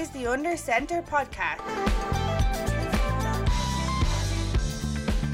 is 0.00 0.08
the 0.10 0.26
Under 0.26 0.56
Center 0.56 1.02
podcast. 1.02 1.60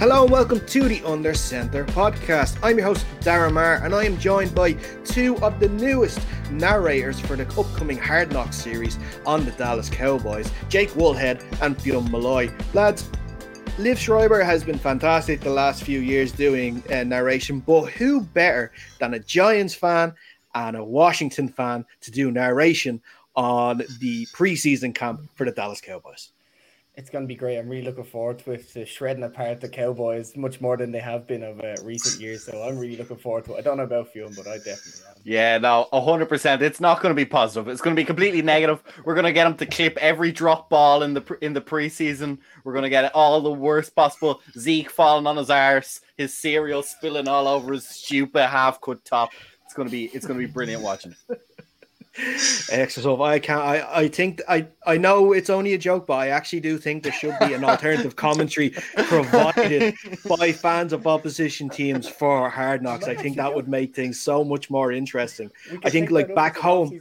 Hello 0.00 0.24
and 0.24 0.32
welcome 0.32 0.58
to 0.66 0.88
the 0.88 1.00
Under 1.04 1.34
Center 1.34 1.84
podcast. 1.84 2.58
I'm 2.64 2.78
your 2.78 2.88
host, 2.88 3.06
Darren 3.20 3.52
Marr, 3.52 3.76
and 3.84 3.94
I 3.94 4.02
am 4.02 4.18
joined 4.18 4.56
by 4.56 4.72
two 5.04 5.36
of 5.36 5.60
the 5.60 5.68
newest 5.68 6.18
narrators 6.50 7.20
for 7.20 7.36
the 7.36 7.46
upcoming 7.56 7.96
Hard 7.96 8.32
Knocks 8.32 8.56
series 8.56 8.98
on 9.24 9.44
the 9.44 9.52
Dallas 9.52 9.88
Cowboys, 9.88 10.50
Jake 10.68 10.90
Woolhead 10.90 11.44
and 11.62 11.80
Fionn 11.80 12.10
Malloy. 12.10 12.50
Lads, 12.74 13.08
Liev 13.78 13.98
Schreiber 13.98 14.42
has 14.42 14.64
been 14.64 14.80
fantastic 14.80 15.42
the 15.42 15.50
last 15.50 15.84
few 15.84 16.00
years 16.00 16.32
doing 16.32 16.82
uh, 16.90 17.04
narration, 17.04 17.60
but 17.60 17.84
who 17.92 18.20
better 18.20 18.72
than 18.98 19.14
a 19.14 19.20
Giants 19.20 19.76
fan 19.76 20.12
and 20.56 20.76
a 20.76 20.82
Washington 20.82 21.46
fan 21.48 21.84
to 22.00 22.10
do 22.10 22.32
narration 22.32 23.00
on 23.36 23.82
the 24.00 24.26
preseason 24.26 24.94
camp 24.94 25.20
for 25.34 25.44
the 25.44 25.52
Dallas 25.52 25.80
Cowboys? 25.80 26.30
It's 26.96 27.10
going 27.10 27.24
to 27.24 27.28
be 27.28 27.34
great. 27.34 27.58
I'm 27.58 27.68
really 27.68 27.84
looking 27.84 28.04
forward 28.04 28.38
to 28.40 28.52
it, 28.52 28.72
to 28.72 28.86
shredding 28.86 29.22
apart 29.22 29.60
the 29.60 29.68
Cowboys 29.68 30.34
much 30.34 30.62
more 30.62 30.78
than 30.78 30.92
they 30.92 30.98
have 30.98 31.26
been 31.26 31.42
of 31.42 31.60
uh, 31.60 31.74
recent 31.82 32.22
years. 32.22 32.44
So 32.44 32.62
I'm 32.62 32.78
really 32.78 32.96
looking 32.96 33.18
forward 33.18 33.44
to 33.44 33.54
it. 33.54 33.58
I 33.58 33.60
don't 33.60 33.76
know 33.76 33.82
about 33.82 34.14
Fionn, 34.14 34.32
but 34.34 34.46
I 34.46 34.56
definitely 34.56 35.02
am. 35.10 35.16
Yeah, 35.22 35.58
no, 35.58 35.88
100%. 35.92 36.62
It's 36.62 36.80
not 36.80 37.02
going 37.02 37.10
to 37.10 37.14
be 37.14 37.26
positive. 37.26 37.68
It's 37.68 37.82
going 37.82 37.94
to 37.94 38.00
be 38.00 38.06
completely 38.06 38.40
negative. 38.40 38.82
We're 39.04 39.14
going 39.14 39.26
to 39.26 39.32
get 39.34 39.46
him 39.46 39.58
to 39.58 39.66
clip 39.66 39.98
every 39.98 40.32
drop 40.32 40.70
ball 40.70 41.02
in 41.02 41.12
the 41.12 41.38
in 41.42 41.52
the 41.52 41.60
preseason. 41.60 42.38
We're 42.64 42.72
going 42.72 42.84
to 42.84 42.88
get 42.88 43.14
all 43.14 43.42
the 43.42 43.52
worst 43.52 43.94
possible. 43.94 44.40
Zeke 44.58 44.88
falling 44.88 45.26
on 45.26 45.36
his 45.36 45.50
arse, 45.50 46.00
his 46.16 46.32
cereal 46.32 46.82
spilling 46.82 47.28
all 47.28 47.46
over 47.46 47.74
his 47.74 47.86
stupid 47.86 48.46
half 48.46 48.80
cut 48.80 49.04
top. 49.04 49.32
It's 49.66 49.74
going 49.74 49.88
to 49.88 49.92
be 49.92 50.06
it's 50.14 50.24
going 50.24 50.40
to 50.40 50.46
be 50.46 50.50
brilliant 50.50 50.82
watching. 50.82 51.14
Excellent. 52.70 53.20
I 53.20 53.38
can't. 53.38 53.60
I, 53.60 54.02
I 54.02 54.08
think 54.08 54.42
I 54.48 54.66
I 54.86 54.96
know 54.96 55.32
it's 55.32 55.50
only 55.50 55.74
a 55.74 55.78
joke, 55.78 56.06
but 56.06 56.14
I 56.14 56.28
actually 56.28 56.60
do 56.60 56.78
think 56.78 57.02
there 57.02 57.12
should 57.12 57.38
be 57.40 57.52
an 57.52 57.64
alternative 57.64 58.16
commentary 58.16 58.70
provided 59.08 59.94
by 60.26 60.52
fans 60.52 60.92
of 60.92 61.06
opposition 61.06 61.68
teams 61.68 62.08
for 62.08 62.48
Hard 62.48 62.82
Knocks. 62.82 63.06
I 63.06 63.14
think 63.14 63.36
that 63.36 63.54
would 63.54 63.68
make 63.68 63.94
things 63.94 64.20
so 64.20 64.44
much 64.44 64.70
more 64.70 64.92
interesting. 64.92 65.50
I 65.84 65.90
think 65.90 66.10
like 66.10 66.34
back 66.34 66.56
home 66.56 67.00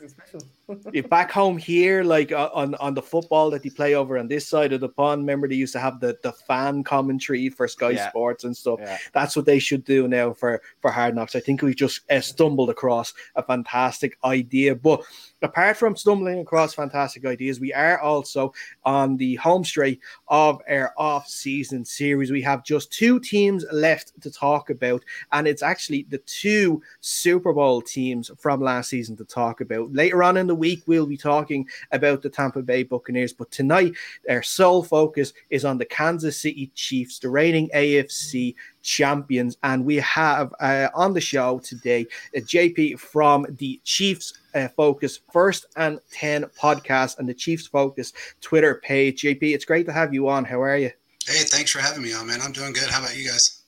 back 1.09 1.31
home 1.31 1.57
here, 1.57 2.03
like 2.03 2.31
uh, 2.31 2.49
on 2.53 2.75
on 2.75 2.93
the 2.93 3.01
football 3.01 3.49
that 3.51 3.63
they 3.63 3.69
play 3.69 3.95
over 3.95 4.17
on 4.17 4.27
this 4.27 4.47
side 4.47 4.73
of 4.73 4.81
the 4.81 4.89
pond, 4.89 5.21
remember 5.21 5.47
they 5.47 5.55
used 5.55 5.73
to 5.73 5.79
have 5.79 5.99
the 5.99 6.17
the 6.23 6.31
fan 6.31 6.83
commentary 6.83 7.49
for 7.49 7.67
Sky 7.67 7.91
yeah. 7.91 8.09
Sports 8.09 8.43
and 8.43 8.55
stuff. 8.55 8.79
Yeah. 8.81 8.97
That's 9.13 9.35
what 9.35 9.45
they 9.45 9.59
should 9.59 9.83
do 9.83 10.07
now 10.07 10.33
for 10.33 10.61
for 10.79 10.91
Hard 10.91 11.15
Knocks. 11.15 11.35
I 11.35 11.39
think 11.39 11.61
we 11.61 11.73
just 11.73 12.01
uh, 12.09 12.21
stumbled 12.21 12.69
across 12.69 13.13
a 13.35 13.43
fantastic 13.43 14.17
idea, 14.23 14.75
but 14.75 15.03
apart 15.45 15.77
from 15.77 15.95
stumbling 15.95 16.39
across 16.39 16.73
fantastic 16.73 17.25
ideas, 17.25 17.59
we 17.59 17.73
are 17.73 17.99
also 17.99 18.53
on 18.83 19.15
the 19.17 19.35
home 19.35 19.63
straight 19.63 19.99
of 20.27 20.61
our 20.69 20.93
off 20.97 21.27
season 21.27 21.85
series. 21.85 22.31
We 22.31 22.41
have 22.41 22.63
just 22.63 22.91
two 22.91 23.19
teams 23.19 23.65
left 23.71 24.19
to 24.21 24.31
talk 24.31 24.69
about, 24.69 25.03
and 25.31 25.47
it's 25.47 25.63
actually 25.63 26.07
the 26.09 26.17
two 26.19 26.81
Super 26.99 27.53
Bowl 27.53 27.81
teams 27.81 28.31
from 28.37 28.59
last 28.59 28.89
season 28.89 29.15
to 29.17 29.25
talk 29.25 29.61
about. 29.61 29.93
Later 29.93 30.23
on 30.23 30.37
in 30.37 30.47
the 30.47 30.55
week, 30.55 30.83
we'll 30.87 31.05
be 31.05 31.17
talking 31.17 31.67
about 31.91 32.21
the 32.21 32.29
Tampa 32.29 32.61
Bay 32.61 32.83
Buccaneers, 32.83 33.33
but 33.33 33.51
tonight, 33.51 33.93
our 34.29 34.43
sole 34.43 34.83
focus 34.83 35.33
is 35.49 35.63
on 35.63 35.77
the 35.77 35.85
Kansas 35.85 36.41
City 36.41 36.71
Chiefs, 36.75 37.19
the 37.19 37.29
reigning 37.29 37.69
AFC 37.73 38.55
champions. 38.85 39.57
And 39.63 39.83
we 39.83 39.97
have 39.97 40.53
uh, 40.59 40.89
on 40.93 41.13
the 41.13 41.21
show 41.21 41.59
today 41.59 42.05
uh, 42.35 42.39
JP 42.39 42.99
from 42.99 43.45
the 43.57 43.81
Chiefs 43.83 44.33
uh, 44.55 44.69
Focus 44.69 45.19
First 45.31 45.67
and 45.75 45.99
10 46.11 46.45
podcast 46.59 47.19
and 47.19 47.29
the 47.29 47.33
Chiefs 47.33 47.67
Focus 47.67 48.13
Twitter 48.41 48.75
page. 48.75 49.21
JP, 49.21 49.43
it's 49.43 49.65
great 49.65 49.85
to 49.85 49.93
have 49.93 50.13
you 50.13 50.27
on. 50.27 50.45
How 50.45 50.61
are 50.61 50.77
you? 50.77 50.91
Hey, 51.27 51.43
thanks 51.43 51.71
for 51.71 51.79
having 51.79 52.03
me 52.03 52.13
on, 52.13 52.27
man. 52.27 52.41
I'm 52.41 52.51
doing 52.51 52.73
good. 52.73 52.89
How 52.89 52.99
about 52.99 53.17
you 53.17 53.27
guys? 53.27 53.61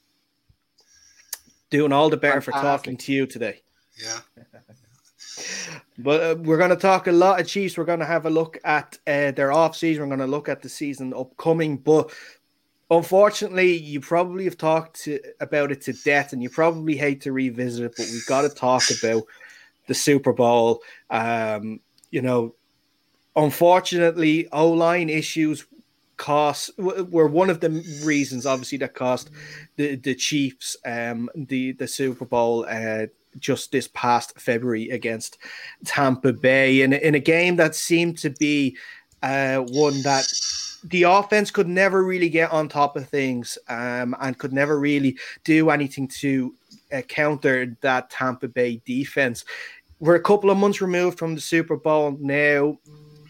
Doing 1.69 1.91
all 1.91 2.09
the 2.09 2.17
better 2.17 2.41
for 2.41 2.51
talking 2.51 2.97
to 2.97 3.11
you 3.11 3.25
today. 3.25 3.61
Yeah. 4.01 4.19
But 5.99 6.23
uh, 6.23 6.35
we're 6.39 6.57
going 6.57 6.69
to 6.69 6.75
talk 6.75 7.07
a 7.07 7.11
lot 7.11 7.39
of 7.39 7.47
Chiefs. 7.47 7.77
We're 7.77 7.85
going 7.85 7.99
to 7.99 8.05
have 8.05 8.25
a 8.25 8.29
look 8.29 8.59
at 8.63 8.97
uh, 9.07 9.31
their 9.31 9.51
off 9.51 9.75
season. 9.75 10.03
We're 10.03 10.15
going 10.15 10.27
to 10.27 10.31
look 10.31 10.47
at 10.47 10.61
the 10.61 10.69
season 10.69 11.13
upcoming. 11.13 11.77
But 11.77 12.11
unfortunately, 12.91 13.75
you 13.77 13.99
probably 13.99 14.43
have 14.43 14.57
talked 14.57 15.03
to, 15.03 15.19
about 15.39 15.71
it 15.71 15.81
to 15.81 15.93
death, 15.93 16.33
and 16.33 16.43
you 16.43 16.49
probably 16.49 16.97
hate 16.97 17.21
to 17.21 17.31
revisit 17.31 17.85
it. 17.85 17.93
But 17.97 18.07
we've 18.11 18.25
got 18.27 18.41
to 18.41 18.49
talk 18.49 18.83
about 19.01 19.23
the 19.87 19.93
Super 19.93 20.33
Bowl. 20.33 20.81
Um, 21.09 21.79
you 22.11 22.21
know, 22.21 22.55
unfortunately, 23.35 24.47
O 24.51 24.71
line 24.71 25.09
issues 25.09 25.65
cost 26.17 26.71
were 26.77 27.27
one 27.27 27.49
of 27.49 27.59
the 27.59 27.69
reasons, 28.03 28.45
obviously, 28.45 28.77
that 28.79 28.93
cost 28.93 29.29
the 29.75 29.95
the 29.95 30.15
Chiefs 30.15 30.75
um, 30.85 31.29
the 31.35 31.73
the 31.73 31.87
Super 31.87 32.25
Bowl. 32.25 32.65
Uh, 32.67 33.07
just 33.39 33.71
this 33.71 33.87
past 33.93 34.39
February 34.39 34.89
against 34.89 35.37
Tampa 35.85 36.33
Bay 36.33 36.81
in, 36.81 36.91
in 36.91 37.13
a 37.13 37.19
game 37.19 37.55
that 37.57 37.75
seemed 37.75 38.17
to 38.17 38.31
be 38.31 38.75
uh, 39.21 39.57
one 39.59 40.01
that 40.01 40.25
the 40.83 41.03
offense 41.03 41.51
could 41.51 41.67
never 41.67 42.03
really 42.03 42.29
get 42.29 42.51
on 42.51 42.69
top 42.69 42.95
of 42.95 43.07
things 43.09 43.57
um, 43.67 44.15
and 44.21 44.37
could 44.37 44.53
never 44.53 44.79
really 44.79 45.17
do 45.43 45.69
anything 45.69 46.07
to 46.07 46.53
uh, 46.91 47.01
counter 47.01 47.77
that 47.81 48.09
Tampa 48.09 48.47
Bay 48.47 48.81
defense. 48.85 49.45
We're 49.99 50.15
a 50.15 50.21
couple 50.21 50.49
of 50.49 50.57
months 50.57 50.81
removed 50.81 51.17
from 51.17 51.35
the 51.35 51.41
Super 51.41 51.75
Bowl 51.75 52.17
now. 52.19 52.77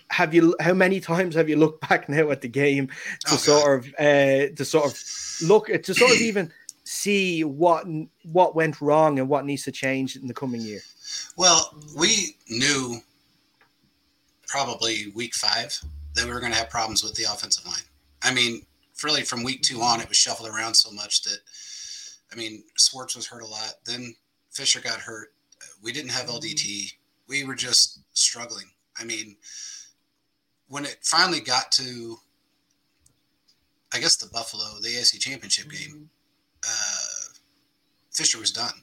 Have 0.10 0.34
you? 0.34 0.56
How 0.60 0.74
many 0.74 1.00
times 1.00 1.36
have 1.36 1.50
you 1.50 1.58
looked 1.58 1.82
back 1.90 2.10
now 2.10 2.30
at 2.32 2.42
the 2.42 2.48
game 2.48 2.88
to 3.26 3.34
oh, 3.34 3.38
sort 3.38 3.80
of 3.80 3.94
uh, 4.00 4.54
to 4.56 4.66
sort 4.66 4.92
of 4.92 5.48
look 5.48 5.68
to 5.68 5.94
sort 5.94 6.12
of 6.12 6.22
even 6.22 6.52
see 6.84 7.44
what 7.44 7.86
what 8.24 8.56
went 8.56 8.80
wrong 8.80 9.20
and 9.20 9.28
what 9.28 9.46
needs 9.46 9.64
to 9.64 9.72
change 9.72 10.16
in 10.16 10.28
the 10.28 10.34
coming 10.34 10.62
year? 10.62 10.82
Well, 11.36 11.74
we 11.98 12.36
knew 12.50 13.00
probably 14.48 15.12
week 15.14 15.36
five 15.36 15.78
that 16.16 16.26
we 16.26 16.32
were 16.32 16.40
going 16.40 16.52
to 16.52 16.58
have 16.58 16.70
problems 16.70 17.04
with 17.04 17.16
the 17.16 17.26
offensive 17.26 17.66
line. 17.66 17.84
I 18.24 18.34
mean, 18.34 18.66
really 19.04 19.22
from 19.22 19.44
week 19.44 19.62
two 19.62 19.82
on, 19.82 20.02
it 20.02 20.08
was 20.08 20.18
shuffled 20.18 20.50
around 20.50 20.74
so 20.74 20.92
much 20.92 21.24
that, 21.24 21.38
I 22.32 22.36
mean, 22.36 22.64
Schwartz 22.78 23.16
was 23.16 23.28
hurt 23.28 23.44
a 23.44 23.48
lot. 23.48 23.76
Then 23.86 24.16
Fisher 24.52 24.80
got 24.80 25.00
hurt. 25.00 25.30
We 25.82 25.92
didn't 25.92 26.12
have 26.12 26.28
LDT. 26.28 26.94
We 27.28 27.44
were 27.44 27.56
just 27.56 28.00
struggling. 28.14 28.70
I 29.00 29.06
mean, 29.06 29.38
when 30.68 30.86
it 30.86 30.98
finally 31.04 31.40
got 31.40 31.72
to, 31.74 32.18
I 33.94 34.00
guess 34.00 34.18
the 34.18 34.28
Buffalo, 34.28 34.80
the 34.82 34.90
AFC 34.90 35.20
Championship 35.20 35.70
game, 35.70 36.10
uh, 36.68 37.34
Fisher 38.14 38.40
was 38.40 38.52
done. 38.52 38.74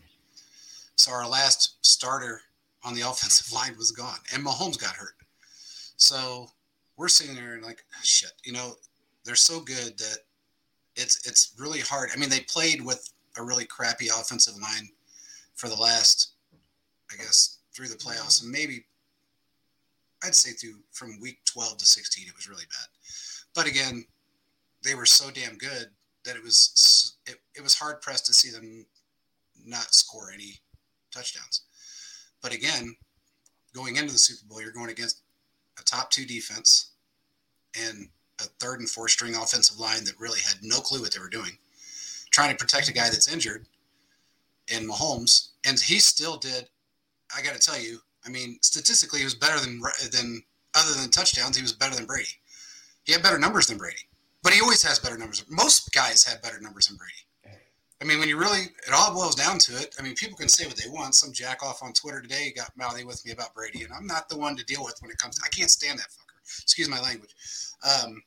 So 0.97 1.13
our 1.13 1.29
last 1.29 1.85
starter 1.85 2.41
on 2.83 2.95
the 2.95 3.01
offensive 3.09 3.53
line 3.53 3.77
was 3.77 3.91
gone, 3.91 4.19
and 4.33 4.45
Mahomes 4.45 4.81
got 4.81 4.95
hurt. 4.95 5.17
So 5.97 6.49
we're 6.97 7.09
sitting 7.09 7.35
there 7.35 7.55
and 7.55 7.65
like, 7.65 7.85
shit, 8.03 8.33
you 8.45 8.53
know, 8.53 8.75
they're 9.25 9.35
so 9.35 9.61
good 9.61 9.99
that 9.99 10.19
it's 10.97 11.27
it's 11.27 11.55
really 11.59 11.81
hard. 11.81 12.11
I 12.13 12.19
mean, 12.19 12.29
they 12.29 12.41
played 12.41 12.85
with 12.85 13.11
a 13.37 13.43
really 13.43 13.65
crappy 13.65 14.09
offensive 14.09 14.55
line 14.61 14.89
for 15.55 15.69
the 15.69 15.75
last, 15.75 16.33
I 17.13 17.17
guess, 17.17 17.59
through 17.75 17.89
the 17.89 17.97
playoffs, 17.97 18.43
and 18.43 18.51
maybe 18.51 18.85
I'd 20.23 20.35
say 20.35 20.53
through 20.53 20.77
from 20.93 21.21
week 21.21 21.39
12 21.45 21.79
to 21.79 21.87
16, 21.87 22.27
it 22.27 22.37
was 22.37 22.49
really 22.49 22.65
bad. 22.71 22.87
But 23.55 23.67
again, 23.67 24.05
they 24.83 24.95
were 24.95 25.07
so 25.07 25.31
damn 25.31 25.57
good 25.57 25.89
that 26.25 26.37
it 26.37 26.43
was 26.43 27.17
it, 27.27 27.37
it 27.55 27.63
was 27.63 27.75
hard 27.75 28.01
pressed 28.01 28.27
to 28.27 28.35
see 28.35 28.51
them 28.51 28.87
not 29.65 29.95
score 29.95 30.31
any 30.33 30.61
touchdowns. 31.11 31.63
But 32.43 32.55
again, 32.55 32.97
going 33.75 33.97
into 33.97 34.13
the 34.13 34.19
Super 34.19 34.47
Bowl, 34.49 34.61
you're 34.61 34.73
going 34.73 34.91
against 34.91 35.23
a 35.79 35.83
top 35.83 36.11
two 36.11 36.25
defense 36.25 36.93
and 37.79 38.09
a 38.41 38.45
third 38.61 38.81
and 38.81 38.89
fourth 38.89 39.13
string 39.13 39.35
offensive 39.35 39.79
line 39.79 40.05
that 40.05 40.19
really 40.19 40.41
had 40.41 40.59
no 40.63 40.79
clue 40.79 41.01
what 41.01 41.13
they 41.13 41.21
were 41.21 41.29
doing, 41.29 41.57
trying 42.35 42.51
to 42.51 42.57
protect 42.57 42.89
a 42.89 42.93
guy 42.93 43.05
that's 43.05 43.33
injured 43.33 43.67
in 44.69 44.89
Mahomes, 44.89 45.51
and 45.65 45.79
he 45.79 46.01
still 46.01 46.37
did. 46.37 46.69
I 47.37 47.41
got 47.43 47.55
to 47.55 47.61
tell 47.61 47.81
you, 47.81 47.99
I 48.27 48.29
mean, 48.29 48.59
statistically, 48.61 49.21
he 49.21 49.25
was 49.25 49.37
better 49.37 49.61
than 49.61 49.81
than 50.11 50.43
other 50.75 51.01
than 51.01 51.11
touchdowns. 51.11 51.57
He 51.57 51.63
was 51.63 51.73
better 51.73 51.95
than 51.95 52.07
Brady. 52.07 52.29
He 53.05 53.13
had 53.13 53.23
better 53.23 53.39
numbers 53.39 53.69
than 53.69 53.79
Brady, 53.79 54.03
but 54.43 54.53
he 54.53 54.61
always 54.61 54.83
has 54.83 54.99
better 54.99 55.17
numbers. 55.17 55.45
Most 55.49 55.93
guys 55.93 56.25
have 56.25 56.43
better 56.43 56.61
numbers 56.61 56.89
than 56.89 56.97
Brady. 56.97 57.59
I 58.03 58.05
mean, 58.05 58.19
when 58.19 58.29
you 58.29 58.37
really, 58.37 58.63
it 58.87 58.93
all 58.93 59.15
boils 59.15 59.37
down 59.37 59.59
to 59.61 59.77
it. 59.77 59.95
I 59.99 60.03
mean, 60.03 60.15
people 60.15 60.37
can 60.37 60.49
say 60.49 60.67
what 60.67 60.77
they 60.77 60.91
want. 60.91 61.15
Some 61.15 61.33
jack 61.33 61.63
off 61.63 61.83
on 61.83 61.93
Twitter 61.93 62.21
today 62.21 62.53
got 62.55 62.77
mouthy 62.77 63.05
with 63.05 63.25
me 63.25 63.33
about 63.33 63.55
Brady, 63.55 63.85
and 63.85 63.93
I'm 63.93 64.07
not 64.07 64.29
the 64.29 64.37
one 64.37 64.57
to 64.57 64.65
deal 64.65 64.85
with 64.85 64.97
when 65.01 65.11
it 65.11 65.19
comes. 65.19 65.37
To, 65.37 65.43
I 65.47 65.49
can't 65.49 65.71
stand 65.71 66.01
that 66.01 66.09
fucker. 66.09 66.63
Excuse 66.63 66.89
my 66.89 67.01
language. 67.01 67.35
Um, 67.83 68.23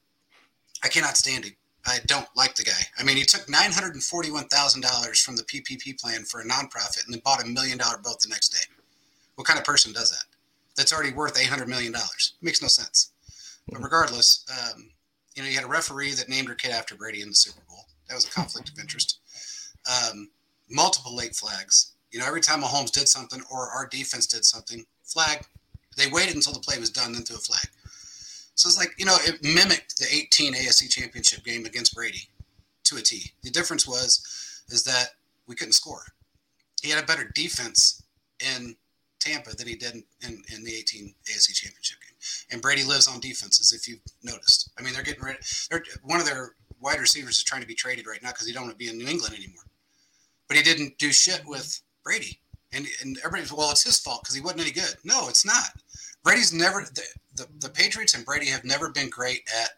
I 0.83 0.87
cannot 0.87 1.17
stand 1.17 1.45
him. 1.45 1.53
I 1.87 1.99
don't 2.05 2.27
like 2.35 2.55
the 2.55 2.63
guy. 2.63 2.81
I 2.99 3.03
mean, 3.03 3.17
he 3.17 3.23
took 3.23 3.49
nine 3.49 3.71
hundred 3.71 3.93
and 3.93 4.03
forty-one 4.03 4.47
thousand 4.49 4.81
dollars 4.81 5.21
from 5.21 5.35
the 5.35 5.43
PPP 5.43 5.99
plan 5.99 6.23
for 6.23 6.41
a 6.41 6.45
nonprofit, 6.45 7.05
and 7.05 7.13
then 7.13 7.21
bought 7.23 7.43
a 7.43 7.47
million-dollar 7.47 7.99
boat 8.03 8.19
the 8.19 8.29
next 8.29 8.49
day. 8.49 8.73
What 9.35 9.47
kind 9.47 9.59
of 9.59 9.65
person 9.65 9.93
does 9.93 10.11
that? 10.11 10.25
That's 10.75 10.93
already 10.93 11.13
worth 11.13 11.39
eight 11.39 11.47
hundred 11.47 11.69
million 11.69 11.93
dollars. 11.93 12.33
Makes 12.41 12.61
no 12.61 12.67
sense. 12.67 13.11
But 13.69 13.81
regardless, 13.81 14.45
um, 14.51 14.89
you 15.35 15.43
know, 15.43 15.49
you 15.49 15.55
had 15.55 15.63
a 15.63 15.67
referee 15.69 16.13
that 16.15 16.29
named 16.29 16.47
her 16.49 16.55
kid 16.55 16.71
after 16.71 16.95
Brady 16.95 17.21
in 17.21 17.29
the 17.29 17.35
Super 17.35 17.61
Bowl. 17.67 17.85
That 18.09 18.15
was 18.15 18.25
a 18.25 18.31
conflict 18.31 18.69
of 18.69 18.79
interest. 18.79 19.19
Um, 19.87 20.29
multiple 20.69 21.15
late 21.15 21.35
flags. 21.35 21.93
You 22.11 22.19
know, 22.19 22.25
every 22.25 22.41
time 22.41 22.61
Mahomes 22.61 22.91
did 22.91 23.07
something 23.07 23.41
or 23.51 23.69
our 23.69 23.87
defense 23.87 24.27
did 24.27 24.45
something, 24.45 24.85
flag. 25.03 25.45
They 25.97 26.07
waited 26.07 26.35
until 26.35 26.53
the 26.53 26.59
play 26.59 26.79
was 26.79 26.89
done, 26.89 27.13
then 27.13 27.23
threw 27.23 27.37
a 27.37 27.39
flag. 27.39 27.67
So 28.57 28.67
it's 28.67 28.77
like, 28.77 28.95
you 28.97 29.05
know, 29.05 29.15
it 29.21 29.43
mimicked 29.43 29.99
the 29.99 30.07
18 30.11 30.55
AFC 30.55 30.89
championship 30.89 31.43
game 31.43 31.65
against 31.65 31.93
Brady 31.93 32.27
to 32.85 32.97
a 32.97 33.01
T. 33.01 33.31
The 33.43 33.51
difference 33.51 33.87
was 33.87 34.63
is 34.69 34.83
that 34.83 35.09
we 35.47 35.55
couldn't 35.55 35.73
score. 35.73 36.01
He 36.81 36.89
had 36.89 37.01
a 37.01 37.05
better 37.05 37.31
defense 37.35 38.03
in 38.39 38.75
Tampa 39.19 39.55
than 39.55 39.67
he 39.67 39.75
did 39.75 39.93
in, 39.93 40.03
in, 40.23 40.43
in 40.55 40.63
the 40.63 40.73
18 40.73 41.13
AFC 41.25 41.53
championship 41.53 41.97
game. 42.01 42.17
And 42.51 42.61
Brady 42.61 42.83
lives 42.83 43.07
on 43.07 43.19
defenses, 43.19 43.73
if 43.73 43.87
you've 43.87 44.01
noticed. 44.23 44.71
I 44.77 44.81
mean, 44.81 44.93
they're 44.93 45.03
getting 45.03 45.23
rid. 45.23 45.37
They're, 45.69 45.83
one 46.03 46.19
of 46.19 46.25
their 46.25 46.55
wide 46.81 46.99
receivers 46.99 47.37
is 47.37 47.43
trying 47.43 47.61
to 47.61 47.67
be 47.67 47.75
traded 47.75 48.07
right 48.07 48.21
now 48.23 48.29
because 48.29 48.47
he 48.47 48.53
don't 48.53 48.63
want 48.63 48.73
to 48.73 48.83
be 48.83 48.89
in 48.89 48.97
New 48.97 49.07
England 49.07 49.35
anymore. 49.35 49.63
But 50.47 50.57
he 50.57 50.63
didn't 50.63 50.97
do 50.97 51.11
shit 51.11 51.43
with 51.45 51.79
Brady. 52.03 52.39
And, 52.73 52.87
and 53.03 53.17
everybody's, 53.19 53.53
well, 53.53 53.69
it's 53.69 53.83
his 53.83 53.99
fault 53.99 54.23
because 54.23 54.35
he 54.35 54.41
wasn't 54.41 54.61
any 54.61 54.71
good. 54.71 54.95
No, 55.03 55.29
it's 55.29 55.45
not. 55.45 55.69
Brady's 56.23 56.53
never, 56.53 56.81
the, 56.81 57.03
the, 57.35 57.47
the 57.59 57.69
Patriots 57.69 58.13
and 58.15 58.25
Brady 58.25 58.47
have 58.47 58.65
never 58.65 58.89
been 58.89 59.09
great 59.09 59.41
at 59.61 59.69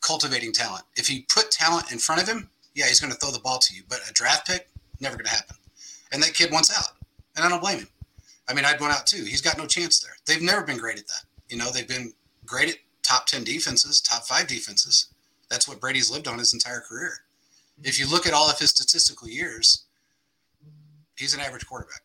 cultivating 0.00 0.52
talent. 0.52 0.84
If 0.96 1.10
you 1.10 1.22
put 1.32 1.50
talent 1.50 1.90
in 1.92 1.98
front 1.98 2.22
of 2.22 2.28
him, 2.28 2.50
yeah, 2.74 2.86
he's 2.86 3.00
going 3.00 3.12
to 3.12 3.18
throw 3.18 3.30
the 3.30 3.38
ball 3.38 3.58
to 3.58 3.74
you. 3.74 3.82
But 3.88 4.00
a 4.08 4.12
draft 4.12 4.46
pick, 4.46 4.68
never 5.00 5.16
going 5.16 5.26
to 5.26 5.32
happen. 5.32 5.56
And 6.12 6.22
that 6.22 6.34
kid 6.34 6.52
wants 6.52 6.76
out. 6.76 6.96
And 7.36 7.44
I 7.44 7.48
don't 7.48 7.60
blame 7.60 7.78
him. 7.78 7.88
I 8.48 8.54
mean, 8.54 8.64
I'd 8.64 8.80
want 8.80 8.92
out 8.92 9.06
too. 9.06 9.24
He's 9.24 9.40
got 9.40 9.56
no 9.56 9.66
chance 9.66 10.00
there. 10.00 10.12
They've 10.26 10.42
never 10.42 10.62
been 10.62 10.76
great 10.76 10.98
at 10.98 11.06
that. 11.06 11.24
You 11.48 11.56
know, 11.56 11.70
they've 11.70 11.88
been 11.88 12.12
great 12.44 12.70
at 12.70 12.76
top 13.02 13.26
10 13.26 13.44
defenses, 13.44 14.00
top 14.00 14.24
five 14.24 14.46
defenses. 14.46 15.08
That's 15.48 15.68
what 15.68 15.80
Brady's 15.80 16.10
lived 16.10 16.28
on 16.28 16.38
his 16.38 16.52
entire 16.52 16.80
career. 16.80 17.20
If 17.82 17.98
you 17.98 18.08
look 18.08 18.26
at 18.26 18.34
all 18.34 18.50
of 18.50 18.58
his 18.58 18.70
statistical 18.70 19.28
years, 19.28 19.84
he's 21.16 21.34
an 21.34 21.40
average 21.40 21.66
quarterback. 21.66 22.02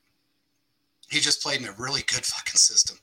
He 1.09 1.19
just 1.19 1.41
played 1.41 1.62
in 1.62 1.68
a 1.68 1.71
really 1.77 2.01
good 2.01 2.25
fucking 2.25 2.56
system. 2.56 2.97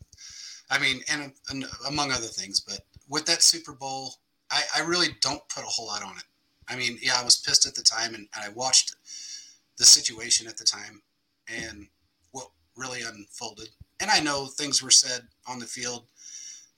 I 0.71 0.79
mean, 0.79 1.01
and, 1.11 1.33
and 1.51 1.65
among 1.89 2.11
other 2.11 2.27
things, 2.27 2.61
but 2.61 2.81
with 3.09 3.27
that 3.27 3.43
Super 3.43 3.73
Bowl, 3.73 4.15
I, 4.51 4.63
I 4.77 4.81
really 4.81 5.09
don't 5.21 5.47
put 5.49 5.65
a 5.65 5.69
whole 5.69 5.87
lot 5.87 6.03
on 6.03 6.17
it. 6.17 6.25
I 6.69 6.77
mean, 6.77 6.99
yeah, 7.03 7.19
I 7.21 7.25
was 7.25 7.37
pissed 7.37 7.67
at 7.67 7.75
the 7.75 7.83
time 7.83 8.15
and, 8.15 8.27
and 8.35 8.45
I 8.45 8.49
watched 8.49 8.97
the 9.77 9.85
situation 9.85 10.47
at 10.47 10.57
the 10.57 10.65
time 10.65 11.03
and 11.49 11.87
what 12.31 12.49
really 12.77 13.03
unfolded. 13.03 13.69
And 14.01 14.11
I 14.11 14.21
know 14.21 14.47
things 14.47 14.83
were 14.83 14.91
said 14.91 15.23
on 15.47 15.59
the 15.59 15.67
field 15.67 16.07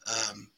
um, 0.06 0.48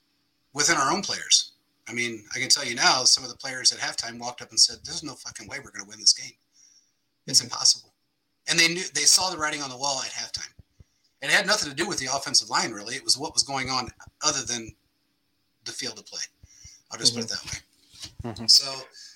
within 0.55 0.77
our 0.77 0.91
own 0.91 1.03
players. 1.03 1.53
I 1.89 1.93
mean, 1.93 2.25
I 2.35 2.39
can 2.39 2.49
tell 2.49 2.65
you 2.65 2.75
now, 2.75 3.05
some 3.05 3.25
of 3.25 3.31
the 3.31 3.37
players 3.37 3.73
at 3.73 3.79
halftime 3.79 4.19
walked 4.19 4.43
up 4.43 4.51
and 4.51 4.61
said, 4.61 4.79
"There's 4.85 5.03
no 5.03 5.15
fucking 5.15 5.49
way 5.49 5.59
we're 5.59 5.71
going 5.71 5.85
to 5.85 5.89
win 5.89 6.01
this 6.01 6.13
game. 6.13 6.33
It's 7.27 7.39
mm-hmm. 7.39 7.47
impossible." 7.47 7.95
And 8.49 8.59
they 8.59 8.69
knew 8.69 8.83
they 8.95 9.03
saw 9.03 9.31
the 9.31 9.39
writing 9.39 9.63
on 9.63 9.71
the 9.71 9.77
wall 9.77 10.03
at 10.03 10.11
halftime. 10.11 10.53
It 11.21 11.31
had 11.31 11.47
nothing 11.47 11.69
to 11.69 11.75
do 11.75 11.89
with 11.89 11.99
the 11.99 12.07
offensive 12.07 12.49
line, 12.49 12.73
really. 12.73 12.95
It 12.95 13.05
was 13.05 13.19
what 13.19 13.35
was 13.35 13.43
going 13.43 13.71
on 13.71 13.91
other 14.25 14.45
than 14.45 14.71
the 15.65 15.73
field 15.73 15.99
of 15.99 16.07
play. 16.07 16.21
I'll 16.91 16.99
just 16.99 17.13
mm-hmm. 17.13 17.23
put 17.23 17.33
it 17.33 17.37
that 17.37 17.53
way. 17.53 18.33
Mm-hmm. 18.33 18.47
So 18.47 18.73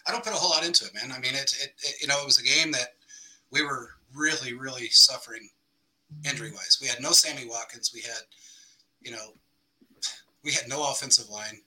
I 0.06 0.12
don't 0.12 0.24
put 0.24 0.32
a 0.32 0.36
whole 0.36 0.50
lot 0.50 0.66
into 0.66 0.84
it, 0.84 0.94
man. 0.94 1.12
I 1.12 1.20
mean, 1.20 1.34
it, 1.34 1.54
it, 1.62 1.74
it, 1.82 2.02
you 2.02 2.08
know, 2.08 2.20
it 2.20 2.26
was 2.26 2.40
a 2.40 2.44
game 2.44 2.72
that 2.72 2.94
we 3.50 3.62
were 3.62 3.90
really, 4.14 4.54
really 4.54 4.88
suffering 4.88 5.48
injury 6.28 6.50
wise. 6.50 6.78
We 6.80 6.88
had 6.88 7.00
no 7.00 7.12
Sammy 7.12 7.48
Watkins. 7.48 7.92
We 7.94 8.00
had, 8.00 8.22
you 9.00 9.12
know, 9.12 9.34
we 10.42 10.50
had 10.52 10.68
no 10.68 10.90
offensive 10.90 11.28
line. 11.28 11.60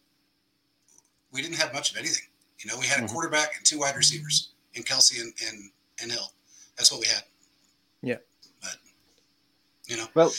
We 1.31 1.41
didn't 1.41 1.57
have 1.57 1.73
much 1.73 1.91
of 1.91 1.97
anything. 1.97 2.27
You 2.59 2.69
know, 2.69 2.77
we 2.77 2.85
had 2.85 2.99
a 2.99 3.03
mm-hmm. 3.03 3.13
quarterback 3.13 3.55
and 3.57 3.65
two 3.65 3.79
wide 3.79 3.95
receivers 3.95 4.49
in 4.73 4.83
Kelce 4.83 5.21
and, 5.21 5.33
and, 5.47 5.69
and 6.01 6.11
Hill. 6.11 6.31
That's 6.77 6.91
what 6.91 6.99
we 6.99 7.07
had. 7.07 7.23
Yeah. 8.01 8.17
You 9.87 9.97
know. 9.97 10.07
Well, 10.13 10.31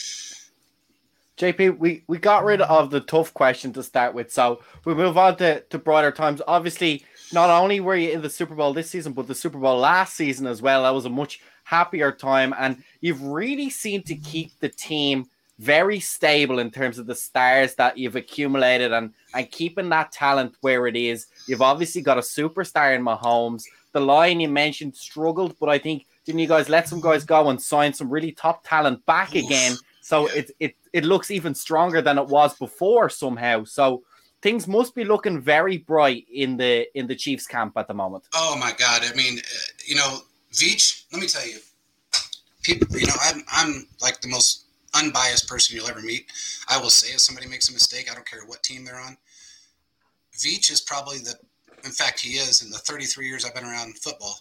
JP, 1.37 1.79
we, 1.79 2.03
we 2.07 2.19
got 2.19 2.45
rid 2.45 2.63
of 2.63 2.91
the 2.91 3.01
tough 3.01 3.35
question 3.35 3.73
to 3.75 3.83
start 3.83 4.15
with. 4.15 4.33
So 4.33 4.63
we 4.85 4.95
move 4.95 5.19
on 5.19 5.37
to, 5.37 5.61
to 5.61 5.79
broader 5.79 6.11
times. 6.11 6.41
Obviously, 6.47 7.05
not 7.33 7.51
only 7.51 7.81
were 7.81 7.97
you 7.97 8.11
in 8.11 8.23
the 8.23 8.31
Super 8.31 8.55
Bowl 8.55 8.73
this 8.73 8.89
season, 8.91 9.13
but 9.13 9.27
the 9.27 9.35
Super 9.35 9.59
Bowl 9.59 9.79
last 9.79 10.15
season 10.15 10.47
as 10.47 10.63
well. 10.63 10.85
That 10.85 10.95
was 10.95 11.05
a 11.05 11.11
much 11.11 11.41
happier 11.65 12.11
time. 12.11 12.55
And 12.59 12.83
you've 13.01 13.23
really 13.23 13.69
seemed 13.69 14.07
to 14.07 14.15
keep 14.17 14.59
the 14.61 14.71
team 14.71 15.27
very 15.59 16.01
stable 16.01 16.59
in 16.59 16.71
terms 16.71 16.99
of 16.99 17.07
the 17.07 17.15
stars 17.15 17.75
that 17.75 17.99
you've 17.99 18.17
accumulated 18.17 18.93
and, 18.93 19.13
and 19.35 19.51
keeping 19.51 19.89
that 19.91 20.13
talent 20.13 20.55
where 20.63 20.87
it 20.87 20.97
is. 20.97 21.27
You've 21.47 21.63
obviously 21.63 22.03
got 22.03 22.19
a 22.19 22.23
superstar 22.23 22.95
in 22.95 23.03
Mahomes. 23.03 23.65
The 23.93 24.01
line 24.01 24.41
you 24.41 24.49
mentioned 24.49 24.97
struggled, 24.97 25.57
but 25.59 25.69
I 25.69 25.79
think 25.79 26.07
didn't 26.26 26.40
you 26.40 26.49
guys 26.49 26.69
let 26.69 26.88
some 26.88 27.00
guys 27.00 27.25
go 27.25 27.49
and 27.49 27.62
sign 27.62 27.93
some 27.93 28.11
really 28.11 28.32
top 28.32 28.64
talent 28.64 29.06
back 29.06 29.34
again? 29.34 29.76
So 30.02 30.26
it 30.26 30.50
it 30.61 30.76
it 30.93 31.05
looks 31.05 31.31
even 31.31 31.55
stronger 31.55 32.02
than 32.02 32.19
it 32.19 32.26
was 32.26 32.58
before 32.58 33.08
somehow. 33.08 33.64
So 33.64 34.02
things 34.43 34.67
must 34.67 34.94
be 34.94 35.05
looking 35.05 35.40
very 35.40 35.78
bright 35.78 36.26
in 36.32 36.56
the 36.56 36.87
in 36.99 37.06
the 37.06 37.14
Chiefs 37.14 37.46
camp 37.46 37.76
at 37.76 37.87
the 37.87 37.94
moment. 37.94 38.25
Oh 38.34 38.56
my 38.58 38.73
God! 38.76 39.02
I 39.05 39.14
mean, 39.14 39.38
uh, 39.38 39.73
you 39.84 39.94
know, 39.94 40.19
Veach. 40.52 41.05
Let 41.12 41.23
me 41.23 41.28
tell 41.28 41.46
you, 41.46 41.58
people. 42.62 42.99
You 42.99 43.06
know, 43.06 43.14
I'm 43.23 43.44
I'm 43.52 43.87
like 44.02 44.20
the 44.20 44.28
most 44.28 44.64
unbiased 44.94 45.49
person 45.49 45.76
you'll 45.76 45.88
ever 45.88 46.02
meet. 46.02 46.26
I 46.69 46.78
will 46.78 46.90
say 46.90 47.14
if 47.14 47.20
somebody 47.20 47.46
makes 47.46 47.69
a 47.69 47.73
mistake, 47.73 48.11
I 48.11 48.14
don't 48.14 48.28
care 48.28 48.44
what 48.46 48.62
team 48.64 48.84
they're 48.84 49.00
on. 49.00 49.17
Veach 50.38 50.70
is 50.70 50.81
probably 50.81 51.19
the, 51.19 51.34
in 51.84 51.90
fact, 51.90 52.20
he 52.20 52.31
is 52.37 52.62
in 52.62 52.70
the 52.70 52.78
33 52.78 53.26
years 53.26 53.44
I've 53.44 53.55
been 53.55 53.64
around 53.64 53.99
football 53.99 54.38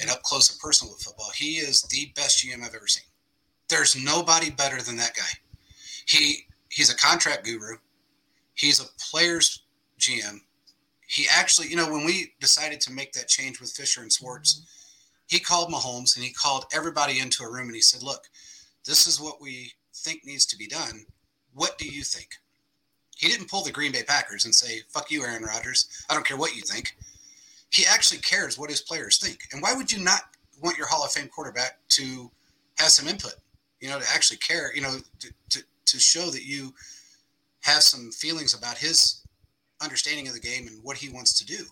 and 0.00 0.10
up 0.10 0.22
close 0.22 0.50
and 0.50 0.60
personal 0.60 0.92
with 0.92 1.02
football. 1.02 1.30
He 1.34 1.56
is 1.56 1.82
the 1.82 2.12
best 2.14 2.44
GM 2.44 2.64
I've 2.64 2.74
ever 2.74 2.86
seen. 2.86 3.04
There's 3.68 3.96
nobody 4.02 4.50
better 4.50 4.80
than 4.82 4.96
that 4.96 5.14
guy. 5.14 5.38
He 6.06 6.46
he's 6.70 6.92
a 6.92 6.96
contract 6.96 7.44
guru. 7.44 7.76
He's 8.54 8.80
a 8.80 8.88
player's 9.10 9.62
GM. 9.98 10.40
He 11.06 11.26
actually, 11.30 11.68
you 11.68 11.76
know, 11.76 11.90
when 11.90 12.04
we 12.04 12.34
decided 12.40 12.80
to 12.82 12.92
make 12.92 13.12
that 13.12 13.28
change 13.28 13.60
with 13.60 13.72
Fisher 13.72 14.02
and 14.02 14.12
Schwartz, 14.12 14.62
he 15.26 15.38
called 15.38 15.72
Mahomes 15.72 16.16
and 16.16 16.24
he 16.24 16.32
called 16.32 16.66
everybody 16.72 17.18
into 17.20 17.44
a 17.44 17.50
room 17.50 17.66
and 17.66 17.74
he 17.74 17.80
said, 17.80 18.02
"Look, 18.02 18.28
this 18.84 19.06
is 19.06 19.20
what 19.20 19.40
we 19.40 19.72
think 19.94 20.24
needs 20.24 20.46
to 20.46 20.56
be 20.56 20.66
done. 20.66 21.06
What 21.52 21.78
do 21.78 21.86
you 21.86 22.02
think?" 22.02 22.36
He 23.16 23.28
didn't 23.28 23.50
pull 23.50 23.64
the 23.64 23.72
Green 23.72 23.92
Bay 23.92 24.04
Packers 24.04 24.44
and 24.44 24.54
say, 24.54 24.82
"Fuck 24.88 25.10
you, 25.10 25.24
Aaron 25.24 25.42
Rodgers. 25.42 25.88
I 26.08 26.14
don't 26.14 26.26
care 26.26 26.36
what 26.36 26.54
you 26.54 26.62
think." 26.62 26.96
He 27.70 27.84
actually 27.86 28.20
cares 28.20 28.58
what 28.58 28.70
his 28.70 28.80
players 28.80 29.18
think. 29.18 29.40
And 29.52 29.62
why 29.62 29.74
would 29.74 29.92
you 29.92 30.02
not 30.02 30.22
want 30.62 30.78
your 30.78 30.86
Hall 30.86 31.04
of 31.04 31.12
Fame 31.12 31.28
quarterback 31.28 31.78
to 31.90 32.30
have 32.78 32.88
some 32.88 33.08
input? 33.08 33.34
You 33.80 33.88
know, 33.88 33.98
to 33.98 34.06
actually 34.12 34.38
care. 34.38 34.74
You 34.74 34.82
know, 34.82 34.96
to, 35.20 35.32
to, 35.50 35.62
to 35.86 35.98
show 35.98 36.30
that 36.30 36.44
you 36.44 36.74
have 37.60 37.82
some 37.82 38.10
feelings 38.10 38.54
about 38.54 38.78
his 38.78 39.22
understanding 39.82 40.28
of 40.28 40.34
the 40.34 40.40
game 40.40 40.66
and 40.66 40.82
what 40.82 40.96
he 40.96 41.08
wants 41.08 41.38
to 41.38 41.46
do. 41.46 41.64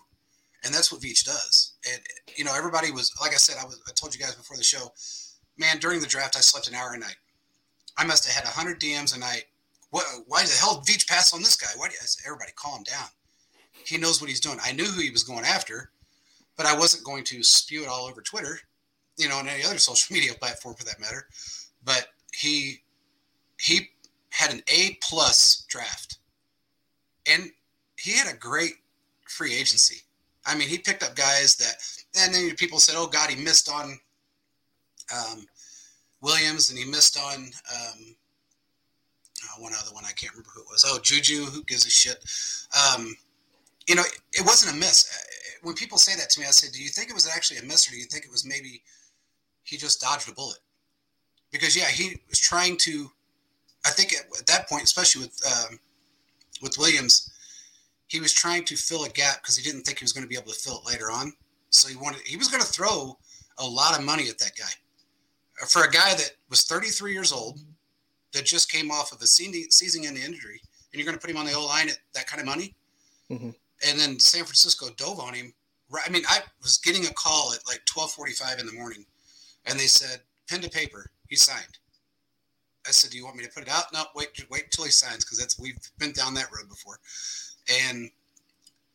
And 0.63 0.73
that's 0.73 0.91
what 0.91 1.01
Veach 1.01 1.23
does. 1.23 1.73
And 1.91 2.01
you 2.35 2.43
know, 2.43 2.55
everybody 2.55 2.91
was 2.91 3.13
like 3.21 3.31
I 3.31 3.37
said, 3.37 3.57
I 3.61 3.65
was 3.65 3.81
I 3.87 3.91
told 3.93 4.13
you 4.13 4.19
guys 4.19 4.35
before 4.35 4.57
the 4.57 4.63
show, 4.63 4.91
man, 5.57 5.77
during 5.79 5.99
the 5.99 6.07
draft 6.07 6.35
I 6.35 6.39
slept 6.39 6.67
an 6.67 6.75
hour 6.75 6.93
a 6.93 6.97
night. 6.97 7.15
I 7.97 8.05
must 8.05 8.25
have 8.27 8.43
had 8.43 8.51
hundred 8.51 8.79
DMs 8.79 9.15
a 9.15 9.19
night. 9.19 9.45
What 9.91 10.05
why 10.27 10.43
the 10.43 10.51
hell 10.59 10.81
did 10.81 10.99
Veach 10.99 11.07
pass 11.07 11.33
on 11.33 11.41
this 11.41 11.55
guy? 11.55 11.69
Why 11.75 11.87
do 11.87 11.95
said, 11.99 12.23
everybody 12.25 12.51
calm 12.55 12.83
down? 12.83 13.07
He 13.87 13.97
knows 13.97 14.19
what 14.19 14.29
he's 14.29 14.41
doing. 14.41 14.59
I 14.61 14.73
knew 14.73 14.83
who 14.83 14.99
he 14.99 15.11
was 15.11 15.23
going 15.23 15.45
after, 15.45 15.91
but 16.57 16.65
I 16.65 16.77
wasn't 16.77 17.05
going 17.05 17.23
to 17.23 17.41
spew 17.41 17.83
it 17.83 17.87
all 17.87 18.05
over 18.05 18.21
Twitter, 18.21 18.59
you 19.15 19.29
know, 19.29 19.39
and 19.39 19.47
any 19.47 19.63
other 19.63 19.77
social 19.77 20.13
media 20.13 20.33
platform 20.33 20.75
for 20.75 20.83
that 20.83 20.99
matter. 20.99 21.25
But 21.85 22.07
he 22.33 22.81
he 23.57 23.91
had 24.29 24.53
an 24.53 24.61
A 24.67 24.97
plus 25.01 25.65
draft, 25.69 26.17
and 27.31 27.49
he 27.97 28.11
had 28.11 28.27
a 28.27 28.35
great 28.35 28.73
free 29.25 29.53
agency. 29.53 30.01
I 30.45 30.55
mean, 30.55 30.67
he 30.67 30.77
picked 30.77 31.03
up 31.03 31.15
guys 31.15 31.55
that, 31.55 31.75
and 32.21 32.35
then 32.35 32.57
people 32.57 32.79
said, 32.79 32.95
"Oh 32.97 33.07
God, 33.07 33.29
he 33.29 33.41
missed 33.41 33.71
on 33.71 33.97
um, 35.15 35.47
Williams, 36.19 36.69
and 36.71 36.77
he 36.77 36.83
missed 36.83 37.17
on 37.17 37.35
um, 37.73 38.15
oh, 39.45 39.61
one 39.61 39.71
other 39.79 39.93
one. 39.93 40.03
I 40.03 40.11
can't 40.11 40.33
remember 40.33 40.49
who 40.53 40.63
it 40.63 40.67
was. 40.69 40.83
Oh, 40.85 40.99
Juju. 41.01 41.45
Who 41.45 41.63
gives 41.63 41.85
a 41.85 41.89
shit? 41.89 42.21
Um, 42.75 43.15
you 43.87 43.95
know, 43.95 44.03
it 44.33 44.45
wasn't 44.45 44.75
a 44.75 44.79
miss. 44.79 45.09
When 45.63 45.75
people 45.75 45.97
say 45.97 46.15
that 46.15 46.29
to 46.31 46.39
me, 46.39 46.45
I 46.45 46.51
say, 46.51 46.67
"Do 46.71 46.81
you 46.81 46.89
think 46.89 47.09
it 47.09 47.13
was 47.13 47.27
actually 47.27 47.59
a 47.59 47.63
miss, 47.63 47.87
or 47.87 47.91
do 47.91 47.97
you 47.97 48.05
think 48.05 48.25
it 48.25 48.31
was 48.31 48.45
maybe 48.45 48.81
he 49.63 49.77
just 49.77 50.01
dodged 50.01 50.29
a 50.29 50.33
bullet?" 50.33 50.59
Because 51.51 51.75
yeah, 51.75 51.87
he 51.87 52.21
was 52.29 52.39
trying 52.39 52.77
to 52.77 53.09
I 53.87 53.91
think 53.91 54.13
at, 54.13 54.45
that 54.47 54.67
point, 54.67 54.83
especially 54.83 55.21
with 55.21 55.41
um, 55.47 55.79
with 56.61 56.77
Williams, 56.77 57.31
he 58.07 58.19
was 58.19 58.33
trying 58.33 58.65
to 58.65 58.75
fill 58.75 59.05
a 59.05 59.09
gap 59.09 59.41
because 59.41 59.55
he 59.55 59.63
didn't 59.63 59.83
think 59.83 59.99
he 59.99 60.03
was 60.03 60.13
going 60.13 60.23
to 60.23 60.27
be 60.27 60.35
able 60.35 60.51
to 60.51 60.59
fill 60.59 60.79
it 60.79 60.91
later 60.91 61.09
on. 61.09 61.33
So 61.69 61.87
he 61.87 61.95
wanted 61.95 62.21
he 62.25 62.37
was 62.37 62.49
going 62.49 62.61
to 62.61 62.67
throw 62.67 63.17
a 63.59 63.65
lot 63.65 63.97
of 63.97 64.03
money 64.03 64.27
at 64.29 64.37
that 64.39 64.51
guy. 64.57 64.69
For 65.67 65.83
a 65.83 65.89
guy 65.91 66.13
that 66.13 66.31
was 66.49 66.63
33 66.63 67.13
years 67.13 67.31
old, 67.31 67.59
that 68.33 68.45
just 68.45 68.71
came 68.71 68.91
off 68.91 69.11
of 69.11 69.21
a 69.21 69.25
season-ending 69.25 70.21
injury, 70.21 70.61
and 70.91 70.99
you're 70.99 71.05
going 71.05 71.17
to 71.17 71.21
put 71.21 71.31
him 71.31 71.37
on 71.37 71.45
the 71.45 71.53
O 71.53 71.65
line 71.65 71.89
at 71.89 71.97
that 72.13 72.27
kind 72.27 72.39
of 72.39 72.45
money. 72.45 72.75
Mhm. 73.31 73.55
And 73.85 73.99
then 73.99 74.19
San 74.19 74.43
Francisco 74.43 74.89
dove 74.97 75.19
on 75.19 75.33
him. 75.33 75.53
I 76.05 76.09
mean, 76.09 76.23
I 76.27 76.39
was 76.61 76.77
getting 76.77 77.05
a 77.05 77.13
call 77.13 77.53
at 77.53 77.65
like 77.67 77.85
12:45 77.85 78.59
in 78.59 78.65
the 78.65 78.73
morning, 78.73 79.05
and 79.65 79.79
they 79.79 79.87
said, 79.87 80.21
"Pen 80.49 80.61
to 80.61 80.69
paper, 80.69 81.11
he 81.29 81.35
signed." 81.35 81.77
I 82.85 82.91
said, 82.91 83.11
"Do 83.11 83.17
you 83.17 83.25
want 83.25 83.37
me 83.37 83.43
to 83.45 83.49
put 83.51 83.63
it 83.63 83.69
out?" 83.69 83.93
No, 83.93 84.05
wait, 84.15 84.29
wait 84.49 84.71
till 84.71 84.85
he 84.85 84.91
signs 84.91 85.23
because 85.23 85.37
that's 85.37 85.57
we've 85.59 85.77
been 85.97 86.11
down 86.11 86.33
that 86.33 86.51
road 86.51 86.67
before. 86.69 86.99
And 87.67 88.11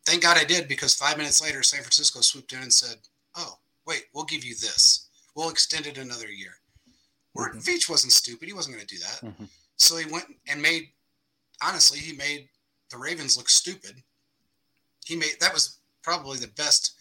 thank 0.05 0.23
God 0.23 0.37
I 0.37 0.45
did 0.45 0.69
because 0.69 0.95
five 0.95 1.17
minutes 1.17 1.41
later, 1.41 1.63
San 1.63 1.81
Francisco 1.81 2.21
swooped 2.21 2.53
in 2.53 2.63
and 2.63 2.73
said, 2.73 2.99
"Oh, 3.35 3.59
wait, 3.87 4.09
we'll 4.13 4.25
give 4.25 4.45
you 4.45 4.55
this. 4.55 5.09
We'll 5.35 5.51
extend 5.51 5.87
it 5.87 5.99
another 5.99 6.31
year." 6.31 6.61
Mhm. 7.35 7.65
Veach 7.65 7.89
wasn't 7.89 8.13
stupid; 8.13 8.49
he 8.49 8.53
wasn't 8.53 8.75
going 8.77 8.87
to 8.87 8.95
do 8.95 9.01
that. 9.01 9.21
Mhm. 9.23 9.49
So 9.77 9.97
he 9.97 10.05
went 10.07 10.39
and 10.47 10.61
made. 10.61 10.93
Honestly, 11.63 12.01
he 12.01 12.13
made 12.13 12.51
the 12.91 12.99
Ravens 12.99 13.37
look 13.37 13.49
stupid. 13.49 14.03
He 15.05 15.17
made 15.17 15.37
that 15.41 15.53
was 15.53 15.79
probably 16.03 16.39
the 16.39 16.49
best. 16.49 16.95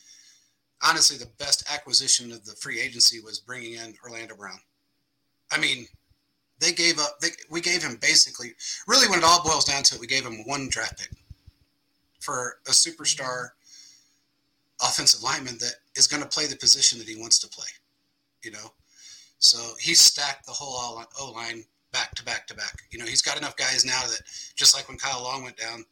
Honestly, 0.83 1.17
the 1.17 1.31
best 1.37 1.63
acquisition 1.71 2.31
of 2.31 2.43
the 2.43 2.53
free 2.53 2.79
agency 2.79 3.19
was 3.19 3.39
bringing 3.39 3.73
in 3.73 3.93
Orlando 4.03 4.35
Brown. 4.35 4.59
I 5.51 5.59
mean, 5.59 5.85
they 6.59 6.71
gave 6.71 6.99
up. 6.99 7.19
They, 7.19 7.29
we 7.49 7.61
gave 7.61 7.83
him 7.83 7.97
basically, 8.01 8.53
really, 8.87 9.07
when 9.07 9.19
it 9.19 9.25
all 9.25 9.43
boils 9.43 9.65
down 9.65 9.83
to 9.83 9.95
it, 9.95 10.01
we 10.01 10.07
gave 10.07 10.25
him 10.25 10.45
one 10.45 10.69
draft 10.69 10.99
pick 10.99 11.11
for 12.19 12.59
a 12.67 12.71
superstar 12.71 13.49
offensive 14.81 15.21
lineman 15.21 15.57
that 15.59 15.75
is 15.95 16.07
going 16.07 16.23
to 16.23 16.29
play 16.29 16.47
the 16.47 16.55
position 16.55 16.97
that 16.99 17.07
he 17.07 17.19
wants 17.19 17.37
to 17.39 17.47
play. 17.47 17.67
You 18.43 18.51
know, 18.51 18.73
so 19.39 19.75
he 19.79 19.93
stacked 19.93 20.45
the 20.45 20.51
whole 20.51 21.03
O 21.19 21.31
line 21.31 21.65
back 21.91 22.15
to 22.15 22.23
back 22.23 22.47
to 22.47 22.55
back. 22.55 22.81
You 22.91 22.99
know, 22.99 23.05
he's 23.05 23.21
got 23.21 23.37
enough 23.37 23.55
guys 23.55 23.85
now 23.85 24.01
that 24.01 24.21
just 24.55 24.75
like 24.75 24.87
when 24.87 24.97
Kyle 24.97 25.23
Long 25.23 25.43
went 25.43 25.57
down, 25.57 25.83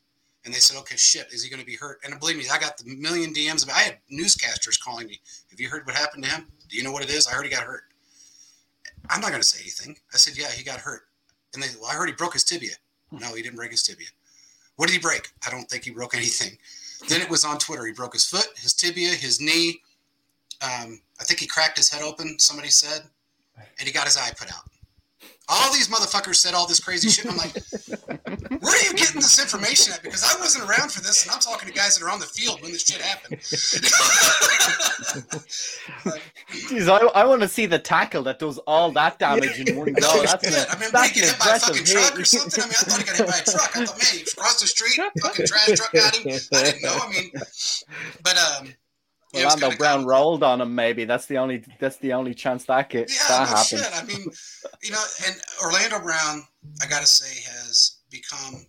and 0.46 0.53
they 0.53 0.60
said, 0.60 0.77
"Okay, 0.79 0.96
shit, 0.96 1.27
is 1.31 1.43
he 1.43 1.50
going 1.50 1.60
to 1.60 1.65
be 1.65 1.75
hurt?" 1.75 2.00
And 2.03 2.17
believe 2.19 2.38
me, 2.38 2.46
I 2.51 2.60
got 2.60 2.77
the 2.77 2.96
million 2.96 3.34
DMs. 3.34 3.69
I 3.69 3.79
had 3.79 3.98
newscasters 4.12 4.79
calling 4.81 5.08
me. 5.08 5.19
Have 5.50 5.60
you 5.60 5.69
heard 5.69 5.86
what 5.86 5.96
happened 5.96 6.24
to 6.24 6.29
him? 6.29 6.48
Do 6.69 6.77
you 6.77 6.84
know 6.84 6.91
what 6.91 7.03
it 7.03 7.10
is? 7.10 7.27
I 7.27 7.31
heard 7.31 7.46
he 7.46 7.51
got 7.51 7.63
hurt. 7.63 7.84
I'm 9.10 9.22
not 9.22 9.29
going 9.29 9.41
to 9.41 9.48
say 9.48 9.62
anything. 9.62 9.98
I 10.13 10.17
said, 10.17 10.38
"Yeah, 10.38 10.51
he 10.51 10.63
got 10.63 10.79
hurt." 10.79 11.03
And 11.53 11.63
they, 11.63 11.67
well, 11.79 11.89
I 11.89 11.96
heard 11.96 12.10
he 12.10 12.15
broke 12.15 12.34
his 12.34 12.43
tibia. 12.43 12.75
No, 13.12 13.34
he 13.34 13.41
didn't 13.41 13.55
break 13.55 13.72
his 13.72 13.84
tibia. 13.84 14.08
What 14.75 14.88
did 14.88 14.93
he 14.93 15.00
break? 15.00 15.29
I 15.46 15.50
don't 15.50 15.69
think 15.69 15.84
he 15.84 15.91
broke 15.91 16.15
anything. 16.15 16.58
Then 17.08 17.22
it 17.22 17.29
was 17.29 17.46
on 17.46 17.58
Twitter. 17.58 17.86
He 17.86 17.93
broke 17.93 18.13
his 18.13 18.25
foot, 18.25 18.48
his 18.58 18.74
tibia, 18.74 19.10
his 19.10 19.39
knee. 19.39 19.81
Um, 20.62 21.01
I 21.19 21.24
think 21.24 21.39
he 21.39 21.48
cracked 21.48 21.77
his 21.77 21.89
head 21.89 22.01
open. 22.01 22.38
Somebody 22.39 22.69
said, 22.69 23.01
and 23.58 23.88
he 23.88 23.93
got 23.93 24.05
his 24.05 24.17
eye 24.17 24.31
put 24.38 24.53
out. 24.53 24.63
All 25.47 25.73
these 25.73 25.88
motherfuckers 25.89 26.35
said 26.35 26.53
all 26.53 26.67
this 26.67 26.79
crazy 26.79 27.09
shit. 27.09 27.25
And 27.25 27.33
I'm 27.33 27.38
like, 27.38 27.53
where 28.61 28.75
are 28.75 28.83
you 28.85 28.93
getting 28.93 29.15
this 29.19 29.39
information 29.41 29.93
at? 29.93 30.03
Because 30.03 30.23
I 30.23 30.39
wasn't 30.39 30.69
around 30.69 30.91
for 30.91 31.01
this, 31.01 31.23
and 31.23 31.31
I'm 31.31 31.39
talking 31.39 31.67
to 31.67 31.73
guys 31.73 31.95
that 31.97 32.05
are 32.05 32.09
on 32.11 32.19
the 32.19 32.25
field 32.27 32.61
when 32.61 32.71
this 32.71 32.83
shit 32.85 33.01
happened. 33.01 33.41
Jeez, 36.49 36.88
I, 36.89 36.97
I 37.19 37.25
want 37.25 37.41
to 37.41 37.47
see 37.47 37.65
the 37.65 37.79
tackle 37.79 38.23
that 38.23 38.39
does 38.39 38.57
all 38.59 38.91
that 38.91 39.19
damage 39.19 39.59
in 39.59 39.75
one 39.75 39.93
go. 39.93 40.21
That's 40.23 40.47
shit. 40.47 40.57
an, 40.57 40.65
I 40.69 40.79
mean, 40.79 40.89
that's 40.91 41.09
he 41.09 41.21
an 41.21 41.25
get 41.25 41.31
hit 41.31 41.39
by 41.39 41.55
a 41.55 41.59
fucking 41.59 41.77
impressive 41.77 41.85
truck 41.85 42.19
or 42.19 42.25
something? 42.25 42.63
I 42.63 42.67
mean, 42.67 42.75
I 42.77 42.83
thought 42.83 42.99
he 42.99 43.05
got 43.05 43.17
hit 43.17 43.27
by 43.27 43.38
a 43.38 43.43
truck. 43.43 43.77
I 43.77 43.85
thought, 43.85 43.97
man, 43.97 44.19
he 44.19 44.25
crossed 44.38 44.59
the 44.61 44.67
street, 44.67 44.99
fucking 45.21 45.45
trash 45.45 45.67
truck 45.77 45.91
got 45.93 46.15
him. 46.15 46.39
I 46.53 46.63
didn't 46.63 46.81
know. 46.83 46.97
I 47.01 47.09
mean, 47.11 47.31
but 48.23 48.38
um, 48.38 48.73
yeah, 49.33 49.43
Orlando 49.43 49.77
Brown 49.77 49.99
cool. 50.01 50.09
rolled 50.09 50.43
on 50.43 50.61
him. 50.61 50.73
Maybe 50.73 51.05
that's 51.05 51.27
the 51.27 51.38
only 51.38 51.63
that's 51.79 51.97
the 51.97 52.13
only 52.13 52.33
chance 52.33 52.65
that 52.65 52.89
get, 52.89 53.09
Yeah, 53.11 53.27
that 53.27 53.39
no 53.39 53.45
happened. 53.45 53.65
shit. 53.65 53.89
I 53.93 54.03
mean, 54.05 54.31
you 54.81 54.91
know, 54.91 55.03
and 55.27 55.36
Orlando 55.62 56.00
Brown, 56.00 56.43
I 56.81 56.88
gotta 56.88 57.07
say, 57.07 57.41
has 57.51 57.98
become. 58.09 58.65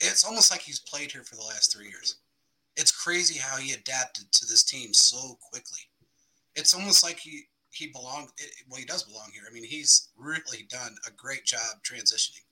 It's 0.00 0.24
almost 0.24 0.50
like 0.50 0.60
he's 0.60 0.80
played 0.80 1.12
here 1.12 1.22
for 1.22 1.36
the 1.36 1.42
last 1.42 1.72
three 1.72 1.88
years. 1.88 2.16
It's 2.76 2.90
crazy 2.90 3.38
how 3.38 3.56
he 3.56 3.72
adapted 3.72 4.32
to 4.32 4.46
this 4.46 4.64
team 4.64 4.92
so 4.92 5.38
quickly. 5.50 5.80
It's 6.56 6.74
almost 6.74 7.04
like 7.04 7.18
he 7.18 7.44
he 7.70 7.88
belonged. 7.88 8.28
Well, 8.68 8.78
he 8.78 8.86
does 8.86 9.04
belong 9.04 9.30
here. 9.32 9.44
I 9.48 9.52
mean, 9.52 9.64
he's 9.64 10.08
really 10.16 10.66
done 10.68 10.94
a 11.06 11.10
great 11.10 11.44
job 11.44 11.82
transitioning, 11.82 12.44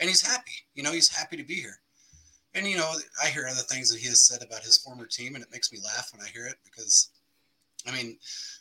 and 0.00 0.08
he's 0.08 0.26
happy. 0.26 0.52
You 0.74 0.82
know, 0.82 0.92
he's 0.92 1.08
happy 1.08 1.36
to 1.36 1.44
be 1.44 1.54
here. 1.54 1.78
And 2.54 2.66
you 2.66 2.76
know, 2.76 2.92
I 3.22 3.28
hear 3.28 3.46
other 3.46 3.62
things 3.62 3.90
that 3.90 4.00
he 4.00 4.08
has 4.08 4.20
said 4.20 4.42
about 4.42 4.62
his 4.62 4.78
former 4.78 5.06
team, 5.06 5.34
and 5.34 5.42
it 5.42 5.50
makes 5.52 5.72
me 5.72 5.78
laugh 5.84 6.10
when 6.12 6.24
I 6.24 6.30
hear 6.30 6.46
it 6.46 6.56
because, 6.64 7.10
I 7.86 7.92
mean, 7.92 8.16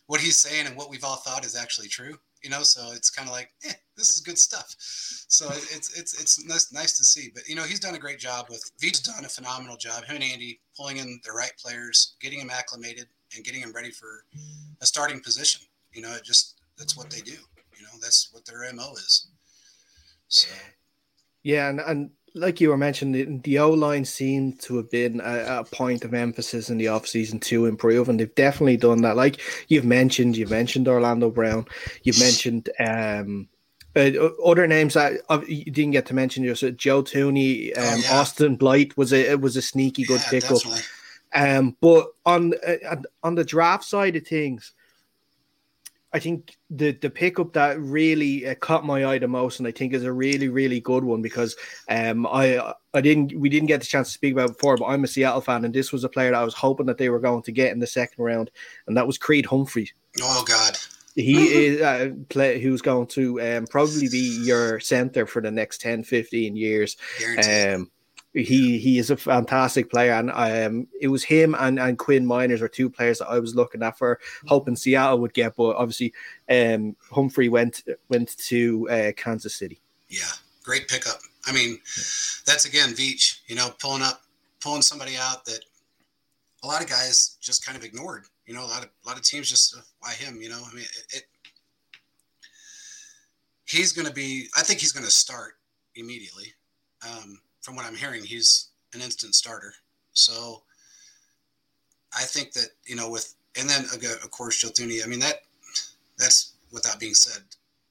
what 0.08 0.20
he's 0.20 0.38
saying 0.38 0.66
and 0.66 0.76
what 0.76 0.90
we've 0.90 1.04
all 1.04 1.18
thought 1.18 1.46
is 1.46 1.56
actually 1.56 1.88
true. 1.88 2.18
You 2.44 2.50
know, 2.50 2.62
so 2.64 2.92
it's 2.92 3.10
kind 3.10 3.28
of 3.28 3.34
like, 3.34 3.52
eh, 3.66 3.74
this 3.96 4.10
is 4.10 4.20
good 4.20 4.38
stuff. 4.38 4.76
So 4.78 5.48
it's 5.50 5.98
it's 5.98 6.20
it's 6.22 6.44
nice, 6.46 6.72
nice 6.74 6.98
to 6.98 7.04
see. 7.06 7.32
But 7.34 7.48
you 7.48 7.56
know, 7.56 7.64
he's 7.64 7.80
done 7.80 7.96
a 7.96 8.00
great 8.00 8.20
job 8.20 8.48
with. 8.50 8.70
V's 8.80 9.00
done 9.00 9.26
a 9.26 9.30
phenomenal 9.30 9.78
job. 9.78 10.04
Him 10.04 10.16
and 10.16 10.24
Andy 10.24 10.60
pulling 10.78 10.98
in 10.98 11.22
the 11.24 11.32
right 11.32 11.54
players, 11.58 12.16
getting 12.20 12.40
him 12.40 12.50
acclimated, 12.50 13.08
and 13.36 13.46
getting 13.46 13.62
him 13.62 13.72
ready 13.74 13.92
for 13.92 14.26
a 14.82 14.86
starting 14.86 15.22
position. 15.22 15.62
You 15.94 16.02
know, 16.02 16.14
it 16.14 16.24
just 16.24 16.60
that's 16.78 16.98
what 16.98 17.10
they 17.10 17.22
do. 17.22 17.32
You 17.32 17.84
know, 17.84 18.00
that's 18.02 18.30
what 18.32 18.46
their 18.46 18.72
mo 18.74 18.94
is. 18.94 19.28
So 20.28 20.50
Yeah, 21.44 21.70
and, 21.70 21.80
and 21.80 22.10
like 22.36 22.60
you 22.60 22.70
were 22.70 22.78
mentioning, 22.78 23.42
the, 23.42 23.60
O 23.60 23.70
line 23.72 24.06
seemed 24.06 24.60
to 24.62 24.78
have 24.78 24.90
been 24.90 25.22
a, 25.22 25.60
a 25.60 25.64
point 25.64 26.04
of 26.04 26.14
emphasis 26.14 26.70
in 26.70 26.78
the 26.78 26.86
offseason 26.86 27.40
to 27.42 27.66
improve, 27.66 28.10
and 28.10 28.20
they've 28.20 28.36
definitely 28.36 28.78
done 28.78 29.02
that. 29.02 29.16
Like 29.16 29.40
you've 29.68 29.86
mentioned, 29.86 30.36
you've 30.38 30.50
mentioned 30.50 30.88
Orlando 30.88 31.30
Brown, 31.30 31.66
you've 32.04 32.20
mentioned 32.20 32.70
um, 32.80 33.48
uh, 33.96 34.10
other 34.44 34.66
names 34.68 34.96
that 34.96 35.22
uh, 35.30 35.42
you 35.48 35.66
didn't 35.66 35.92
get 35.92 36.08
to 36.08 36.16
mention. 36.16 36.44
Just 36.44 36.64
uh, 36.64 36.72
Joe 36.72 37.04
Thuney, 37.04 37.78
um, 37.78 37.84
Oh, 37.84 37.96
yeah. 37.98 38.20
Austin 38.20 38.56
Blythe 38.56 38.94
was 38.98 39.14
a 39.14 39.32
it 39.32 39.42
was 39.42 39.56
a 39.56 39.62
sneaky 39.62 40.04
good 40.04 40.22
yeah, 40.22 40.30
pickup. 40.30 40.62
definitely. 40.64 40.82
Um, 41.36 41.78
but 41.82 42.08
on 42.26 42.54
uh, 42.66 42.96
on 43.22 43.36
the 43.36 43.44
draft 43.44 43.84
side 43.84 44.16
of 44.16 44.26
things, 44.26 44.72
I 46.14 46.20
think 46.20 46.56
the 46.70 46.92
the 46.92 47.10
pickup 47.10 47.54
that 47.54 47.80
really 47.80 48.48
uh, 48.48 48.56
caught 48.56 48.86
my 48.86 49.06
eye 49.06 49.18
the 49.18 49.28
most, 49.28 49.60
and 49.60 49.68
I 49.68 49.72
think 49.72 49.94
is 49.94 50.04
a 50.04 50.14
really 50.14 50.48
really 50.48 50.80
good 50.80 51.04
one 51.04 51.22
because 51.22 51.56
um 51.90 52.28
I 52.28 52.74
I 52.94 53.02
didn't 53.02 53.38
we 53.40 53.50
didn't 53.50 53.68
get 53.68 53.82
the 53.82 53.88
chance 53.88 54.10
to 54.10 54.14
speak 54.14 54.34
about 54.34 54.52
it 54.52 54.58
before, 54.58 54.78
but 54.78 54.86
I'm 54.86 55.04
a 55.04 55.08
Seattle 55.08 55.42
fan, 55.42 55.66
and 55.66 55.74
this 55.74 55.92
was 55.92 56.04
a 56.04 56.10
player 56.10 56.32
that 56.32 56.40
I 56.40 56.44
was 56.44 56.54
hoping 56.54 56.86
that 56.86 56.98
they 56.98 57.10
were 57.10 57.20
going 57.20 57.42
to 57.44 57.52
get 57.52 57.72
in 57.72 57.80
the 57.80 57.88
second 57.88 58.24
round, 58.24 58.52
and 58.88 58.96
that 58.96 59.08
was 59.08 59.18
Creed 59.18 59.48
Humphrey. 59.48 59.92
Oh 60.22 60.44
God. 60.48 60.78
He 61.16 61.66
is 61.66 61.82
a 61.82 62.12
play 62.30 62.60
who's 62.60 62.82
going 62.82 63.06
to 63.10 63.40
um, 63.40 63.68
probably 63.68 64.10
be 64.10 64.42
your 64.44 64.80
center 64.80 65.28
for 65.28 65.44
the 65.44 65.52
next 65.52 65.80
10, 65.82 66.04
15 66.04 66.56
years. 66.56 66.98
Guaranteed. 67.20 67.76
Um, 67.76 67.92
he 68.34 68.80
he 68.80 68.98
is 68.98 69.10
a 69.10 69.18
fantastic 69.18 69.90
player, 69.90 70.14
and 70.14 70.32
um, 70.32 70.88
it 71.00 71.08
was 71.08 71.24
him 71.24 71.56
and, 71.60 71.80
and 71.80 71.98
Quinn 71.98 72.26
Meinerz 72.26 72.62
are 72.62 72.68
two 72.68 72.90
players 72.90 73.20
that 73.20 73.28
I 73.28 73.40
was 73.40 73.56
looking 73.56 73.84
at 73.84 73.98
for 73.98 74.20
hoping 74.48 74.76
Seattle 74.76 75.20
would 75.20 75.34
get, 75.34 75.56
but 75.56 75.76
obviously 75.76 76.14
um, 76.50 76.96
Humphrey 77.12 77.50
went 77.50 77.84
went 78.10 78.38
to 78.38 78.90
uh, 78.90 79.12
Kansas 79.16 79.56
City. 79.56 79.82
Yeah, 80.10 80.32
great 80.64 80.88
pickup. 80.88 81.20
I 81.46 81.52
mean, 81.52 81.80
that's 82.46 82.66
again 82.66 82.90
Veach, 82.90 83.40
you 83.48 83.56
know, 83.56 83.70
pulling 83.80 84.02
up, 84.02 84.22
pulling 84.62 84.82
somebody 84.82 85.16
out 85.18 85.46
that 85.46 85.60
a 86.64 86.68
lot 86.68 86.82
of 86.82 86.90
guys 86.90 87.38
just 87.42 87.66
kind 87.66 87.78
of 87.78 87.84
ignored. 87.84 88.26
You 88.48 88.54
know, 88.54 88.64
a 88.64 88.68
lot 88.68 88.84
of 88.84 88.90
a 89.06 89.08
lot 89.08 89.18
of 89.18 89.24
teams 89.24 89.50
just 89.50 89.76
uh, 89.76 89.82
why 90.00 90.14
him. 90.14 90.42
You 90.42 90.50
know, 90.50 90.62
I 90.70 90.74
mean, 90.74 90.86
it. 90.86 91.18
it 91.18 91.24
he's 93.66 93.92
going 93.92 94.08
to 94.08 94.14
be. 94.14 94.48
I 94.58 94.62
think 94.62 94.80
he's 94.80 94.92
going 94.92 95.06
to 95.06 95.12
start 95.12 95.54
immediately. 95.96 96.54
Um, 97.06 97.40
from 97.64 97.76
what 97.76 97.86
I'm 97.86 97.96
hearing, 97.96 98.24
he's 98.24 98.68
an 98.94 99.02
instant 99.02 99.34
starter. 99.34 99.74
So 100.12 100.62
I 102.16 102.24
think 102.24 102.54
that 102.54 102.68
you 102.86 102.96
know 102.96 103.10
with 103.10 103.34
and 103.58 103.68
then 103.68 103.86
of 103.86 104.30
course 104.30 104.60
Joe 104.60 104.68
Thuney. 104.68 105.04
I 105.04 105.08
mean 105.08 105.20
that 105.22 105.42
that's 106.20 106.54
without 106.72 107.00
being 107.00 107.16
said 107.16 107.42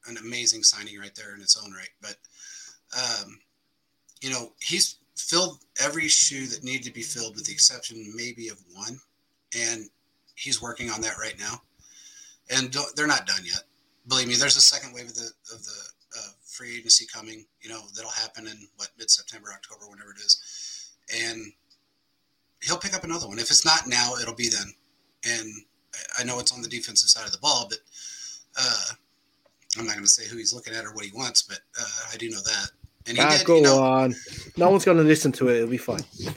an 0.06 0.16
amazing 0.18 0.62
signing 0.62 0.98
right 0.98 1.14
there 1.14 1.34
in 1.34 1.40
its 1.40 1.60
own 1.62 1.72
right. 1.72 1.88
But 2.00 2.16
um, 2.96 3.40
you 4.20 4.30
know 4.30 4.52
he's 4.60 4.96
filled 5.16 5.58
every 5.80 6.08
shoe 6.08 6.46
that 6.46 6.62
needed 6.62 6.84
to 6.84 6.92
be 6.92 7.02
filled 7.02 7.34
with 7.34 7.46
the 7.46 7.52
exception 7.52 8.12
maybe 8.14 8.48
of 8.48 8.58
one, 8.74 9.00
and 9.56 9.88
he's 10.36 10.62
working 10.62 10.90
on 10.90 11.00
that 11.00 11.18
right 11.18 11.38
now. 11.38 11.62
And 12.50 12.76
they're 12.94 13.06
not 13.06 13.26
done 13.26 13.44
yet. 13.44 13.62
Believe 14.08 14.28
me, 14.28 14.34
there's 14.34 14.56
a 14.56 14.60
second 14.60 14.92
wave 14.92 15.06
of 15.06 15.14
the 15.14 15.30
of 15.52 15.64
the 15.64 15.78
free 16.52 16.76
agency 16.78 17.06
coming. 17.12 17.44
You 17.60 17.70
know 17.70 17.80
that'll 17.94 18.10
happen 18.10 18.46
in 18.46 18.68
what 18.76 18.88
mid 18.98 19.10
September, 19.10 19.48
October, 19.52 19.88
whenever 19.90 20.10
it 20.12 20.18
is, 20.18 20.92
and 21.24 21.52
he'll 22.62 22.78
pick 22.78 22.94
up 22.94 23.04
another 23.04 23.26
one. 23.26 23.38
If 23.38 23.50
it's 23.50 23.64
not 23.64 23.86
now, 23.86 24.14
it'll 24.20 24.34
be 24.34 24.48
then. 24.48 24.72
And 25.24 25.48
I- 26.18 26.24
know 26.24 26.38
it's 26.38 26.52
on 26.52 26.62
the 26.62 26.68
defensive 26.68 27.10
side 27.10 27.26
of 27.26 27.32
the 27.32 27.38
ball, 27.38 27.66
but 27.68 27.78
uh, 28.58 28.92
I'm 29.78 29.86
not 29.86 29.94
going 29.94 30.04
to 30.04 30.10
say 30.10 30.26
who 30.28 30.36
he's 30.36 30.52
looking 30.52 30.74
at 30.74 30.84
or 30.84 30.92
what 30.94 31.04
he 31.04 31.10
wants, 31.12 31.42
but 31.42 31.58
uh, 31.80 31.84
I 32.12 32.16
do 32.16 32.30
know 32.30 32.40
that. 32.40 32.70
And 33.08 33.16
he 33.16 33.22
Ah, 33.22 33.36
did, 33.36 33.44
go 33.46 33.56
you 33.56 33.62
know, 33.62 33.82
on. 33.82 34.14
No 34.56 34.70
one's 34.70 34.84
going 34.84 34.96
to 34.98 35.02
listen 35.02 35.32
to 35.32 35.48
it. 35.48 35.56
It'll 35.56 35.68
be 35.68 35.76
fine. 35.76 36.04
yeah, 36.18 36.30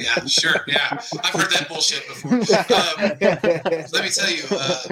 yeah, 0.00 0.24
sure, 0.26 0.56
yeah. 0.66 0.88
I've 0.92 1.32
heard 1.32 1.50
that 1.52 1.66
bullshit 1.68 2.06
before. 2.06 2.32
Um, 2.34 3.86
let 3.92 4.04
me 4.04 4.10
tell 4.10 4.30
you, 4.30 4.42
uh, 4.50 4.82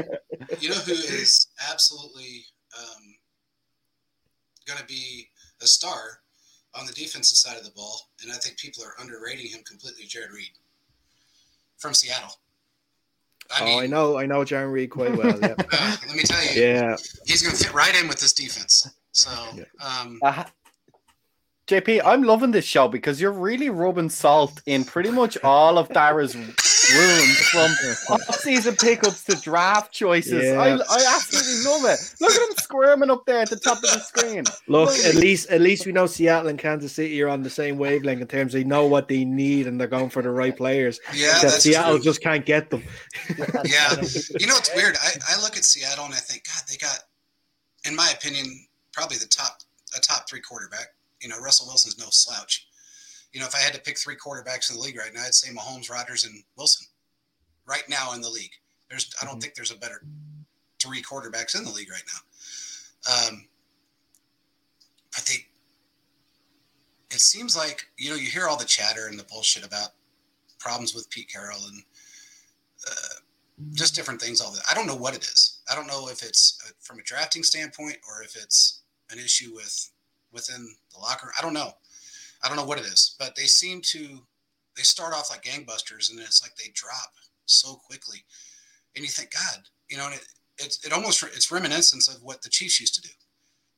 you 0.58 0.70
know 0.70 0.76
who 0.76 0.92
is 0.92 1.48
absolutely 1.70 2.44
um, 2.78 3.14
going 4.66 4.78
to 4.78 4.86
be 4.86 5.28
a 5.62 5.66
star 5.66 6.20
on 6.74 6.86
the 6.86 6.92
defensive 6.92 7.36
side 7.36 7.56
of 7.56 7.64
the 7.64 7.70
ball, 7.72 8.08
and 8.22 8.30
I 8.30 8.36
think 8.36 8.56
people 8.58 8.84
are 8.84 8.94
underrating 9.00 9.46
him 9.46 9.60
completely. 9.66 10.04
Jarran 10.04 10.32
Reed 10.32 10.50
from 11.78 11.94
Seattle. 11.94 12.36
I 13.56 13.64
mean, 13.64 13.74
oh, 13.74 13.80
I 13.80 13.86
know, 13.86 14.18
I 14.18 14.26
know 14.26 14.40
Jarran 14.44 14.72
Reed 14.72 14.90
quite 14.90 15.16
well. 15.16 15.36
Yeah. 15.40 15.54
uh, 15.72 15.96
let 16.06 16.16
me 16.16 16.22
tell 16.22 16.42
you, 16.44 16.62
yeah, 16.62 16.96
he's 17.26 17.42
going 17.42 17.56
to 17.56 17.64
fit 17.64 17.74
right 17.74 18.00
in 18.00 18.06
with 18.08 18.20
this 18.20 18.32
defense. 18.32 18.88
So, 19.12 19.30
um, 19.80 20.20
uh, 20.22 20.44
JP, 21.66 22.02
I'm 22.04 22.22
loving 22.22 22.52
this 22.52 22.64
show 22.64 22.88
because 22.88 23.20
you're 23.20 23.32
really 23.32 23.70
rubbing 23.70 24.08
salt 24.08 24.60
in 24.66 24.84
pretty 24.84 25.10
much 25.10 25.36
all 25.42 25.78
of 25.78 25.88
Dara's 25.88 26.36
wounds 26.94 27.38
from 27.48 27.70
off-season 28.14 28.76
pickups 28.76 29.24
to 29.24 29.40
draft 29.40 29.92
choices. 29.92 30.44
Yeah. 30.44 30.60
I, 30.60 30.68
I 30.72 31.14
absolutely 31.16 31.70
love 31.70 31.84
it. 31.84 32.14
Look 32.20 32.32
at 32.32 32.50
him 32.50 32.56
squirming 32.56 33.10
up 33.10 33.24
there 33.26 33.40
at 33.40 33.50
the 33.50 33.56
top 33.56 33.78
of 33.78 33.82
the 33.82 34.00
screen. 34.00 34.44
Look, 34.68 34.90
at 35.04 35.14
least 35.14 35.50
at 35.50 35.60
least 35.60 35.86
we 35.86 35.92
know 35.92 36.06
Seattle 36.06 36.48
and 36.48 36.58
Kansas 36.58 36.92
City 36.92 37.20
are 37.22 37.28
on 37.28 37.42
the 37.42 37.50
same 37.50 37.78
wavelength 37.78 38.20
in 38.20 38.26
terms 38.26 38.52
they 38.52 38.64
know 38.64 38.86
what 38.86 39.08
they 39.08 39.24
need 39.24 39.66
and 39.66 39.80
they're 39.80 39.88
going 39.88 40.10
for 40.10 40.22
the 40.22 40.30
right 40.30 40.56
players. 40.56 41.00
Yeah, 41.14 41.38
that's 41.42 41.62
Seattle 41.62 41.96
true. 41.96 42.04
just 42.04 42.22
can't 42.22 42.44
get 42.44 42.70
them. 42.70 42.82
yeah, 43.38 43.94
you 44.38 44.46
know 44.46 44.56
it's 44.56 44.74
weird. 44.74 44.96
I, 45.02 45.10
I 45.28 45.40
look 45.42 45.56
at 45.56 45.64
Seattle 45.64 46.04
and 46.04 46.14
I 46.14 46.18
think, 46.18 46.44
God, 46.44 46.62
they 46.68 46.76
got, 46.76 46.98
in 47.84 47.94
my 47.96 48.12
opinion, 48.16 48.46
probably 48.92 49.16
the 49.16 49.26
top 49.26 49.58
a 49.96 50.00
top 50.00 50.28
three 50.28 50.40
quarterback 50.40 50.86
you 51.20 51.28
know, 51.28 51.38
Russell 51.40 51.66
Wilson's 51.66 51.98
no 51.98 52.06
slouch. 52.10 52.66
You 53.32 53.40
know, 53.40 53.46
if 53.46 53.54
I 53.54 53.58
had 53.58 53.74
to 53.74 53.80
pick 53.80 53.98
three 53.98 54.16
quarterbacks 54.16 54.70
in 54.70 54.76
the 54.76 54.82
league 54.82 54.98
right 54.98 55.14
now, 55.14 55.22
I'd 55.22 55.34
say 55.34 55.54
Mahomes, 55.54 55.90
Rodgers, 55.90 56.24
and 56.24 56.42
Wilson. 56.56 56.86
Right 57.66 57.84
now 57.88 58.12
in 58.14 58.20
the 58.20 58.28
league, 58.28 58.50
there's 58.88 59.12
I 59.20 59.24
don't 59.24 59.34
mm-hmm. 59.34 59.40
think 59.40 59.54
there's 59.54 59.70
a 59.70 59.76
better 59.76 60.02
three 60.80 61.02
quarterbacks 61.02 61.56
in 61.56 61.64
the 61.64 61.70
league 61.70 61.90
right 61.90 62.02
now. 62.12 63.28
Um, 63.28 63.46
but 65.14 65.24
they, 65.24 65.46
it 67.14 67.20
seems 67.20 67.56
like 67.56 67.86
you 67.96 68.10
know 68.10 68.16
you 68.16 68.28
hear 68.28 68.48
all 68.48 68.56
the 68.56 68.64
chatter 68.64 69.06
and 69.06 69.18
the 69.18 69.24
bullshit 69.24 69.64
about 69.64 69.90
problems 70.58 70.94
with 70.94 71.08
Pete 71.10 71.30
Carroll 71.32 71.58
and 71.72 71.82
uh, 72.86 73.14
just 73.72 73.94
different 73.94 74.20
things. 74.20 74.40
All 74.40 74.52
that 74.52 74.62
I 74.70 74.74
don't 74.74 74.86
know 74.86 74.96
what 74.96 75.14
it 75.14 75.22
is. 75.22 75.60
I 75.70 75.74
don't 75.74 75.86
know 75.86 76.08
if 76.08 76.22
it's 76.22 76.58
a, 76.68 76.72
from 76.84 76.98
a 76.98 77.02
drafting 77.02 77.42
standpoint 77.42 77.98
or 78.08 78.22
if 78.22 78.36
it's 78.36 78.82
an 79.10 79.18
issue 79.18 79.52
with 79.54 79.90
within 80.32 80.74
the 80.92 81.00
locker. 81.00 81.32
I 81.38 81.42
don't 81.42 81.54
know. 81.54 81.72
I 82.42 82.48
don't 82.48 82.56
know 82.56 82.64
what 82.64 82.78
it 82.78 82.86
is, 82.86 83.14
but 83.18 83.34
they 83.36 83.44
seem 83.44 83.80
to 83.82 84.20
they 84.76 84.82
start 84.82 85.12
off 85.14 85.30
like 85.30 85.42
gangbusters 85.42 86.10
and 86.10 86.18
it's 86.20 86.42
like 86.42 86.54
they 86.56 86.70
drop 86.74 87.12
so 87.46 87.74
quickly. 87.74 88.24
And 88.96 89.04
you 89.04 89.10
think, 89.10 89.32
God, 89.32 89.62
you 89.88 89.96
know, 89.96 90.06
and 90.06 90.14
it 90.14 90.26
it, 90.58 90.78
it 90.84 90.92
almost 90.92 91.22
it's 91.22 91.50
reminiscence 91.50 92.08
of 92.08 92.22
what 92.22 92.42
the 92.42 92.48
Chiefs 92.48 92.80
used 92.80 92.94
to 92.96 93.02
do. 93.02 93.10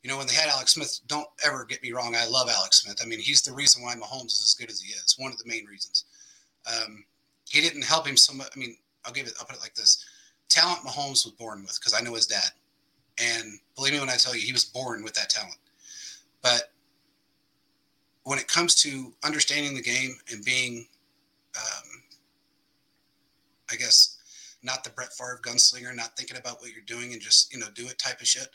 You 0.02 0.10
know, 0.10 0.18
when 0.18 0.26
they 0.26 0.34
had 0.34 0.48
Alex 0.48 0.74
Smith, 0.74 0.98
don't 1.06 1.28
ever 1.46 1.64
get 1.64 1.82
me 1.82 1.92
wrong. 1.92 2.16
I 2.16 2.26
love 2.26 2.48
Alex 2.50 2.82
Smith. 2.82 2.98
I 3.00 3.06
mean, 3.06 3.20
he's 3.20 3.42
the 3.42 3.52
reason 3.52 3.82
why 3.82 3.94
Mahomes 3.94 4.26
is 4.26 4.42
as 4.44 4.56
good 4.58 4.70
as 4.70 4.80
he 4.80 4.92
is. 4.92 5.14
One 5.16 5.30
of 5.30 5.38
the 5.38 5.48
main 5.48 5.64
reasons. 5.64 6.04
Um, 6.66 7.04
he 7.48 7.60
didn't 7.60 7.84
help 7.84 8.06
him 8.06 8.16
so 8.16 8.32
much. 8.32 8.48
I 8.54 8.58
mean, 8.58 8.76
I'll 9.04 9.12
give 9.12 9.26
it. 9.26 9.34
I'll 9.38 9.46
put 9.46 9.56
it 9.56 9.62
like 9.62 9.74
this: 9.74 10.04
talent 10.48 10.80
Mahomes 10.80 11.24
was 11.24 11.34
born 11.38 11.62
with, 11.62 11.78
because 11.78 11.94
I 11.94 12.02
know 12.02 12.14
his 12.14 12.26
dad, 12.26 12.50
and 13.18 13.58
believe 13.76 13.92
me 13.92 14.00
when 14.00 14.10
I 14.10 14.16
tell 14.16 14.34
you, 14.34 14.40
he 14.40 14.52
was 14.52 14.64
born 14.64 15.04
with 15.04 15.14
that 15.14 15.30
talent. 15.30 15.58
But 16.42 16.71
when 18.24 18.38
it 18.38 18.48
comes 18.48 18.74
to 18.76 19.12
understanding 19.24 19.74
the 19.74 19.82
game 19.82 20.16
and 20.30 20.44
being, 20.44 20.86
um, 21.56 22.02
I 23.70 23.76
guess, 23.76 24.18
not 24.62 24.84
the 24.84 24.90
Brett 24.90 25.12
Favre 25.12 25.40
gunslinger, 25.42 25.94
not 25.94 26.16
thinking 26.16 26.36
about 26.36 26.60
what 26.60 26.70
you're 26.72 26.84
doing 26.84 27.12
and 27.12 27.20
just 27.20 27.52
you 27.52 27.58
know 27.58 27.66
do 27.74 27.86
it 27.88 27.98
type 27.98 28.20
of 28.20 28.26
shit. 28.26 28.48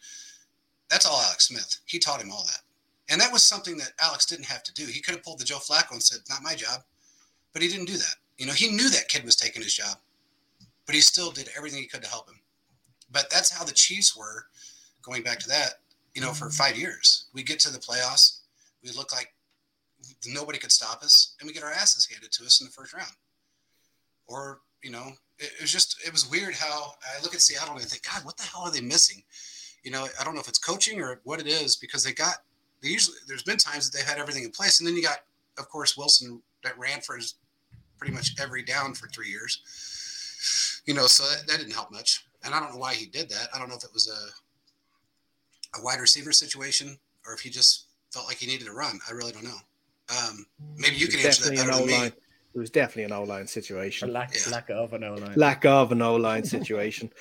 That's 0.89 1.05
all 1.05 1.21
Alex 1.21 1.47
Smith. 1.47 1.79
He 1.85 1.99
taught 1.99 2.21
him 2.21 2.31
all 2.31 2.45
that, 2.45 2.61
and 3.09 3.19
that 3.19 3.33
was 3.33 3.43
something 3.43 3.77
that 3.77 3.91
Alex 4.01 4.25
didn't 4.25 4.45
have 4.45 4.63
to 4.63 4.73
do. 4.73 4.85
He 4.85 5.01
could 5.01 5.15
have 5.15 5.23
pulled 5.23 5.39
the 5.39 5.45
Joe 5.45 5.57
Flacco 5.57 5.91
and 5.91 6.03
said, 6.03 6.21
"Not 6.29 6.43
my 6.43 6.55
job," 6.55 6.83
but 7.51 7.61
he 7.61 7.67
didn't 7.67 7.87
do 7.87 7.97
that. 7.97 8.15
You 8.37 8.45
know, 8.45 8.53
he 8.53 8.71
knew 8.71 8.89
that 8.89 9.09
kid 9.09 9.25
was 9.25 9.35
taking 9.35 9.61
his 9.61 9.73
job, 9.73 9.97
but 10.85 10.95
he 10.95 11.01
still 11.01 11.31
did 11.31 11.49
everything 11.57 11.81
he 11.81 11.87
could 11.87 12.03
to 12.03 12.09
help 12.09 12.29
him. 12.29 12.39
But 13.11 13.29
that's 13.29 13.51
how 13.51 13.65
the 13.65 13.73
Chiefs 13.73 14.15
were. 14.15 14.47
Going 15.01 15.23
back 15.23 15.39
to 15.39 15.47
that, 15.47 15.75
you 16.13 16.21
know, 16.21 16.33
for 16.33 16.49
five 16.49 16.75
years. 16.77 17.27
We 17.33 17.41
get 17.41 17.59
to 17.61 17.71
the 17.71 17.79
playoffs, 17.79 18.39
we 18.83 18.91
look 18.91 19.13
like 19.13 19.33
nobody 20.25 20.57
could 20.57 20.71
stop 20.71 21.03
us, 21.03 21.35
and 21.39 21.47
we 21.47 21.53
get 21.53 21.63
our 21.63 21.71
asses 21.71 22.07
handed 22.07 22.31
to 22.31 22.45
us 22.45 22.61
in 22.61 22.67
the 22.67 22.71
first 22.71 22.93
round. 22.93 23.11
Or, 24.27 24.59
you 24.83 24.91
know, 24.91 25.11
it, 25.37 25.51
it 25.57 25.61
was 25.61 25.71
just, 25.71 25.97
it 26.05 26.11
was 26.11 26.29
weird 26.29 26.53
how 26.53 26.93
I 27.03 27.21
look 27.21 27.33
at 27.33 27.41
Seattle 27.41 27.75
and 27.75 27.81
I 27.81 27.85
think, 27.85 28.03
God, 28.03 28.25
what 28.25 28.37
the 28.37 28.43
hell 28.43 28.63
are 28.63 28.71
they 28.71 28.81
missing? 28.81 29.23
You 29.83 29.91
know, 29.91 30.07
I 30.19 30.23
don't 30.23 30.33
know 30.33 30.41
if 30.41 30.47
it's 30.49 30.57
coaching 30.57 31.01
or 31.01 31.21
what 31.23 31.39
it 31.39 31.47
is 31.47 31.75
because 31.75 32.03
they 32.03 32.11
got, 32.11 32.37
they 32.81 32.89
usually, 32.89 33.17
there's 33.27 33.43
been 33.43 33.57
times 33.57 33.89
that 33.89 33.97
they've 33.97 34.07
had 34.07 34.19
everything 34.19 34.43
in 34.43 34.51
place. 34.51 34.79
And 34.79 34.87
then 34.87 34.95
you 34.95 35.03
got, 35.03 35.19
of 35.57 35.69
course, 35.69 35.95
Wilson 35.95 36.41
that 36.63 36.77
ran 36.77 37.01
for 37.01 37.15
his 37.15 37.35
pretty 37.97 38.13
much 38.13 38.35
every 38.39 38.63
down 38.63 38.93
for 38.93 39.07
three 39.07 39.29
years. 39.29 39.61
You 40.85 40.93
know, 40.93 41.07
so 41.07 41.23
that, 41.23 41.47
that 41.47 41.57
didn't 41.57 41.73
help 41.73 41.91
much. 41.91 42.25
And 42.43 42.53
I 42.53 42.59
don't 42.59 42.71
know 42.71 42.79
why 42.79 42.93
he 42.93 43.05
did 43.05 43.29
that. 43.29 43.49
I 43.53 43.59
don't 43.59 43.69
know 43.69 43.75
if 43.75 43.83
it 43.83 43.93
was 43.93 44.09
a 44.09 44.19
a 45.77 45.83
wide 45.83 45.99
receiver 45.99 46.31
situation 46.31 46.97
or 47.25 47.33
if 47.33 47.41
he 47.41 47.49
just 47.49 47.87
felt 48.11 48.25
like 48.25 48.37
he 48.37 48.47
needed 48.47 48.65
to 48.65 48.73
run. 48.73 48.99
I 49.07 49.13
really 49.13 49.31
don't 49.31 49.43
know. 49.43 49.57
Um, 50.09 50.45
maybe 50.77 50.95
you 50.95 51.07
can 51.07 51.19
answer 51.19 51.49
that 51.49 51.67
better 51.67 51.77
than 51.77 51.87
me. 51.87 52.11
It 52.57 52.59
was 52.59 52.69
definitely 52.69 53.03
an 53.03 53.11
O 53.11 53.23
line 53.23 53.45
situation. 53.45 54.11
lack, 54.11 54.33
yeah. 54.33 54.51
lack 54.51 54.69
of 54.69 54.93
an 54.93 55.03
O 55.03 55.13
line. 55.15 55.33
Lack 55.35 55.65
of 55.65 55.91
an 55.91 56.01
O 56.01 56.15
line 56.15 56.43
situation. 56.43 57.11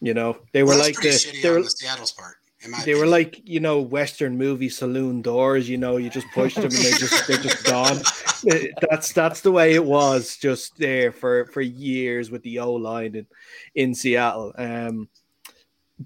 you 0.00 0.14
know, 0.14 0.38
they 0.52 0.62
were 0.62 0.70
well, 0.70 0.80
like 0.80 0.96
the, 0.96 1.40
they 1.42 1.50
were 1.50 1.62
the 1.62 1.70
Seattle's 1.70 2.12
part. 2.12 2.36
they 2.60 2.70
opinion. 2.70 2.98
were 2.98 3.06
like 3.06 3.40
you 3.48 3.60
know 3.60 3.80
Western 3.80 4.36
movie 4.36 4.68
saloon 4.68 5.22
doors. 5.22 5.68
You 5.68 5.78
know, 5.78 5.96
you 5.96 6.10
just 6.10 6.26
push 6.34 6.54
them 6.54 6.64
and 6.64 6.72
they 6.72 6.90
just 6.92 7.26
they're 7.26 7.38
just 7.38 7.64
gone. 7.64 7.98
That's 8.88 9.12
that's 9.12 9.40
the 9.40 9.50
way 9.50 9.74
it 9.74 9.84
was 9.84 10.36
just 10.36 10.76
there 10.78 11.10
for 11.10 11.46
for 11.46 11.60
years 11.60 12.30
with 12.30 12.42
the 12.42 12.60
O 12.60 12.74
line 12.74 13.16
in 13.16 13.26
in 13.74 13.94
Seattle. 13.94 14.52
Um, 14.56 15.08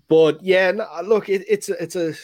but 0.08 0.42
yeah, 0.42 0.70
no, 0.70 0.86
look, 1.04 1.28
it, 1.28 1.44
it's 1.48 1.68
a, 1.68 1.82
it's 1.82 1.96
a 1.96 2.14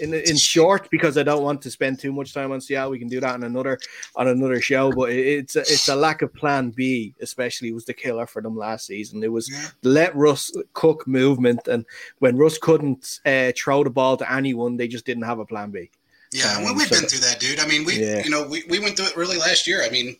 in 0.00 0.14
in 0.14 0.36
short 0.36 0.88
because 0.90 1.18
I 1.18 1.22
don't 1.22 1.42
want 1.42 1.62
to 1.62 1.70
spend 1.70 1.98
too 1.98 2.12
much 2.12 2.32
time 2.32 2.52
on 2.52 2.60
Seattle. 2.60 2.90
We 2.90 2.98
can 2.98 3.08
do 3.08 3.20
that 3.20 3.34
on 3.34 3.44
another 3.44 3.78
on 4.16 4.28
another 4.28 4.60
show. 4.60 4.92
But 4.92 5.10
it's 5.10 5.56
a, 5.56 5.60
it's 5.60 5.88
a 5.88 5.96
lack 5.96 6.22
of 6.22 6.32
Plan 6.34 6.70
B, 6.70 7.14
especially 7.20 7.72
was 7.72 7.84
the 7.84 7.94
killer 7.94 8.26
for 8.26 8.42
them 8.42 8.56
last 8.56 8.86
season. 8.86 9.22
It 9.22 9.32
was 9.32 9.50
yeah. 9.50 9.68
let 9.82 10.14
Russ 10.14 10.52
cook 10.72 11.06
movement, 11.06 11.68
and 11.68 11.84
when 12.18 12.36
Russ 12.36 12.58
couldn't 12.58 13.20
uh, 13.26 13.52
throw 13.56 13.84
the 13.84 13.90
ball 13.90 14.16
to 14.16 14.32
anyone, 14.32 14.76
they 14.76 14.88
just 14.88 15.06
didn't 15.06 15.24
have 15.24 15.38
a 15.38 15.46
Plan 15.46 15.70
B. 15.70 15.90
Yeah, 16.32 16.56
um, 16.56 16.64
well, 16.64 16.74
we've 16.74 16.88
so 16.88 17.00
been 17.00 17.08
through 17.08 17.20
that, 17.20 17.40
dude. 17.40 17.58
I 17.60 17.66
mean, 17.66 17.84
we 17.84 18.00
yeah. 18.00 18.22
you 18.22 18.30
know 18.30 18.46
we, 18.46 18.64
we 18.68 18.80
went 18.80 18.96
through 18.96 19.06
it 19.06 19.16
really 19.16 19.38
last 19.38 19.66
year. 19.66 19.82
I 19.82 19.90
mean, 19.90 20.16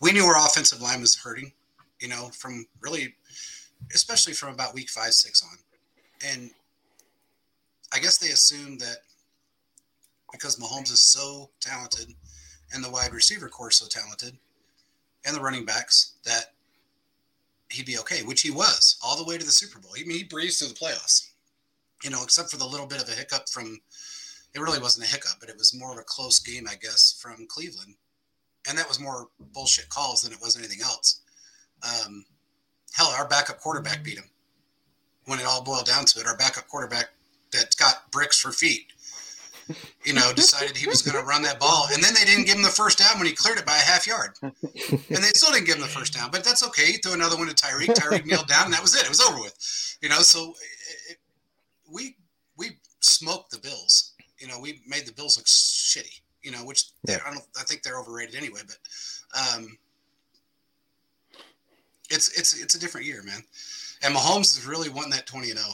we 0.00 0.12
knew 0.12 0.24
our 0.24 0.36
offensive 0.46 0.80
line 0.80 1.00
was 1.00 1.14
hurting. 1.14 1.52
You 2.00 2.08
know, 2.08 2.30
from 2.34 2.66
really, 2.80 3.14
especially 3.94 4.32
from 4.32 4.52
about 4.52 4.74
week 4.74 4.90
five 4.90 5.12
six 5.12 5.42
on 5.42 5.58
and 6.32 6.50
I 7.94 8.00
guess 8.00 8.18
they 8.18 8.30
assumed 8.30 8.80
that 8.80 8.98
because 10.32 10.56
Mahomes 10.56 10.90
is 10.90 11.00
so 11.00 11.50
talented 11.60 12.12
and 12.72 12.82
the 12.82 12.90
wide 12.90 13.12
receiver 13.12 13.48
corps 13.48 13.70
so 13.70 13.86
talented 13.86 14.36
and 15.24 15.36
the 15.36 15.40
running 15.40 15.64
backs 15.64 16.14
that 16.24 16.52
he'd 17.70 17.86
be 17.86 17.98
okay, 17.98 18.22
which 18.24 18.42
he 18.42 18.50
was 18.50 18.96
all 19.02 19.16
the 19.16 19.24
way 19.24 19.38
to 19.38 19.44
the 19.44 19.52
Super 19.52 19.78
Bowl. 19.78 19.92
I 19.96 20.02
mean, 20.02 20.18
he 20.18 20.24
breezed 20.24 20.58
through 20.58 20.68
the 20.68 20.74
playoffs, 20.74 21.30
you 22.02 22.10
know, 22.10 22.22
except 22.24 22.50
for 22.50 22.56
the 22.56 22.66
little 22.66 22.86
bit 22.86 23.00
of 23.00 23.08
a 23.08 23.12
hiccup 23.12 23.48
from, 23.48 23.80
it 24.54 24.60
really 24.60 24.80
wasn't 24.80 25.06
a 25.06 25.10
hiccup, 25.10 25.38
but 25.38 25.48
it 25.48 25.56
was 25.56 25.74
more 25.74 25.92
of 25.92 25.98
a 25.98 26.02
close 26.02 26.40
game, 26.40 26.66
I 26.68 26.74
guess, 26.74 27.16
from 27.20 27.46
Cleveland. 27.46 27.94
And 28.68 28.76
that 28.76 28.88
was 28.88 29.00
more 29.00 29.28
bullshit 29.52 29.88
calls 29.88 30.22
than 30.22 30.32
it 30.32 30.40
was 30.40 30.58
anything 30.58 30.80
else. 30.82 31.20
Um, 31.82 32.24
hell, 32.92 33.08
our 33.08 33.28
backup 33.28 33.60
quarterback 33.60 34.02
beat 34.02 34.18
him 34.18 34.30
when 35.26 35.38
it 35.38 35.46
all 35.46 35.62
boiled 35.62 35.86
down 35.86 36.04
to 36.06 36.20
it, 36.20 36.26
our 36.26 36.36
backup 36.36 36.66
quarterback 36.66 37.10
that 37.54 37.76
got 37.76 38.10
bricks 38.10 38.38
for 38.38 38.52
feet, 38.52 38.92
you 40.04 40.12
know, 40.12 40.32
decided 40.34 40.76
he 40.76 40.86
was 40.86 41.02
going 41.02 41.18
to 41.18 41.26
run 41.26 41.42
that 41.42 41.58
ball. 41.58 41.86
And 41.92 42.02
then 42.02 42.12
they 42.14 42.24
didn't 42.24 42.44
give 42.44 42.56
him 42.56 42.62
the 42.62 42.68
first 42.68 42.98
down 42.98 43.16
when 43.16 43.26
he 43.26 43.32
cleared 43.32 43.58
it 43.58 43.66
by 43.66 43.76
a 43.76 43.80
half 43.80 44.06
yard. 44.06 44.36
And 44.42 45.22
they 45.22 45.32
still 45.34 45.52
didn't 45.52 45.66
give 45.66 45.76
him 45.76 45.82
the 45.82 45.88
first 45.88 46.12
down, 46.12 46.30
but 46.30 46.44
that's 46.44 46.66
okay. 46.66 46.86
He 46.86 46.98
threw 46.98 47.14
another 47.14 47.36
one 47.36 47.48
to 47.48 47.54
Tyreek. 47.54 47.94
Tyreek 47.94 48.26
kneeled 48.26 48.48
down, 48.48 48.66
and 48.66 48.74
that 48.74 48.82
was 48.82 48.94
it. 48.94 49.04
It 49.04 49.08
was 49.08 49.20
over 49.20 49.40
with. 49.40 49.96
You 50.02 50.08
know, 50.08 50.18
so 50.18 50.54
it, 51.08 51.18
we 51.90 52.16
we 52.56 52.78
smoked 53.00 53.50
the 53.50 53.58
Bills. 53.58 54.12
You 54.38 54.48
know, 54.48 54.60
we 54.60 54.82
made 54.86 55.06
the 55.06 55.12
Bills 55.12 55.36
look 55.36 55.46
shitty. 55.46 56.20
You 56.42 56.50
know, 56.50 56.64
which 56.64 56.90
yeah. 57.08 57.18
I 57.26 57.30
don't. 57.30 57.44
I 57.58 57.62
think 57.62 57.82
they're 57.82 57.98
overrated 57.98 58.34
anyway. 58.34 58.60
But 58.66 58.76
um, 59.38 59.78
it's 62.10 62.38
it's 62.38 62.60
it's 62.60 62.74
a 62.74 62.80
different 62.80 63.06
year, 63.06 63.22
man. 63.22 63.42
And 64.02 64.14
Mahomes 64.14 64.58
is 64.58 64.66
really 64.66 64.90
wanting 64.90 65.12
that 65.12 65.26
20 65.26 65.50
and 65.50 65.58
0. 65.58 65.70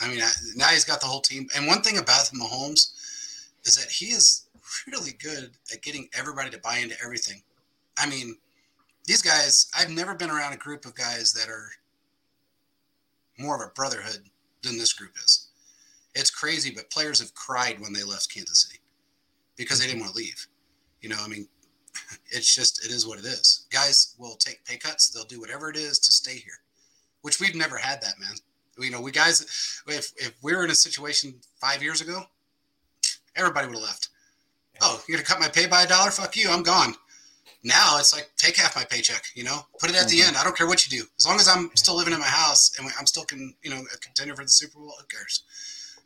I 0.00 0.08
mean, 0.08 0.20
now 0.56 0.68
he's 0.68 0.84
got 0.84 1.00
the 1.00 1.06
whole 1.06 1.20
team. 1.20 1.46
And 1.56 1.66
one 1.66 1.82
thing 1.82 1.98
about 1.98 2.30
Mahomes 2.34 2.92
is 3.64 3.74
that 3.74 3.90
he 3.90 4.06
is 4.06 4.46
really 4.86 5.12
good 5.12 5.50
at 5.72 5.82
getting 5.82 6.08
everybody 6.18 6.50
to 6.50 6.58
buy 6.58 6.78
into 6.78 6.96
everything. 7.04 7.42
I 7.98 8.08
mean, 8.08 8.36
these 9.04 9.22
guys, 9.22 9.70
I've 9.76 9.90
never 9.90 10.14
been 10.14 10.30
around 10.30 10.52
a 10.52 10.58
group 10.58 10.84
of 10.86 10.94
guys 10.94 11.32
that 11.32 11.48
are 11.48 11.70
more 13.38 13.56
of 13.56 13.68
a 13.68 13.72
brotherhood 13.74 14.28
than 14.62 14.78
this 14.78 14.92
group 14.92 15.12
is. 15.16 15.48
It's 16.14 16.30
crazy, 16.30 16.72
but 16.74 16.90
players 16.90 17.20
have 17.20 17.34
cried 17.34 17.80
when 17.80 17.92
they 17.92 18.02
left 18.02 18.32
Kansas 18.32 18.62
City 18.62 18.80
because 19.56 19.80
they 19.80 19.86
didn't 19.86 20.00
want 20.00 20.12
to 20.12 20.18
leave. 20.18 20.46
You 21.00 21.08
know, 21.08 21.18
I 21.20 21.28
mean, 21.28 21.48
it's 22.30 22.54
just 22.54 22.84
it 22.84 22.90
is 22.90 23.06
what 23.06 23.18
it 23.18 23.24
is. 23.24 23.66
Guys 23.70 24.14
will 24.18 24.36
take 24.36 24.64
pay 24.64 24.76
cuts. 24.76 25.10
They'll 25.10 25.24
do 25.24 25.40
whatever 25.40 25.70
it 25.70 25.76
is 25.76 25.98
to 26.00 26.12
stay 26.12 26.36
here, 26.36 26.60
which 27.22 27.40
we've 27.40 27.54
never 27.54 27.76
had 27.76 28.02
that, 28.02 28.18
man. 28.18 28.34
You 28.80 28.90
know, 28.90 29.00
we 29.00 29.10
guys, 29.10 29.40
if 29.86 30.12
if 30.16 30.34
we 30.42 30.54
were 30.54 30.64
in 30.64 30.70
a 30.70 30.74
situation 30.74 31.34
five 31.60 31.82
years 31.82 32.00
ago, 32.00 32.22
everybody 33.36 33.66
would 33.66 33.76
have 33.76 33.84
left. 33.84 34.08
Oh, 34.80 35.02
you're 35.06 35.18
gonna 35.18 35.26
cut 35.26 35.40
my 35.40 35.48
pay 35.48 35.66
by 35.66 35.82
a 35.82 35.88
dollar? 35.88 36.10
Fuck 36.10 36.36
you, 36.36 36.50
I'm 36.50 36.62
gone. 36.62 36.94
Now 37.62 37.98
it's 37.98 38.14
like 38.14 38.30
take 38.36 38.56
half 38.56 38.76
my 38.76 38.84
paycheck. 38.84 39.24
You 39.34 39.44
know, 39.44 39.66
put 39.78 39.90
it 39.90 39.96
at 39.96 40.08
the 40.08 40.18
mm-hmm. 40.18 40.28
end. 40.28 40.36
I 40.36 40.44
don't 40.44 40.56
care 40.56 40.66
what 40.66 40.86
you 40.86 40.98
do, 40.98 41.06
as 41.18 41.26
long 41.26 41.36
as 41.36 41.48
I'm 41.48 41.70
still 41.74 41.96
living 41.96 42.14
in 42.14 42.20
my 42.20 42.26
house 42.26 42.78
and 42.78 42.90
I'm 42.98 43.06
still 43.06 43.24
can 43.24 43.54
you 43.62 43.70
know 43.70 43.82
a 43.94 43.98
contender 43.98 44.34
for 44.34 44.44
the 44.44 44.48
Super 44.48 44.78
Bowl. 44.78 44.94
Who 44.98 45.06
cares? 45.06 45.42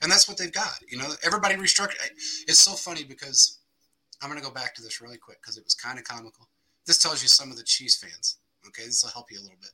And 0.03 0.11
that's 0.11 0.29
what 0.29 0.37
they've 0.37 0.53
got. 0.53 0.81
You 0.89 0.99
know, 0.99 1.09
everybody 1.25 1.55
restructured. 1.55 1.97
It's 2.47 2.59
so 2.59 2.73
funny 2.73 3.05
because 3.05 3.59
I'm 4.21 4.29
going 4.29 4.41
to 4.41 4.47
go 4.47 4.53
back 4.53 4.75
to 4.75 4.83
this 4.83 5.01
really 5.01 5.17
quick 5.17 5.41
because 5.41 5.57
it 5.57 5.65
was 5.65 5.75
kind 5.75 5.99
of 5.99 6.05
comical. 6.05 6.49
This 6.87 6.99
tells 6.99 7.23
you 7.23 7.29
some 7.29 7.51
of 7.51 7.57
the 7.57 7.63
Chiefs 7.63 7.97
fans. 7.97 8.37
Okay, 8.67 8.85
this 8.85 9.03
will 9.03 9.11
help 9.11 9.31
you 9.31 9.39
a 9.39 9.43
little 9.43 9.57
bit. 9.61 9.71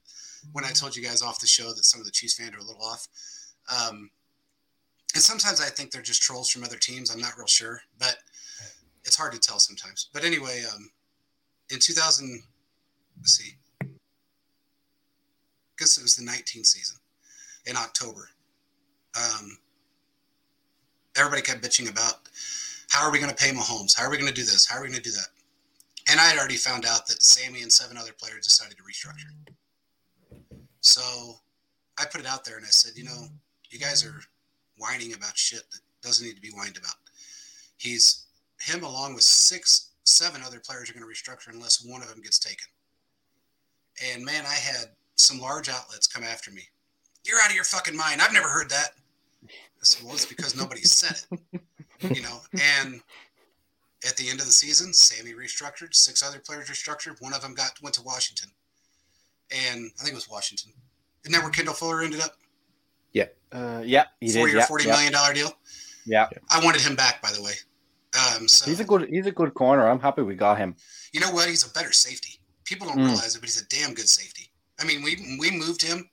When 0.53 0.65
I 0.65 0.71
told 0.71 0.97
you 0.97 1.03
guys 1.03 1.23
off 1.23 1.41
the 1.41 1.47
show 1.47 1.73
that 1.73 1.85
some 1.85 2.01
of 2.01 2.07
the 2.07 2.13
Chiefs 2.13 2.35
fans 2.35 2.55
are 2.55 2.59
a 2.59 2.65
little 2.65 2.83
off, 2.83 3.07
um, 3.71 4.11
and 5.15 5.23
sometimes 5.23 5.61
I 5.61 5.67
think 5.67 5.91
they're 5.91 6.03
just 6.03 6.23
trolls 6.23 6.51
from 6.51 6.65
other 6.65 6.77
teams. 6.77 7.11
I'm 7.11 7.21
not 7.21 7.37
real 7.37 7.47
sure, 7.47 7.81
but 7.99 8.17
it's 9.05 9.17
hard 9.17 9.33
to 9.33 9.39
tell 9.39 9.59
sometimes. 9.59 10.09
But 10.13 10.25
anyway, 10.25 10.63
um, 10.73 10.91
in 11.71 11.79
2000, 11.79 12.43
let's 13.19 13.33
see, 13.33 13.57
I 13.83 13.87
guess 15.79 15.99
it 15.99 16.03
was 16.03 16.17
the 16.17 16.25
19th 16.25 16.67
season 16.67 16.99
in 17.67 17.77
October. 17.77 18.29
Um, 19.17 19.59
everybody 21.17 21.43
kept 21.43 21.63
bitching 21.63 21.91
about 21.91 22.15
how 22.91 23.05
are 23.05 23.13
we 23.13 23.19
going 23.19 23.35
to 23.35 23.37
pay 23.37 23.51
Mahomes? 23.51 23.97
How 23.97 24.05
are 24.05 24.11
we 24.11 24.17
going 24.17 24.29
to 24.29 24.35
do 24.35 24.43
this? 24.43 24.67
How 24.67 24.79
are 24.79 24.83
we 24.83 24.89
going 24.89 25.03
to 25.03 25.03
do 25.03 25.15
that? 25.15 25.29
And 26.11 26.19
I 26.19 26.25
had 26.25 26.39
already 26.39 26.57
found 26.57 26.85
out 26.85 27.07
that 27.07 27.23
Sammy 27.23 27.63
and 27.63 27.73
seven 27.73 27.97
other 27.97 28.13
players 28.13 28.47
decided 28.47 28.77
to 28.77 28.83
restructure. 28.83 29.55
So 30.81 31.37
I 31.99 32.05
put 32.05 32.21
it 32.21 32.27
out 32.27 32.45
there 32.45 32.57
and 32.57 32.65
I 32.65 32.71
said, 32.71 32.93
you 32.97 33.05
know, 33.05 33.29
you 33.71 33.79
guys 33.79 34.05
are 34.05 34.21
whining 34.79 35.15
about 35.15 35.37
shit 35.37 35.63
that 35.71 35.81
doesn't 36.03 36.27
need 36.27 36.37
to 36.37 36.41
be 36.41 36.51
whined 36.51 36.77
about. 36.77 36.97
He's 37.77 38.27
him 38.61 38.85
along 38.85 39.15
with 39.15 39.23
six, 39.23 39.91
seven 40.05 40.43
other 40.45 40.61
players 40.61 40.91
are 40.91 40.95
going 40.95 41.07
to 41.07 41.09
restructure 41.09 41.53
unless 41.53 41.85
one 41.85 42.03
of 42.03 42.09
them 42.09 42.21
gets 42.21 42.39
taken. 42.39 42.67
And 44.13 44.25
man, 44.25 44.45
I 44.47 44.55
had 44.55 44.87
some 45.17 45.39
large 45.39 45.69
outlets 45.69 46.07
come 46.07 46.25
after 46.25 46.51
me. 46.51 46.63
You're 47.25 47.41
out 47.41 47.51
of 47.51 47.55
your 47.55 47.65
fucking 47.65 47.97
mind. 47.97 48.23
I've 48.23 48.33
never 48.33 48.49
heard 48.49 48.71
that. 48.71 48.93
I 49.45 49.83
said, 49.83 50.05
well, 50.05 50.15
it's 50.15 50.27
because 50.27 50.57
nobody 50.57 50.83
said 50.83 51.21
it 51.53 51.61
you 52.17 52.23
know, 52.23 52.41
and 52.83 53.01
at 54.07 54.17
the 54.17 54.29
end 54.29 54.41
of 54.41 54.47
the 54.47 54.53
season, 54.53 54.93
Sammy 54.93 55.33
restructured, 55.33 55.95
six 55.95 56.23
other 56.27 56.39
players 56.39 56.69
restructured. 56.69 57.21
One 57.21 57.35
of 57.35 57.43
them 57.43 57.55
got 57.55 57.73
went 57.83 57.95
to 57.97 58.03
Washington, 58.03 58.51
and 59.53 59.91
I 59.99 60.03
think 60.03 60.13
it 60.13 60.15
was 60.15 60.29
Washington. 60.29 60.73
Isn't 61.25 61.33
that 61.33 61.43
where 61.43 61.51
Kendall 61.51 61.75
Fuller 61.75 62.03
ended 62.03 62.21
up? 62.21 62.37
Yeah, 63.13 63.27
uh, 63.53 63.83
yeah, 63.85 64.05
he 64.21 64.33
four 64.33 64.47
did. 64.47 64.53
year, 64.53 64.61
yeah, 64.61 64.67
forty 64.67 64.87
yeah. 64.87 64.93
million 64.93 65.13
dollar 65.13 65.35
deal. 65.35 65.53
Yeah, 66.07 66.29
I 66.51 66.65
wanted 66.65 66.81
him 66.81 66.97
back, 66.97 67.23
by 67.23 67.31
the 67.33 67.43
way. 67.43 67.53
Um, 68.15 68.49
so 68.49 68.69
he's 68.69 68.81
a 68.81 68.85
good 68.85 69.09
he's 69.09 69.27
a 69.27 69.33
good 69.33 69.55
corner. 69.55 69.89
I'm 69.89 70.01
happy 70.01 70.23
we 70.23 70.35
got 70.35 70.59
him. 70.59 70.75
You 71.13 71.21
know 71.21 71.31
what? 71.31 71.49
He's 71.49 71.69
a 71.69 71.73
better 71.73 71.93
safety. 71.93 72.41
People 72.65 72.87
don't 72.87 72.99
mm. 72.99 73.07
realize 73.07 73.35
it, 73.35 73.41
but 73.41 73.49
he's 73.49 73.61
a 73.61 73.67
damn 73.67 73.95
good 73.95 74.09
safety. 74.09 74.51
I 74.81 74.85
mean, 74.85 75.03
we 75.03 75.37
we 75.39 75.51
moved 75.51 75.83
him 75.83 76.09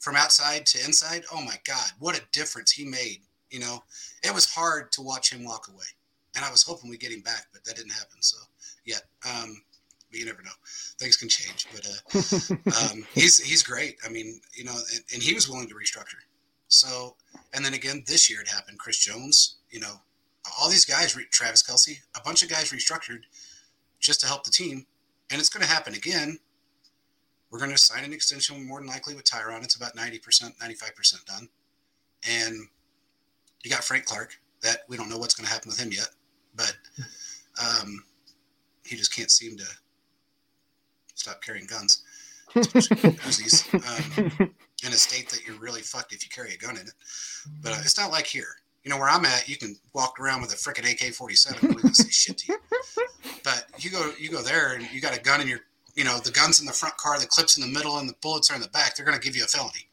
from 0.00 0.16
outside 0.16 0.66
to 0.66 0.84
inside. 0.84 1.24
Oh 1.32 1.42
my 1.42 1.56
God, 1.66 1.90
what 1.98 2.16
a 2.16 2.22
difference 2.32 2.70
he 2.70 2.84
made 2.84 3.20
you 3.52 3.60
know, 3.60 3.84
it 4.24 4.34
was 4.34 4.46
hard 4.46 4.90
to 4.92 5.02
watch 5.02 5.30
him 5.30 5.44
walk 5.44 5.68
away, 5.68 5.84
and 6.34 6.44
I 6.44 6.50
was 6.50 6.62
hoping 6.62 6.90
we 6.90 6.96
get 6.96 7.12
him 7.12 7.20
back, 7.20 7.46
but 7.52 7.62
that 7.64 7.76
didn't 7.76 7.92
happen. 7.92 8.20
So, 8.20 8.38
yeah, 8.86 8.96
um, 9.28 9.62
but 10.12 10.20
you 10.20 10.26
never 10.26 10.42
know. 10.42 10.50
Things 11.00 11.16
can 11.16 11.28
change, 11.28 11.66
but 11.72 11.86
uh, 11.86 12.90
um, 12.92 13.04
he's 13.14 13.38
he's 13.38 13.62
great. 13.62 13.96
I 14.06 14.10
mean, 14.10 14.40
you 14.54 14.64
know, 14.64 14.76
and, 14.94 15.04
and, 15.14 15.22
he 15.22 15.34
was 15.34 15.48
willing 15.48 15.68
to 15.68 15.74
restructure. 15.74 16.20
So, 16.68 17.16
and 17.54 17.64
then 17.64 17.74
again, 17.74 18.04
this 18.06 18.30
year 18.30 18.40
it 18.42 18.48
happened. 18.48 18.78
Chris 18.78 18.98
Jones, 18.98 19.56
you 19.70 19.80
know, 19.80 19.94
all 20.60 20.68
these 20.68 20.84
guys, 20.84 21.16
Travis 21.30 21.62
Kelce, 21.62 21.96
a 22.16 22.20
bunch 22.20 22.42
of 22.42 22.50
guys 22.50 22.70
restructured 22.70 23.22
just 24.00 24.20
to 24.20 24.26
help 24.26 24.44
the 24.44 24.50
team, 24.50 24.86
and 25.30 25.40
it's 25.40 25.48
going 25.48 25.64
to 25.64 25.72
happen 25.72 25.94
again. 25.94 26.38
We're 27.50 27.58
going 27.58 27.70
to 27.70 27.78
sign 27.78 28.04
an 28.04 28.12
extension 28.12 28.66
more 28.66 28.80
than 28.80 28.88
likely 28.88 29.14
with 29.14 29.24
Tyrann. 29.24 29.62
It's 29.62 29.74
about 29.74 29.94
90%, 29.94 30.56
95% 30.56 31.24
done. 31.26 31.48
And 32.26 32.56
you 33.62 33.70
got 33.70 33.84
Frank 33.84 34.06
Clark. 34.06 34.38
That 34.62 34.84
we 34.88 34.96
don't 34.96 35.10
know 35.10 35.18
what's 35.18 35.34
going 35.34 35.44
to 35.46 35.52
happen 35.52 35.68
with 35.68 35.80
him 35.80 35.90
yet, 35.90 36.08
but 36.54 36.76
um, 37.60 38.04
he 38.84 38.96
just 38.96 39.14
can't 39.14 39.30
seem 39.30 39.56
to 39.56 39.64
stop 41.14 41.42
carrying 41.42 41.66
guns, 41.66 42.02
Uzis, 42.54 43.72
um, 43.74 44.50
in 44.84 44.92
a 44.92 44.96
state 44.96 45.28
that 45.30 45.46
you're 45.46 45.58
really 45.58 45.80
fucked 45.80 46.12
if 46.12 46.24
you 46.24 46.30
carry 46.30 46.54
a 46.54 46.58
gun 46.58 46.76
in 46.76 46.86
it. 46.86 46.94
But 47.62 47.72
uh, 47.72 47.80
it's 47.80 47.98
not 47.98 48.10
like 48.10 48.26
here. 48.26 48.56
You 48.84 48.90
know 48.90 48.98
where 48.98 49.08
I'm 49.08 49.24
at, 49.24 49.48
you 49.48 49.56
can 49.56 49.76
walk 49.94 50.18
around 50.18 50.40
with 50.40 50.52
a 50.52 50.56
freaking 50.56 50.90
AK-47 50.90 51.62
and 51.62 51.76
we 51.76 51.92
say 51.92 52.10
shit 52.10 52.38
to 52.38 52.52
you. 52.52 52.58
But 53.44 53.66
you 53.78 53.90
go, 53.90 54.12
you 54.20 54.30
go 54.30 54.40
there 54.40 54.74
and 54.74 54.88
you 54.92 55.00
got 55.00 55.16
a 55.16 55.20
gun 55.20 55.40
in 55.40 55.48
your, 55.48 55.60
you 55.96 56.04
know, 56.04 56.20
the 56.20 56.30
guns 56.30 56.60
in 56.60 56.66
the 56.66 56.72
front 56.72 56.96
car, 56.96 57.18
the 57.18 57.26
clips 57.26 57.56
in 57.56 57.62
the 57.62 57.76
middle, 57.76 57.98
and 57.98 58.08
the 58.08 58.14
bullets 58.22 58.50
are 58.52 58.54
in 58.54 58.60
the 58.60 58.68
back. 58.68 58.94
They're 58.94 59.04
going 59.04 59.18
to 59.18 59.24
give 59.24 59.34
you 59.34 59.42
a 59.42 59.48
felony. 59.48 59.88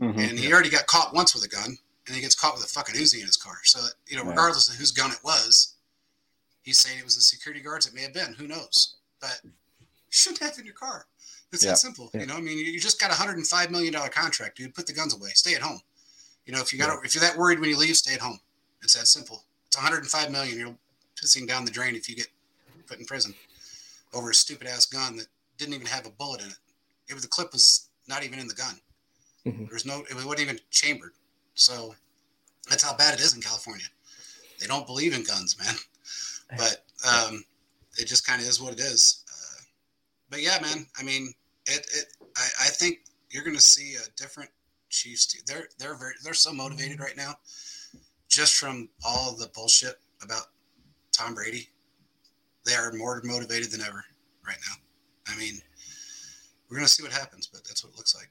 Mm-hmm, 0.00 0.18
and 0.18 0.38
he 0.38 0.50
already 0.50 0.70
got 0.70 0.86
caught 0.86 1.12
once 1.14 1.34
with 1.34 1.44
a 1.44 1.48
gun 1.48 1.76
and 2.06 2.14
he 2.14 2.22
gets 2.22 2.34
caught 2.34 2.54
with 2.54 2.64
a 2.64 2.68
fucking 2.68 2.94
Uzi 2.94 3.20
in 3.20 3.26
his 3.26 3.36
car. 3.36 3.56
So 3.64 3.80
you 4.08 4.16
know, 4.16 4.24
regardless 4.24 4.68
of 4.68 4.76
whose 4.76 4.90
gun 4.90 5.10
it 5.10 5.20
was, 5.24 5.74
he's 6.62 6.78
saying 6.78 6.98
it 6.98 7.04
was 7.04 7.16
the 7.16 7.22
security 7.22 7.62
guards. 7.62 7.86
It 7.86 7.94
may 7.94 8.02
have 8.02 8.14
been. 8.14 8.34
Who 8.34 8.46
knows? 8.46 8.96
But 9.20 9.40
you 10.14 10.16
shouldn't 10.16 10.48
have 10.48 10.58
in 10.58 10.64
your 10.64 10.74
car. 10.74 11.06
It's 11.52 11.64
yeah. 11.64 11.72
that 11.72 11.78
simple. 11.78 12.08
Yeah. 12.14 12.20
You 12.20 12.26
know, 12.26 12.36
I 12.36 12.40
mean, 12.40 12.58
you 12.58 12.78
just 12.78 13.00
got 13.00 13.10
a 13.10 13.14
hundred 13.14 13.36
and 13.36 13.46
five 13.46 13.70
million 13.70 13.92
dollar 13.92 14.08
contract, 14.08 14.56
dude. 14.56 14.74
Put 14.74 14.86
the 14.86 14.92
guns 14.92 15.14
away. 15.14 15.30
Stay 15.34 15.54
at 15.54 15.60
home. 15.60 15.80
You 16.46 16.52
know, 16.52 16.60
if 16.60 16.72
you 16.72 16.78
got 16.78 16.88
yeah. 16.88 17.00
if 17.02 17.14
you're 17.14 17.22
that 17.22 17.36
worried 17.36 17.58
when 17.58 17.68
you 17.68 17.76
leave, 17.76 17.96
stay 17.96 18.14
at 18.14 18.20
home. 18.20 18.38
It's 18.82 18.94
that 18.94 19.08
simple. 19.08 19.42
It's 19.66 19.76
105 19.76 20.30
million. 20.30 20.56
You're 20.56 20.74
pissing 21.20 21.48
down 21.48 21.64
the 21.64 21.70
drain 21.70 21.96
if 21.96 22.08
you 22.08 22.14
get 22.14 22.28
put 22.86 22.98
in 23.00 23.06
prison 23.06 23.34
over 24.12 24.30
a 24.30 24.34
stupid 24.34 24.68
ass 24.68 24.86
gun 24.86 25.16
that 25.16 25.26
didn't 25.58 25.74
even 25.74 25.86
have 25.86 26.06
a 26.06 26.10
bullet 26.10 26.42
in 26.42 26.48
it. 26.48 26.58
It 27.08 27.14
was 27.14 27.22
the 27.22 27.28
clip 27.28 27.52
was 27.52 27.88
not 28.08 28.22
even 28.22 28.38
in 28.38 28.46
the 28.46 28.54
gun. 28.54 28.74
Mm-hmm. 29.46 29.64
There's 29.68 29.84
no. 29.84 30.04
It 30.08 30.14
wasn't 30.14 30.40
even 30.40 30.60
chambered. 30.70 31.12
So 31.54 31.94
that's 32.70 32.84
how 32.84 32.96
bad 32.96 33.14
it 33.14 33.20
is 33.20 33.34
in 33.34 33.42
California. 33.42 33.86
They 34.60 34.66
don't 34.66 34.86
believe 34.86 35.12
in 35.12 35.24
guns, 35.24 35.56
man. 35.58 35.74
But 36.58 36.84
um, 37.08 37.42
it 37.98 38.04
just 38.04 38.26
kind 38.26 38.40
of 38.40 38.46
is 38.46 38.60
what 38.60 38.74
it 38.74 38.78
is. 38.78 39.23
But 40.34 40.42
yeah, 40.42 40.58
man. 40.60 40.84
I 40.98 41.04
mean, 41.04 41.32
it. 41.66 41.86
it 41.94 42.06
I, 42.36 42.42
I 42.62 42.68
think 42.68 43.02
you're 43.30 43.44
going 43.44 43.54
to 43.54 43.62
see 43.62 43.94
a 43.94 44.20
different 44.20 44.50
Chiefs 44.90 45.26
team. 45.26 45.42
They're 45.46 45.68
they're 45.78 45.94
very 45.94 46.14
they're 46.24 46.34
so 46.34 46.52
motivated 46.52 46.98
right 46.98 47.16
now, 47.16 47.34
just 48.28 48.56
from 48.56 48.88
all 49.06 49.36
the 49.36 49.48
bullshit 49.54 49.94
about 50.22 50.46
Tom 51.12 51.34
Brady. 51.36 51.68
They 52.66 52.74
are 52.74 52.92
more 52.94 53.22
motivated 53.22 53.70
than 53.70 53.80
ever 53.82 54.04
right 54.44 54.56
now. 54.68 55.32
I 55.32 55.38
mean, 55.38 55.54
we're 56.68 56.78
going 56.78 56.88
to 56.88 56.92
see 56.92 57.04
what 57.04 57.12
happens, 57.12 57.46
but 57.46 57.62
that's 57.62 57.84
what 57.84 57.92
it 57.92 57.96
looks 57.96 58.16
like. 58.16 58.30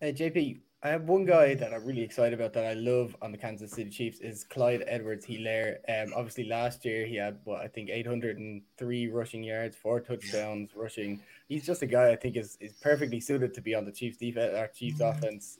Hey, 0.00 0.12
JP, 0.12 0.58
I 0.84 0.88
have 0.88 1.08
one 1.08 1.24
guy 1.24 1.54
that 1.54 1.72
I'm 1.72 1.82
really 1.82 2.02
excited 2.02 2.38
about 2.38 2.52
that 2.52 2.66
I 2.66 2.74
love 2.74 3.16
on 3.22 3.32
the 3.32 3.38
Kansas 3.38 3.70
City 3.70 3.88
Chiefs 3.88 4.20
is 4.20 4.44
Clyde 4.44 4.84
Edwards 4.86 5.24
Helaire. 5.24 5.78
Um, 5.88 6.12
obviously 6.14 6.44
last 6.44 6.84
year 6.84 7.06
he 7.06 7.16
had 7.16 7.38
what 7.44 7.62
I 7.62 7.68
think 7.68 7.88
803 7.88 9.08
rushing 9.08 9.42
yards, 9.42 9.76
four 9.76 10.00
touchdowns 10.00 10.72
rushing. 10.76 11.22
He's 11.48 11.64
just 11.64 11.80
a 11.80 11.86
guy 11.86 12.12
I 12.12 12.16
think 12.16 12.36
is, 12.36 12.58
is 12.60 12.74
perfectly 12.82 13.18
suited 13.18 13.54
to 13.54 13.62
be 13.62 13.74
on 13.74 13.86
the 13.86 13.92
Chiefs 13.92 14.18
defense, 14.18 14.54
our 14.54 14.68
Chiefs 14.68 15.00
mm-hmm. 15.00 15.24
offense. 15.24 15.56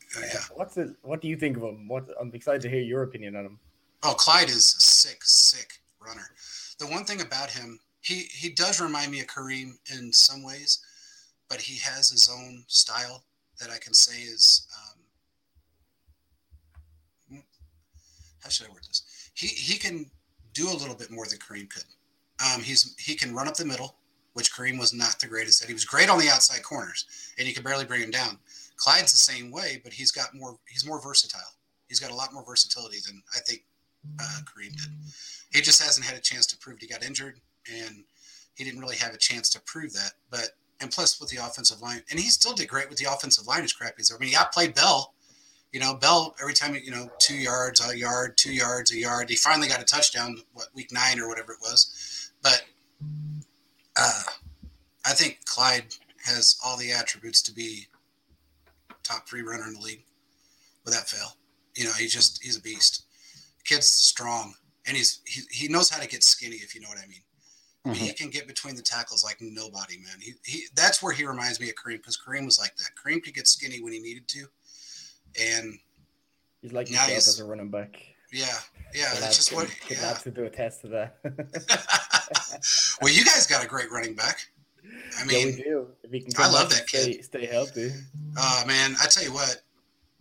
What's 0.53 0.77
it? 0.77 0.91
What 1.01 1.23
do 1.23 1.29
you 1.29 1.37
think 1.37 1.57
of 1.57 1.63
him? 1.63 1.89
What 1.89 2.07
I'm 2.21 2.31
excited 2.35 2.61
to 2.61 2.69
hear 2.69 2.83
your 2.83 3.05
opinion 3.05 3.35
on 3.35 3.47
him. 3.47 3.59
Oh, 4.03 4.13
Clyde 4.19 4.51
is 4.51 4.67
sick, 4.67 5.25
sick 5.25 5.73
runner. 6.07 6.29
The 6.79 6.87
one 6.87 7.07
thing 7.07 7.23
about 7.23 7.51
him, 7.51 7.81
he 8.03 8.25
he 8.31 8.51
does 8.51 8.79
remind 8.79 9.11
me 9.11 9.21
of 9.21 9.29
Kareem 9.29 9.79
in 9.91 10.13
some 10.13 10.43
ways, 10.43 10.85
but 11.49 11.63
he 11.63 11.79
has 11.79 12.11
his 12.11 12.29
own 12.29 12.65
style 12.67 13.25
that 13.59 13.71
I 13.71 13.79
can 13.79 13.95
say 13.95 14.21
is. 14.21 14.69
Um, 14.77 14.94
how 18.45 18.51
should 18.51 18.67
I 18.69 18.71
word 18.71 18.85
this? 18.87 19.31
He 19.35 19.49
he 19.49 19.79
can 19.79 20.11
do 20.53 20.71
a 20.71 20.77
little 20.77 20.95
bit 20.95 21.11
more 21.11 21.27
than 21.27 21.39
Kareem 21.39 21.69
could. 21.69 21.85
Um, 22.45 22.63
he's 22.63 22.95
he 22.99 23.15
can 23.15 23.35
run 23.35 23.49
up 23.49 23.57
the 23.57 23.65
middle, 23.65 23.97
which 24.35 24.53
Kareem 24.53 24.79
was 24.79 24.93
not 24.93 25.19
the 25.19 25.27
greatest 25.27 25.63
at. 25.63 25.69
He 25.69 25.75
was 25.75 25.85
great 25.85 26.11
on 26.11 26.19
the 26.19 26.29
outside 26.29 26.63
corners, 26.63 27.07
and 27.39 27.49
you 27.49 27.55
could 27.55 27.65
barely 27.65 27.87
bring 27.87 28.03
him 28.03 28.11
down. 28.11 28.39
Clyde's 28.77 29.13
the 29.13 29.19
same 29.19 29.51
way, 29.51 29.81
but 29.83 29.93
he's 29.93 30.13
got 30.13 30.35
more. 30.35 30.59
He's 30.69 30.87
more 30.87 31.01
versatile. 31.01 31.41
He's 31.89 32.01
got 32.01 32.11
a 32.11 32.15
lot 32.15 32.33
more 32.33 32.45
versatility 32.45 32.99
than 33.07 33.23
I 33.35 33.41
think 33.41 33.65
uh, 34.21 34.41
Kareem 34.45 34.73
did. 34.73 34.93
He 35.53 35.61
just 35.61 35.83
hasn't 35.83 36.07
had 36.07 36.17
a 36.17 36.21
chance 36.21 36.47
to 36.47 36.59
prove. 36.59 36.79
He 36.81 36.87
got 36.87 37.05
injured, 37.05 37.41
and 37.73 38.05
he 38.55 38.65
didn't 38.65 38.81
really 38.81 38.97
have 38.97 39.15
a 39.15 39.19
chance 39.19 39.49
to 39.51 39.61
prove 39.63 39.93
that. 39.95 40.13
But 40.31 40.51
and 40.81 40.91
plus 40.91 41.19
with 41.21 41.31
the 41.31 41.45
offensive 41.45 41.81
line, 41.81 42.03
and 42.11 42.21
he 42.21 42.29
still 42.29 42.53
did 42.53 42.69
great 42.69 42.91
with 42.91 42.99
the 42.99 43.11
offensive 43.11 43.47
line 43.47 43.63
as 43.63 43.73
crappy 43.73 44.01
as 44.01 44.13
I 44.15 44.19
mean, 44.19 44.31
he 44.31 44.37
outplayed 44.37 44.75
Bell 44.75 45.14
You 45.75 45.81
know, 45.81 45.95
Bell 45.95 46.37
every 46.41 46.55
time 46.55 46.77
you 46.77 46.93
know 46.93 47.11
two 47.19 47.37
yards, 47.37 47.85
a 47.85 47.99
yard, 47.99 48.37
two 48.37 48.55
yards, 48.55 48.93
a 48.93 48.97
yard. 48.97 49.29
He 49.29 49.35
finally 49.35 49.67
got 49.67 49.83
a 49.83 49.85
touchdown, 49.85 50.39
what 50.53 50.69
week 50.73 50.93
nine 50.93 51.19
or 51.19 51.29
whatever 51.29 51.53
it 51.53 51.59
was. 51.61 52.31
But 52.45 52.65
uh, 53.99 54.23
I 55.05 55.15
think 55.15 55.45
Clyde 55.47 55.87
has 56.27 56.57
all 56.65 56.77
the 56.77 56.93
attributes 56.93 57.43
to 57.43 57.53
be 57.53 57.89
top 59.03 59.29
three 59.29 59.43
runner 59.43 59.67
in 59.67 59.75
the 59.75 59.81
league 59.81 60.05
without 60.85 61.09
fail. 61.09 61.37
You 61.75 61.87
know, 61.87 61.93
he 61.99 62.07
just 62.07 62.41
he's 62.41 62.57
a 62.57 62.63
beast. 62.63 63.07
Kid's 63.65 63.89
strong, 63.89 64.55
and 64.87 64.97
he's 64.97 65.23
he, 65.27 65.43
he 65.51 65.67
knows 65.67 65.91
how 65.91 66.01
to 66.01 66.07
get 66.07 66.23
skinny 66.23 66.59
if 66.59 66.77
you 66.77 66.83
know 66.83 66.89
what 66.89 66.99
I 66.99 67.09
mean. 67.09 67.25
I 67.85 67.89
mean. 67.89 67.97
He 67.97 68.13
can 68.13 68.31
get 68.31 68.47
between 68.47 68.77
the 68.77 68.83
tackles 68.83 69.25
like 69.25 69.39
nobody, 69.41 69.97
man. 69.97 70.21
He, 70.21 70.35
he 70.45 70.67
that's 70.77 71.03
where 71.03 71.13
he 71.13 71.27
reminds 71.27 71.59
me 71.59 71.69
of 71.69 71.75
Kareem 71.75 71.97
because 71.97 72.17
Kareem 72.17 72.45
was 72.45 72.61
like 72.61 72.77
that. 72.77 72.91
Kareem 72.95 73.25
could 73.25 73.35
get 73.35 73.49
skinny 73.49 73.83
when 73.83 73.93
he 73.93 73.99
needed 73.99 74.29
to, 74.29 74.47
and 75.41 75.79
He's 76.63 76.73
like 76.73 76.91
Now 76.91 77.05
he's- 77.07 77.29
as 77.29 77.41
a 77.41 77.45
running 77.45 77.71
back. 77.71 77.97
yeah, 78.33 78.47
yeah, 78.95 79.13
The 79.15 79.21
that's 79.21 79.37
just 79.37 79.49
can- 79.51 79.59
what. 79.59 79.71
Yeah. 79.91 80.01
lads 80.03 80.23
can 80.23 80.33
do 80.33 80.45
a 80.45 80.51
test 80.51 80.81
to 80.83 80.89
that. 80.89 81.17
well, 83.03 83.13
you 83.13 83.25
guys 83.25 83.47
got 83.47 83.65
a 83.65 83.69
great 83.69 83.91
running 83.91 84.15
back. 84.15 84.39
I 85.19 85.25
yeah, 85.31 85.45
we 85.45 85.53
do. 85.57 85.87
If 86.03 86.11
he 86.11 86.21
can 86.21 86.33
I 86.39 86.51
love 86.51 86.71
that 86.71 86.87
kid. 86.87 87.03
Stay, 87.03 87.23
stay 87.23 87.47
healthy. 87.47 87.91
uh, 88.37 88.65
man, 88.67 88.95
I 89.03 89.07
tell 89.07 89.23
you 89.23 89.33
what, 89.33 89.63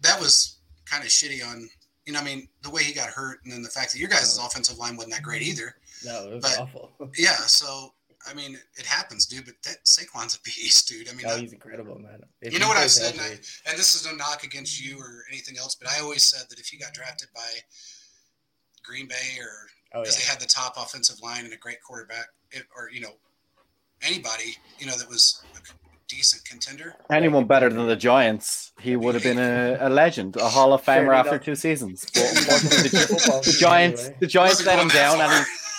that 0.01 0.19
was 0.19 0.57
kind 0.85 1.03
of 1.03 1.09
shitty 1.09 1.45
on. 1.47 1.69
You 2.05 2.11
know, 2.13 2.19
I 2.19 2.23
mean, 2.23 2.49
the 2.61 2.69
way 2.69 2.83
he 2.83 2.93
got 2.93 3.07
hurt, 3.09 3.39
and 3.45 3.53
then 3.53 3.61
the 3.61 3.69
fact 3.69 3.93
that 3.93 3.99
your 3.99 4.09
guys' 4.09 4.37
offensive 4.37 4.77
line 4.77 4.95
wasn't 4.97 5.13
that 5.13 5.23
great 5.23 5.41
either. 5.41 5.75
No, 6.05 6.27
it 6.29 6.33
was 6.35 6.41
But- 6.43 6.59
awful. 6.59 6.91
Yeah, 7.17 7.35
so 7.37 7.93
I 8.29 8.33
mean, 8.33 8.57
it 8.77 8.85
happens, 8.85 9.25
dude. 9.25 9.45
But 9.45 9.55
that 9.65 9.83
Saquon's 9.85 10.35
a 10.35 10.41
beast, 10.41 10.87
dude. 10.87 11.09
I 11.09 11.13
mean, 11.13 11.25
no, 11.27 11.33
I- 11.35 11.39
he's 11.39 11.53
incredible, 11.53 11.99
man. 11.99 12.21
If 12.41 12.53
You 12.53 12.59
know 12.59 12.67
what 12.67 12.77
I've 12.77 12.91
stays 12.91 13.07
said, 13.07 13.13
and, 13.15 13.21
I, 13.21 13.69
and 13.69 13.77
this 13.79 13.95
is 13.95 14.05
no 14.05 14.15
knock 14.15 14.43
against 14.43 14.83
you 14.83 14.97
or 14.99 15.23
anything 15.29 15.57
else, 15.57 15.75
but 15.75 15.89
I 15.89 15.99
always 16.01 16.23
said 16.23 16.43
that 16.49 16.59
if 16.59 16.67
he 16.67 16.77
got 16.77 16.93
drafted 16.93 17.29
by 17.35 17.41
Green 18.83 19.07
Bay 19.07 19.37
or 19.39 19.47
oh 19.95 20.01
because 20.01 20.17
yeah, 20.19 20.25
they 20.25 20.29
had 20.31 20.39
the 20.39 20.45
top 20.47 20.75
offensive 20.77 21.17
line 21.21 21.45
and 21.45 21.53
a 21.53 21.57
great 21.57 21.81
quarterback, 21.81 22.27
if, 22.51 22.65
or 22.75 22.89
you 22.91 23.01
know, 23.01 23.13
anybody 24.01 24.55
you 24.79 24.85
know 24.85 24.97
that 24.97 25.07
was 25.07 25.41
a 25.55 25.59
decent 26.09 26.43
contender, 26.45 26.95
Anyone 27.09 27.45
better 27.45 27.69
than 27.69 27.87
the 27.87 27.95
Giants, 27.95 28.71
he 28.79 28.95
would 28.95 29.15
have 29.15 29.23
been 29.23 29.39
a, 29.39 29.77
a 29.79 29.89
legend, 29.89 30.35
a 30.35 30.49
Hall 30.49 30.73
of 30.73 30.81
Famer 30.81 30.85
Fair 30.85 31.13
after 31.13 31.29
enough. 31.35 31.45
two 31.45 31.55
seasons. 31.55 32.05
But 32.13 32.21
the, 32.21 33.41
the 33.45 33.57
Giants, 33.57 34.09
the 34.19 34.27
Giants 34.27 34.59
Wasn't 34.59 34.67
let 34.67 34.79
him 34.79 34.87
going 34.89 35.17
that 35.17 35.17
down, 35.17 35.21
and 35.21 35.31
he, 35.31 35.39
the 35.39 35.72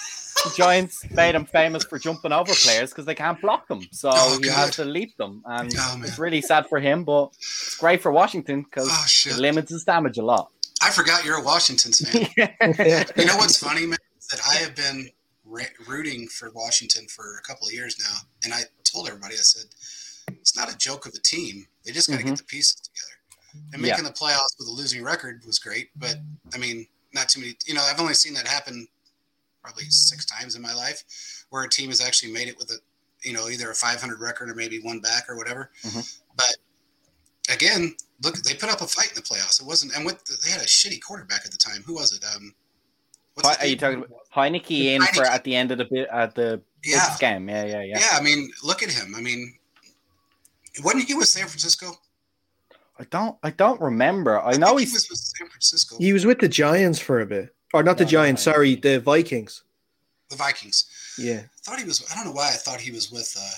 Giants 0.52 1.04
made 1.14 1.34
him 1.34 1.46
famous 1.46 1.84
for 1.84 1.98
jumping 1.98 2.32
over 2.32 2.54
players 2.54 2.90
because 2.90 3.06
they 3.06 3.14
can't 3.14 3.40
block 3.40 3.66
them. 3.68 3.86
So 3.92 4.10
Oh, 4.12 4.38
he 4.38 4.48
has 4.48 4.76
to 4.76 4.84
leap 4.84 5.16
them, 5.16 5.42
and 5.46 5.70
Oh, 5.78 6.02
it's 6.04 6.18
really 6.18 6.40
sad 6.40 6.66
for 6.68 6.80
him. 6.80 7.04
But 7.04 7.30
it's 7.66 7.76
great 7.76 8.02
for 8.02 8.12
Washington 8.12 8.62
because 8.62 8.88
Oh 8.90 9.30
it 9.30 9.38
limits 9.38 9.70
his 9.70 9.84
damage 9.84 10.18
a 10.18 10.22
lot. 10.24 10.50
I 10.82 10.90
forgot 10.90 11.24
you're 11.24 11.38
a 11.38 11.42
Washington 11.44 11.92
fan. 11.92 12.28
You 13.16 13.24
know 13.24 13.36
what's 13.36 13.56
funny, 13.58 13.86
man? 13.86 13.98
Is 14.18 14.26
that 14.28 14.40
I 14.46 14.56
have 14.56 14.74
been 14.74 15.08
rooting 15.86 16.26
for 16.28 16.50
Washington 16.52 17.06
for 17.08 17.36
a 17.38 17.42
couple 17.42 17.66
of 17.66 17.72
years 17.72 17.96
now, 17.98 18.16
and 18.44 18.52
I 18.52 18.62
told 18.82 19.08
everybody, 19.08 19.34
I 19.34 19.38
said, 19.38 19.66
it's 20.40 20.56
not 20.56 20.72
a 20.72 20.76
joke 20.76 21.06
of 21.06 21.14
a 21.14 21.20
team. 21.20 21.66
They 21.84 21.92
just 21.92 22.08
got 22.08 22.18
to 22.18 22.22
Mhm. 22.24 22.28
get 22.30 22.38
the 22.38 22.44
pieces 22.44 22.76
together. 22.76 23.64
And 23.72 23.82
Yeah. 23.82 23.92
making 23.92 24.04
the 24.04 24.10
playoffs 24.12 24.58
with 24.58 24.68
a 24.68 24.70
losing 24.70 25.02
record 25.02 25.42
was 25.46 25.58
great, 25.58 25.90
but 25.96 26.16
I 26.52 26.58
mean, 26.58 26.86
not 27.12 27.28
too 27.28 27.40
many. 27.40 27.56
You 27.66 27.74
know, 27.74 27.82
I've 27.82 28.00
only 28.00 28.14
seen 28.14 28.34
that 28.34 28.48
happen 28.48 28.88
probably 29.64 29.84
six 29.88 30.26
times 30.26 30.54
in 30.56 30.62
my 30.62 30.74
life, 30.74 31.02
where 31.48 31.64
a 31.64 31.68
team 31.68 31.88
has 31.88 32.00
actually 32.00 32.30
made 32.30 32.48
it 32.48 32.56
with 32.58 32.70
a, 32.70 32.76
you 33.26 33.32
know, 33.32 33.48
either 33.48 33.70
a 33.70 33.74
500 33.74 34.20
record 34.20 34.50
or 34.50 34.54
maybe 34.54 34.78
one 34.80 35.00
back 35.00 35.24
or 35.28 35.36
whatever. 35.36 35.70
Mhm. 35.82 36.18
But 36.36 36.56
again, 37.48 37.96
look, 38.22 38.36
they 38.42 38.54
put 38.54 38.68
up 38.68 38.82
a 38.82 38.86
fight 38.86 39.08
in 39.08 39.14
the 39.14 39.22
playoffs. 39.22 39.60
It 39.60 39.66
wasn't, 39.66 39.96
and 39.96 40.04
what 40.04 40.20
they 40.44 40.50
had 40.50 40.60
a 40.60 40.66
shitty 40.66 41.00
quarterback 41.00 41.46
at 41.46 41.50
the 41.50 41.56
time. 41.56 41.82
Who 41.86 41.94
was 41.94 42.12
it? 42.12 42.22
Um, 42.36 42.54
what's 43.34 43.48
Hi- 43.48 43.54
his 43.54 43.62
Are 43.62 43.66
you 43.68 43.76
talking 43.76 43.98
about 44.04 44.20
Heinicke 44.36 44.70
in 44.84 45.02
for 45.14 45.24
at 45.24 45.42
the 45.44 45.56
end 45.56 45.70
of 45.72 45.78
the 45.78 45.86
bit 45.86 46.08
at 46.12 46.34
the 46.34 46.60
Yeah, 46.84 47.16
game? 47.18 47.48
Yeah, 47.48 47.64
yeah, 47.64 47.82
yeah, 47.82 47.98
yeah. 47.98 48.08
I 48.12 48.20
mean, 48.20 48.52
look 48.62 48.82
at 48.82 48.90
him. 48.90 49.14
I 49.16 49.22
mean, 49.22 49.58
wasn't 50.82 51.04
he 51.04 51.14
with 51.14 51.28
San 51.28 51.46
Francisco? 51.46 51.98
I 52.98 53.04
don't, 53.04 53.36
I 53.42 53.50
don't 53.50 53.80
remember. 53.80 54.38
I 54.40 54.50
think 54.52 54.60
know 54.60 54.76
he 54.76 54.84
he's 54.84 54.92
was 54.92 55.08
with 55.10 55.18
San 55.18 55.48
Francisco. 55.48 55.96
He 55.98 56.12
was 56.12 56.26
with 56.26 56.38
the 56.38 56.48
Giants 56.48 56.98
for 57.00 57.20
a 57.20 57.26
bit, 57.26 57.54
or 57.72 57.82
not 57.82 57.98
the 57.98 58.04
No, 58.04 58.10
Giants. 58.10 58.44
no. 58.46 58.52
Sorry, 58.52 58.74
the 58.76 59.00
Vikings. 59.00 59.62
the 60.30 60.36
Vikings. 60.36 60.86
Yeah, 61.18 61.42
I 61.44 61.46
thought 61.62 61.78
he 61.78 61.84
was. 61.84 62.04
I 62.10 62.14
don't 62.16 62.24
know 62.26 62.32
why 62.32 62.48
I 62.48 62.52
thought 62.56 62.80
he 62.80 62.90
was 62.90 63.10
with 63.12 63.34
uh, 63.38 63.50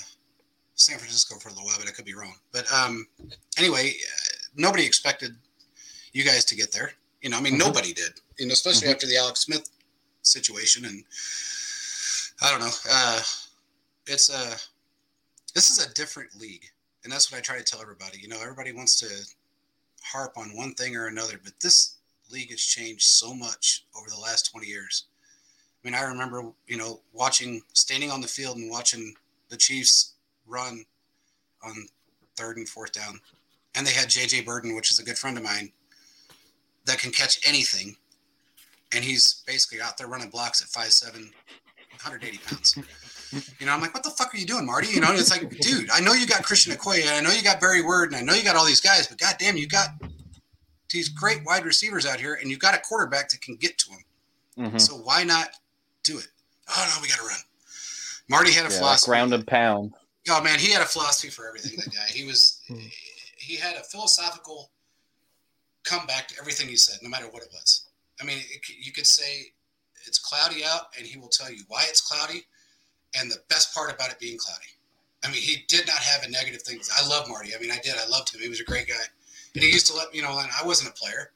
San 0.74 0.98
Francisco 0.98 1.38
for 1.38 1.48
a 1.48 1.52
little 1.52 1.66
while, 1.66 1.76
but 1.78 1.88
I 1.88 1.90
could 1.92 2.04
be 2.04 2.14
wrong. 2.14 2.34
But 2.52 2.70
um, 2.72 3.06
anyway, 3.58 3.90
uh, 3.90 4.34
nobody 4.56 4.84
expected 4.84 5.34
you 6.12 6.24
guys 6.24 6.44
to 6.46 6.54
get 6.56 6.72
there. 6.72 6.92
You 7.22 7.30
know, 7.30 7.38
I 7.38 7.40
mean, 7.40 7.54
Mhm. 7.54 7.58
nobody 7.60 7.92
did. 7.92 8.20
You 8.38 8.46
know, 8.46 8.52
especially 8.52 8.88
Mhm. 8.88 8.92
after 8.94 9.06
the 9.06 9.16
Alex 9.16 9.40
Smith 9.40 9.68
situation, 10.22 10.84
and 10.84 11.04
I 12.42 12.50
don't 12.50 12.60
know. 12.60 12.72
Uh, 12.90 13.22
it's 14.06 14.28
a 14.28 14.56
this 15.54 15.70
is 15.70 15.78
a 15.84 15.92
different 15.94 16.38
league, 16.38 16.68
and 17.04 17.12
that's 17.12 17.30
what 17.32 17.38
I 17.38 17.40
try 17.40 17.56
to 17.56 17.64
tell 17.64 17.80
everybody. 17.80 18.18
You 18.20 18.28
know, 18.28 18.40
everybody 18.42 18.72
wants 18.72 18.96
to 19.00 19.08
harp 20.02 20.36
on 20.36 20.54
one 20.54 20.74
thing 20.74 20.94
or 20.96 21.06
another, 21.06 21.40
but 21.42 21.58
this 21.60 21.94
league 22.30 22.50
has 22.50 22.60
changed 22.60 23.02
so 23.02 23.34
much 23.34 23.84
over 23.96 24.08
the 24.08 24.20
last 24.20 24.50
twenty 24.50 24.66
years. 24.66 25.04
I 25.82 25.88
mean, 25.88 25.94
I 25.94 26.02
remember, 26.02 26.50
you 26.66 26.76
know, 26.76 27.00
watching, 27.12 27.62
standing 27.72 28.10
on 28.10 28.20
the 28.20 28.26
field 28.26 28.56
and 28.56 28.70
watching 28.70 29.14
the 29.50 29.56
Chiefs 29.56 30.14
run 30.46 30.84
on 31.62 31.86
third 32.36 32.56
and 32.56 32.68
fourth 32.68 32.92
down. 32.92 33.20
And 33.74 33.86
they 33.86 33.92
had 33.92 34.08
JJ 34.08 34.44
Birden, 34.44 34.74
which 34.74 34.90
is 34.90 34.98
a 34.98 35.04
good 35.04 35.18
friend 35.18 35.36
of 35.36 35.44
mine, 35.44 35.70
that 36.86 36.98
can 36.98 37.12
catch 37.12 37.38
anything. 37.46 37.96
And 38.94 39.04
he's 39.04 39.42
basically 39.46 39.80
out 39.80 39.96
there 39.98 40.08
running 40.08 40.30
blocks 40.30 40.62
at 40.62 40.68
5'7, 40.68 41.12
180 41.12 42.38
pounds. 42.38 42.78
You 43.58 43.66
know, 43.66 43.72
I'm 43.72 43.80
like, 43.80 43.92
what 43.94 44.02
the 44.02 44.10
fuck 44.10 44.34
are 44.34 44.38
you 44.38 44.46
doing, 44.46 44.64
Marty? 44.66 44.88
You 44.88 45.00
know, 45.00 45.10
and 45.10 45.18
it's 45.18 45.30
like, 45.30 45.50
dude, 45.58 45.90
I 45.90 46.00
know 46.00 46.14
you 46.14 46.26
got 46.26 46.42
Christian 46.42 46.72
Okoye, 46.72 47.02
and 47.02 47.10
I 47.10 47.20
know 47.20 47.36
you 47.36 47.42
got 47.42 47.60
Barry 47.60 47.82
Word, 47.82 48.12
and 48.12 48.16
I 48.16 48.22
know 48.22 48.34
you 48.34 48.44
got 48.44 48.56
all 48.56 48.64
these 48.64 48.80
guys, 48.80 49.08
but 49.08 49.18
goddamn, 49.18 49.56
you 49.56 49.66
got 49.66 49.90
these 50.90 51.08
great 51.08 51.44
wide 51.44 51.64
receivers 51.64 52.06
out 52.06 52.20
here, 52.20 52.34
and 52.34 52.50
you've 52.50 52.60
got 52.60 52.74
a 52.74 52.78
quarterback 52.78 53.28
that 53.30 53.40
can 53.40 53.56
get 53.56 53.78
to 53.78 53.90
them. 53.90 54.04
Mhm. 54.72 54.80
So 54.80 54.94
why 54.96 55.24
not 55.24 55.50
do 56.02 56.18
it? 56.18 56.28
Oh 56.68 56.92
no, 56.94 57.02
we 57.02 57.08
got 57.08 57.18
to 57.18 57.24
run. 57.24 57.38
Marty 58.28 58.52
had 58.52 58.66
a 58.66 58.72
yeah, 58.72 58.78
philosophy. 58.78 59.10
ground 59.10 59.32
and 59.34 59.46
pound. 59.46 59.94
Oh 60.28 60.42
man, 60.42 60.58
he 60.58 60.70
had 60.72 60.82
a 60.82 60.86
philosophy 60.86 61.28
for 61.30 61.46
everything. 61.46 61.76
That 61.76 61.92
guy. 61.94 62.06
He 62.08 62.24
was. 62.24 62.60
Hmm. 62.68 62.78
he 63.38 63.54
had 63.54 63.76
a 63.76 63.82
philosophical 63.84 64.70
comeback 65.84 66.26
to 66.28 66.34
everything 66.40 66.66
he 66.68 66.76
said, 66.76 66.98
no 67.00 67.08
matter 67.08 67.26
what 67.28 67.42
it 67.44 67.48
was. 67.52 67.84
I 68.20 68.24
mean, 68.24 68.38
it, 68.38 68.60
you 68.80 68.90
could 68.92 69.06
say 69.06 69.52
it's 70.04 70.18
cloudy 70.18 70.64
out, 70.64 70.88
and 70.98 71.06
he 71.06 71.16
will 71.16 71.28
tell 71.28 71.48
you 71.50 71.62
why 71.68 71.84
it's 71.88 72.00
cloudy, 72.00 72.44
and 73.14 73.30
the 73.30 73.36
best 73.48 73.72
part 73.72 73.92
about 73.94 74.10
it 74.10 74.18
being 74.18 74.36
cloudy. 74.36 74.66
I 75.24 75.28
mean, 75.30 75.40
he 75.42 75.64
did 75.68 75.86
not 75.86 75.98
have 75.98 76.24
a 76.24 76.30
negative 76.30 76.62
thing. 76.62 76.80
I 77.00 77.06
love 77.06 77.28
Marty. 77.28 77.54
I 77.54 77.60
mean, 77.60 77.70
I 77.70 77.78
did. 77.78 77.94
I 77.96 78.08
loved 78.08 78.34
him. 78.34 78.40
He 78.40 78.48
was 78.48 78.60
a 78.60 78.64
great 78.64 78.88
guy, 78.88 78.94
and 79.56 79.64
he 79.64 79.72
used 79.72 79.86
to 79.86 79.94
let 79.94 80.12
me 80.12 80.18
you 80.18 80.22
know. 80.22 80.38
And 80.38 80.50
I 80.60 80.66
wasn't 80.66 80.90
a 80.90 80.92
player. 80.92 81.32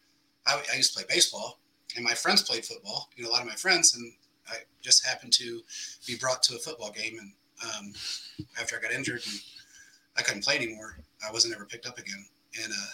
I, 0.46 0.62
I 0.72 0.76
used 0.76 0.92
to 0.92 0.98
play 1.02 1.14
baseball, 1.14 1.58
and 1.96 2.04
my 2.04 2.12
friends 2.12 2.42
played 2.42 2.64
football. 2.64 3.08
You 3.16 3.24
know, 3.24 3.30
a 3.30 3.32
lot 3.32 3.40
of 3.40 3.48
my 3.48 3.54
friends, 3.54 3.96
and 3.96 4.12
I 4.48 4.56
just 4.82 5.06
happened 5.06 5.32
to 5.34 5.60
be 6.06 6.16
brought 6.16 6.42
to 6.44 6.56
a 6.56 6.58
football 6.58 6.90
game, 6.90 7.18
and 7.18 7.32
um, 7.62 7.92
after 8.60 8.76
I 8.76 8.80
got 8.80 8.92
injured 8.92 9.22
and 9.26 9.40
I 10.16 10.22
couldn't 10.22 10.44
play 10.44 10.56
anymore, 10.56 10.98
I 11.26 11.32
wasn't 11.32 11.54
ever 11.54 11.64
picked 11.64 11.86
up 11.86 11.98
again. 11.98 12.24
And 12.62 12.72
uh, 12.72 12.92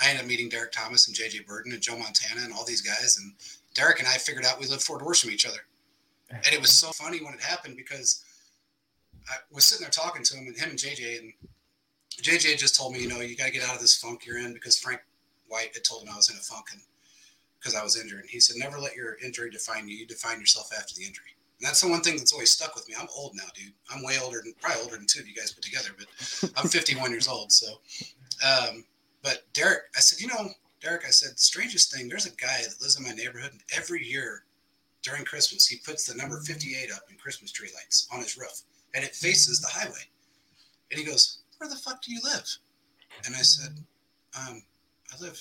I 0.00 0.10
ended 0.10 0.24
up 0.24 0.28
meeting 0.28 0.48
Derrick 0.48 0.72
Thomas 0.72 1.08
and 1.08 1.16
JJ 1.16 1.46
Birden 1.46 1.72
and 1.72 1.80
Joe 1.80 1.96
Montana 1.96 2.42
and 2.42 2.52
all 2.52 2.64
these 2.64 2.82
guys. 2.82 3.18
And 3.20 3.32
Derek 3.74 3.98
and 3.98 4.08
I 4.08 4.12
figured 4.12 4.44
out 4.44 4.60
we 4.60 4.66
lived 4.66 4.82
four 4.82 4.98
doors 4.98 5.20
from 5.20 5.30
each 5.30 5.46
other. 5.46 5.58
And 6.30 6.52
it 6.52 6.60
was 6.60 6.72
so 6.72 6.90
funny 6.90 7.22
when 7.24 7.34
it 7.34 7.40
happened 7.40 7.76
because 7.76 8.24
I 9.28 9.36
was 9.50 9.64
sitting 9.64 9.84
there 9.84 9.90
talking 9.90 10.22
to 10.22 10.36
him 10.36 10.46
and 10.46 10.56
him 10.56 10.70
and 10.70 10.78
JJ 10.78 11.18
and 11.18 11.32
JJ 12.22 12.58
just 12.58 12.76
told 12.76 12.92
me, 12.92 13.00
you 13.00 13.08
know, 13.08 13.20
you 13.20 13.36
got 13.36 13.46
to 13.46 13.52
get 13.52 13.62
out 13.62 13.74
of 13.74 13.80
this 13.80 13.96
funk 13.96 14.26
you're 14.26 14.38
in 14.38 14.52
because 14.52 14.78
Frank 14.78 15.00
White 15.48 15.74
had 15.74 15.84
told 15.84 16.02
him 16.02 16.10
I 16.12 16.16
was 16.16 16.30
in 16.30 16.36
a 16.36 16.40
funk 16.40 16.66
and 16.72 16.82
because 17.58 17.74
I 17.74 17.82
was 17.82 18.00
injured. 18.00 18.20
And 18.20 18.30
he 18.30 18.40
said, 18.40 18.56
never 18.56 18.78
let 18.78 18.94
your 18.94 19.16
injury 19.24 19.50
define 19.50 19.88
you. 19.88 19.96
You 19.96 20.06
define 20.06 20.40
yourself 20.40 20.70
after 20.76 20.94
the 20.94 21.04
injury. 21.04 21.34
And 21.58 21.66
that's 21.66 21.80
the 21.80 21.88
one 21.88 22.02
thing 22.02 22.16
that's 22.16 22.32
always 22.32 22.50
stuck 22.50 22.74
with 22.76 22.88
me. 22.88 22.94
I'm 22.98 23.08
old 23.16 23.32
now, 23.34 23.48
dude. 23.54 23.72
I'm 23.92 24.04
way 24.04 24.16
older 24.22 24.40
than 24.42 24.54
probably 24.60 24.82
older 24.82 24.96
than 24.96 25.06
two 25.06 25.20
of 25.20 25.28
you 25.28 25.34
guys 25.34 25.52
put 25.52 25.64
together, 25.64 25.90
but 25.96 26.52
I'm 26.56 26.68
51 26.68 27.10
years 27.10 27.26
old. 27.26 27.50
So, 27.50 27.80
um, 28.46 28.84
but 29.22 29.42
Derek, 29.54 29.82
I 29.96 30.00
said, 30.00 30.20
you 30.20 30.28
know, 30.28 30.50
Derek, 30.80 31.04
I 31.04 31.10
said, 31.10 31.38
strangest 31.38 31.92
thing, 31.92 32.08
there's 32.08 32.26
a 32.26 32.36
guy 32.36 32.58
that 32.62 32.80
lives 32.80 32.96
in 32.96 33.04
my 33.04 33.10
neighborhood, 33.10 33.50
and 33.50 33.62
every 33.76 34.04
year 34.04 34.44
during 35.02 35.24
Christmas, 35.24 35.66
he 35.66 35.78
puts 35.78 36.06
the 36.06 36.16
number 36.16 36.40
58 36.40 36.92
up 36.92 37.02
in 37.10 37.16
Christmas 37.16 37.50
tree 37.50 37.70
lights 37.74 38.08
on 38.12 38.20
his 38.20 38.38
roof, 38.38 38.62
and 38.94 39.04
it 39.04 39.16
faces 39.16 39.60
the 39.60 39.68
highway. 39.68 40.06
And 40.90 41.00
he 41.00 41.04
goes, 41.04 41.37
Where 41.58 41.68
the 41.68 41.76
fuck 41.76 42.02
do 42.02 42.12
you 42.12 42.20
live? 42.24 42.46
And 43.26 43.34
I 43.34 43.40
said, 43.42 43.72
um, 44.38 44.62
I 45.12 45.22
live, 45.22 45.40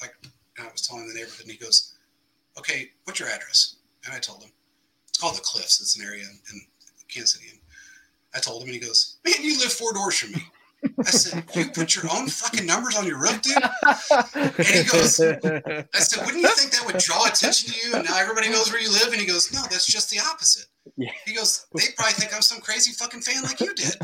like, 0.00 0.14
I 0.58 0.70
was 0.70 0.86
telling 0.86 1.08
the 1.08 1.14
neighborhood, 1.14 1.42
and 1.42 1.50
he 1.50 1.56
goes, 1.58 1.94
Okay, 2.58 2.90
what's 3.04 3.20
your 3.20 3.28
address? 3.28 3.76
And 4.04 4.14
I 4.14 4.18
told 4.18 4.42
him, 4.42 4.50
It's 5.08 5.18
called 5.18 5.36
the 5.36 5.40
Cliffs. 5.40 5.80
It's 5.80 5.98
an 5.98 6.04
area 6.04 6.22
in, 6.24 6.38
in 6.52 6.60
Kansas 7.08 7.32
City. 7.32 7.50
And 7.50 7.60
I 8.34 8.38
told 8.40 8.62
him, 8.62 8.68
and 8.68 8.74
he 8.74 8.80
goes, 8.80 9.18
Man, 9.24 9.36
you 9.40 9.58
live 9.58 9.72
four 9.72 9.92
doors 9.92 10.18
from 10.18 10.32
me. 10.32 10.42
I 11.00 11.10
said, 11.10 11.44
You 11.54 11.70
put 11.70 11.94
your 11.96 12.04
own 12.12 12.28
fucking 12.28 12.66
numbers 12.66 12.96
on 12.96 13.06
your 13.06 13.18
roof, 13.20 13.40
dude? 13.42 13.56
And 14.36 14.66
he 14.66 14.84
goes, 14.84 15.20
I 15.20 15.98
said, 16.00 16.24
Wouldn't 16.26 16.42
you 16.42 16.48
think 16.54 16.72
that 16.72 16.82
would 16.86 16.98
draw 16.98 17.26
attention 17.26 17.72
to 17.72 17.88
you? 17.88 17.94
And 17.94 18.04
now 18.04 18.18
everybody 18.18 18.48
knows 18.48 18.70
where 18.72 18.80
you 18.80 18.90
live. 18.90 19.08
And 19.12 19.20
he 19.20 19.26
goes, 19.26 19.52
No, 19.52 19.62
that's 19.70 19.86
just 19.86 20.10
the 20.10 20.18
opposite. 20.18 20.66
He 21.24 21.34
goes, 21.34 21.66
They 21.74 21.84
probably 21.96 22.14
think 22.14 22.34
I'm 22.34 22.42
some 22.42 22.60
crazy 22.60 22.92
fucking 22.92 23.20
fan 23.22 23.42
like 23.44 23.60
you 23.60 23.74
did. 23.74 23.94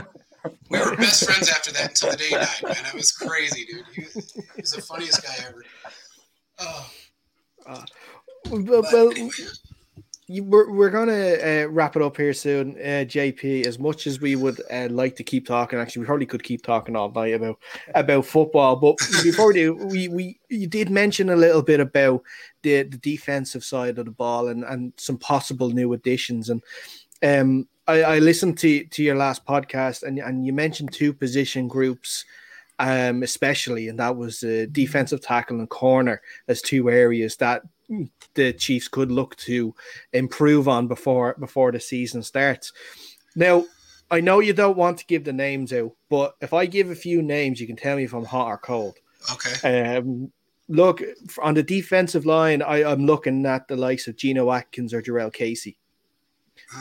We 0.71 0.79
were 0.79 0.97
best 0.97 1.25
friends 1.25 1.49
after 1.51 1.73
that 1.73 1.91
until 1.91 2.11
the 2.11 2.17
day 2.17 2.29
he 2.29 2.35
died, 2.35 2.49
man. 2.63 2.87
It 2.87 2.95
was 2.95 3.13
crazy, 3.13 3.65
dude. 3.67 3.85
He 3.95 4.03
was, 4.03 4.33
he 4.33 4.43
was 4.61 4.73
the 4.73 4.83
funniest 4.83 5.23
guy 5.23 5.35
ever. 5.47 5.65
Oh, 6.59 6.91
well, 7.67 7.85
but 8.83 8.93
well, 8.93 9.11
anyway. 9.11 9.31
you- 10.27 10.43
we're, 10.43 10.71
we're 10.73 10.89
gonna 10.91 11.13
uh, 11.35 11.67
wrap 11.69 11.97
it 11.97 12.03
up 12.03 12.17
here 12.17 12.33
soon, 12.33 12.73
uh, 12.79 13.05
JP. 13.05 13.67
As 13.67 13.79
much 13.79 14.07
as 14.07 14.21
we 14.21 14.37
would 14.37 14.59
uh, 14.73 14.89
like 14.91 15.17
to 15.17 15.23
keep 15.23 15.47
talking, 15.47 15.79
actually, 15.79 16.01
we 16.01 16.07
probably 16.07 16.25
could 16.27 16.43
keep 16.43 16.63
talking 16.63 16.97
all 16.97 17.11
night 17.13 17.35
about 17.35 17.59
about 17.95 18.25
football. 18.25 18.77
But 18.77 18.97
before 19.23 19.49
we 19.49 19.55
do, 19.55 19.75
we 19.75 20.09
we 20.09 20.41
you 20.49 20.67
did 20.67 20.89
mention 20.89 21.29
a 21.29 21.37
little 21.37 21.63
bit 21.63 21.79
about 21.81 22.23
the 22.63 22.85
the 22.85 22.97
defensive 22.97 23.65
side 23.65 23.99
of 23.99 24.07
the 24.07 24.11
ball 24.13 24.49
and 24.49 24.65
and 24.65 24.95
some 24.97 25.19
possible 25.19 25.69
new 25.71 25.93
additions. 25.93 26.49
And 26.49 26.63
um, 27.23 27.69
I, 27.87 28.03
I 28.03 28.19
listened 28.19 28.59
to 28.59 28.85
to 28.85 29.03
your 29.03 29.17
last 29.17 29.45
podcast, 29.45 30.03
and 30.03 30.19
and 30.19 30.47
you 30.47 30.53
mentioned 30.53 30.93
two 30.93 31.13
position 31.13 31.69
groups. 31.69 32.25
Um, 32.81 33.23
especially, 33.23 33.87
and 33.87 34.01
that 34.01 34.17
was 34.17 34.43
uh, 34.43 34.67
defensive 34.73 35.21
tackle 35.21 35.61
and 35.61 35.71
corner 35.71 36.21
as 36.49 36.61
two 36.61 36.91
areas 36.91 37.37
that 37.37 37.63
the 38.35 38.53
Chiefs 38.53 38.89
could 38.89 39.13
look 39.13 39.37
to 39.37 39.75
improve 40.13 40.67
on 40.69 40.89
before 40.89 41.37
before 41.39 41.71
the 41.71 41.79
season 41.79 42.23
starts. 42.23 42.73
Now, 43.37 43.65
I 44.11 44.21
know 44.21 44.41
you 44.41 44.53
don't 44.53 44.77
want 44.77 44.99
to 44.99 45.07
give 45.07 45.25
the 45.25 45.33
names 45.33 45.73
out, 45.73 45.93
but 46.09 46.35
if 46.41 46.53
I 46.53 46.67
give 46.67 46.91
a 46.91 46.97
few 46.97 47.23
names, 47.23 47.61
you 47.61 47.67
can 47.67 47.77
tell 47.77 47.97
me 47.97 48.05
if 48.05 48.13
I'm 48.13 48.25
hot 48.25 48.49
or 48.49 48.59
cold. 48.59 48.99
okay. 49.33 49.97
Um, 49.97 50.33
look 50.69 51.03
on 51.43 51.55
the 51.55 51.63
defensive 51.63 52.27
line, 52.27 52.63
I, 52.63 52.85
I'm 52.85 53.07
looking 53.07 53.45
at 53.47 53.69
the 53.69 53.77
likes 53.77 54.07
of 54.09 54.17
Geno 54.17 54.51
Atkins 54.51 54.93
or 54.93 55.03
Jurrell 55.03 55.33
Casey, 55.33 55.79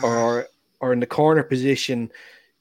or 0.02 0.48
or 0.80 0.92
in 0.92 1.00
the 1.00 1.06
corner 1.06 1.42
position, 1.42 2.10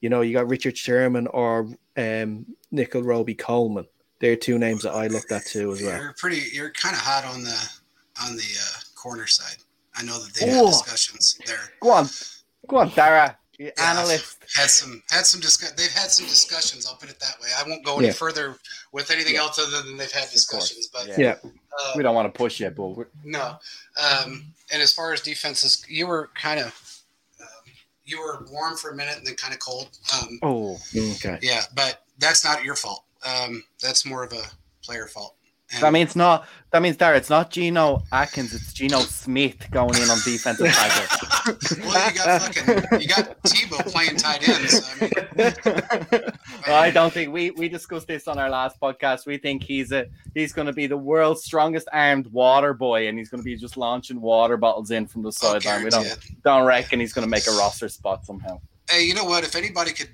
you 0.01 0.09
know, 0.09 0.21
you 0.21 0.33
got 0.33 0.47
Richard 0.47 0.77
Sherman 0.77 1.27
or 1.27 1.69
um, 1.97 2.45
Nickell 2.71 3.03
Robey-Coleman. 3.03 3.85
They're 4.19 4.35
two 4.35 4.57
names 4.57 4.83
that 4.83 4.93
I 4.93 5.07
looked 5.07 5.31
at 5.31 5.45
too 5.45 5.73
as 5.73 5.81
well. 5.81 6.01
You're 6.01 6.15
pretty. 6.17 6.43
You're 6.53 6.71
kind 6.71 6.95
of 6.95 7.01
hot 7.01 7.25
on 7.25 7.43
the 7.43 7.69
on 8.23 8.35
the 8.35 8.41
uh, 8.61 8.79
corner 8.95 9.27
side. 9.27 9.57
I 9.95 10.03
know 10.03 10.17
that 10.23 10.33
they 10.33 10.47
had 10.47 10.65
discussions 10.65 11.37
there. 11.45 11.57
Go 11.81 11.91
on, 11.91 12.07
go 12.67 12.77
on, 12.77 12.89
Dara, 12.89 13.37
Yeah, 13.59 13.71
analyst. 13.77 14.37
Had 14.55 14.69
some 14.69 15.03
had 15.09 15.25
some 15.25 15.41
discuss. 15.41 15.71
They've 15.73 15.91
had 15.91 16.09
some 16.09 16.25
discussions. 16.25 16.87
I'll 16.87 16.95
put 16.95 17.09
it 17.09 17.19
that 17.19 17.35
way. 17.41 17.49
I 17.57 17.67
won't 17.67 17.83
go 17.83 17.97
any 17.97 18.07
Yeah. 18.07 18.13
further 18.13 18.55
with 18.91 19.11
anything 19.11 19.35
else 19.35 19.59
other 19.59 19.81
than 19.81 19.97
they've 19.97 20.11
had 20.11 20.29
discussions. 20.31 20.87
But 20.87 21.07
Yeah. 21.07 21.15
Yeah, 21.19 21.35
uh, 21.43 21.93
We 21.95 22.03
don't 22.03 22.15
want 22.15 22.33
to 22.33 22.37
push 22.37 22.59
yet, 22.59 22.75
but 22.75 22.87
we're, 22.87 23.07
no. 23.23 23.57
Um, 23.97 24.45
and 24.71 24.81
as 24.81 24.93
far 24.93 25.11
as 25.13 25.21
defenses, 25.21 25.83
you 25.87 26.07
were 26.07 26.29
kind 26.33 26.59
of 26.59 26.73
you 28.05 28.19
were 28.19 28.45
warm 28.51 28.75
for 28.75 28.91
a 28.91 28.95
minute 28.95 29.17
and 29.17 29.25
then 29.25 29.35
kind 29.35 29.53
of 29.53 29.59
cold. 29.59 29.89
Um, 30.13 30.39
oh, 30.41 30.77
okay. 30.95 31.39
yeah, 31.41 31.61
but 31.75 32.03
that's 32.19 32.43
not 32.43 32.63
your 32.63 32.75
fault. 32.75 33.05
Um, 33.25 33.63
that's 33.81 34.05
more 34.05 34.23
of 34.23 34.33
a 34.33 34.43
player 34.83 35.07
fault. 35.07 35.35
That 35.81 35.93
means 35.93 36.15
not. 36.15 36.47
That 36.71 36.81
means 36.81 36.97
Dara. 36.97 37.17
It's 37.17 37.29
not 37.29 37.51
Geno 37.51 38.01
Atkins. 38.11 38.53
It's 38.53 38.73
Geno 38.73 38.99
Smith 39.01 39.69
going 39.69 39.95
in 39.95 40.09
on 40.09 40.17
defensive 40.25 40.67
tackle. 40.73 41.55
well, 41.85 42.09
you 42.09 42.17
got 42.17 42.41
fucking 42.41 43.01
you 43.01 43.07
got 43.07 43.43
Tebow 43.43 43.91
playing 43.91 44.15
tight 44.15 44.47
ends. 44.49 44.89
I 44.89 46.11
mean, 46.11 46.21
I 46.67 46.89
don't 46.89 47.13
think 47.13 47.31
we 47.31 47.51
we 47.51 47.69
discussed 47.69 48.07
this 48.07 48.27
on 48.27 48.39
our 48.39 48.49
last 48.49 48.79
podcast. 48.81 49.27
We 49.27 49.37
think 49.37 49.63
he's 49.63 49.91
a 49.91 50.07
he's 50.33 50.51
going 50.51 50.65
to 50.65 50.73
be 50.73 50.87
the 50.87 50.97
world's 50.97 51.43
strongest 51.43 51.87
armed 51.93 52.27
water 52.27 52.73
boy, 52.73 53.07
and 53.07 53.19
he's 53.19 53.29
going 53.29 53.41
to 53.41 53.45
be 53.45 53.55
just 53.55 53.77
launching 53.77 54.19
water 54.19 54.57
bottles 54.57 54.89
in 54.89 55.05
from 55.05 55.21
the 55.21 55.31
sideline. 55.31 55.83
We 55.83 55.91
don't 55.91 56.17
don't 56.43 56.65
reckon 56.65 56.99
he's 56.99 57.13
going 57.13 57.25
to 57.25 57.29
make 57.29 57.45
a 57.45 57.51
roster 57.51 57.87
spot 57.87 58.25
somehow. 58.25 58.59
Hey, 58.89 59.03
you 59.03 59.13
know 59.13 59.25
what? 59.25 59.43
If 59.43 59.55
anybody 59.55 59.91
could 59.91 60.09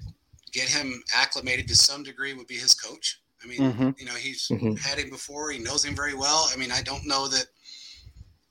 get 0.51 0.67
him 0.67 1.01
acclimated 1.15 1.67
to 1.69 1.75
some 1.75 2.03
degree, 2.03 2.33
would 2.33 2.47
be 2.47 2.57
his 2.57 2.73
coach. 2.73 3.21
I 3.43 3.47
mean, 3.47 3.59
Mhm. 3.59 3.99
you 3.99 4.05
know, 4.05 4.15
he's 4.15 4.47
Mhm. 4.49 4.77
had 4.79 4.99
him 4.99 5.09
before. 5.09 5.51
He 5.51 5.59
knows 5.59 5.83
him 5.85 5.95
very 5.95 6.13
well. 6.13 6.49
I 6.51 6.55
mean, 6.57 6.71
I 6.71 6.81
don't 6.81 7.05
know 7.05 7.27
that. 7.29 7.47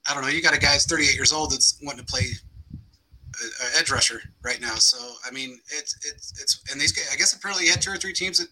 I 0.07 0.15
don't 0.15 0.23
know. 0.23 0.29
You 0.29 0.41
got 0.41 0.55
a 0.55 0.59
guy 0.59 0.73
that's 0.73 0.87
38 0.87 1.15
years 1.15 1.33
old 1.33 1.53
that's 1.53 1.79
wanting 1.83 2.05
to 2.05 2.11
play 2.11 2.27
a, 2.75 3.65
a 3.65 3.79
edge 3.79 3.91
rusher 3.91 4.23
right 4.43 4.61
now. 4.61 4.77
So 4.77 4.99
I 5.25 5.31
mean, 5.31 5.61
it's 5.71 5.95
it's 6.05 6.33
it's 6.41 6.61
and 6.73 6.81
these 6.81 6.93
guys. 6.93 7.09
I 7.13 7.17
guess 7.17 7.33
apparently 7.35 7.65
he 7.65 7.71
had 7.71 7.83
two 7.83 7.91
or 7.91 7.97
three 7.99 8.13
teams 8.15 8.39
that 8.39 8.49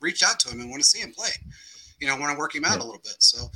reached 0.00 0.22
out 0.22 0.38
to 0.40 0.48
him 0.50 0.60
and 0.60 0.70
want 0.70 0.82
to 0.82 0.88
see 0.88 1.00
him 1.00 1.12
play. 1.12 1.30
You 2.00 2.06
know, 2.06 2.16
want 2.16 2.32
to 2.32 2.38
work 2.38 2.54
him 2.54 2.64
out 2.64 2.78
a 2.80 2.84
little 2.84 3.00
bit. 3.02 3.16
So 3.22 3.50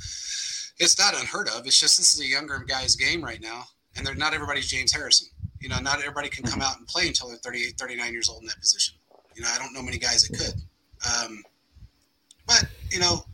it's 0.79 0.97
not 0.97 1.13
unheard 1.19 1.49
of. 1.49 1.65
It's 1.67 1.79
just 1.79 1.97
this 1.97 2.13
is 2.13 2.19
a 2.21 2.25
younger 2.25 2.59
guy's 2.59 2.95
game 2.95 3.23
right 3.23 3.41
now, 3.41 3.67
and 3.95 4.05
they're 4.05 4.15
not 4.15 4.33
everybody's 4.33 4.67
James 4.67 4.91
Harrison. 4.93 5.27
You 5.59 5.69
know, 5.69 5.79
not 5.79 5.99
everybody 5.99 6.29
can 6.29 6.43
come 6.45 6.61
out 6.61 6.77
and 6.77 6.87
play 6.87 7.07
until 7.07 7.29
they're 7.29 7.37
38, 7.37 7.77
39 7.77 8.11
years 8.11 8.27
old 8.27 8.41
in 8.41 8.47
that 8.47 8.59
position. 8.59 8.95
You 9.35 9.41
know, 9.43 9.49
I 9.53 9.57
don't 9.57 9.73
know 9.73 9.81
many 9.81 9.97
guys 9.97 10.27
that 10.27 10.37
could. 10.37 10.61
Um, 11.25 11.43
but 12.47 12.65
you 12.91 12.99
know, 12.99 13.25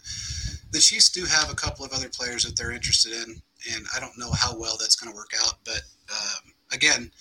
the 0.72 0.80
Chiefs 0.80 1.10
do 1.10 1.26
have 1.26 1.52
a 1.52 1.56
couple 1.56 1.86
of 1.86 1.94
other 1.94 2.10
players 2.10 2.44
that 2.44 2.56
they're 2.58 2.72
interested 2.72 3.14
in, 3.14 3.42
and 3.74 3.86
I 3.96 4.00
don't 4.00 4.18
know 4.18 4.32
how 4.32 4.58
well 4.58 4.78
that's 4.80 4.96
going 4.96 5.12
to 5.12 5.16
work 5.16 5.32
out. 5.44 5.56
But 5.66 5.82
um, 6.12 6.54
again, 6.72 7.12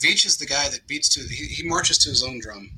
Veach 0.00 0.24
is 0.24 0.36
the 0.36 0.46
guy 0.46 0.68
that 0.68 0.86
beats 0.86 1.08
to 1.10 1.20
he, 1.20 1.46
he 1.46 1.68
marches 1.68 1.98
to 1.98 2.10
his 2.10 2.22
own 2.22 2.40
drum. 2.40 2.70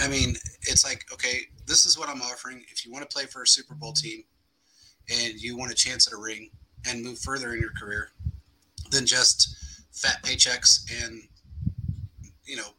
I 0.00 0.08
mean, 0.08 0.36
it's 0.62 0.84
like 0.84 1.04
okay, 1.12 1.40
this 1.66 1.86
is 1.86 1.98
what 1.98 2.08
I'm 2.08 2.22
offering. 2.22 2.64
If 2.70 2.84
you 2.84 2.92
want 2.92 3.08
to 3.08 3.14
play 3.14 3.26
for 3.26 3.42
a 3.42 3.46
Super 3.46 3.74
Bowl 3.74 3.92
team 3.92 4.24
and 5.10 5.34
you 5.34 5.56
want 5.56 5.72
a 5.72 5.74
chance 5.74 6.06
at 6.06 6.12
a 6.12 6.20
ring 6.20 6.50
and 6.88 7.02
move 7.02 7.18
further 7.18 7.52
in 7.54 7.60
your 7.60 7.72
career 7.72 8.10
than 8.90 9.06
just 9.06 9.56
fat 9.92 10.22
paychecks 10.22 10.90
and 11.04 11.22
you 12.44 12.56
know 12.56 12.74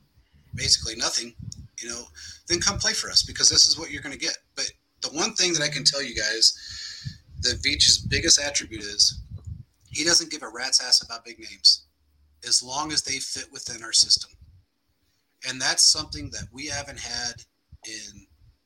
basically 0.56 0.96
nothing, 0.96 1.34
you 1.82 1.90
know, 1.90 2.02
then 2.48 2.60
come 2.60 2.78
play 2.78 2.94
for 2.94 3.10
us 3.10 3.24
because 3.24 3.50
this 3.50 3.68
is 3.68 3.78
what 3.78 3.92
you're 3.92 4.02
going 4.02 4.14
to 4.14 4.20
get. 4.20 4.38
But 4.56 4.72
the 5.04 5.10
one 5.10 5.34
thing 5.36 5.54
that 5.54 5.62
I 5.62 5.70
can 5.70 5.84
tell 5.84 6.02
you 6.02 6.16
guys 6.16 6.58
that 7.42 7.62
Veach's 7.62 7.98
biggest 7.98 8.42
attribute 8.42 8.82
is 8.82 9.22
he 9.92 10.04
doesn't 10.04 10.32
give 10.32 10.42
a 10.42 10.48
rat's 10.48 10.82
ass 10.82 11.04
about 11.04 11.26
big 11.26 11.40
names 11.40 11.84
as 12.48 12.64
long 12.64 12.92
as 12.92 13.04
they 13.04 13.20
fit 13.20 13.52
within 13.52 13.84
our 13.84 13.94
system. 13.94 14.32
And 15.48 15.62
that's 15.62 15.84
something 15.84 16.30
that 16.32 16.48
we 16.52 16.68
haven't 16.68 17.00
had 17.00 17.44
in 17.86 18.26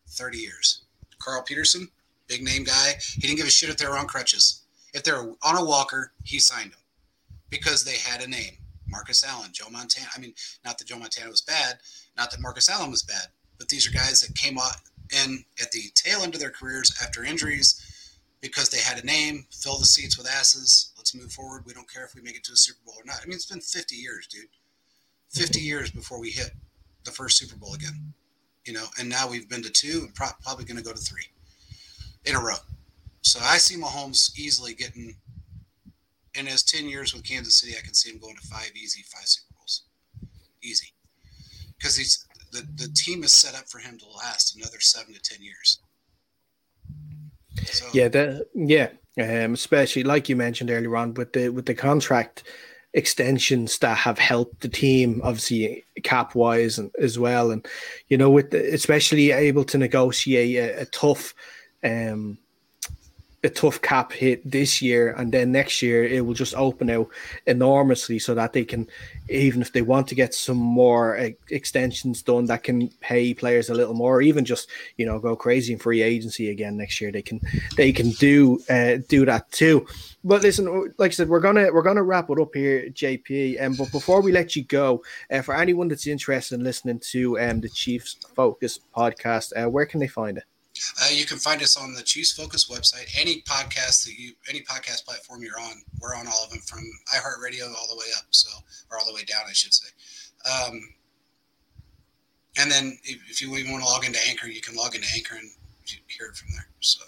30 0.10 0.38
years. 0.38 0.82
Carl 1.20 1.44
Peterson, 1.44 1.88
big 2.28 2.44
name 2.44 2.64
guy, 2.64 2.94
he 3.00 3.22
didn't 3.22 3.38
give 3.38 3.48
a 3.48 3.52
shit 3.52 3.70
if 3.70 3.78
they 3.78 3.88
were 3.88 3.98
on 3.98 4.08
crutches. 4.08 4.62
If 4.94 5.04
they 5.04 5.12
were 5.12 5.34
on 5.44 5.58
a 5.58 5.66
walker, 5.66 6.12
he 6.24 6.40
signed 6.40 6.72
them 6.72 6.80
because 7.50 7.84
they 7.84 7.98
had 7.98 8.22
a 8.22 8.28
name. 8.28 8.58
Marcus 8.88 9.26
Allen, 9.26 9.50
Joe 9.52 9.70
Montana. 9.70 10.08
I 10.16 10.20
mean, 10.20 10.34
not 10.64 10.78
that 10.78 10.88
Joe 10.88 10.98
Montana 10.98 11.30
was 11.30 11.42
bad, 11.42 11.80
not 12.16 12.32
that 12.32 12.40
Marcus 12.40 12.70
Allen 12.70 12.92
was 12.92 13.04
bad, 13.04 13.28
but 13.58 13.68
these 13.68 13.88
are 13.88 13.92
guys 13.92 14.22
that 14.22 14.36
came 14.36 14.58
out 14.58 14.78
in 15.12 15.44
at 15.62 15.72
the 15.72 15.84
tail 15.96 16.22
end 16.22 16.34
of 16.34 16.40
their 16.40 16.50
careers 16.50 16.94
after 17.02 17.24
injuries 17.24 17.82
because 18.42 18.70
they 18.70 18.80
had 18.80 19.02
a 19.02 19.06
name, 19.06 19.46
fill 19.52 19.78
the 19.78 19.86
seats 19.86 20.18
with 20.18 20.30
asses. 20.30 20.94
Let's 20.98 21.16
move 21.16 21.32
forward. 21.32 21.64
We 21.66 21.74
don't 21.74 21.92
care 21.92 22.06
if 22.06 22.16
we 22.16 22.22
make 22.22 22.36
it 22.36 22.44
to 22.46 22.54
a 22.54 22.58
Super 22.58 22.80
Bowl 22.86 22.96
or 22.98 23.06
not. 23.06 23.20
I 23.22 23.26
mean, 23.26 23.36
it's 23.36 23.46
been 23.46 23.62
50 23.62 23.96
years, 23.96 24.28
dude. 24.28 24.48
50 25.32 25.60
years 25.60 25.92
before 25.92 26.20
we 26.20 26.30
hit 26.30 26.52
the 27.04 27.12
first 27.12 27.38
Super 27.38 27.56
Bowl 27.56 27.74
again, 27.74 28.14
you 28.66 28.74
know, 28.74 28.86
and 29.00 29.10
now 29.10 29.30
we've 29.30 29.50
been 29.50 29.64
to 29.64 29.70
two 29.70 30.02
and 30.04 30.16
pro- 30.16 30.28
probably 30.42 30.66
going 30.66 30.78
to 30.78 30.84
go 30.84 30.94
to 30.94 31.00
three 31.00 31.26
in 32.26 32.36
a 32.36 32.40
row. 32.40 32.56
So 33.22 33.40
I 33.42 33.58
see 33.58 33.76
Mahomes 33.76 34.38
easily 34.38 34.74
getting, 34.74 35.16
in 36.36 36.46
his 36.46 36.64
10 36.64 36.88
years 36.88 37.14
with 37.14 37.24
Kansas 37.24 37.56
City, 37.60 37.74
I 37.78 37.82
can 37.82 37.94
see 37.94 38.12
him 38.12 38.20
going 38.20 38.36
to 38.36 38.48
five 38.48 38.72
easy, 38.76 39.04
five 39.04 39.26
Super 39.26 39.56
Bowls. 39.58 39.84
Easy. 40.62 40.94
Because 41.78 41.96
he's 41.98 42.26
the, 42.52 42.68
the 42.76 42.92
team 42.94 43.24
is 43.24 43.34
set 43.34 43.56
up 43.56 43.68
for 43.70 43.80
him 43.80 43.98
to 43.98 44.06
last 44.18 44.56
another 44.56 44.80
seven 44.80 45.14
to 45.14 45.20
10 45.22 45.42
years. 45.42 45.80
So, 47.66 47.86
Yeah, 47.94 48.08
the, 48.08 48.46
yeah, 48.54 48.90
um, 49.20 49.54
especially 49.54 50.04
like 50.04 50.30
you 50.30 50.36
mentioned 50.36 50.70
earlier 50.70 50.96
on 50.96 51.14
with 51.16 51.34
the 51.34 51.50
with 51.50 51.66
the 51.66 51.74
contract 51.74 52.44
extensions 52.94 53.78
that 53.80 53.98
have 53.98 54.20
helped 54.20 54.62
the 54.62 54.70
team, 54.70 55.22
obviously 55.24 55.84
cap 56.04 56.36
wise 56.36 56.78
and 56.78 56.92
as 57.00 57.18
well, 57.18 57.52
and 57.52 57.66
you 58.10 58.18
know 58.18 58.30
with 58.30 58.52
the, 58.52 58.74
especially 58.74 59.32
able 59.32 59.64
to 59.66 59.78
negotiate 59.78 60.56
a, 60.56 60.82
a 60.82 60.86
tough, 60.86 61.34
um, 61.84 62.38
a 63.44 63.50
tough 63.50 63.82
cap 63.82 64.12
hit 64.12 64.50
this 64.50 64.82
year, 64.82 65.14
and 65.14 65.32
then 65.32 65.52
next 65.52 65.82
year 65.82 66.04
it 66.04 66.26
will 66.26 66.34
just 66.34 66.56
open 66.56 66.90
out 66.90 67.08
enormously, 67.46 68.18
so 68.18 68.34
that 68.34 68.52
they 68.52 68.66
can, 68.66 68.88
even 69.30 69.62
if 69.62 69.72
they 69.72 69.84
want 69.84 70.08
to 70.08 70.16
get 70.16 70.34
some 70.34 70.58
more 70.58 71.34
extensions 71.50 72.24
done, 72.24 72.46
that 72.46 72.64
can 72.64 72.88
pay 73.00 73.34
players 73.34 73.70
a 73.70 73.76
little 73.76 73.94
more, 73.94 74.22
even 74.22 74.44
just 74.44 74.70
you 74.98 75.06
know 75.06 75.20
go 75.20 75.36
crazy 75.36 75.74
in 75.74 75.80
free 75.80 76.02
agency 76.02 76.50
again 76.50 76.78
next 76.78 77.00
year. 77.00 77.12
They 77.12 77.22
can 77.22 77.40
they 77.76 77.92
can 77.92 78.10
do 78.12 78.60
uh, 78.70 78.98
do 79.08 79.26
that 79.26 79.52
too. 79.52 79.86
But 80.24 80.42
listen, 80.42 80.92
like 80.98 81.12
I 81.12 81.14
said, 81.14 81.30
we're 81.30 81.40
gonna 81.40 81.72
we're 81.72 81.84
gonna 81.84 82.04
wrap 82.04 82.30
it 82.32 82.40
up 82.40 82.56
here, 82.56 82.90
JP. 82.90 83.64
Um, 83.64 83.76
but 83.76 83.92
before 83.92 84.22
we 84.22 84.32
let 84.32 84.56
you 84.56 84.64
go, 84.64 85.04
uh, 85.32 85.42
for 85.42 85.56
anyone 85.56 85.88
that's 85.88 86.08
interested 86.08 86.56
in 86.56 86.64
listening 86.64 87.00
to 87.12 87.40
um 87.40 87.62
the 87.62 87.70
Chiefs 87.70 88.18
Focus 88.36 88.80
podcast, 88.96 89.54
uh, 89.56 89.70
where 89.70 89.86
can 89.86 90.00
they 90.00 90.08
find 90.08 90.40
it? 90.40 90.44
Uh, 91.02 91.10
you 91.12 91.26
can 91.26 91.38
find 91.38 91.62
us 91.62 91.78
on 91.78 91.94
the 91.94 92.04
Chiefs 92.04 92.34
Focus 92.34 92.70
website. 92.70 93.08
Any 93.20 93.42
podcast 93.42 94.06
that 94.06 94.14
you, 94.18 94.34
any 94.50 94.62
podcast 94.62 95.06
platform 95.06 95.42
you're 95.44 95.60
on, 95.60 95.82
we're 96.00 96.16
on 96.16 96.28
all 96.28 96.44
of 96.44 96.50
them 96.50 96.60
from 96.60 96.84
iHeartRadio 97.16 97.74
all 97.76 97.88
the 97.88 97.98
way 97.98 98.08
up, 98.18 98.26
so 98.32 98.50
or 98.92 98.98
all 98.98 99.06
the 99.06 99.14
way 99.14 99.24
down, 99.24 99.42
I 99.48 99.54
should 99.54 99.74
say. 99.74 99.90
Um, 100.46 100.94
and 102.60 102.72
then 102.72 102.98
if, 103.04 103.20
if 103.30 103.42
you 103.42 103.56
even 103.56 103.72
want 103.72 103.84
to 103.84 103.90
log 103.90 104.06
into 104.06 104.20
Anchor, 104.28 104.48
you 104.48 104.62
can 104.62 104.76
log 104.76 104.96
into 104.96 105.08
Anchor 105.16 105.36
and 105.36 105.50
hear 105.86 106.28
it 106.28 106.36
from 106.36 106.50
there. 106.54 106.68
So. 106.80 107.04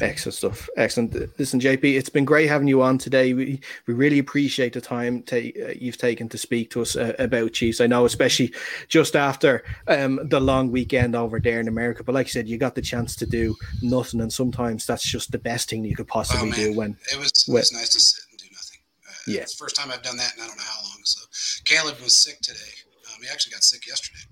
Excellent 0.00 0.34
stuff. 0.34 0.68
Excellent. 0.76 1.14
Listen, 1.38 1.60
JP, 1.60 1.84
it's 1.84 2.08
been 2.08 2.24
great 2.24 2.48
having 2.48 2.68
you 2.68 2.82
on 2.82 2.98
today. 2.98 3.34
We 3.34 3.60
we 3.86 3.94
really 3.94 4.18
appreciate 4.18 4.72
the 4.72 4.80
time 4.80 5.22
ta- 5.22 5.36
uh, 5.36 5.72
you've 5.76 5.98
taken 5.98 6.28
to 6.30 6.38
speak 6.38 6.70
to 6.70 6.82
us 6.82 6.96
uh, 6.96 7.14
about 7.18 7.52
Chiefs. 7.52 7.80
I 7.80 7.86
know, 7.86 8.04
especially 8.04 8.52
just 8.88 9.16
after 9.16 9.64
um, 9.86 10.20
the 10.28 10.40
long 10.40 10.70
weekend 10.70 11.14
over 11.14 11.38
there 11.38 11.60
in 11.60 11.68
America. 11.68 12.02
But 12.02 12.14
like 12.14 12.26
I 12.26 12.30
said, 12.30 12.48
you 12.48 12.58
got 12.58 12.74
the 12.74 12.82
chance 12.82 13.14
to 13.16 13.26
do 13.26 13.54
nothing, 13.82 14.20
and 14.20 14.32
sometimes 14.32 14.86
that's 14.86 15.08
just 15.08 15.32
the 15.32 15.38
best 15.38 15.70
thing 15.70 15.84
you 15.84 15.96
could 15.96 16.08
possibly 16.08 16.50
oh, 16.50 16.54
do. 16.54 16.76
When 16.76 16.96
it 17.12 17.18
was, 17.18 17.46
it 17.48 17.52
was 17.52 17.72
nice 17.72 17.90
to 17.90 18.00
sit 18.00 18.24
and 18.30 18.38
do 18.38 18.46
nothing. 18.52 18.80
Uh, 19.06 19.12
yeah, 19.26 19.40
it's 19.42 19.56
the 19.56 19.62
first 19.62 19.76
time 19.76 19.90
I've 19.90 20.02
done 20.02 20.16
that, 20.16 20.32
and 20.34 20.42
I 20.42 20.46
don't 20.46 20.56
know 20.56 20.62
how 20.64 20.82
long. 20.82 21.00
So 21.04 21.20
Caleb 21.64 22.00
was 22.00 22.14
sick 22.14 22.40
today. 22.40 22.74
Um, 23.08 23.22
he 23.22 23.28
actually 23.28 23.52
got 23.52 23.64
sick 23.64 23.86
yesterday, 23.86 24.24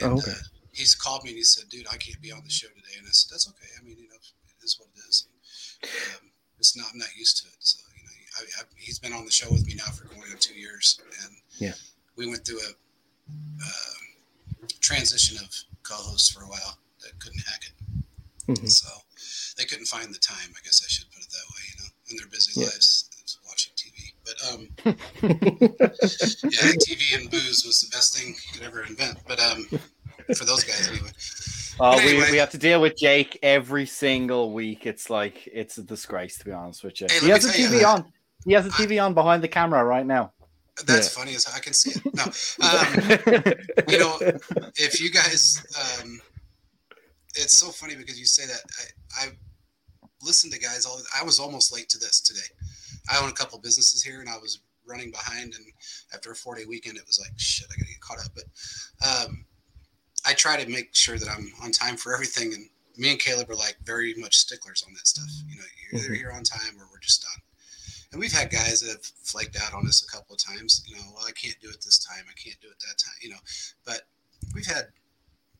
and 0.00 0.12
oh, 0.12 0.16
okay. 0.18 0.32
uh, 0.32 0.44
he's 0.72 0.94
called 0.94 1.24
me 1.24 1.30
and 1.30 1.36
he 1.36 1.44
said, 1.44 1.68
"Dude, 1.68 1.86
I 1.92 1.96
can't 1.96 2.20
be 2.20 2.32
on 2.32 2.42
the 2.42 2.50
show 2.50 2.68
today," 2.68 2.96
and 2.98 3.06
I 3.06 3.10
said, 3.12 3.34
"That's 3.34 3.48
okay. 3.48 3.68
I 3.78 3.84
mean, 3.84 3.98
you 3.98 4.08
know." 4.08 4.16
is 4.66 4.78
what 4.78 4.88
it 4.94 5.08
is. 5.08 5.28
Um, 5.82 6.30
it's 6.58 6.76
not. 6.76 6.86
I'm 6.92 6.98
not 6.98 7.08
used 7.16 7.42
to 7.42 7.48
it. 7.48 7.56
So 7.60 7.78
you 7.96 8.04
know, 8.04 8.10
I, 8.38 8.62
I, 8.62 8.64
he's 8.76 8.98
been 8.98 9.12
on 9.12 9.24
the 9.24 9.30
show 9.30 9.50
with 9.50 9.66
me 9.66 9.74
now 9.74 9.90
for 9.92 10.04
going 10.06 10.22
on 10.30 10.38
two 10.38 10.54
years, 10.54 11.00
and 11.24 11.36
yeah, 11.58 11.74
we 12.16 12.26
went 12.26 12.46
through 12.46 12.60
a 12.60 12.70
uh, 13.62 14.66
transition 14.80 15.36
of 15.38 15.50
co-hosts 15.82 16.30
for 16.30 16.44
a 16.44 16.48
while 16.48 16.78
that 17.02 17.18
couldn't 17.18 17.40
hack 17.46 17.62
it. 17.66 18.52
Mm-hmm. 18.52 18.66
So 18.66 18.88
they 19.58 19.64
couldn't 19.64 19.86
find 19.86 20.14
the 20.14 20.18
time. 20.18 20.50
I 20.50 20.60
guess 20.64 20.82
I 20.84 20.88
should 20.88 21.10
put 21.10 21.22
it 21.22 21.30
that 21.30 21.46
way. 21.54 21.62
You 21.68 21.82
know, 21.82 21.90
in 22.10 22.16
their 22.16 22.28
busy 22.28 22.60
yeah. 22.60 22.66
lives, 22.66 23.10
watching 23.46 23.72
TV. 23.76 24.12
But 24.24 24.36
um, 24.52 24.68
yeah, 26.50 26.72
TV 26.82 27.20
and 27.20 27.30
booze 27.30 27.64
was 27.64 27.80
the 27.80 27.94
best 27.94 28.16
thing 28.16 28.28
you 28.28 28.58
could 28.58 28.66
ever 28.66 28.82
invent. 28.84 29.18
But 29.26 29.40
um, 29.40 29.66
for 30.34 30.44
those 30.44 30.64
guys 30.64 30.88
anyway. 30.88 31.10
Oh, 31.78 31.98
anyway. 31.98 32.24
we, 32.24 32.32
we 32.32 32.36
have 32.38 32.50
to 32.50 32.58
deal 32.58 32.80
with 32.80 32.96
Jake 32.96 33.38
every 33.42 33.86
single 33.86 34.52
week. 34.52 34.86
It's 34.86 35.10
like 35.10 35.46
it's 35.52 35.78
a 35.78 35.82
disgrace 35.82 36.38
to 36.38 36.44
be 36.44 36.52
honest 36.52 36.84
with 36.84 37.00
you. 37.00 37.06
Hey, 37.10 37.20
he 37.20 37.28
has 37.28 37.44
a 37.44 37.52
TV 37.52 37.80
you, 37.80 37.86
on. 37.86 38.12
He 38.44 38.52
has 38.52 38.66
a 38.66 38.70
TV 38.70 38.96
I, 38.96 39.04
on 39.04 39.14
behind 39.14 39.42
the 39.42 39.48
camera 39.48 39.84
right 39.84 40.06
now. 40.06 40.32
That's 40.86 41.12
yeah. 41.12 41.20
funny 41.20 41.34
as 41.34 41.46
I 41.54 41.58
can 41.58 41.72
see 41.72 41.98
it. 41.98 42.14
No, 42.14 42.24
um, 42.66 43.88
you 43.88 43.98
know, 43.98 44.18
if 44.76 45.00
you 45.00 45.10
guys, 45.10 45.64
um, 46.02 46.20
it's 47.34 47.58
so 47.58 47.68
funny 47.68 47.94
because 47.96 48.18
you 48.18 48.26
say 48.26 48.46
that. 48.46 48.60
I, 49.18 49.26
I 49.26 49.28
listen 50.22 50.50
to 50.50 50.58
guys 50.58 50.84
all. 50.86 51.00
I 51.18 51.24
was 51.24 51.38
almost 51.38 51.72
late 51.72 51.88
to 51.90 51.98
this 51.98 52.20
today. 52.20 52.46
I 53.10 53.22
own 53.22 53.30
a 53.30 53.32
couple 53.32 53.58
businesses 53.58 54.02
here, 54.02 54.20
and 54.20 54.28
I 54.28 54.36
was 54.36 54.60
running 54.86 55.10
behind. 55.10 55.54
And 55.54 55.64
after 56.14 56.30
a 56.30 56.34
four 56.34 56.56
day 56.56 56.64
weekend, 56.66 56.96
it 56.96 57.04
was 57.06 57.20
like 57.20 57.38
shit. 57.38 57.66
I 57.70 57.76
got 57.76 57.86
to 57.86 57.92
get 57.92 58.00
caught 58.00 58.18
up. 58.18 58.32
But 58.34 59.26
um, 59.26 59.44
I 60.26 60.34
try 60.34 60.62
to 60.62 60.70
make 60.70 60.94
sure 60.94 61.18
that 61.18 61.28
I'm 61.28 61.52
on 61.62 61.70
time 61.70 61.96
for 61.96 62.12
everything. 62.12 62.52
And 62.52 62.68
me 62.96 63.10
and 63.10 63.18
Caleb 63.18 63.50
are 63.50 63.54
like 63.54 63.76
very 63.84 64.14
much 64.14 64.36
sticklers 64.36 64.84
on 64.86 64.92
that 64.94 65.06
stuff. 65.06 65.28
You 65.48 65.56
know, 65.56 65.64
you're 65.80 66.00
either 66.00 66.12
mm-hmm. 66.12 66.20
here 66.20 66.32
on 66.32 66.42
time 66.42 66.78
or 66.78 66.86
we're 66.90 67.00
just 67.00 67.22
done. 67.22 67.42
And 68.12 68.20
we've 68.20 68.32
had 68.32 68.50
guys 68.50 68.80
that 68.80 68.90
have 68.90 69.04
flaked 69.04 69.56
out 69.60 69.74
on 69.74 69.86
us 69.86 70.02
a 70.02 70.10
couple 70.10 70.34
of 70.34 70.42
times. 70.42 70.84
You 70.86 70.96
know, 70.96 71.02
well, 71.14 71.24
I 71.26 71.32
can't 71.32 71.58
do 71.60 71.68
it 71.68 71.82
this 71.84 71.98
time. 71.98 72.24
I 72.28 72.34
can't 72.34 72.60
do 72.60 72.68
it 72.68 72.78
that 72.80 72.98
time. 72.98 73.14
You 73.20 73.30
know, 73.30 73.40
but 73.84 74.02
we've 74.54 74.66
had 74.66 74.86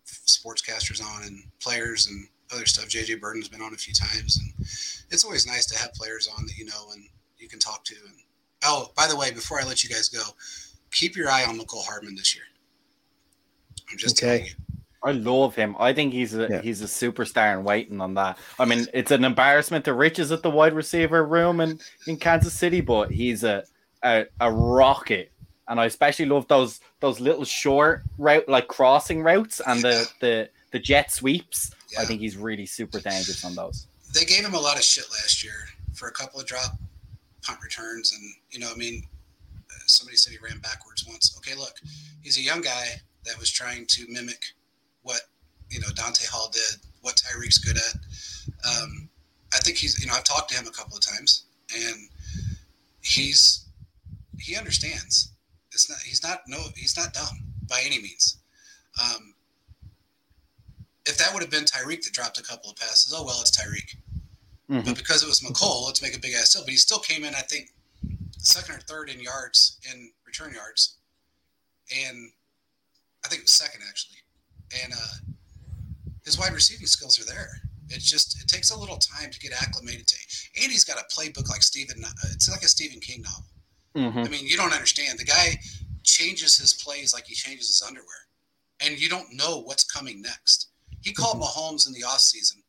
sportscasters 0.06 1.02
on 1.02 1.24
and 1.24 1.42
players 1.60 2.06
and 2.06 2.28
other 2.52 2.66
stuff. 2.66 2.88
JJ 2.88 3.20
Birden's 3.20 3.48
been 3.48 3.62
on 3.62 3.74
a 3.74 3.76
few 3.76 3.92
times, 3.92 4.38
and 4.38 4.66
it's 5.10 5.24
always 5.24 5.46
nice 5.46 5.66
to 5.66 5.78
have 5.78 5.92
players 5.94 6.28
on 6.28 6.46
that 6.46 6.56
you 6.56 6.64
know 6.64 6.90
and 6.92 7.04
you 7.38 7.48
can 7.48 7.58
talk 7.58 7.84
to. 7.84 7.94
And 7.94 8.14
oh, 8.64 8.92
by 8.96 9.06
the 9.06 9.16
way, 9.16 9.30
before 9.30 9.60
I 9.60 9.64
let 9.64 9.82
you 9.84 9.90
guys 9.90 10.08
go, 10.08 10.22
keep 10.92 11.16
your 11.16 11.28
eye 11.28 11.44
on 11.44 11.58
Mecole 11.58 11.84
Hardman 11.84 12.14
this 12.14 12.34
year. 12.34 12.44
I'm 13.91 13.99
just 13.99 14.22
okay. 14.22 14.51
I 15.07 15.12
love 15.12 15.55
him. 15.55 15.76
I 15.78 15.93
think 15.93 16.12
he's 16.12 16.34
a 16.34 16.49
yeah. 16.51 16.62
he's 16.62 16.82
a 16.82 16.87
superstar 16.87 17.53
and 17.53 17.64
waiting 17.64 18.01
on 18.01 18.14
that. 18.14 18.39
I 18.59 18.64
mean, 18.64 18.87
it's 18.93 19.12
an 19.12 19.24
embarrassment 19.24 19.84
to 19.84 19.95
riches 19.95 20.32
at 20.32 20.43
the 20.43 20.51
wide 20.51 20.72
receiver 20.74 21.24
room 21.24 21.61
in, 21.61 21.78
in 22.09 22.16
Kansas 22.16 22.55
City, 22.55 22.80
but 22.80 23.12
he's 23.12 23.45
a, 23.45 23.64
a 24.03 24.26
a 24.41 24.51
rocket. 24.51 25.30
And 25.68 25.80
I 25.80 25.87
especially 25.87 26.24
love 26.24 26.49
those 26.49 26.80
those 26.99 27.20
little 27.20 27.45
short 27.45 28.03
route 28.18 28.49
like 28.49 28.66
crossing 28.66 29.22
routes 29.22 29.61
and 29.64 29.80
the, 29.80 30.11
the 30.20 30.49
the 30.72 30.80
jet 30.80 31.12
sweeps. 31.12 31.70
Yeah. 31.93 32.01
I 32.01 32.05
think 32.05 32.20
he's 32.20 32.37
really 32.37 32.66
super 32.66 32.99
dangerous 32.99 33.45
on 33.45 33.55
those. 33.55 33.87
They 34.12 34.24
gave 34.24 34.45
him 34.45 34.55
a 34.55 34.61
lot 34.61 34.76
of 34.76 34.82
shit 34.82 35.05
last 35.11 35.45
year 35.45 35.68
for 35.95 36.09
a 36.09 36.12
couple 36.12 36.41
of 36.41 36.47
drop 36.47 36.78
punt 37.43 37.61
returns, 37.62 38.12
and 38.12 38.22
you 38.51 38.59
know, 38.59 38.72
I 38.72 38.76
mean, 38.76 39.05
somebody 39.87 40.16
said 40.16 40.32
he 40.32 40.39
ran 40.39 40.59
backwards 40.59 41.07
once. 41.07 41.39
Okay, 41.39 41.57
look, 41.57 41.74
he's 42.22 42.39
a 42.39 42.43
young 42.43 42.61
guy 42.61 42.87
that 43.26 43.38
was 43.38 43.50
trying 43.50 43.86
to 43.86 44.06
mimic 44.08 44.42
what 45.02 45.20
you 45.70 45.80
know 45.80 45.88
Dante 45.94 46.24
Hall 46.26 46.50
did, 46.52 46.80
what 47.02 47.16
Tyreek's 47.16 47.58
good 47.58 47.76
at. 47.76 47.94
Um, 48.68 49.08
I 49.52 49.58
think 49.58 49.76
he's 49.76 50.00
you 50.00 50.06
know 50.06 50.14
I've 50.14 50.24
talked 50.24 50.50
to 50.50 50.56
him 50.56 50.66
a 50.66 50.70
couple 50.70 50.96
of 50.96 51.04
times, 51.04 51.44
and 51.74 52.08
he's 53.02 53.66
he 54.38 54.56
understands. 54.56 55.32
It's 55.72 55.90
not 55.90 55.98
he's 56.04 56.22
not 56.22 56.40
no 56.48 56.58
he's 56.76 56.96
not 56.96 57.12
dumb 57.12 57.38
by 57.68 57.82
any 57.84 58.00
means. 58.00 58.38
Um, 59.02 59.34
if 61.04 61.18
that 61.18 61.32
would 61.32 61.42
have 61.42 61.50
been 61.50 61.64
Tyreek 61.64 62.02
that 62.04 62.12
dropped 62.12 62.38
a 62.38 62.42
couple 62.42 62.70
of 62.70 62.76
passes, 62.76 63.14
oh 63.16 63.24
well, 63.24 63.38
it's 63.40 63.50
Tyreek. 63.50 63.96
Mm-hmm. 64.70 64.84
But 64.84 64.96
because 64.96 65.22
it 65.22 65.26
was 65.26 65.40
Mecole, 65.40 65.86
let's 65.86 66.02
make 66.02 66.16
a 66.16 66.20
big 66.20 66.34
ass 66.34 66.52
deal. 66.52 66.62
But 66.62 66.70
he 66.70 66.76
still 66.76 66.98
came 66.98 67.22
in, 67.22 67.34
I 67.34 67.40
think, 67.42 67.70
second 68.38 68.76
or 68.76 68.80
third 68.80 69.10
in 69.10 69.20
yards 69.20 69.78
in 69.92 70.10
return 70.26 70.54
yards, 70.54 70.96
and 72.04 72.32
I 73.26 73.28
think 73.28 73.40
it 73.40 73.44
was 73.44 73.52
second 73.52 73.80
actually, 73.88 74.18
and 74.84 74.92
uh, 74.92 75.32
his 76.24 76.38
wide 76.38 76.52
receiving 76.52 76.86
skills 76.86 77.20
are 77.20 77.26
there. 77.26 77.48
It's 77.88 78.08
just 78.08 78.40
it 78.40 78.46
takes 78.46 78.70
a 78.70 78.78
little 78.78 78.98
time 78.98 79.30
to 79.30 79.38
get 79.40 79.52
acclimated 79.52 80.06
to. 80.06 80.16
And 80.62 80.70
he's 80.70 80.84
got 80.84 80.98
a 80.98 81.04
playbook 81.12 81.48
like 81.50 81.62
Stephen. 81.62 82.04
Uh, 82.04 82.10
it's 82.32 82.48
like 82.48 82.62
a 82.62 82.68
Stephen 82.68 83.00
King 83.00 83.22
novel. 83.22 83.46
Mm-hmm. 83.96 84.18
I 84.26 84.28
mean, 84.28 84.46
you 84.46 84.56
don't 84.56 84.72
understand. 84.72 85.18
The 85.18 85.24
guy 85.24 85.58
changes 86.04 86.56
his 86.56 86.72
plays 86.74 87.12
like 87.12 87.26
he 87.26 87.34
changes 87.34 87.66
his 87.66 87.82
underwear, 87.84 88.28
and 88.80 89.00
you 89.00 89.08
don't 89.08 89.34
know 89.34 89.62
what's 89.62 89.84
coming 89.84 90.22
next. 90.22 90.68
He 91.00 91.12
called 91.12 91.40
mm-hmm. 91.40 91.58
Mahomes 91.58 91.88
in 91.88 91.94
the 91.94 92.04
off 92.04 92.20
season 92.20 92.62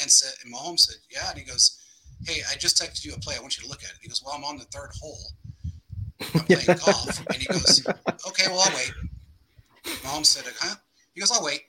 and 0.00 0.10
said, 0.10 0.32
and 0.42 0.54
Mahomes 0.54 0.80
said, 0.80 0.96
"Yeah," 1.10 1.28
and 1.28 1.38
he 1.38 1.44
goes, 1.44 1.78
"Hey, 2.26 2.40
I 2.50 2.56
just 2.56 2.80
texted 2.80 3.04
you 3.04 3.12
a 3.12 3.18
play. 3.18 3.36
I 3.36 3.40
want 3.40 3.58
you 3.58 3.64
to 3.64 3.68
look 3.68 3.84
at 3.84 3.90
it." 3.90 3.96
He 4.00 4.08
goes, 4.08 4.22
"Well, 4.24 4.34
I'm 4.34 4.44
on 4.44 4.56
the 4.56 4.64
third 4.64 4.90
hole. 4.98 5.20
I'm 6.34 6.40
playing 6.46 6.78
golf," 6.84 7.26
and 7.26 7.36
he 7.36 7.46
goes, 7.46 7.86
"Okay, 8.28 8.46
well, 8.48 8.60
I'll 8.60 8.74
wait." 8.74 8.92
Mahomes 9.96 10.26
said, 10.26 10.44
huh? 10.60 10.76
He 11.14 11.20
goes, 11.20 11.30
I'll 11.32 11.44
wait. 11.44 11.62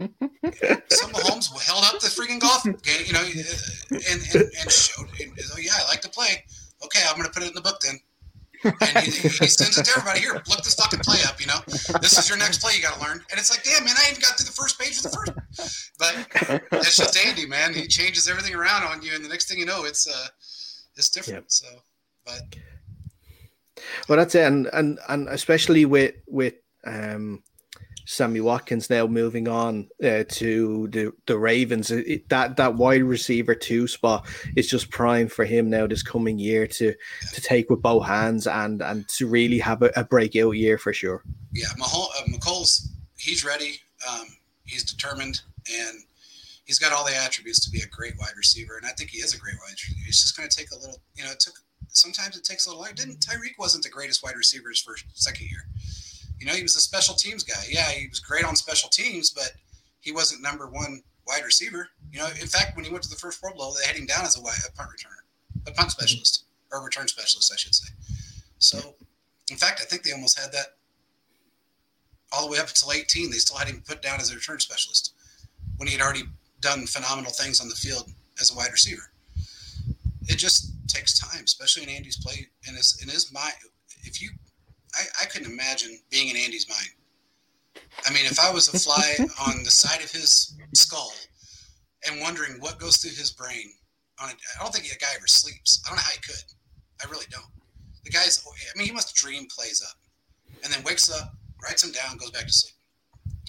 so 0.00 1.06
Mahomes 1.08 1.50
held 1.60 1.84
up 1.84 2.00
the 2.00 2.08
freaking 2.08 2.40
golf 2.40 2.64
game, 2.64 3.04
you 3.06 3.12
know, 3.12 3.22
and, 3.22 4.00
and, 4.10 4.42
and 4.60 4.70
showed, 4.70 5.06
and, 5.20 5.32
oh, 5.52 5.58
yeah, 5.60 5.72
I 5.76 5.88
like 5.88 6.00
to 6.02 6.08
play. 6.08 6.44
Okay, 6.84 7.00
I'm 7.08 7.16
going 7.16 7.26
to 7.26 7.32
put 7.32 7.42
it 7.42 7.48
in 7.48 7.54
the 7.54 7.60
book 7.60 7.80
then. 7.80 7.98
And 8.64 9.04
he, 9.04 9.10
he, 9.10 9.48
sends 9.48 9.76
it 9.76 9.84
to 9.84 9.90
everybody. 9.90 10.20
Here, 10.20 10.34
look 10.34 10.62
this 10.62 10.74
fucking 10.74 11.00
play 11.00 11.18
up, 11.26 11.40
you 11.40 11.46
know? 11.46 11.58
This 12.00 12.16
is 12.18 12.28
your 12.28 12.38
next 12.38 12.62
play 12.62 12.74
you 12.76 12.82
got 12.82 12.94
to 12.94 13.00
learn. 13.00 13.20
And 13.30 13.38
it's 13.38 13.50
like, 13.50 13.64
damn, 13.64 13.84
man, 13.84 13.94
I 13.98 14.10
even 14.10 14.20
got 14.20 14.38
through 14.38 14.46
the 14.46 14.52
first 14.52 14.78
page 14.78 14.98
of 14.98 15.04
the 15.04 15.10
first. 15.10 15.90
But 15.98 16.26
it's 16.72 16.96
just 16.96 17.16
Andy, 17.26 17.46
man. 17.46 17.74
He 17.74 17.86
changes 17.86 18.28
everything 18.28 18.54
around 18.54 18.84
on 18.84 19.02
you. 19.02 19.14
And 19.14 19.24
the 19.24 19.28
next 19.28 19.48
thing 19.48 19.58
you 19.58 19.66
know, 19.66 19.84
it's 19.84 20.08
uh, 20.08 20.28
it's 20.96 21.10
different. 21.10 21.36
Yep. 21.36 21.44
So, 21.48 21.66
but. 22.24 22.56
Well, 24.08 24.18
that's 24.18 24.34
it. 24.34 24.44
And, 24.44 24.68
and, 24.72 24.98
and 25.08 25.28
especially 25.28 25.84
with, 25.84 26.14
with, 26.26 26.54
um, 26.86 27.42
Sammy 28.04 28.40
Watkins 28.40 28.90
now 28.90 29.06
moving 29.06 29.48
on 29.48 29.88
uh, 30.02 30.24
to 30.28 30.88
the 30.88 31.12
the 31.26 31.38
Ravens. 31.38 31.90
It, 31.90 32.28
that 32.28 32.56
that 32.56 32.74
wide 32.74 33.02
receiver 33.02 33.54
two 33.54 33.86
spot 33.86 34.26
is 34.56 34.68
just 34.68 34.90
prime 34.90 35.28
for 35.28 35.44
him 35.44 35.70
now 35.70 35.86
this 35.86 36.02
coming 36.02 36.38
year 36.38 36.66
to 36.66 36.94
to 37.34 37.40
take 37.40 37.70
with 37.70 37.82
both 37.82 38.06
hands 38.06 38.46
and 38.46 38.82
and 38.82 39.08
to 39.10 39.26
really 39.26 39.58
have 39.58 39.82
a, 39.82 39.90
a 39.96 40.04
breakout 40.04 40.56
year 40.56 40.78
for 40.78 40.92
sure. 40.92 41.22
Yeah, 41.52 41.68
Mahol, 41.78 42.08
uh, 42.18 42.24
Mecole's 42.28 42.88
he's 43.18 43.44
ready. 43.44 43.80
Um, 44.10 44.26
he's 44.64 44.82
determined, 44.82 45.42
and 45.72 45.98
he's 46.64 46.78
got 46.78 46.92
all 46.92 47.04
the 47.04 47.16
attributes 47.16 47.64
to 47.64 47.70
be 47.70 47.82
a 47.82 47.86
great 47.86 48.14
wide 48.18 48.36
receiver, 48.36 48.76
and 48.76 48.86
I 48.86 48.90
think 48.90 49.10
he 49.10 49.18
is 49.18 49.34
a 49.34 49.38
great 49.38 49.56
wide 49.64 49.72
receiver. 49.72 50.00
He's 50.04 50.20
just 50.20 50.36
going 50.36 50.48
to 50.48 50.56
take 50.56 50.72
a 50.72 50.78
little, 50.78 51.00
you 51.14 51.24
know, 51.24 51.30
it 51.30 51.40
took 51.40 51.54
sometimes 51.88 52.36
it 52.36 52.44
takes 52.44 52.66
a 52.66 52.70
little. 52.70 52.84
Didn't 52.94 53.20
Tyreek 53.20 53.58
wasn't 53.58 53.84
the 53.84 53.90
greatest 53.90 54.22
wide 54.24 54.36
receiver 54.36 54.70
his 54.70 54.80
first 54.80 55.04
second 55.14 55.46
year? 55.46 55.66
You 56.42 56.48
know, 56.48 56.54
he 56.54 56.62
was 56.62 56.74
a 56.74 56.80
special 56.80 57.14
teams 57.14 57.44
guy. 57.44 57.62
Yeah, 57.68 57.88
he 57.90 58.08
was 58.08 58.18
great 58.18 58.44
on 58.44 58.56
special 58.56 58.88
teams, 58.88 59.30
but 59.30 59.52
he 60.00 60.10
wasn't 60.10 60.42
number 60.42 60.66
one 60.66 61.00
wide 61.24 61.44
receiver. 61.44 61.88
You 62.10 62.18
know, 62.18 62.26
in 62.26 62.48
fact, 62.48 62.74
when 62.74 62.84
he 62.84 62.90
went 62.90 63.04
to 63.04 63.08
the 63.08 63.14
first 63.14 63.40
Pro 63.40 63.54
Bowl, 63.54 63.76
they 63.78 63.86
had 63.86 63.94
him 63.94 64.06
down 64.06 64.24
as 64.24 64.36
a, 64.36 64.42
wide, 64.42 64.58
a 64.68 64.72
punt 64.72 64.90
returner, 64.90 65.22
a 65.68 65.70
punt 65.70 65.76
mm-hmm. 65.76 65.88
specialist, 65.90 66.46
or 66.72 66.84
return 66.84 67.06
specialist, 67.06 67.52
I 67.52 67.56
should 67.56 67.76
say. 67.76 67.92
So, 68.58 68.96
in 69.52 69.56
fact, 69.56 69.80
I 69.80 69.84
think 69.84 70.02
they 70.02 70.10
almost 70.10 70.36
had 70.36 70.50
that 70.50 70.78
all 72.32 72.44
the 72.44 72.50
way 72.50 72.58
up 72.58 72.66
until 72.66 72.90
18. 72.90 73.30
They 73.30 73.36
still 73.36 73.56
had 73.56 73.68
him 73.68 73.80
put 73.86 74.02
down 74.02 74.18
as 74.18 74.32
a 74.32 74.34
return 74.34 74.58
specialist 74.58 75.14
when 75.76 75.86
he 75.86 75.94
had 75.94 76.02
already 76.02 76.24
done 76.60 76.86
phenomenal 76.86 77.30
things 77.30 77.60
on 77.60 77.68
the 77.68 77.76
field 77.76 78.10
as 78.40 78.50
a 78.50 78.56
wide 78.56 78.72
receiver. 78.72 79.12
It 80.28 80.38
just 80.38 80.72
takes 80.88 81.16
time, 81.18 81.44
especially 81.44 81.84
in 81.84 81.88
Andy's 81.88 82.16
play 82.16 82.48
in 82.66 82.74
his 82.74 82.98
in 83.00 83.08
his 83.08 83.32
mind. 83.32 83.54
If 84.02 84.20
you, 84.20 84.30
I, 84.94 85.22
I 85.22 85.24
couldn't 85.26 85.50
imagine 85.50 85.98
being 86.10 86.28
in 86.28 86.36
Andy's 86.36 86.68
mind. 86.68 86.88
I 88.06 88.12
mean, 88.12 88.24
if 88.26 88.38
I 88.38 88.50
was 88.50 88.72
a 88.72 88.78
fly 88.78 89.16
on 89.46 89.62
the 89.64 89.70
side 89.70 90.02
of 90.02 90.10
his 90.10 90.56
skull 90.74 91.12
and 92.08 92.20
wondering 92.20 92.60
what 92.60 92.78
goes 92.78 92.98
through 92.98 93.12
his 93.12 93.30
brain, 93.30 93.72
on 94.22 94.28
a, 94.28 94.32
I 94.32 94.62
don't 94.62 94.72
think 94.72 94.86
a 94.86 94.98
guy 94.98 95.08
ever 95.16 95.26
sleeps. 95.26 95.82
I 95.84 95.90
don't 95.90 95.96
know 95.96 96.02
how 96.02 96.12
he 96.12 96.20
could. 96.20 96.44
I 97.04 97.10
really 97.10 97.26
don't. 97.30 97.46
The 98.04 98.10
guy's, 98.10 98.44
I 98.46 98.78
mean, 98.78 98.86
he 98.86 98.92
must 98.92 99.14
dream 99.14 99.46
plays 99.46 99.82
up, 99.82 99.96
and 100.64 100.72
then 100.72 100.82
wakes 100.82 101.10
up, 101.10 101.34
writes 101.62 101.82
them 101.82 101.92
down, 101.92 102.16
goes 102.16 102.30
back 102.30 102.46
to 102.46 102.52
sleep. 102.52 102.74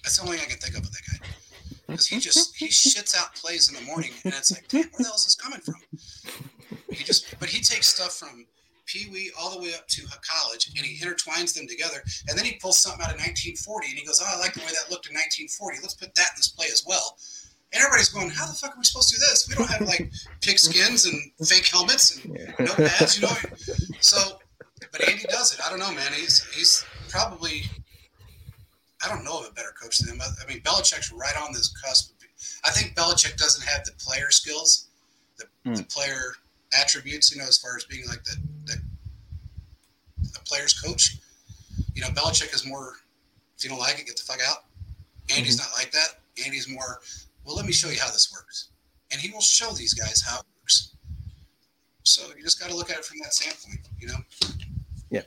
That's 0.03 0.17
the 0.17 0.23
only 0.25 0.37
thing 0.37 0.47
I 0.47 0.51
can 0.51 0.59
think 0.59 0.77
of 0.77 0.81
with 0.81 0.91
that 0.91 1.01
guy. 1.11 1.27
Because 1.87 2.07
he 2.07 2.19
just 2.19 2.55
he 2.55 2.67
shits 2.67 3.17
out 3.17 3.35
plays 3.35 3.69
in 3.69 3.75
the 3.75 3.81
morning, 3.81 4.11
and 4.23 4.33
it's 4.33 4.51
like, 4.51 4.67
damn, 4.67 4.83
where 4.83 4.91
the 4.99 5.03
hell 5.05 5.15
is 5.15 5.25
this 5.25 5.35
coming 5.35 5.59
from? 5.59 5.75
He 6.91 7.03
just, 7.03 7.39
but 7.39 7.49
he 7.49 7.61
takes 7.61 7.87
stuff 7.87 8.13
from 8.13 8.45
Pee 8.85 9.09
Wee 9.11 9.31
all 9.39 9.51
the 9.51 9.59
way 9.61 9.73
up 9.73 9.87
to 9.87 10.01
college, 10.21 10.67
and 10.75 10.85
he 10.85 10.97
intertwines 11.03 11.53
them 11.55 11.67
together, 11.67 12.03
and 12.27 12.37
then 12.37 12.45
he 12.45 12.53
pulls 12.53 12.77
something 12.79 13.01
out 13.01 13.11
of 13.11 13.17
1940, 13.19 13.87
and 13.89 13.97
he 13.99 14.05
goes, 14.05 14.21
"Oh, 14.21 14.25
I 14.27 14.37
like 14.39 14.53
the 14.53 14.59
way 14.61 14.67
that 14.73 14.91
looked 14.91 15.07
in 15.07 15.13
1940. 15.13 15.79
Let's 15.81 15.93
put 15.95 16.13
that 16.15 16.27
in 16.31 16.37
this 16.37 16.49
play 16.49 16.67
as 16.71 16.83
well." 16.85 17.17
And 17.71 17.81
everybody's 17.81 18.09
going, 18.09 18.29
"How 18.29 18.45
the 18.45 18.53
fuck 18.53 18.75
are 18.75 18.77
we 18.77 18.83
supposed 18.85 19.09
to 19.09 19.15
do 19.15 19.19
this? 19.29 19.47
We 19.47 19.55
don't 19.55 19.69
have 19.69 19.81
like 19.87 20.11
pigskins 20.41 21.05
and 21.05 21.47
fake 21.47 21.65
helmets 21.67 22.15
and 22.17 22.33
no 22.59 22.73
pads, 22.75 23.15
you 23.19 23.27
know." 23.27 23.35
So, 23.99 24.39
but 24.91 25.07
Andy 25.07 25.23
does 25.29 25.53
it. 25.53 25.59
I 25.65 25.69
don't 25.69 25.79
know, 25.79 25.91
man. 25.93 26.13
He's 26.13 26.43
he's 26.53 26.85
probably 27.09 27.63
I 29.03 29.09
don't 29.09 29.23
know 29.23 29.39
of 29.39 29.47
a 29.47 29.51
better 29.51 29.73
coach 29.81 29.97
than 29.99 30.13
him. 30.15 30.21
I 30.21 30.47
mean, 30.47 30.61
Belichick's 30.61 31.11
right 31.11 31.35
on 31.41 31.51
this 31.51 31.73
cusp. 31.83 32.11
I 32.63 32.71
think 32.71 32.95
Belichick 32.95 33.37
doesn't 33.37 33.65
have 33.67 33.85
the 33.85 33.91
player 33.93 34.29
skills, 34.31 34.87
the, 35.37 35.45
Hmm. 35.65 35.75
the 35.75 35.83
player 35.83 36.35
attributes, 36.79 37.31
you 37.33 37.41
know, 37.41 37.47
as 37.47 37.57
far 37.57 37.75
as 37.75 37.83
being 37.85 38.07
like 38.07 38.23
the, 38.23 38.35
the, 38.65 38.75
the 40.33 40.39
player's 40.45 40.73
coach. 40.73 41.17
You 41.95 42.01
know, 42.01 42.09
Belichick 42.09 42.53
is 42.53 42.65
more, 42.65 42.93
if 43.57 43.63
you 43.63 43.69
don't 43.69 43.79
like 43.79 43.99
it, 43.99 44.05
get 44.05 44.17
the 44.17 44.23
fuck 44.23 44.39
out. 44.47 44.65
Andy's 45.35 45.57
not 45.57 45.69
like 45.77 45.91
that. 45.91 46.19
Andy's 46.45 46.67
more, 46.67 46.99
well, 47.45 47.55
let 47.55 47.65
me 47.65 47.71
show 47.71 47.89
you 47.89 47.99
how 47.99 48.07
this 48.07 48.31
works. 48.33 48.69
And 49.11 49.21
he 49.21 49.31
will 49.31 49.41
show 49.41 49.71
these 49.71 49.93
guys 49.93 50.21
how 50.21 50.39
it 50.39 50.45
works. 50.61 50.95
So 52.03 52.23
you 52.35 52.43
just 52.43 52.59
got 52.59 52.69
to 52.69 52.75
look 52.75 52.89
at 52.89 52.97
it 52.97 53.05
from 53.05 53.19
that 53.23 53.33
standpoint, 53.33 53.87
you 53.99 54.07
know? 54.07 54.17
Yeah. 55.09 55.21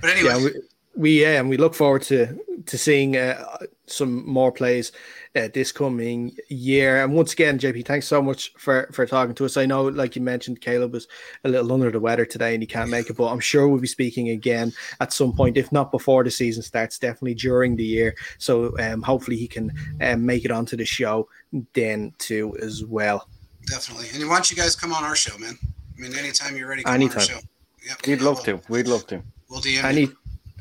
But 0.00 0.10
anyway, 0.10 0.30
Yeah, 0.30 0.44
we, 0.44 0.52
we 0.96 1.22
yeah, 1.22 1.40
and 1.40 1.48
we 1.48 1.56
look 1.56 1.74
forward 1.74 2.02
to 2.02 2.38
to 2.66 2.76
seeing 2.78 3.16
uh, 3.16 3.58
some 3.86 4.28
more 4.28 4.52
plays 4.52 4.92
uh, 5.36 5.48
this 5.54 5.70
coming 5.72 6.34
year. 6.48 7.02
And 7.02 7.14
once 7.14 7.32
again, 7.32 7.58
JP, 7.58 7.86
thanks 7.86 8.06
so 8.06 8.20
much 8.20 8.52
for 8.58 8.88
for 8.92 9.06
talking 9.06 9.34
to 9.36 9.44
us. 9.44 9.56
I 9.56 9.66
know, 9.66 9.84
like 9.84 10.16
you 10.16 10.22
mentioned, 10.22 10.60
Caleb 10.60 10.92
was 10.92 11.06
a 11.44 11.48
little 11.48 11.72
under 11.72 11.90
the 11.90 12.00
weather 12.00 12.24
today 12.26 12.54
and 12.54 12.62
he 12.62 12.66
can't 12.66 12.90
make 12.90 13.08
it, 13.10 13.16
but 13.16 13.28
I'm 13.30 13.40
sure 13.40 13.68
we'll 13.68 13.80
be 13.80 13.86
speaking 13.86 14.30
again 14.30 14.72
at 15.00 15.12
some 15.12 15.32
point, 15.32 15.56
if 15.56 15.70
not 15.70 15.92
before 15.92 16.24
the 16.24 16.30
season 16.30 16.62
starts, 16.62 16.98
definitely 16.98 17.34
during 17.34 17.76
the 17.76 17.84
year. 17.84 18.14
So 18.38 18.76
um, 18.78 19.02
hopefully 19.02 19.36
he 19.36 19.46
can 19.46 19.72
um, 20.00 20.26
make 20.26 20.44
it 20.44 20.50
onto 20.50 20.76
the 20.76 20.84
show 20.84 21.28
then 21.74 22.12
too 22.18 22.56
as 22.60 22.84
well. 22.84 23.28
Definitely. 23.66 24.06
And 24.14 24.28
why 24.28 24.34
don't 24.36 24.50
you 24.50 24.56
guys 24.56 24.74
come 24.74 24.92
on 24.92 25.04
our 25.04 25.14
show, 25.16 25.36
man? 25.38 25.56
I 25.96 26.00
mean, 26.00 26.14
anytime 26.16 26.56
you're 26.56 26.68
ready, 26.68 26.82
come 26.82 26.94
on 26.94 27.00
Anytime. 27.02 27.18
our 27.18 27.24
show. 27.24 27.38
Yep. 27.86 28.06
We'd 28.06 28.18
Yeah, 28.20 28.24
love 28.26 28.46
we'll- 28.46 28.58
to. 28.58 28.72
We'd 28.72 28.88
love 28.88 29.06
to. 29.08 29.22
We'll 29.48 29.60
DM 29.60 29.82
Any 29.84 30.00
you. 30.02 30.16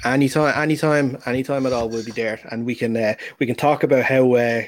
Anytime, 0.06 0.54
anytime, 0.62 1.18
anytime 1.26 1.66
at 1.66 1.74
all, 1.74 1.90
we'll 1.90 2.04
be 2.06 2.12
there, 2.12 2.40
and 2.52 2.66
we 2.66 2.76
can 2.76 2.96
uh, 2.96 3.16
we 3.40 3.46
can 3.46 3.56
talk 3.56 3.84
about 3.84 4.04
how 4.06 4.34
uh, 4.34 4.62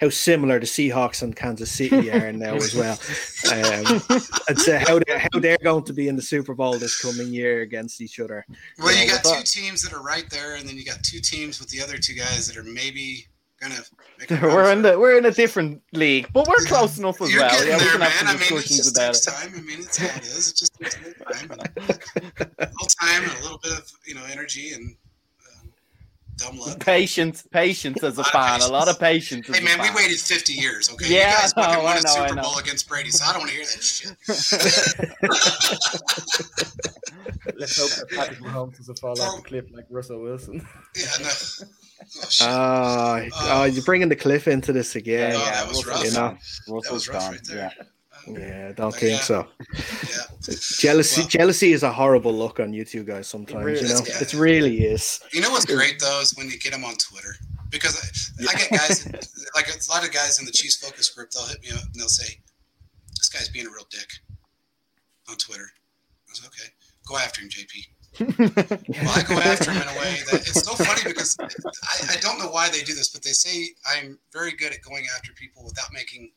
how 0.00 0.08
similar 0.08 0.58
the 0.58 0.66
Seahawks 0.66 1.22
and 1.22 1.36
Kansas 1.36 1.70
City 1.70 2.10
are 2.12 2.32
now 2.32 2.54
as 2.54 2.74
well, 2.74 2.98
um, 3.52 4.00
and 4.48 4.58
say 4.58 4.78
how 4.78 4.98
they're, 5.06 5.18
how 5.18 5.38
they're 5.40 5.58
going 5.62 5.84
to 5.84 5.92
be 5.92 6.08
in 6.08 6.16
the 6.16 6.22
Super 6.22 6.54
Bowl 6.54 6.78
this 6.78 7.00
coming 7.00 7.32
year 7.32 7.60
against 7.60 8.00
each 8.00 8.18
other. 8.20 8.44
Well, 8.78 8.92
you 8.94 9.00
Yeah, 9.04 9.12
got 9.16 9.24
two 9.24 9.30
that- 9.30 9.46
teams 9.46 9.82
that 9.82 9.92
are 9.92 10.02
right 10.02 10.28
there, 10.30 10.54
and 10.56 10.66
then 10.68 10.76
you 10.76 10.84
got 10.84 11.02
two 11.02 11.20
teams 11.20 11.60
with 11.60 11.68
the 11.68 11.82
other 11.82 11.98
two 11.98 12.14
guys 12.14 12.46
that 12.48 12.56
are 12.56 12.62
maybe 12.64 13.26
gonna. 13.60 13.74
Make 14.18 14.30
a 14.32 14.34
We're 14.42 14.70
in 14.72 14.82
the 14.82 14.98
we're 14.98 15.16
in 15.18 15.24
a 15.24 15.30
different 15.30 15.82
league, 15.92 16.28
but 16.32 16.46
we're 16.46 16.64
close 16.66 16.98
enough 16.98 17.20
as 17.22 17.32
You're 17.32 17.40
well. 17.42 17.50
getting 17.50 17.68
Yeah, 17.68 17.76
we 17.78 17.82
there, 17.84 17.90
can 17.92 18.00
man. 18.00 18.10
have 18.10 18.26
I 18.28 18.32
some 18.32 18.40
mean, 18.40 18.42
it 18.42 18.62
discussions 18.68 18.76
just 18.76 18.96
about 18.96 19.16
it. 19.16 19.22
time. 19.22 19.52
I 19.56 19.60
mean, 19.62 19.78
it's 19.80 19.96
how 19.96 20.16
it 20.16 20.22
is. 20.22 20.50
It 20.50 20.56
just 20.56 20.74
takes 20.74 20.96
a 20.96 21.00
little 21.04 21.24
time, 21.24 21.50
and 21.52 21.60
a 21.62 22.66
little 22.66 22.88
time, 23.00 23.22
and 23.22 23.32
a 23.32 23.42
little 23.42 23.58
bit 23.58 23.72
of 23.72 23.90
you 24.06 24.14
know 24.14 24.24
energy 24.30 24.72
and 24.72 24.94
um, 25.62 25.72
dumb 26.36 26.58
luck. 26.58 26.80
Patience, 26.80 27.46
patience 27.50 28.02
as 28.02 28.18
a 28.18 28.20
Lot 28.20 28.26
of 28.26 28.32
fan. 28.32 28.60
A 28.60 28.68
lot 28.72 28.88
of 28.88 28.98
patience. 29.00 29.46
Hey 29.46 29.62
man, 29.64 29.80
we 29.80 29.88
waited 29.94 30.18
50 30.20 30.52
years, 30.52 30.90
okay? 30.92 31.06
Yeah, 31.08 31.30
you 31.30 31.38
guys 31.40 31.52
I 31.56 31.62
fucking 31.62 31.78
know, 31.78 31.84
won 31.84 31.96
I 31.96 31.98
a 31.98 32.02
know, 32.02 32.10
I 32.10 32.28
Super. 32.28 32.42
Bowl 32.42 32.58
against 32.58 32.88
Brady, 32.88 33.10
so 33.10 33.24
I 33.24 33.32
don't 33.32 33.40
want 33.40 33.50
to 33.52 33.56
hear 33.56 33.64
that 33.64 33.82
shit. 33.82 34.16
Let's 37.58 37.78
hope 37.78 37.90
that 37.90 38.06
Patrick 38.14 38.38
Mahomes 38.40 38.76
doesn't 38.76 38.98
fall 38.98 39.20
off 39.20 39.36
the 39.36 39.42
cliff 39.48 39.64
like 39.72 39.86
Russell 39.88 40.20
Wilson. 40.20 40.66
Yeah, 40.96 41.06
no. 41.22 41.30
Oh, 42.02 42.28
shit. 42.28 42.46
Ah, 42.48 43.22
oh, 43.34 43.64
you're 43.64 43.84
bringing 43.84 44.08
the 44.08 44.16
cliff 44.16 44.48
into 44.48 44.72
this 44.72 44.96
again. 44.96 45.34
Oh, 45.36 45.38
yeah, 45.38 45.50
that 45.52 45.68
was 45.68 45.86
rough. 45.86 46.04
You 46.04 46.10
know, 46.12 46.28
That 46.30 46.38
Russell's 46.68 46.90
was 46.92 47.08
rough 47.08 47.22
gone. 47.22 47.32
right 47.32 47.44
there. 47.44 47.72
Yeah. 48.26 48.38
yeah, 48.38 48.68
I 48.68 48.72
don't 48.72 48.90
But 48.90 48.94
think 49.00 49.18
yeah. 49.18 49.24
so. 49.24 49.46
Yeah. 49.76 50.54
Jealousy, 50.78 51.20
Well- 51.22 51.28
jealousy 51.28 51.72
is 51.72 51.82
a 51.82 51.92
horrible 51.92 52.32
look 52.34 52.58
on 52.60 52.72
you 52.72 52.84
two 52.84 53.04
guys. 53.04 53.28
Sometimes 53.28 53.64
really 53.64 53.80
you 53.82 53.88
know, 53.88 54.00
is. 54.00 54.22
it 54.22 54.34
really 54.34 54.84
is. 54.84 55.20
You 55.32 55.40
know 55.40 55.50
what's 55.50 55.66
great 55.66 55.98
though 56.00 56.20
is 56.20 56.36
when 56.36 56.48
you 56.48 56.58
get 56.58 56.72
them 56.72 56.84
on 56.84 56.94
Twitter 56.96 57.34
because 57.70 57.96
I, 57.96 58.50
I 58.50 58.58
get 58.58 58.70
guys 58.70 59.06
like 59.54 59.68
a 59.68 59.92
lot 59.92 60.04
of 60.06 60.12
guys 60.12 60.38
in 60.40 60.44
the 60.46 60.52
Chiefs 60.52 60.76
focus 60.76 61.08
group. 61.10 61.30
They'll 61.30 61.46
hit 61.46 61.62
me 61.62 61.70
up 61.70 61.82
and 61.84 61.94
they'll 61.94 62.08
say, 62.08 62.40
"This 63.16 63.28
guy's 63.28 63.48
being 63.48 63.66
a 63.66 63.70
real 63.70 63.86
dick 63.90 64.08
on 65.28 65.36
Twitter." 65.36 65.70
I 66.28 66.30
was 66.30 66.42
okay. 66.46 66.68
Go 67.06 67.16
after 67.16 67.40
him, 67.40 67.48
JP. 67.48 67.86
Well, 68.18 68.28
I 69.16 69.22
go 69.26 69.38
after 69.38 69.70
him 69.70 69.82
in 69.82 69.88
a 69.88 69.98
way 69.98 70.18
that 70.30 70.40
it's 70.40 70.64
so 70.64 70.74
funny 70.74 71.02
because 71.06 71.36
I, 71.40 72.14
I 72.14 72.16
don't 72.20 72.38
know 72.38 72.50
why 72.50 72.68
they 72.68 72.80
do 72.82 72.94
this, 72.94 73.08
but 73.08 73.22
they 73.22 73.30
say 73.30 73.68
I'm 73.86 74.18
very 74.32 74.52
good 74.52 74.72
at 74.72 74.82
going 74.82 75.06
after 75.16 75.32
people 75.32 75.64
without 75.64 75.92
making. 75.92 76.32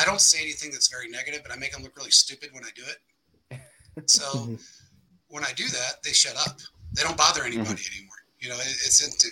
I 0.00 0.04
don't 0.04 0.20
say 0.20 0.40
anything 0.40 0.70
that's 0.72 0.88
very 0.88 1.08
negative, 1.08 1.42
but 1.42 1.52
I 1.52 1.56
make 1.56 1.72
them 1.72 1.82
look 1.82 1.96
really 1.96 2.10
stupid 2.10 2.50
when 2.52 2.64
I 2.64 2.70
do 2.74 2.82
it. 3.50 3.60
So 4.06 4.24
Mhm. 4.48 4.60
when 5.28 5.44
I 5.44 5.52
do 5.52 5.68
that, 5.68 6.02
they 6.02 6.12
shut 6.12 6.36
up. 6.36 6.58
They 6.94 7.02
don't 7.02 7.16
bother 7.16 7.42
anybody 7.44 7.82
anymore. 7.94 8.16
You 8.40 8.48
know, 8.50 8.56
it, 8.56 8.66
it's 8.66 9.02
into 9.04 9.28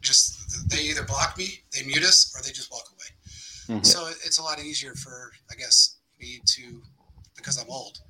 just 0.00 0.68
they 0.70 0.82
either 0.82 1.02
block 1.04 1.36
me, 1.36 1.62
they 1.72 1.82
mute 1.84 2.04
us, 2.04 2.32
or 2.34 2.42
they 2.42 2.52
just 2.52 2.70
walk 2.70 2.84
away. 2.92 3.80
Mhm. 3.80 3.86
So 3.86 4.06
it, 4.06 4.16
it's 4.24 4.38
a 4.38 4.42
lot 4.42 4.58
easier 4.60 4.94
for 4.94 5.32
I 5.50 5.54
guess 5.56 5.96
me 6.18 6.40
to 6.44 6.82
because 7.36 7.58
I'm 7.58 7.68
old. 7.70 8.00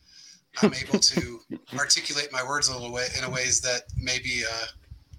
I'm 0.63 0.75
able 0.75 0.99
to 0.99 1.41
articulate 1.79 2.29
my 2.33 2.43
words 2.43 2.69
a 2.69 2.73
little 2.73 2.93
way 2.93 3.07
in 3.17 3.25
a 3.25 3.31
ways 3.31 3.61
that 3.61 3.83
maybe 3.97 4.43
uh, 4.51 4.67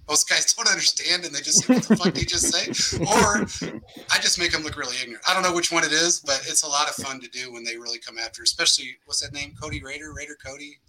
most 0.07 0.29
guys 0.29 0.53
don't 0.57 0.67
understand, 0.67 1.25
and 1.25 1.34
they 1.34 1.39
just 1.39 1.63
say, 1.63 1.73
"What 1.73 1.84
the 1.84 1.95
fuck 1.95 2.13
did 2.13 2.21
you 2.21 2.27
just 2.27 2.53
say?" 2.53 2.99
Or 2.99 3.41
I 4.11 4.19
just 4.19 4.38
make 4.39 4.51
them 4.51 4.63
look 4.63 4.77
really 4.77 4.97
ignorant. 5.01 5.23
I 5.27 5.34
don't 5.34 5.43
know 5.43 5.55
which 5.55 5.71
one 5.71 5.84
it 5.84 5.91
is, 5.91 6.19
but 6.19 6.41
it's 6.47 6.63
a 6.63 6.67
lot 6.67 6.89
of 6.89 6.95
fun 6.95 7.19
to 7.21 7.29
do 7.29 7.51
when 7.51 7.63
they 7.63 7.77
really 7.77 7.99
come 7.99 8.17
after. 8.17 8.43
Especially 8.43 8.97
what's 9.05 9.21
that 9.21 9.34
name? 9.34 9.53
Cody 9.59 9.82
Raider, 9.82 10.13
Raider 10.13 10.38
Cody. 10.43 10.79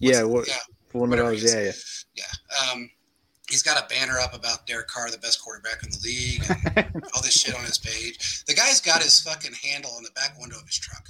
Yeah, 0.00 0.24
what, 0.24 0.48
yeah, 0.48 0.58
one 0.92 1.12
of 1.12 1.18
those. 1.18 1.54
Yeah, 1.54 1.60
yeah. 1.60 1.72
yeah. 2.16 2.72
Um, 2.72 2.90
he's 3.48 3.62
got 3.62 3.82
a 3.82 3.86
banner 3.88 4.18
up 4.18 4.34
about 4.34 4.66
Derek 4.66 4.88
Carr, 4.88 5.10
the 5.10 5.18
best 5.18 5.42
quarterback 5.42 5.82
in 5.82 5.90
the 5.90 6.00
league, 6.04 6.42
and 6.76 7.04
all 7.14 7.22
this 7.22 7.40
shit 7.40 7.54
on 7.54 7.64
his 7.64 7.78
page. 7.78 8.44
The 8.44 8.54
guy's 8.54 8.80
got 8.80 9.02
his 9.02 9.20
fucking 9.20 9.54
handle 9.62 9.92
on 9.92 10.02
the 10.02 10.10
back 10.10 10.38
window 10.40 10.56
of 10.56 10.66
his 10.66 10.78
truck. 10.78 11.06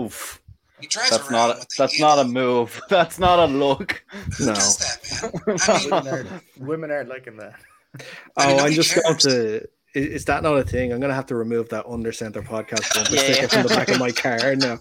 Oof. 0.00 0.40
He 0.82 0.86
drives 0.88 1.10
That's 1.10 1.30
around 1.30 1.48
not 1.48 1.58
with 1.60 1.68
the 1.68 1.74
that's 1.78 1.98
not 2.00 2.18
a 2.18 2.24
move. 2.24 2.80
That's 2.90 3.18
not 3.18 3.38
a 3.38 3.46
look. 3.46 4.04
Who 4.36 4.46
No. 4.46 4.54
does 4.54 4.76
that, 4.78 5.32
man? 5.46 5.58
I 5.68 5.78
mean, 5.78 5.90
women, 5.90 6.08
aren't, 6.12 6.42
women 6.58 6.90
aren't 6.90 7.08
liking 7.08 7.36
that. 7.38 7.54
I 7.94 7.98
mean, 7.98 8.02
oh, 8.36 8.42
I'm 8.42 8.56
nobody 8.56 8.74
just 8.74 8.94
going 9.02 9.16
to. 9.18 9.68
Is 9.94 10.24
that 10.24 10.42
not 10.42 10.56
a 10.56 10.64
thing? 10.64 10.90
I'm 10.90 11.00
going 11.00 11.10
to 11.10 11.14
have 11.14 11.26
to 11.26 11.34
remove 11.34 11.68
that 11.68 11.84
under 11.86 12.12
center 12.12 12.40
podcast 12.42 12.94
bumper 12.94 13.14
Yeah, 13.14 13.20
sticker 13.20 13.40
yeah. 13.42 13.46
from 13.48 13.62
the 13.64 13.68
back 13.68 13.88
of 13.90 13.98
my 14.00 14.10
car 14.24 14.56
now. 14.56 14.78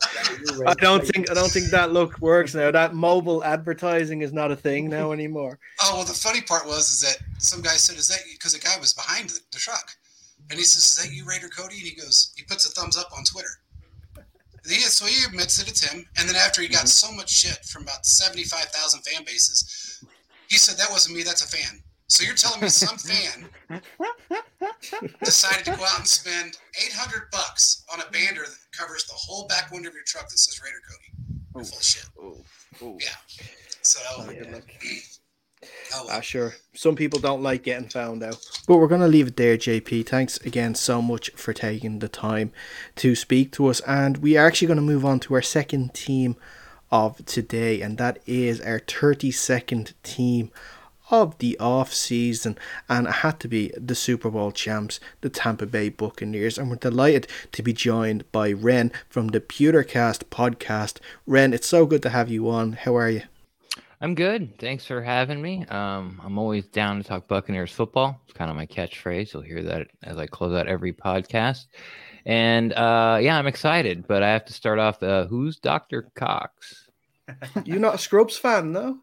I 0.66 0.74
don't 0.76 1.06
think 1.06 1.30
I 1.30 1.34
don't 1.34 1.52
think 1.52 1.68
that 1.72 1.91
look 1.91 2.18
works 2.20 2.56
now. 2.56 2.72
That 2.72 2.95
mobile 2.95 3.43
advertising 3.43 4.22
is 4.22 4.32
not 4.32 4.52
a 4.52 4.56
thing 4.56 4.89
now 4.89 5.12
anymore. 5.12 5.60
Oh 5.82 5.97
well, 5.97 6.06
the 6.06 6.14
funny 6.14 6.41
part 6.41 6.66
was 6.66 6.89
is 6.89 7.02
that 7.02 7.18
some 7.39 7.62
guy 7.62 7.72
said, 7.76 7.97
"Is 7.97 8.08
that 8.08 8.20
because 8.32 8.54
the 8.54 8.60
guy 8.60 8.78
was 8.80 8.93
behind 8.93 9.30
the, 9.30 9.39
the 9.52 9.60
truck?" 9.60 9.91
And 10.49 10.58
he 10.58 10.64
says, 10.64 10.84
"Is 10.84 10.95
that 11.06 11.14
you, 11.14 11.26
Raider 11.26 11.49
Cody?" 11.49 11.76
And 11.76 11.84
he 11.88 11.93
goes, 11.95 12.32
he 12.38 12.43
puts 12.43 12.66
a 12.66 12.70
thumbs 12.70 12.97
up 12.97 13.10
on 13.16 13.24
Twitter. 13.26 13.49
He, 14.68 14.76
so 14.82 15.05
he 15.05 15.26
admits 15.26 15.57
that 15.57 15.68
it's 15.68 15.84
him. 15.84 16.05
And 16.18 16.30
then 16.30 16.36
after 16.36 16.62
he 16.62 16.68
got 16.68 16.86
mm-hmm. 16.86 16.88
so 16.88 17.12
much 17.12 17.30
shit 17.30 17.66
from 17.66 17.84
about 17.84 18.05
seventy-five 18.05 18.66
thousand 18.66 19.01
fan 19.01 19.24
bases, 19.26 20.03
he 20.49 20.57
said 20.57 20.78
that 20.78 20.91
wasn't 20.91 21.16
me. 21.16 21.24
That's 21.24 21.43
a 21.43 21.47
fan. 21.47 21.82
So 22.12 22.26
you're 22.26 22.36
telling 22.36 22.59
me 22.59 22.68
some 22.68 22.97
fan 22.97 23.49
decided 25.24 25.64
to 25.64 25.78
go 25.78 25.84
out 25.86 25.99
and 25.99 26.07
spend 26.07 26.57
800 26.86 27.32
bucks 27.32 27.86
on 27.91 28.01
a 28.01 28.12
banner 28.12 28.41
that 28.41 28.78
covers 28.78 29.05
the 29.05 29.14
whole 29.16 29.47
back 29.47 29.72
window 29.72 29.88
of 29.88 29.95
your 29.95 30.03
truck 30.05 30.28
that 30.28 30.38
says 30.38 30.59
Raider 30.62 30.82
Cody? 30.89 31.39
You're 31.55 31.64
full 31.64 31.80
shit. 31.80 32.09
Ooh, 32.20 32.43
ooh. 32.86 32.97
Yeah. 32.99 33.16
So, 33.82 34.30
Yeah. 34.30 34.59
oh, 35.64 36.03
well. 36.05 36.18
Ah, 36.18 36.22
sure. 36.22 36.55
Some 36.74 36.95
people 36.95 37.20
don't 37.20 37.43
like 37.43 37.64
getting 37.64 37.89
found 37.89 38.24
out. 38.24 38.38
But 38.68 38.78
we're 38.78 38.88
going 38.88 39.01
to 39.01 39.07
leave 39.07 39.28
it 39.28 39.38
there, 39.38 39.57
JP. 39.57 40.07
Thanks 40.07 40.38
again 40.38 40.76
so 40.76 41.01
much 41.01 41.30
for 41.32 41.53
taking 41.53 41.99
the 41.99 42.09
time 42.09 42.51
to 42.97 43.16
speak 43.16 43.51
to 43.53 43.68
us. 43.68 43.82
And 43.82 44.18
we 44.18 44.38
are 44.38 44.47
actually 44.47 44.68
going 44.68 44.78
to 44.78 44.84
move 44.84 45.05
on 45.05 45.20
to 45.22 45.34
our 45.36 45.41
second 45.41 45.93
team 45.93 46.36
of 46.91 47.26
today, 47.26 47.82
and 47.82 47.97
that 47.97 48.20
is 48.26 48.59
our 48.62 48.80
32nd 48.80 49.93
team 50.03 50.51
of 51.09 51.38
the 51.39 51.59
off 51.59 51.93
season, 51.93 52.57
and 52.88 53.05
it 53.05 53.16
had 53.16 53.39
to 53.41 53.47
be 53.47 53.72
the 53.78 53.95
Super 53.95 54.30
Bowl 54.30 54.51
champs, 54.51 54.99
the 55.20 55.30
Tampa 55.30 55.66
Bay 55.66 55.89
Buccaneers. 55.89 56.57
And 56.57 56.70
we're 56.70 56.78
delighted 56.78 57.28
to 57.51 57.62
be 57.62 57.74
joined 57.74 58.30
by 58.32 58.51
Ren 58.53 58.91
from 59.09 59.30
the 59.30 59.41
Pewtercast 59.41 60.26
podcast. 60.26 60.99
Ren, 61.28 61.53
it's 61.53 61.68
so 61.68 61.86
good 61.86 62.01
to 62.03 62.09
have 62.09 62.30
you 62.30 62.49
on. 62.49 62.74
How 62.74 62.95
are 62.95 63.09
you? 63.09 63.24
I'm 64.02 64.16
good. 64.16 64.58
Thanks 64.58 64.86
for 64.86 65.02
having 65.02 65.41
me. 65.41 65.64
Um, 65.68 66.20
I'm 66.24 66.39
always 66.39 66.66
down 66.68 66.97
to 66.97 67.04
talk 67.08 67.28
Buccaneers 67.28 67.72
football. 67.72 68.20
It's 68.26 68.36
kind 68.36 68.49
of 68.49 68.58
my 68.58 68.66
catchphrase. 68.66 69.34
You'll 69.34 69.43
hear 69.43 69.62
that 69.64 69.88
as 70.02 70.18
I 70.18 70.26
close 70.26 70.54
out 70.56 70.68
every 70.68 70.91
podcast. 70.91 71.66
And 72.26 72.74
uh, 72.74 73.20
yeah, 73.22 73.38
I'm 73.38 73.45
excited, 73.47 74.08
but 74.08 74.24
I 74.24 74.30
have 74.30 74.45
to 74.45 74.54
start 74.54 74.80
off. 74.80 75.04
Uh, 75.04 75.28
who's 75.28 75.58
Dr. 75.58 76.10
Cox? 76.16 76.89
You're 77.64 77.80
not 77.80 77.95
a 77.95 77.99
Scrubs 77.99 78.38
fan, 78.38 78.74
though? 78.74 78.97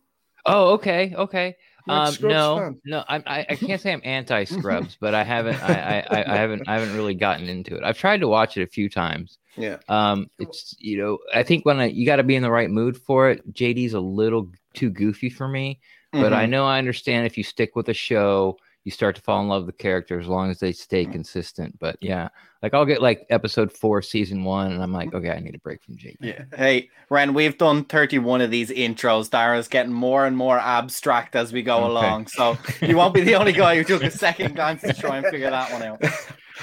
Oh, 0.44 0.72
okay, 0.74 1.14
okay. 1.16 1.57
You're 1.86 1.96
not 1.96 2.20
a 2.20 2.24
Um, 2.24 2.30
no, 2.30 2.57
fan? 2.59 2.80
no, 2.84 3.05
I, 3.09 3.46
I 3.51 3.55
can't 3.55 3.80
say 3.80 3.92
I'm 3.92 4.01
anti 4.05 4.44
Scrubs, 4.44 4.96
but 5.01 5.14
I 5.14 5.22
haven't, 5.22 5.62
I, 5.62 5.74
I, 6.11 6.16
I- 6.18 6.32
I 6.32 6.36
haven't, 6.36 6.68
I 6.68 6.74
haven't 6.78 6.94
really 6.96 7.14
gotten 7.14 7.49
into 7.49 7.76
it. 7.76 7.84
I've 7.84 7.99
tried 7.99 8.20
to 8.20 8.28
watch 8.28 8.57
it 8.57 8.62
a 8.62 8.66
few 8.66 8.88
times. 8.88 9.38
Yeah. 9.57 9.78
Um, 9.88 10.28
it's 10.38 10.74
you 10.78 10.99
know, 10.99 11.18
I 11.34 11.42
think 11.44 11.64
when 11.64 11.78
I, 11.80 11.86
you 11.86 12.05
got 12.07 12.16
to 12.16 12.22
be 12.24 12.36
in 12.36 12.42
the 12.42 12.51
right 12.51 12.70
mood 12.70 12.96
for 12.96 13.30
it. 13.30 13.53
JD's 13.53 13.92
a 13.94 14.01
little 14.01 14.49
too 14.78 14.90
goofy 14.90 15.28
for 15.28 15.48
me, 15.48 15.80
but 16.12 16.32
I 16.32 16.46
Mhm. 16.46 16.50
know 16.50 16.66
I 16.66 16.78
understand 16.78 17.26
if 17.26 17.36
you 17.36 17.44
stick 17.44 17.74
with 17.76 17.88
a 17.88 17.94
show, 17.94 18.58
you 18.84 18.92
start 18.92 19.16
to 19.16 19.22
fall 19.22 19.42
in 19.42 19.48
love 19.48 19.66
with 19.66 19.76
the 19.76 19.82
character 19.82 20.18
as 20.18 20.28
long 20.28 20.50
as 20.50 20.60
they 20.60 20.72
stay 20.72 21.04
consistent. 21.04 21.78
But 21.78 21.96
yeah, 22.00 22.28
like 22.62 22.72
I'll 22.74 22.86
get 22.86 23.02
like 23.02 23.26
episode 23.28 23.70
four, 23.72 24.00
season 24.02 24.44
one, 24.44 24.72
and 24.72 24.82
I'm 24.82 24.92
like, 24.92 25.12
okay, 25.12 25.30
I 25.30 25.40
need 25.40 25.54
a 25.54 25.58
break 25.58 25.82
from 25.82 25.96
JD. 25.96 26.16
Yeah. 26.20 26.44
Hey, 26.56 26.88
Ren, 27.10 27.34
we've 27.34 27.58
done 27.58 27.84
31 27.84 28.40
of 28.40 28.50
these 28.50 28.70
intros. 28.70 29.28
Dara's 29.30 29.68
getting 29.68 29.92
more 29.92 30.26
and 30.26 30.36
more 30.36 30.58
abstract 30.58 31.36
as 31.36 31.52
we 31.52 31.62
go 31.62 31.76
Okay. 31.84 31.90
along. 31.90 32.28
So 32.28 32.56
you 32.80 32.96
won't 32.96 33.14
be 33.14 33.20
the 33.22 33.34
only 33.34 33.52
guy 33.52 33.76
who 33.76 33.84
took 33.84 34.02
a 34.04 34.10
second 34.10 34.54
glance 34.56 34.82
to 34.82 34.94
try 34.94 35.18
and 35.18 35.26
figure 35.26 35.50
that 35.50 35.70
one 35.70 35.82
out. 35.82 36.00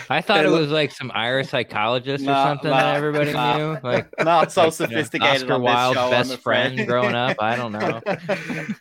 I 0.10 0.22
thought 0.22 0.42
Hey, 0.42 0.46
it 0.46 0.50
look- 0.50 0.62
was 0.62 0.72
like 0.72 0.92
some 0.92 1.12
Irish 1.14 1.50
psychologist 1.50 2.24
or 2.24 2.28
something 2.34 2.70
nah, 2.70 2.78
that 2.78 2.96
everybody 2.96 3.34
nah. 3.34 3.58
knew. 3.58 3.80
Like 3.84 4.08
Not 4.24 4.52
so 4.52 4.62
you 4.62 4.66
know, 4.68 4.72
sophisticated. 4.72 5.44
Oscar 5.50 5.54
on 5.54 5.62
this 5.62 5.96
Wilde's 5.96 6.30
best 6.30 6.42
friend 6.42 6.88
growing 6.88 7.16
up. 7.16 7.38
I 7.40 7.56
don't 7.56 7.72
know. 7.74 8.02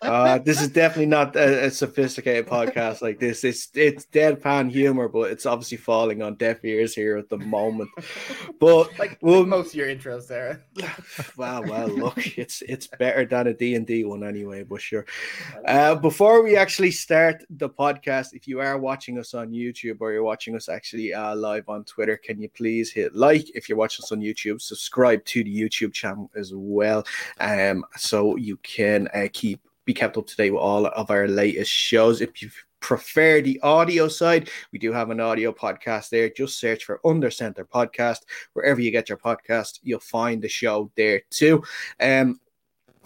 Uh, 0.03 0.39
this 0.39 0.61
is 0.61 0.69
definitely 0.69 1.07
not 1.07 1.35
a, 1.37 1.67
a 1.67 1.71
sophisticated 1.71 2.47
podcast 2.47 3.03
like 3.03 3.19
this. 3.21 3.45
It's 3.45 3.69
it's 3.75 4.07
deadpan 4.07 4.71
humor, 4.71 5.09
but 5.09 5.31
it's 5.31 5.47
obviously 5.47 5.77
falling 5.79 6.23
on 6.23 6.35
deaf 6.37 6.65
ears 6.65 6.95
here 6.95 7.17
at 7.17 7.29
the 7.29 7.39
moment. 7.39 7.91
But 8.61 8.91
Like, 8.99 9.19
well, 9.21 9.41
like 9.41 9.49
most 9.49 9.69
of 9.69 9.75
your 9.75 9.89
intros, 9.89 10.23
Sarah. 10.25 10.61
well, 11.37 11.63
well, 11.65 11.89
look, 11.89 12.39
it's 12.39 12.63
it's 12.63 12.87
better 12.87 13.25
than 13.25 13.47
a 13.49 13.55
D 13.55 13.75
and 13.75 13.87
D 13.87 14.05
one 14.05 14.25
anyway. 14.25 14.63
But 14.65 14.81
sure. 14.81 15.05
Uh, 15.67 15.95
before 15.95 16.43
we 16.43 16.57
actually 16.57 16.91
start 16.91 17.45
the 17.51 17.69
podcast, 17.69 18.29
if 18.35 18.47
you 18.49 18.61
are 18.61 18.79
watching 18.79 19.19
us 19.19 19.35
on 19.35 19.51
YouTube 19.51 19.97
or 20.01 20.13
you're 20.13 20.23
watching 20.23 20.55
us 20.57 20.69
actually 20.69 21.04
uh, 21.13 21.35
live 21.37 21.69
on 21.69 21.85
Twitter, 21.85 22.17
can 22.17 22.41
you 22.41 22.49
please 22.49 22.91
hit 22.91 23.15
like? 23.15 23.51
If 23.55 23.69
you're 23.69 23.79
watching 23.79 24.05
us 24.05 24.13
on 24.13 24.21
YouTube, 24.21 24.61
subscribe 24.61 25.25
to 25.27 25.45
the 25.45 25.55
YouTube 25.55 25.93
channel 25.93 26.31
as 26.35 26.53
well, 26.55 27.05
um, 27.41 27.85
so 27.97 28.37
you 28.37 28.57
can 28.59 29.09
uh, 29.15 29.29
keep 29.33 29.61
be 29.85 29.93
kept 29.93 30.17
up 30.17 30.27
to 30.27 30.37
date 30.37 30.51
with 30.51 30.63
all 30.63 30.87
of 30.87 31.11
our 31.11 31.29
latest 31.29 31.71
shows. 31.71 32.21
If 32.21 32.43
you 32.43 32.51
prefer 32.81 33.41
the 33.41 33.59
audio 33.63 34.09
side, 34.09 34.51
we 34.73 34.79
do 34.79 34.93
have 34.93 35.11
an 35.11 35.21
audio 35.21 35.53
podcast 35.53 36.11
there. 36.11 36.29
Just 36.29 36.59
search 36.59 36.85
for 36.85 37.01
Under 37.05 37.31
Center 37.31 37.65
Podcast 37.65 38.21
wherever 38.53 38.81
you 38.81 38.91
get 38.91 39.09
your 39.09 39.19
podcast. 39.19 39.81
You'll 39.83 40.01
find 40.01 40.43
the 40.43 40.49
show 40.49 40.91
there 40.95 41.23
too. 41.31 41.63
Um, 42.01 42.41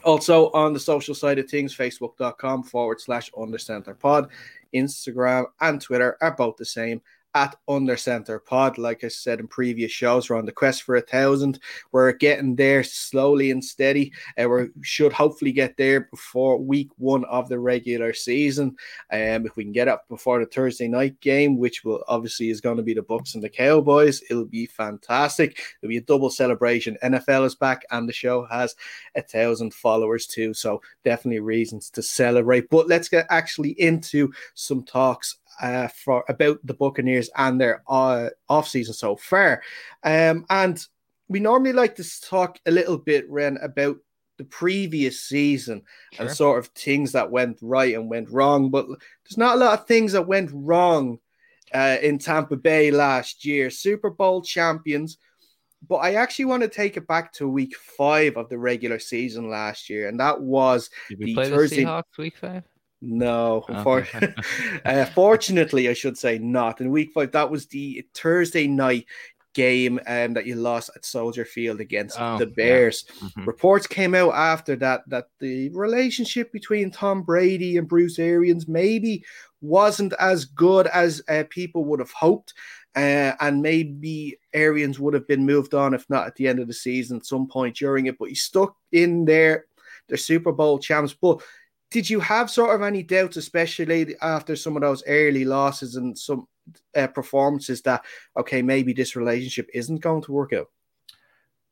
also 0.04 0.50
on 0.50 0.72
the 0.72 0.80
social 0.80 1.14
side 1.14 1.38
of 1.38 1.48
things, 1.48 1.76
facebook.com 1.76 2.64
forward 2.64 3.00
slash 3.00 3.30
undercenter 3.32 3.98
pod, 3.98 4.28
Instagram 4.74 5.46
and 5.60 5.80
Twitter 5.80 6.16
are 6.20 6.34
both 6.34 6.56
the 6.56 6.64
same 6.64 7.00
at 7.34 7.56
Under 7.68 7.96
Center 7.96 8.38
pod. 8.38 8.78
Like 8.78 9.04
I 9.04 9.08
said 9.08 9.40
in 9.40 9.48
previous 9.48 9.92
shows, 9.92 10.28
we're 10.28 10.36
on 10.36 10.46
the 10.46 10.52
quest 10.52 10.82
for 10.82 10.96
a 10.96 11.00
thousand. 11.00 11.60
We're 11.92 12.12
getting 12.12 12.56
there 12.56 12.82
slowly 12.82 13.50
and 13.50 13.64
steady. 13.64 14.12
and 14.36 14.50
we 14.50 14.68
should 14.82 15.12
hopefully 15.12 15.52
get 15.52 15.76
there 15.76 16.02
before 16.10 16.58
week 16.58 16.90
one 16.96 17.24
of 17.26 17.48
the 17.48 17.58
regular 17.58 18.12
season. 18.12 18.76
Um, 19.12 19.46
if 19.46 19.56
we 19.56 19.64
can 19.64 19.72
get 19.72 19.88
up 19.88 20.08
before 20.08 20.40
the 20.40 20.46
Thursday 20.46 20.88
night 20.88 21.20
game, 21.20 21.58
which 21.58 21.84
will 21.84 22.02
obviously 22.08 22.50
is 22.50 22.60
going 22.60 22.76
to 22.76 22.82
be 22.82 22.94
the 22.94 23.02
Bucks 23.02 23.34
and 23.34 23.42
the 23.42 23.48
Cowboys, 23.48 24.22
it'll 24.30 24.44
be 24.44 24.66
fantastic. 24.66 25.60
It'll 25.82 25.90
be 25.90 25.98
a 25.98 26.02
double 26.02 26.30
celebration. 26.30 26.98
NFL 27.02 27.46
is 27.46 27.54
back, 27.54 27.84
and 27.90 28.08
the 28.08 28.12
show 28.12 28.46
has 28.46 28.74
a 29.14 29.22
thousand 29.22 29.74
followers 29.74 30.26
too. 30.26 30.54
So 30.54 30.80
definitely 31.04 31.40
reasons 31.40 31.90
to 31.90 32.02
celebrate. 32.02 32.70
But 32.70 32.88
let's 32.88 33.08
get 33.08 33.26
actually 33.30 33.70
into 33.80 34.32
some 34.54 34.82
talks 34.82 35.36
uh, 35.60 35.88
for 35.88 36.24
about 36.28 36.58
the 36.64 36.74
Buccaneers 36.74 37.30
and 37.36 37.60
their 37.60 37.82
uh, 37.88 38.28
off 38.48 38.68
season 38.68 38.94
so 38.94 39.16
far. 39.16 39.62
Um, 40.04 40.46
and 40.50 40.84
we 41.28 41.40
normally 41.40 41.72
like 41.72 41.96
to 41.96 42.20
talk 42.22 42.58
a 42.66 42.70
little 42.70 42.98
bit, 42.98 43.28
Ren, 43.30 43.58
about 43.62 43.98
the 44.38 44.44
previous 44.44 45.20
season 45.20 45.82
and 46.18 46.30
sort 46.30 46.58
of 46.60 46.68
things 46.68 47.12
that 47.12 47.30
went 47.30 47.58
right 47.60 47.94
and 47.94 48.08
went 48.08 48.30
wrong. 48.30 48.70
But 48.70 48.86
there's 48.86 49.36
not 49.36 49.56
a 49.56 49.58
lot 49.58 49.78
of 49.78 49.86
things 49.86 50.12
that 50.12 50.26
went 50.28 50.50
wrong 50.52 51.18
uh, 51.74 51.96
in 52.00 52.18
Tampa 52.18 52.56
Bay 52.56 52.90
last 52.90 53.44
year. 53.44 53.68
Super 53.68 54.10
Bowl 54.10 54.42
champions. 54.42 55.18
But 55.86 55.96
I 55.96 56.14
actually 56.14 56.46
want 56.46 56.62
to 56.62 56.68
take 56.68 56.96
it 56.96 57.06
back 57.06 57.32
to 57.34 57.48
week 57.48 57.76
five 57.76 58.36
of 58.36 58.48
the 58.48 58.58
regular 58.58 58.98
season 58.98 59.48
last 59.48 59.88
year, 59.88 60.08
and 60.08 60.18
that 60.18 60.40
was 60.40 60.90
Did 61.08 61.18
we 61.20 61.26
the 61.26 61.34
play 61.34 61.48
the 61.48 61.56
Thursday- 61.56 61.84
Seahawks 61.84 62.18
week 62.18 62.36
five? 62.36 62.64
No, 63.00 63.64
Okay. 63.68 64.34
uh, 64.84 65.04
fortunately, 65.06 65.88
I 65.88 65.92
should 65.92 66.18
say 66.18 66.38
not. 66.38 66.80
In 66.80 66.90
week 66.90 67.10
five, 67.12 67.32
that 67.32 67.50
was 67.50 67.66
the 67.66 68.06
Thursday 68.14 68.66
night 68.66 69.06
game 69.54 69.98
um, 70.06 70.34
that 70.34 70.46
you 70.46 70.54
lost 70.54 70.90
at 70.94 71.04
Soldier 71.04 71.44
Field 71.44 71.80
against 71.80 72.16
Oh, 72.20 72.38
the 72.38 72.46
yeah. 72.46 72.52
Bears. 72.54 73.04
Mhm. 73.20 73.46
Reports 73.46 73.86
came 73.86 74.14
out 74.14 74.34
after 74.34 74.76
that 74.76 75.02
that 75.08 75.28
the 75.40 75.68
relationship 75.70 76.52
between 76.52 76.90
Tom 76.90 77.22
Brady 77.22 77.76
and 77.76 77.88
Bruce 77.88 78.18
Arians 78.18 78.68
maybe 78.68 79.24
wasn't 79.60 80.12
as 80.20 80.44
good 80.44 80.86
as 80.88 81.22
uh, 81.28 81.44
people 81.50 81.84
would 81.86 81.98
have 81.98 82.12
hoped. 82.12 82.54
Uh, 82.96 83.32
and 83.40 83.62
maybe 83.62 84.38
Arians 84.52 84.98
would 84.98 85.14
have 85.14 85.26
been 85.28 85.44
moved 85.46 85.72
on, 85.74 85.94
if 85.94 86.08
not 86.10 86.26
at 86.26 86.34
the 86.36 86.46
end 86.48 86.58
of 86.58 86.66
the 86.66 86.72
season, 86.74 87.16
at 87.16 87.26
some 87.26 87.46
point 87.48 87.76
during 87.76 88.06
it. 88.06 88.18
But 88.18 88.28
he 88.28 88.34
stuck 88.34 88.76
in 88.92 89.24
there, 89.24 89.66
the 90.08 90.16
Super 90.16 90.52
Bowl 90.52 90.78
champs. 90.78 91.14
But 91.14 91.40
did 91.90 92.08
you 92.08 92.20
have 92.20 92.50
sort 92.50 92.74
of 92.74 92.82
any 92.82 93.02
doubts, 93.02 93.36
especially 93.36 94.14
after 94.20 94.56
some 94.56 94.76
of 94.76 94.82
those 94.82 95.02
early 95.06 95.44
losses 95.44 95.96
and 95.96 96.16
some 96.16 96.46
uh, 96.94 97.06
performances, 97.06 97.82
that 97.82 98.04
okay, 98.36 98.62
maybe 98.62 98.92
this 98.92 99.16
relationship 99.16 99.68
isn't 99.72 100.00
going 100.00 100.22
to 100.22 100.32
work 100.32 100.52
out? 100.52 100.68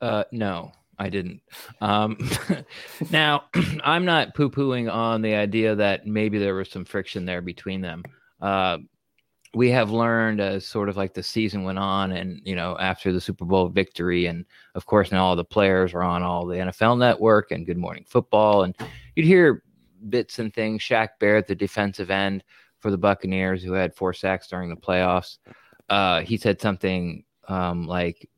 Uh, 0.01 0.25
no, 0.33 0.73
I 0.99 1.11
didn't. 1.11 1.43
Um, 1.81 2.17
now, 3.11 3.45
I'm 3.85 4.05
not 4.05 4.35
poo 4.35 4.51
pooing 4.51 4.93
on 4.93 5.23
the 5.23 5.35
idea 5.35 5.75
that 5.75 6.07
maybe 6.07 6.39
there 6.39 6.55
was 6.55 6.71
some 6.71 6.85
friction 6.85 7.25
there 7.25 7.43
between 7.43 7.81
them. 7.81 8.03
Uh, 8.41 8.79
we 9.55 9.71
have 9.71 9.91
learned 9.91 10.41
as 10.41 10.67
sort 10.67 10.91
of 10.91 10.99
like 10.99 11.15
the 11.15 11.23
season 11.23 11.65
went 11.65 11.79
on, 11.79 12.13
and 12.13 12.41
you 12.45 12.55
know, 12.55 12.77
after 12.79 13.13
the 13.13 13.21
Super 13.21 13.45
Bowl 13.45 13.69
victory, 13.69 14.27
and 14.27 14.45
of 14.75 14.85
course, 14.87 15.11
now 15.11 15.25
all 15.25 15.37
the 15.37 15.45
players 15.45 15.95
are 15.95 16.03
on 16.03 16.23
all 16.23 16.47
the 16.47 16.57
NFL 16.57 16.99
network 16.99 17.51
and 17.51 17.65
Good 17.65 17.79
Morning 17.79 18.05
Football, 18.07 18.65
and 18.65 18.77
you'd 19.15 19.27
hear 19.27 19.63
bits 20.09 20.39
and 20.39 20.53
things. 20.53 20.83
Shaq 20.83 21.09
Barrett, 21.21 21.47
the 21.47 21.55
defensive 21.55 22.11
end 22.11 22.45
for 22.81 22.91
the 22.91 22.99
Buccaneers, 22.99 23.63
who 23.63 23.73
had 23.73 23.95
four 23.95 24.13
sacks 24.13 24.49
during 24.49 24.69
the 24.71 24.77
playoffs, 24.77 25.39
uh, 25.89 26.21
he 26.21 26.37
said 26.37 26.61
something 26.61 27.25
um, 27.49 27.87
like, 27.87 28.29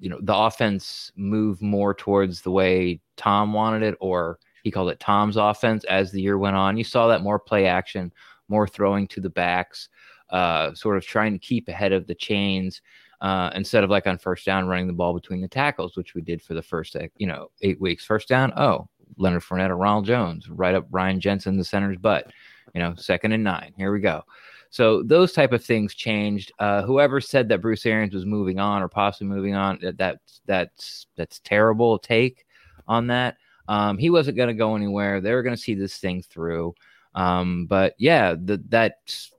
you 0.00 0.08
know, 0.08 0.18
the 0.22 0.34
offense 0.34 1.12
moved 1.16 1.62
more 1.62 1.94
towards 1.94 2.42
the 2.42 2.50
way 2.50 3.00
Tom 3.16 3.52
wanted 3.52 3.82
it, 3.82 3.96
or 4.00 4.38
he 4.62 4.70
called 4.70 4.90
it 4.90 5.00
Tom's 5.00 5.36
offense 5.36 5.84
as 5.84 6.10
the 6.12 6.20
year 6.20 6.38
went 6.38 6.56
on. 6.56 6.76
You 6.76 6.84
saw 6.84 7.08
that 7.08 7.22
more 7.22 7.38
play 7.38 7.66
action, 7.66 8.12
more 8.48 8.66
throwing 8.68 9.06
to 9.08 9.20
the 9.20 9.30
backs. 9.30 9.88
uh, 10.32 10.74
sort 10.74 10.96
of 10.96 11.06
trying 11.06 11.32
to 11.32 11.38
keep 11.38 11.68
ahead 11.68 11.92
of 11.92 12.06
the 12.06 12.14
chains 12.14 12.80
uh, 13.20 13.50
instead 13.54 13.84
of 13.84 13.90
like 13.90 14.06
on 14.06 14.18
first 14.18 14.44
down 14.44 14.66
running 14.66 14.86
the 14.86 14.92
ball 14.92 15.14
between 15.14 15.40
the 15.40 15.48
tackles, 15.48 15.96
which 15.96 16.14
we 16.14 16.22
did 16.22 16.42
for 16.42 16.54
the 16.54 16.62
first 16.62 16.96
you 17.18 17.26
know 17.26 17.50
eight 17.60 17.80
weeks. 17.80 18.04
First 18.04 18.28
down, 18.28 18.52
oh 18.58 18.88
Leonard 19.16 19.42
Fournette 19.42 19.70
or 19.70 19.76
Ronald 19.76 20.06
Jones, 20.06 20.48
right 20.48 20.74
up 20.74 20.86
Ryan 20.90 21.20
Jensen, 21.20 21.56
the 21.56 21.64
center's 21.64 21.98
butt. 21.98 22.32
You 22.74 22.80
know, 22.80 22.94
second 22.94 23.32
and 23.32 23.44
nine. 23.44 23.74
Here 23.76 23.92
we 23.92 24.00
go. 24.00 24.22
So 24.70 25.02
those 25.02 25.32
type 25.32 25.52
of 25.52 25.62
things 25.62 25.94
changed. 25.94 26.52
Uh, 26.58 26.82
whoever 26.82 27.20
said 27.20 27.48
that 27.50 27.60
Bruce 27.60 27.84
Arians 27.84 28.14
was 28.14 28.24
moving 28.24 28.58
on 28.58 28.82
or 28.82 28.88
possibly 28.88 29.26
moving 29.26 29.54
on, 29.54 29.78
that, 29.82 29.98
that's 29.98 30.40
that's 30.46 31.06
that's 31.14 31.40
terrible 31.40 31.98
take 31.98 32.46
on 32.88 33.08
that. 33.08 33.36
Um, 33.68 33.98
he 33.98 34.08
wasn't 34.08 34.38
going 34.38 34.48
to 34.48 34.54
go 34.54 34.74
anywhere. 34.74 35.20
They 35.20 35.34
were 35.34 35.42
going 35.42 35.54
to 35.54 35.60
see 35.60 35.74
this 35.74 35.98
thing 35.98 36.22
through. 36.22 36.74
Um, 37.14 37.66
but 37.66 37.94
yeah, 37.98 38.34
the, 38.42 38.62
that 38.70 38.94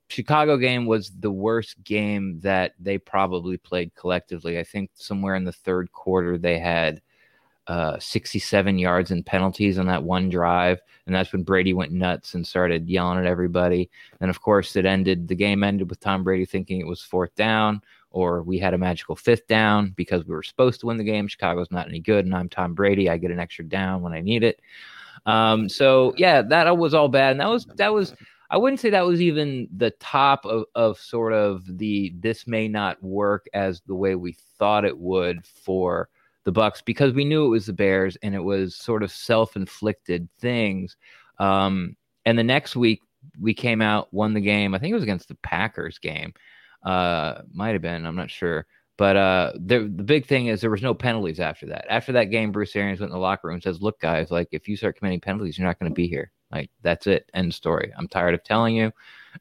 Chicago 0.07 0.57
game 0.57 0.85
was 0.85 1.11
the 1.19 1.31
worst 1.31 1.83
game 1.83 2.39
that 2.41 2.73
they 2.79 2.99
probably 2.99 3.57
played 3.57 3.95
collectively. 3.95 4.59
I 4.59 4.63
think 4.63 4.91
somewhere 4.93 5.33
in 5.33 5.43
the 5.43 5.51
third 5.51 5.91
quarter 5.91 6.37
they 6.37 6.59
had 6.59 7.01
uh, 7.67 7.97
67 7.99 8.77
yards 8.77 9.11
in 9.11 9.23
penalties 9.23 9.79
on 9.79 9.87
that 9.87 10.03
one 10.03 10.29
drive, 10.29 10.81
and 11.05 11.15
that's 11.15 11.31
when 11.31 11.43
Brady 11.43 11.73
went 11.73 11.91
nuts 11.91 12.33
and 12.35 12.45
started 12.45 12.89
yelling 12.89 13.19
at 13.19 13.25
everybody. 13.25 13.89
And 14.19 14.29
of 14.29 14.41
course, 14.41 14.75
it 14.75 14.85
ended. 14.85 15.27
The 15.27 15.35
game 15.35 15.63
ended 15.63 15.89
with 15.89 15.99
Tom 15.99 16.23
Brady 16.23 16.45
thinking 16.45 16.79
it 16.79 16.87
was 16.87 17.01
fourth 17.01 17.33
down, 17.35 17.81
or 18.11 18.43
we 18.43 18.59
had 18.59 18.73
a 18.73 18.77
magical 18.77 19.15
fifth 19.15 19.47
down 19.47 19.93
because 19.95 20.25
we 20.25 20.35
were 20.35 20.43
supposed 20.43 20.81
to 20.81 20.87
win 20.87 20.97
the 20.97 21.03
game. 21.03 21.27
Chicago's 21.27 21.71
not 21.71 21.87
any 21.87 21.99
good, 21.99 22.25
and 22.25 22.35
I'm 22.35 22.49
Tom 22.49 22.73
Brady. 22.73 23.09
I 23.09 23.17
get 23.17 23.31
an 23.31 23.39
extra 23.39 23.65
down 23.65 24.01
when 24.01 24.13
I 24.13 24.19
need 24.19 24.43
it. 24.43 24.59
Um, 25.25 25.69
so 25.69 26.13
yeah, 26.17 26.41
that 26.41 26.77
was 26.77 26.93
all 26.93 27.07
bad, 27.07 27.31
and 27.31 27.39
that 27.39 27.49
was 27.49 27.65
that 27.75 27.93
was. 27.93 28.13
I 28.49 28.57
wouldn't 28.57 28.81
say 28.81 28.91
that 28.91 29.05
was 29.05 29.19
even 29.19 29.67
the 29.75 29.89
top 29.99 30.45
of, 30.45 30.65
of 30.75 30.99
sort 30.99 31.33
of 31.33 31.63
the 31.77 32.13
this 32.19 32.45
may 32.45 32.67
not 32.67 33.01
work 33.01 33.47
as 33.53 33.81
the 33.87 33.95
way 33.95 34.13
we 34.13 34.37
thought 34.59 34.85
it 34.85 34.95
would 34.95 35.43
for 35.43 36.09
the 36.43 36.51
Bucks 36.51 36.81
because 36.81 37.13
we 37.13 37.25
knew 37.25 37.45
it 37.45 37.49
was 37.49 37.65
the 37.65 37.73
Bears 37.73 38.17
and 38.21 38.35
it 38.35 38.43
was 38.43 38.75
sort 38.75 39.03
of 39.03 39.11
self-inflicted 39.11 40.27
things. 40.39 40.97
Um, 41.39 41.95
and 42.25 42.37
the 42.37 42.43
next 42.43 42.75
week 42.75 43.01
we 43.39 43.53
came 43.53 43.81
out, 43.81 44.13
won 44.13 44.33
the 44.33 44.41
game. 44.41 44.73
I 44.73 44.79
think 44.79 44.91
it 44.91 44.95
was 44.95 45.03
against 45.03 45.27
the 45.27 45.35
Packers 45.35 45.97
game. 45.99 46.33
Uh, 46.83 47.41
might 47.53 47.71
have 47.71 47.81
been. 47.81 48.05
I'm 48.05 48.15
not 48.15 48.29
sure. 48.29 48.65
But 48.97 49.15
uh, 49.15 49.53
the 49.55 49.79
the 49.79 50.03
big 50.03 50.27
thing 50.27 50.47
is 50.47 50.61
there 50.61 50.69
was 50.69 50.83
no 50.83 50.93
penalties 50.93 51.39
after 51.39 51.65
that. 51.67 51.85
After 51.89 52.11
that 52.11 52.25
game, 52.25 52.51
Bruce 52.51 52.75
Arians 52.75 52.99
went 52.99 53.09
in 53.09 53.15
the 53.15 53.19
locker 53.19 53.47
room 53.47 53.55
and 53.55 53.63
says, 53.63 53.81
"Look, 53.81 53.99
guys, 53.99 54.29
like 54.29 54.49
if 54.51 54.67
you 54.67 54.77
start 54.77 54.97
committing 54.97 55.19
penalties, 55.19 55.57
you're 55.57 55.67
not 55.67 55.79
going 55.79 55.91
to 55.91 55.95
be 55.95 56.07
here. 56.07 56.31
Like 56.51 56.69
that's 56.83 57.07
it. 57.07 57.29
End 57.33 57.53
story. 57.53 57.91
I'm 57.97 58.07
tired 58.07 58.35
of 58.35 58.43
telling 58.43 58.75
you." 58.75 58.91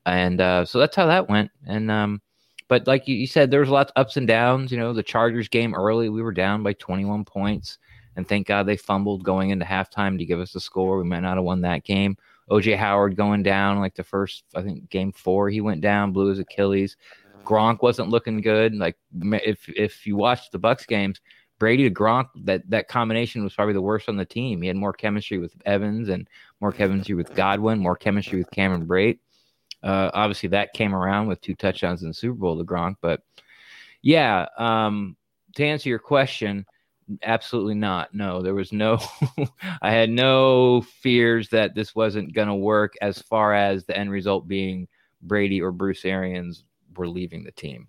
And 0.06 0.40
uh, 0.40 0.64
so 0.64 0.78
that's 0.78 0.96
how 0.96 1.06
that 1.06 1.28
went. 1.28 1.50
And 1.66 1.90
um, 1.90 2.22
but 2.68 2.86
like 2.86 3.06
you, 3.08 3.26
said, 3.26 3.50
there 3.50 3.60
was 3.60 3.68
lots 3.68 3.92
of 3.94 4.00
ups 4.00 4.16
and 4.16 4.26
downs. 4.26 4.72
You 4.72 4.78
know, 4.78 4.92
the 4.92 5.02
Chargers 5.02 5.48
game 5.48 5.74
early, 5.74 6.08
we 6.08 6.22
were 6.22 6.32
down 6.32 6.62
by 6.62 6.72
21 6.74 7.24
points, 7.24 7.78
and 8.16 8.26
thank 8.26 8.46
God 8.46 8.66
they 8.66 8.76
fumbled 8.76 9.24
going 9.24 9.50
into 9.50 9.64
halftime 9.64 10.18
to 10.18 10.24
give 10.24 10.40
us 10.40 10.52
the 10.52 10.60
score. 10.60 10.98
We 10.98 11.04
might 11.04 11.20
not 11.20 11.36
have 11.36 11.44
won 11.44 11.60
that 11.62 11.84
game. 11.84 12.16
OJ 12.50 12.76
Howard 12.76 13.16
going 13.16 13.42
down 13.42 13.78
like 13.78 13.94
the 13.94 14.04
first, 14.04 14.44
I 14.54 14.62
think, 14.62 14.90
game 14.90 15.12
four, 15.12 15.48
he 15.48 15.60
went 15.60 15.80
down, 15.80 16.12
blew 16.12 16.26
his 16.26 16.38
Achilles. 16.38 16.96
Gronk 17.44 17.82
wasn't 17.82 18.10
looking 18.10 18.40
good. 18.40 18.74
Like 18.74 18.96
if 19.20 19.68
if 19.68 20.06
you 20.06 20.16
watched 20.16 20.52
the 20.52 20.58
Bucks 20.58 20.86
games, 20.86 21.20
Brady 21.58 21.88
to 21.88 21.94
Gronk, 21.94 22.28
that 22.44 22.68
that 22.70 22.88
combination 22.88 23.42
was 23.42 23.54
probably 23.54 23.74
the 23.74 23.82
worst 23.82 24.08
on 24.08 24.16
the 24.16 24.24
team. 24.24 24.62
He 24.62 24.68
had 24.68 24.76
more 24.76 24.92
chemistry 24.92 25.38
with 25.38 25.54
Evans 25.64 26.08
and 26.08 26.28
more 26.60 26.72
chemistry 26.72 27.14
with 27.14 27.34
Godwin, 27.34 27.78
more 27.78 27.96
chemistry 27.96 28.38
with 28.38 28.50
Cameron 28.50 28.86
Brate. 28.86 29.18
Uh, 29.82 30.10
obviously, 30.14 30.50
that 30.50 30.72
came 30.72 30.94
around 30.94 31.26
with 31.26 31.40
two 31.40 31.54
touchdowns 31.54 32.02
in 32.02 32.08
the 32.08 32.14
Super 32.14 32.34
Bowl 32.34 32.58
to 32.58 32.64
Gronk. 32.64 32.96
But 33.00 33.22
yeah, 34.02 34.46
um, 34.58 35.16
to 35.56 35.64
answer 35.64 35.88
your 35.88 35.98
question, 35.98 36.66
absolutely 37.22 37.74
not. 37.74 38.14
No, 38.14 38.42
there 38.42 38.54
was 38.54 38.72
no, 38.72 38.98
I 39.82 39.90
had 39.90 40.10
no 40.10 40.82
fears 40.82 41.48
that 41.50 41.74
this 41.74 41.94
wasn't 41.94 42.34
going 42.34 42.48
to 42.48 42.54
work 42.54 42.94
as 43.00 43.18
far 43.18 43.54
as 43.54 43.84
the 43.84 43.96
end 43.96 44.10
result 44.10 44.46
being 44.46 44.88
Brady 45.20 45.60
or 45.60 45.72
Bruce 45.72 46.04
Arians 46.04 46.64
were 46.96 47.08
leaving 47.08 47.44
the 47.44 47.52
team. 47.52 47.88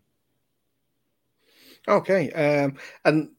Okay. 1.88 2.32
Um, 2.32 2.78
and 3.04 3.32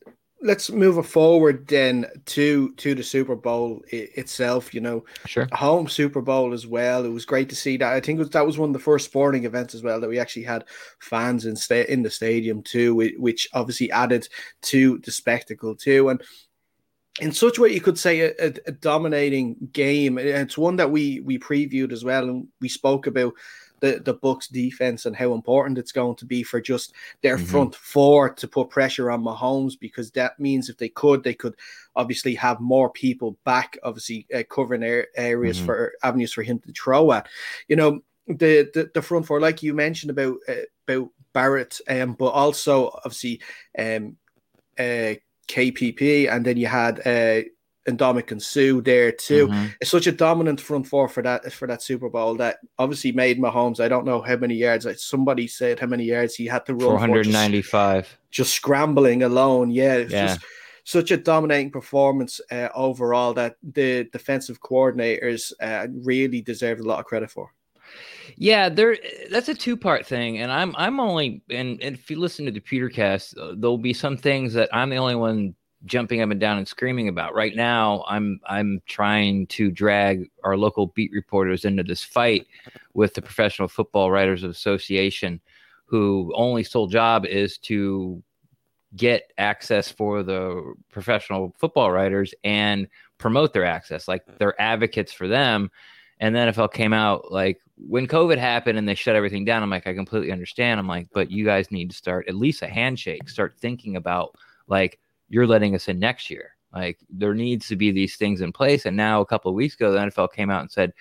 let's 0.45 0.71
move 0.71 1.05
forward 1.07 1.67
then 1.67 2.07
to 2.27 2.73
to 2.75 2.95
the 2.95 3.03
Super 3.03 3.35
Bowl 3.35 3.83
itself. 3.89 4.73
You 4.73 4.83
know, 4.83 5.05
sure, 5.27 5.49
home 5.53 5.89
Super 5.89 6.21
Bowl 6.21 6.53
as 6.53 6.67
well. 6.67 7.05
It 7.05 7.09
was 7.09 7.25
great 7.25 7.49
to 7.49 7.57
see 7.57 7.77
that. 7.79 7.93
I 7.93 8.01
think 8.01 8.19
was, 8.19 8.31
that 8.31 8.47
was 8.47 8.59
one 8.59 8.69
of 8.69 8.75
the 8.75 8.79
first 8.79 9.07
sporting 9.07 9.45
events 9.45 9.75
as 9.75 9.83
well 9.83 10.01
that 10.01 10.09
we 10.09 10.21
actually 10.21 10.45
had 10.45 10.65
fans 11.01 11.47
in 11.47 11.57
sta- 11.57 11.87
in 11.89 12.03
the 12.03 12.11
stadium 12.11 12.63
too, 12.63 12.95
which 12.95 13.49
obviously 13.55 13.91
added 13.91 14.29
to 14.63 14.99
the 14.99 15.11
spectacle 15.11 15.75
too. 15.75 16.11
And 16.11 16.23
in 17.21 17.33
such 17.33 17.59
a 17.59 17.63
way, 17.63 17.73
you 17.73 17.81
could 17.81 17.99
say 17.99 18.21
a, 18.21 18.33
a, 18.39 18.55
a 18.67 18.73
dominating 18.73 19.57
game. 19.73 20.19
It's 20.19 20.59
one 20.59 20.77
that 20.77 20.91
we 20.91 21.21
we 21.21 21.39
previewed 21.39 21.93
as 21.93 22.05
well, 22.05 22.29
and 22.29 22.49
we 22.61 22.69
spoke 22.69 23.07
about 23.07 23.33
the, 23.85 24.01
the 24.01 24.15
Bucks 24.15 24.49
defense 24.49 25.05
and 25.05 25.15
how 25.15 25.35
important 25.35 25.77
it's 25.77 25.93
going 25.93 26.17
to 26.17 26.25
be 26.25 26.43
for 26.43 26.59
just 26.59 26.95
their 27.23 27.37
mm-hmm. 27.37 27.45
front 27.45 27.75
four 27.75 28.31
to 28.31 28.49
put 28.49 28.71
pressure 28.71 29.11
on 29.11 29.23
Mahomes 29.23 29.79
because 29.79 30.11
that 30.13 30.41
means 30.41 30.71
if 30.71 30.79
they 30.79 30.89
could, 30.89 31.23
they 31.23 31.35
could 31.35 31.55
obviously 31.95 32.35
have 32.35 32.61
more 32.61 32.89
people 32.89 33.37
back, 33.45 33.77
obviously 33.83 34.27
uh, 34.35 34.43
covering 34.49 34.83
air, 34.83 35.09
areas 35.17 35.59
mm-hmm. 35.59 35.67
for 35.67 35.93
avenues 36.03 36.33
for 36.33 36.43
him 36.43 36.59
to 36.61 36.73
throw 36.73 37.13
at. 37.13 37.29
You 37.69 37.77
know, 37.77 38.01
the 38.27 38.71
the, 38.73 38.91
the 38.95 39.03
front 39.03 39.27
four, 39.27 39.39
like 39.39 39.63
you 39.63 39.75
mentioned 39.75 40.11
about 40.11 40.39
uh, 40.49 40.65
about 40.89 41.11
Barrett, 41.35 41.79
um, 41.87 42.15
but 42.15 42.29
also 42.29 42.89
obviously 43.05 43.43
um, 43.79 44.17
uh, 44.79 45.15
KPP, 45.47 46.33
and 46.33 46.43
then 46.43 46.57
you 46.57 46.69
had 46.69 47.07
uh, 47.07 47.47
and 47.87 47.99
Ndamukong 47.99 48.43
Suh 48.43 48.81
there 48.81 49.13
too. 49.13 49.49
Mm-hmm. 49.49 49.67
It's 49.81 49.91
such 49.91 50.07
a 50.07 50.13
dominant 50.13 50.61
front 50.61 50.87
four 50.87 51.09
for 51.09 51.23
that 51.23 51.53
for 51.53 51.69
that 51.69 51.83
Super 51.83 52.09
Bowl 52.09 52.35
that 52.37 52.59
obviously 52.79 53.13
made 53.13 53.39
Mahomes. 53.39 53.81
I 53.81 53.89
don't 53.89 54.07
know 54.07 54.23
how 54.23 54.37
many 54.37 54.55
yards. 54.55 54.87
Like 54.87 54.99
somebody 54.99 55.47
said 55.47 55.79
how 55.79 55.87
many 55.87 56.05
yards 56.05 56.35
he 56.35 56.47
had 56.47 56.67
to 56.67 56.75
run. 56.75 56.91
Four 56.91 56.99
hundred 56.99 57.29
ninety-five. 57.29 58.05
Just, 58.05 58.19
just, 58.31 58.55
scrambling 58.55 59.23
alone. 59.23 59.71
Yeah, 59.71 59.95
it's 59.95 60.13
yeah. 60.13 60.27
just 60.27 60.41
such 60.85 61.11
a 61.11 61.17
dominating 61.17 61.71
performance 61.71 62.41
uh, 62.51 62.69
overall 62.75 63.35
that 63.35 63.57
the 63.63 64.05
defensive 64.05 64.61
coordinators 64.61 65.53
uh, 65.61 65.87
really 65.91 66.41
deserve 66.41 66.81
a 66.81 66.83
lot 66.83 67.01
of 67.01 67.07
credit 67.07 67.31
for. 67.31 67.51
Yeah, 68.37 68.69
there. 68.69 68.97
That's 69.31 69.49
a 69.49 69.55
two-part 69.55 70.07
thing, 70.07 70.39
and 70.39 70.51
I'm 70.51 70.75
I'm 70.77 70.99
only 70.99 71.43
and, 71.51 71.81
and 71.83 71.95
if 71.95 72.11
you 72.11 72.19
listen 72.19 72.47
to 72.47 72.51
the 72.51 72.61
Pewtercast, 72.61 73.39
uh, 73.39 73.55
there'll 73.57 73.79
be 73.79 73.93
some 73.93 74.17
things 74.17 74.55
that 74.55 74.69
I'm 74.73 74.91
the 74.91 74.97
only 74.97 75.15
one 75.15 75.55
jumping 75.85 76.21
up 76.21 76.31
and 76.31 76.41
down 76.41 76.59
and 76.59 76.67
screaming 76.67 77.09
about. 77.09 77.35
Right 77.35 77.55
now, 77.55 78.05
I'm 78.09 78.41
I'm 78.47 78.81
trying 78.87 79.47
to 79.49 79.71
drag 79.71 80.31
our 80.43 80.57
local 80.57 80.89
beat 80.89 81.13
reporters 81.13 81.65
into 81.65 81.83
this 81.83 82.03
fight 82.03 82.47
with 82.95 83.15
the 83.15 83.23
Professional 83.23 83.69
Football 83.69 84.11
Writers 84.11 84.45
Association, 84.45 85.41
who 85.85 86.33
only 86.35 86.65
sole 86.65 86.87
job 86.87 87.27
is 87.27 87.59
to 87.59 88.23
get 88.97 89.33
access 89.39 89.91
for 89.91 90.23
the 90.23 90.75
professional 90.91 91.55
football 91.59 91.91
writers 91.91 92.33
and 92.45 92.89
promote 93.19 93.53
their 93.53 93.65
access. 93.65 94.07
Like 94.07 94.25
they're 94.39 94.61
advocates 94.61 95.13
for 95.13 95.27
them. 95.29 95.71
And 96.21 96.35
then 96.35 96.53
NFL 96.53 96.73
came 96.73 96.93
out 96.93 97.33
like 97.33 97.61
when 97.77 98.07
COVID 98.07 98.39
happened 98.39 98.79
and 98.79 98.89
they 98.89 98.95
shut 98.95 99.17
everything 99.17 99.45
down. 99.45 99.63
I'm 99.63 99.71
like, 99.71 99.87
I 99.87 99.95
completely 99.95 100.31
understand. 100.31 100.79
I'm 100.79 100.87
like, 100.87 101.09
but 101.13 101.31
you 101.31 101.45
guys 101.45 101.73
need 101.73 101.91
to 101.91 101.97
start 101.97 102.29
at 102.29 102.37
least 102.37 102.63
a 102.63 102.69
handshake. 102.69 103.29
Start 103.29 103.57
thinking 103.59 103.97
about 103.97 104.37
like 104.69 105.01
you're 105.29 105.47
letting 105.47 105.75
us 105.75 105.89
in 105.89 105.99
next 105.99 106.31
year. 106.31 106.51
Like 106.73 106.99
there 107.09 107.35
needs 107.35 107.69
to 107.69 107.77
be 107.77 107.91
these 107.91 108.17
things 108.17 108.41
in 108.41 108.53
place. 108.53 108.85
And 108.85 108.97
now 108.97 109.21
a 109.21 109.27
couple 109.27 109.51
of 109.51 109.55
weeks 109.55 109.75
ago, 109.75 109.93
the 109.93 109.99
NFL 109.99 110.33
came 110.33 110.51
out 110.51 110.63
and 110.63 110.71
said, 110.71 110.93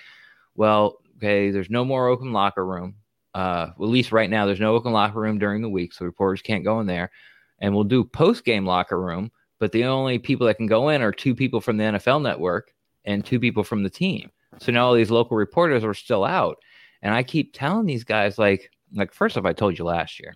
well, 0.55 0.99
okay, 1.17 1.51
there's 1.51 1.69
no 1.69 1.83
more 1.83 2.07
open 2.07 2.31
locker 2.31 2.65
room. 2.65 2.95
Uh, 3.33 3.69
at 3.71 3.79
least 3.79 4.11
right 4.11 4.29
now, 4.29 4.45
there's 4.45 4.59
no 4.59 4.75
open 4.75 4.91
locker 4.91 5.19
room 5.19 5.39
during 5.39 5.61
the 5.63 5.69
week, 5.69 5.91
so 5.91 6.05
reporters 6.05 6.43
can't 6.43 6.63
go 6.63 6.79
in 6.79 6.85
there. 6.85 7.11
And 7.59 7.73
we'll 7.73 7.83
do 7.83 8.03
post 8.03 8.45
game 8.45 8.65
locker 8.65 9.01
room, 9.01 9.31
but 9.59 9.71
the 9.71 9.85
only 9.85 10.19
people 10.19 10.45
that 10.47 10.57
can 10.57 10.67
go 10.67 10.89
in 10.89 11.01
are 11.01 11.11
two 11.11 11.33
people 11.33 11.59
from 11.59 11.77
the 11.77 11.85
NFL 11.85 12.21
network 12.21 12.73
and 13.05 13.25
two 13.25 13.39
people 13.39 13.63
from 13.63 13.81
the 13.81 13.89
team. 13.89 14.29
So 14.59 14.71
now 14.71 14.85
all 14.85 14.93
these 14.93 15.09
local 15.09 15.35
reporters 15.35 15.83
are 15.83 15.95
still 15.95 16.23
out. 16.23 16.57
And 17.01 17.13
I 17.13 17.23
keep 17.23 17.53
telling 17.53 17.85
these 17.85 18.03
guys, 18.03 18.37
like, 18.37 18.69
like 18.93 19.11
first 19.13 19.37
off, 19.37 19.45
I 19.45 19.53
told 19.53 19.79
you 19.79 19.85
last 19.85 20.19
year, 20.19 20.35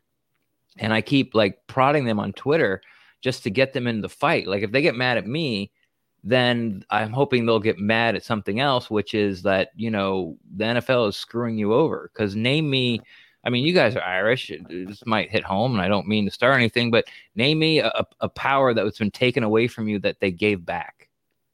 and 0.77 0.91
I 0.91 1.01
keep 1.01 1.35
like 1.35 1.59
prodding 1.67 2.05
them 2.05 2.19
on 2.19 2.33
Twitter 2.33 2.81
just 3.21 3.43
to 3.43 3.49
get 3.49 3.73
them 3.73 3.87
in 3.87 4.01
the 4.01 4.09
fight. 4.09 4.47
Like 4.47 4.63
if 4.63 4.71
they 4.71 4.81
get 4.81 4.95
mad 4.95 5.17
at 5.17 5.27
me, 5.27 5.71
then 6.23 6.83
I'm 6.89 7.11
hoping 7.11 7.45
they'll 7.45 7.59
get 7.59 7.77
mad 7.77 8.15
at 8.15 8.23
something 8.23 8.59
else, 8.59 8.89
which 8.89 9.13
is 9.13 9.43
that, 9.43 9.69
you 9.75 9.91
know, 9.91 10.37
the 10.55 10.65
NFL 10.65 11.09
is 11.09 11.15
screwing 11.15 11.57
you 11.57 11.73
over. 11.73 12.09
Because 12.11 12.35
name 12.35 12.69
me, 12.69 13.01
I 13.43 13.49
mean, 13.49 13.65
you 13.65 13.73
guys 13.73 13.95
are 13.95 14.03
Irish. 14.03 14.51
This 14.67 15.05
might 15.05 15.31
hit 15.31 15.43
home, 15.43 15.73
and 15.73 15.81
I 15.81 15.87
don't 15.87 16.07
mean 16.07 16.25
to 16.25 16.31
start 16.31 16.55
anything, 16.55 16.91
but 16.91 17.05
name 17.35 17.59
me 17.59 17.79
a, 17.79 18.05
a 18.19 18.27
power 18.27 18.73
that's 18.73 18.99
been 18.99 19.11
taken 19.11 19.43
away 19.43 19.67
from 19.67 19.87
you 19.87 19.99
that 19.99 20.19
they 20.19 20.31
gave 20.31 20.65
back. 20.65 21.07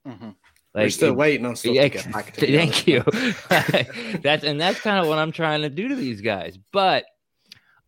Mm-hmm. 0.08 0.30
Like, 0.74 0.86
We're 0.86 0.90
still 0.90 1.10
it, 1.10 1.18
waiting 1.18 1.46
on 1.46 1.56
stuff 1.56 1.76
yeah, 1.76 1.84
to 1.84 1.90
get 1.90 2.12
back. 2.12 2.34
To 2.34 2.48
thank 2.58 2.88
you. 2.88 3.04
that's 4.22 4.44
and 4.44 4.60
that's 4.60 4.80
kind 4.80 4.98
of 4.98 5.08
what 5.08 5.20
I'm 5.20 5.32
trying 5.32 5.62
to 5.62 5.70
do 5.70 5.90
to 5.90 5.96
these 5.96 6.22
guys. 6.22 6.58
But 6.72 7.06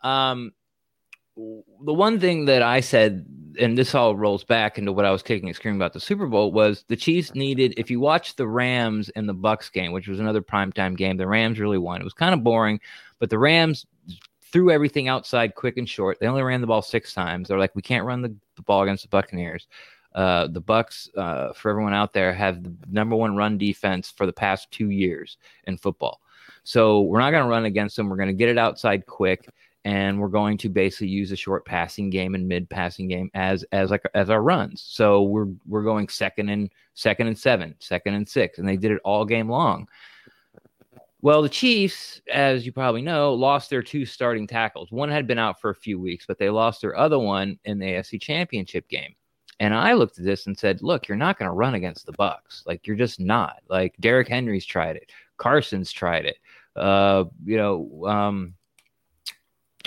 Um, 0.03 0.53
the 1.35 1.93
one 1.93 2.19
thing 2.19 2.45
that 2.45 2.61
I 2.61 2.81
said, 2.81 3.25
and 3.59 3.77
this 3.77 3.95
all 3.95 4.15
rolls 4.15 4.43
back 4.43 4.77
into 4.77 4.91
what 4.91 5.05
I 5.05 5.11
was 5.11 5.23
kicking 5.23 5.49
and 5.49 5.55
screaming 5.55 5.79
about 5.79 5.93
the 5.93 5.99
Super 5.99 6.27
Bowl, 6.27 6.51
was 6.51 6.85
the 6.87 6.95
Chiefs 6.95 7.35
needed. 7.35 7.73
If 7.77 7.89
you 7.89 7.99
watch 7.99 8.35
the 8.35 8.47
Rams 8.47 9.09
and 9.09 9.27
the 9.27 9.33
Bucks 9.33 9.69
game, 9.69 9.91
which 9.91 10.07
was 10.07 10.19
another 10.19 10.41
primetime 10.41 10.95
game, 10.95 11.17
the 11.17 11.27
Rams 11.27 11.59
really 11.59 11.77
won. 11.77 12.01
It 12.01 12.03
was 12.03 12.13
kind 12.13 12.33
of 12.33 12.43
boring, 12.43 12.79
but 13.19 13.29
the 13.29 13.39
Rams 13.39 13.85
threw 14.51 14.71
everything 14.71 15.07
outside 15.07 15.55
quick 15.55 15.77
and 15.77 15.89
short. 15.89 16.19
They 16.19 16.27
only 16.27 16.43
ran 16.43 16.61
the 16.61 16.67
ball 16.67 16.81
six 16.81 17.13
times. 17.13 17.47
They're 17.47 17.59
like, 17.59 17.75
we 17.75 17.81
can't 17.81 18.05
run 18.05 18.21
the, 18.21 18.35
the 18.55 18.61
ball 18.61 18.83
against 18.83 19.03
the 19.03 19.09
Buccaneers. 19.09 19.67
Uh, 20.13 20.47
the 20.47 20.61
Bucks, 20.61 21.09
uh, 21.17 21.51
for 21.51 21.69
everyone 21.69 21.93
out 21.93 22.13
there, 22.13 22.33
have 22.33 22.63
the 22.63 22.73
number 22.89 23.17
one 23.17 23.35
run 23.35 23.57
defense 23.57 24.09
for 24.09 24.25
the 24.25 24.31
past 24.31 24.71
two 24.71 24.89
years 24.89 25.37
in 25.65 25.77
football. 25.77 26.21
So 26.63 27.01
we're 27.01 27.19
not 27.19 27.31
going 27.31 27.43
to 27.43 27.49
run 27.49 27.65
against 27.65 27.95
them. 27.95 28.09
We're 28.09 28.15
going 28.15 28.29
to 28.29 28.33
get 28.33 28.49
it 28.49 28.57
outside 28.57 29.05
quick 29.05 29.49
and 29.85 30.19
we're 30.19 30.27
going 30.27 30.57
to 30.57 30.67
basically 30.67 31.07
use 31.07 31.31
a 31.31 31.35
short 31.35 31.63
passing 31.63 32.09
game 32.09 32.33
and 32.33 32.47
mid 32.47 32.67
passing 32.69 33.07
game 33.07 33.29
as 33.35 33.63
as 33.71 33.91
like 33.91 34.03
as 34.15 34.31
our 34.31 34.41
runs. 34.41 34.83
So 34.85 35.21
we're 35.21 35.47
we're 35.67 35.83
going 35.83 36.09
second 36.09 36.49
and 36.49 36.71
second 36.95 37.27
and 37.27 37.37
seven, 37.37 37.75
second 37.79 38.15
and 38.15 38.27
six, 38.27 38.57
and 38.57 38.67
they 38.67 38.77
did 38.77 38.91
it 38.91 39.01
all 39.05 39.23
game 39.23 39.47
long. 39.47 39.87
Well, 41.21 41.41
the 41.41 41.49
Chiefs, 41.49 42.21
as 42.31 42.65
you 42.65 42.71
probably 42.71 43.01
know, 43.01 43.33
lost 43.33 43.69
their 43.69 43.81
two 43.81 44.05
starting 44.05 44.47
tackles. 44.47 44.91
One 44.91 45.09
had 45.09 45.27
been 45.27 45.39
out 45.39 45.61
for 45.61 45.69
a 45.69 45.75
few 45.75 45.99
weeks, 45.99 46.25
but 46.27 46.37
they 46.37 46.49
lost 46.49 46.81
their 46.81 46.97
other 46.97 47.17
one 47.17 47.57
in 47.65 47.79
the 47.79 47.85
AFC 47.85 48.21
Championship 48.21 48.87
game. 48.89 49.15
And 49.59 49.73
I 49.73 49.93
looked 49.93 50.17
at 50.17 50.25
this 50.25 50.47
and 50.47 50.57
said, 50.57 50.81
"Look, 50.81 51.07
you're 51.07 51.15
not 51.15 51.37
going 51.37 51.49
to 51.49 51.55
run 51.55 51.75
against 51.75 52.07
the 52.07 52.11
Bucks. 52.13 52.63
Like 52.65 52.87
you're 52.87 52.95
just 52.95 53.19
not. 53.19 53.61
Like 53.69 53.95
Derrick 53.99 54.27
Henry's 54.27 54.65
tried 54.65 54.95
it, 54.95 55.11
Carson's 55.37 55.91
tried 55.91 56.25
it. 56.25 56.37
Uh, 56.75 57.25
you 57.45 57.57
know, 57.57 58.05
um, 58.07 58.55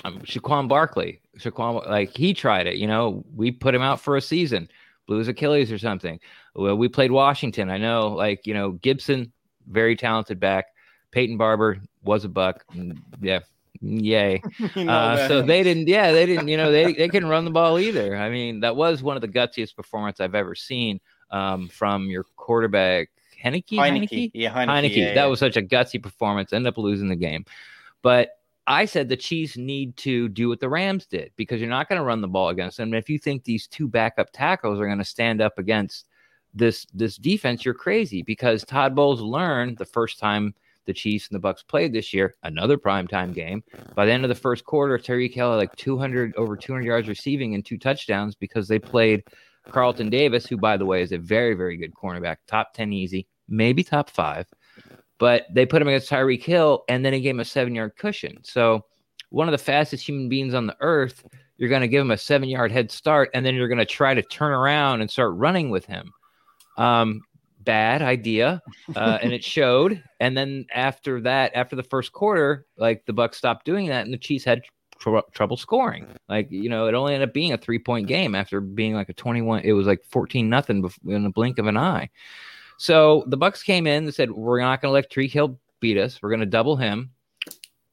um, 0.05 0.19
Saquon 0.19 0.67
Barkley, 0.67 1.21
Saquon, 1.37 1.87
like 1.89 2.15
he 2.15 2.33
tried 2.33 2.67
it. 2.67 2.77
You 2.77 2.87
know, 2.87 3.23
we 3.35 3.51
put 3.51 3.75
him 3.75 3.81
out 3.81 3.99
for 3.99 4.17
a 4.17 4.21
season, 4.21 4.69
blew 5.07 5.17
his 5.17 5.27
Achilles 5.27 5.71
or 5.71 5.77
something. 5.77 6.19
Well, 6.55 6.77
we 6.77 6.87
played 6.87 7.11
Washington. 7.11 7.69
I 7.69 7.77
know, 7.77 8.09
like 8.09 8.45
you 8.47 8.53
know, 8.53 8.71
Gibson, 8.71 9.31
very 9.67 9.95
talented 9.95 10.39
back. 10.39 10.65
Peyton 11.11 11.37
Barber 11.37 11.79
was 12.03 12.25
a 12.25 12.29
buck. 12.29 12.63
Mm, 12.73 12.97
yeah, 13.21 13.39
yay. 13.81 14.41
uh, 14.75 15.27
so 15.27 15.41
they 15.41 15.63
didn't. 15.63 15.87
Yeah, 15.87 16.11
they 16.11 16.25
didn't. 16.25 16.47
You 16.47 16.57
know, 16.57 16.71
they 16.71 16.93
they 16.93 17.09
couldn't 17.09 17.29
run 17.29 17.45
the 17.45 17.51
ball 17.51 17.79
either. 17.79 18.15
I 18.15 18.29
mean, 18.29 18.61
that 18.61 18.75
was 18.75 19.03
one 19.03 19.17
of 19.17 19.21
the 19.21 19.27
gutsiest 19.27 19.75
performance 19.75 20.19
I've 20.19 20.35
ever 20.35 20.55
seen 20.55 20.99
um, 21.31 21.67
from 21.67 22.07
your 22.07 22.25
quarterback. 22.35 23.09
Heinicke, 23.43 23.71
Heinicke, 23.71 24.09
Heinicke, 24.09 24.31
yeah, 24.33 24.53
Heinicke, 24.53 24.67
Heinicke. 24.67 24.95
yeah, 24.97 25.05
that 25.13 25.15
yeah. 25.15 25.25
was 25.25 25.39
such 25.39 25.55
a 25.55 25.61
gutsy 25.61 26.01
performance. 26.01 26.51
End 26.51 26.67
up 26.67 26.77
losing 26.77 27.07
the 27.07 27.15
game, 27.15 27.45
but 28.01 28.31
I 28.69 28.85
said 28.85 29.09
the 29.09 29.17
Chiefs 29.17 29.57
need 29.57 29.97
to 29.97 30.29
do 30.29 30.47
what 30.47 30.59
the 30.59 30.69
Rams 30.69 31.07
did 31.07 31.31
because 31.35 31.59
you're 31.59 31.71
not 31.71 31.89
going 31.89 31.97
to 31.97 32.05
run 32.05 32.21
the 32.21 32.27
ball 32.27 32.49
against 32.49 32.77
them. 32.77 32.93
If 32.93 33.09
you 33.09 33.17
think 33.17 33.43
these 33.43 33.65
two 33.65 33.87
backup 33.87 34.29
tackles 34.31 34.79
are 34.79 34.85
going 34.85 34.99
to 34.99 35.03
stand 35.03 35.41
up 35.41 35.57
against 35.57 36.05
this 36.53 36.85
this 36.93 37.17
defense, 37.17 37.65
you're 37.65 37.73
crazy 37.73 38.21
because 38.21 38.63
Todd 38.63 38.95
Bowles 38.95 39.21
learned 39.21 39.79
the 39.79 39.85
first 39.85 40.19
time 40.19 40.53
the 40.85 40.93
Chiefs 40.93 41.27
and 41.29 41.35
the 41.35 41.39
Bucks 41.39 41.63
played 41.63 41.93
this 41.93 42.13
year, 42.13 42.35
another 42.43 42.77
primetime 42.77 43.33
game. 43.33 43.63
By 43.95 44.05
the 44.05 44.11
end 44.11 44.23
of 44.23 44.29
the 44.29 44.35
first 44.35 44.65
quarter, 44.65 44.99
Terry 44.99 45.29
had 45.29 45.45
like 45.45 45.75
200 45.75 46.35
over 46.35 46.55
200 46.55 46.85
yards 46.85 47.07
receiving 47.07 47.55
and 47.55 47.65
two 47.65 47.79
touchdowns 47.79 48.35
because 48.35 48.67
they 48.67 48.77
played 48.77 49.23
Carlton 49.71 50.11
Davis, 50.11 50.45
who 50.45 50.57
by 50.57 50.77
the 50.77 50.85
way 50.85 51.01
is 51.01 51.11
a 51.11 51.17
very 51.17 51.55
very 51.55 51.75
good 51.75 51.93
cornerback, 51.95 52.37
top 52.45 52.75
10 52.75 52.93
easy, 52.93 53.27
maybe 53.47 53.83
top 53.83 54.11
5 54.11 54.45
but 55.19 55.45
they 55.53 55.65
put 55.65 55.81
him 55.81 55.87
against 55.87 56.09
Tyreek 56.09 56.43
Hill 56.43 56.83
and 56.89 57.05
then 57.05 57.13
he 57.13 57.21
gave 57.21 57.35
him 57.35 57.41
a 57.41 57.45
seven 57.45 57.75
yard 57.75 57.95
cushion. 57.97 58.39
So, 58.43 58.85
one 59.29 59.47
of 59.47 59.51
the 59.51 59.59
fastest 59.59 60.07
human 60.07 60.27
beings 60.27 60.55
on 60.55 60.65
the 60.65 60.77
earth, 60.79 61.23
you're 61.57 61.69
going 61.69 61.81
to 61.81 61.87
give 61.87 62.01
him 62.01 62.09
a 62.09 62.17
seven 62.17 62.49
yard 62.49 62.71
head 62.71 62.89
start 62.89 63.29
and 63.35 63.45
then 63.45 63.53
you're 63.53 63.67
going 63.67 63.77
to 63.77 63.85
try 63.85 64.15
to 64.15 64.23
turn 64.23 64.53
around 64.53 65.01
and 65.01 65.11
start 65.11 65.35
running 65.35 65.69
with 65.69 65.85
him. 65.85 66.11
Um, 66.77 67.21
bad 67.59 68.01
idea. 68.01 68.61
Uh, 68.95 69.19
and 69.21 69.31
it 69.31 69.43
showed. 69.43 70.03
And 70.21 70.35
then 70.35 70.65
after 70.73 71.21
that, 71.21 71.53
after 71.55 71.77
the 71.77 71.83
first 71.83 72.11
quarter, 72.11 72.65
like 72.75 73.05
the 73.05 73.13
Bucks 73.13 73.37
stopped 73.37 73.65
doing 73.65 73.87
that 73.87 74.03
and 74.03 74.13
the 74.13 74.17
Chiefs 74.17 74.43
had 74.43 74.63
tr- 74.99 75.19
trouble 75.31 75.55
scoring. 75.55 76.07
Like, 76.27 76.51
you 76.51 76.67
know, 76.67 76.87
it 76.87 76.93
only 76.93 77.13
ended 77.13 77.29
up 77.29 77.33
being 77.33 77.53
a 77.53 77.57
three 77.57 77.79
point 77.79 78.05
game 78.05 78.35
after 78.35 78.59
being 78.59 78.95
like 78.95 79.07
a 79.07 79.13
21, 79.13 79.61
it 79.61 79.71
was 79.71 79.87
like 79.87 80.03
14 80.03 80.49
nothing 80.49 80.83
in 81.07 81.23
the 81.23 81.29
blink 81.29 81.57
of 81.57 81.67
an 81.67 81.77
eye. 81.77 82.09
So 82.79 83.25
the 83.27 83.35
Bucks 83.35 83.61
came 83.61 83.85
in 83.85 84.05
and 84.05 84.13
said, 84.13 84.31
"We're 84.31 84.61
not 84.61 84.81
going 84.81 84.89
to 84.89 84.93
let 84.93 85.11
Tyreek 85.11 85.31
Hill 85.31 85.59
beat 85.81 85.97
us. 85.97 86.21
We're 86.21 86.29
going 86.29 86.39
to 86.39 86.45
double 86.45 86.77
him, 86.77 87.11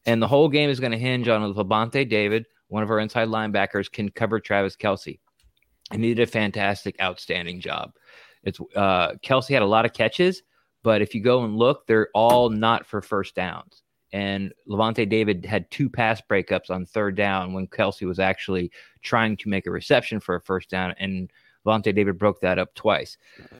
and 0.06 0.22
the 0.22 0.28
whole 0.28 0.48
game 0.48 0.70
is 0.70 0.78
going 0.78 0.92
to 0.92 0.98
hinge 0.98 1.26
on 1.26 1.52
Lavonte 1.54 2.08
David, 2.08 2.46
one 2.68 2.84
of 2.84 2.90
our 2.90 3.00
inside 3.00 3.26
linebackers, 3.26 3.90
can 3.90 4.08
cover 4.10 4.38
Travis 4.38 4.76
Kelce." 4.76 5.18
And 5.90 6.04
he 6.04 6.14
did 6.14 6.22
a 6.22 6.30
fantastic, 6.30 6.94
outstanding 7.02 7.60
job. 7.60 7.94
It's 8.44 8.60
uh, 8.76 9.14
Kelce 9.24 9.52
had 9.52 9.62
a 9.62 9.66
lot 9.66 9.86
of 9.86 9.92
catches, 9.92 10.44
but 10.84 11.02
if 11.02 11.16
you 11.16 11.20
go 11.20 11.42
and 11.42 11.56
look, 11.56 11.88
they're 11.88 12.08
all 12.14 12.48
not 12.48 12.86
for 12.86 13.02
first 13.02 13.34
downs. 13.34 13.82
And 14.12 14.52
Lavonte 14.68 15.08
David 15.08 15.44
had 15.44 15.68
two 15.72 15.90
pass 15.90 16.22
breakups 16.30 16.70
on 16.70 16.86
third 16.86 17.16
down 17.16 17.52
when 17.52 17.66
Kelce 17.66 18.06
was 18.06 18.20
actually 18.20 18.70
trying 19.02 19.36
to 19.38 19.48
make 19.48 19.66
a 19.66 19.72
reception 19.72 20.20
for 20.20 20.36
a 20.36 20.40
first 20.40 20.70
down, 20.70 20.94
and 21.00 21.28
Lavonte 21.66 21.94
David 21.94 22.18
broke 22.18 22.40
that 22.40 22.58
up 22.58 22.74
twice. 22.74 23.16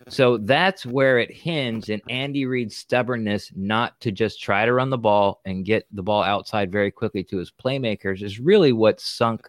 So 0.08 0.38
that's 0.38 0.86
where 0.86 1.18
it 1.18 1.30
hinged 1.30 1.90
in 1.90 2.00
Andy 2.08 2.46
Reid's 2.46 2.76
stubbornness 2.76 3.50
not 3.54 4.00
to 4.00 4.12
just 4.12 4.40
try 4.40 4.64
to 4.64 4.72
run 4.72 4.90
the 4.90 4.98
ball 4.98 5.40
and 5.44 5.64
get 5.64 5.86
the 5.92 6.02
ball 6.02 6.22
outside 6.22 6.70
very 6.70 6.90
quickly 6.90 7.24
to 7.24 7.38
his 7.38 7.50
playmakers 7.50 8.22
is 8.22 8.38
really 8.38 8.72
what 8.72 9.00
sunk 9.00 9.48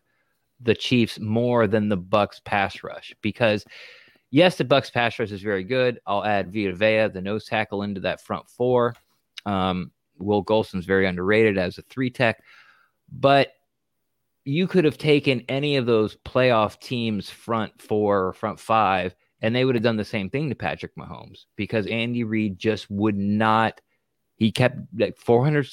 the 0.62 0.76
Chiefs 0.76 1.20
more 1.20 1.68
than 1.68 1.88
the 1.88 1.98
Bucks 1.98 2.42
pass 2.44 2.84
rush 2.84 3.14
because 3.22 3.64
yes, 4.32 4.58
the 4.58 4.66
Bucks 4.66 4.90
pass 4.90 5.18
rush 5.20 5.32
is 5.32 5.42
very 5.42 5.64
good. 5.64 6.00
I'll 6.08 6.26
add 6.26 6.52
Vita 6.52 6.74
Vea, 6.74 7.08
the 7.08 7.22
nose 7.22 7.46
tackle, 7.46 7.84
into 7.84 8.02
that 8.02 8.22
front 8.22 8.50
four. 8.50 8.96
Um, 9.46 9.92
Will 10.18 10.44
Gholston's 10.44 10.86
very 10.86 11.06
underrated 11.06 11.60
as 11.60 11.78
a 11.78 11.84
three 11.84 12.10
tech, 12.10 12.42
but 13.12 13.52
you 14.48 14.66
could 14.66 14.86
have 14.86 14.98
taken 14.98 15.44
any 15.50 15.76
of 15.76 15.86
those 15.86 16.16
playoff 16.26 16.80
teams 16.80 17.30
front 17.30 17.82
four 17.82 18.28
or 18.28 18.34
front 18.34 18.62
five, 18.62 19.14
and 19.42 19.54
they 19.54 19.66
would 19.66 19.76
have 19.76 19.84
done 19.84 19.98
the 19.98 20.06
same 20.06 20.30
thing 20.30 20.48
to 20.48 20.56
Patrick 20.56 20.96
Mahomes 20.96 21.46
because 21.58 21.86
Andy 21.86 22.24
Reid 22.24 22.58
just 22.58 22.90
would 22.90 23.18
not. 23.18 23.82
He 24.38 24.54
kept 24.54 24.78
like 24.98 25.18
400. 25.18 25.68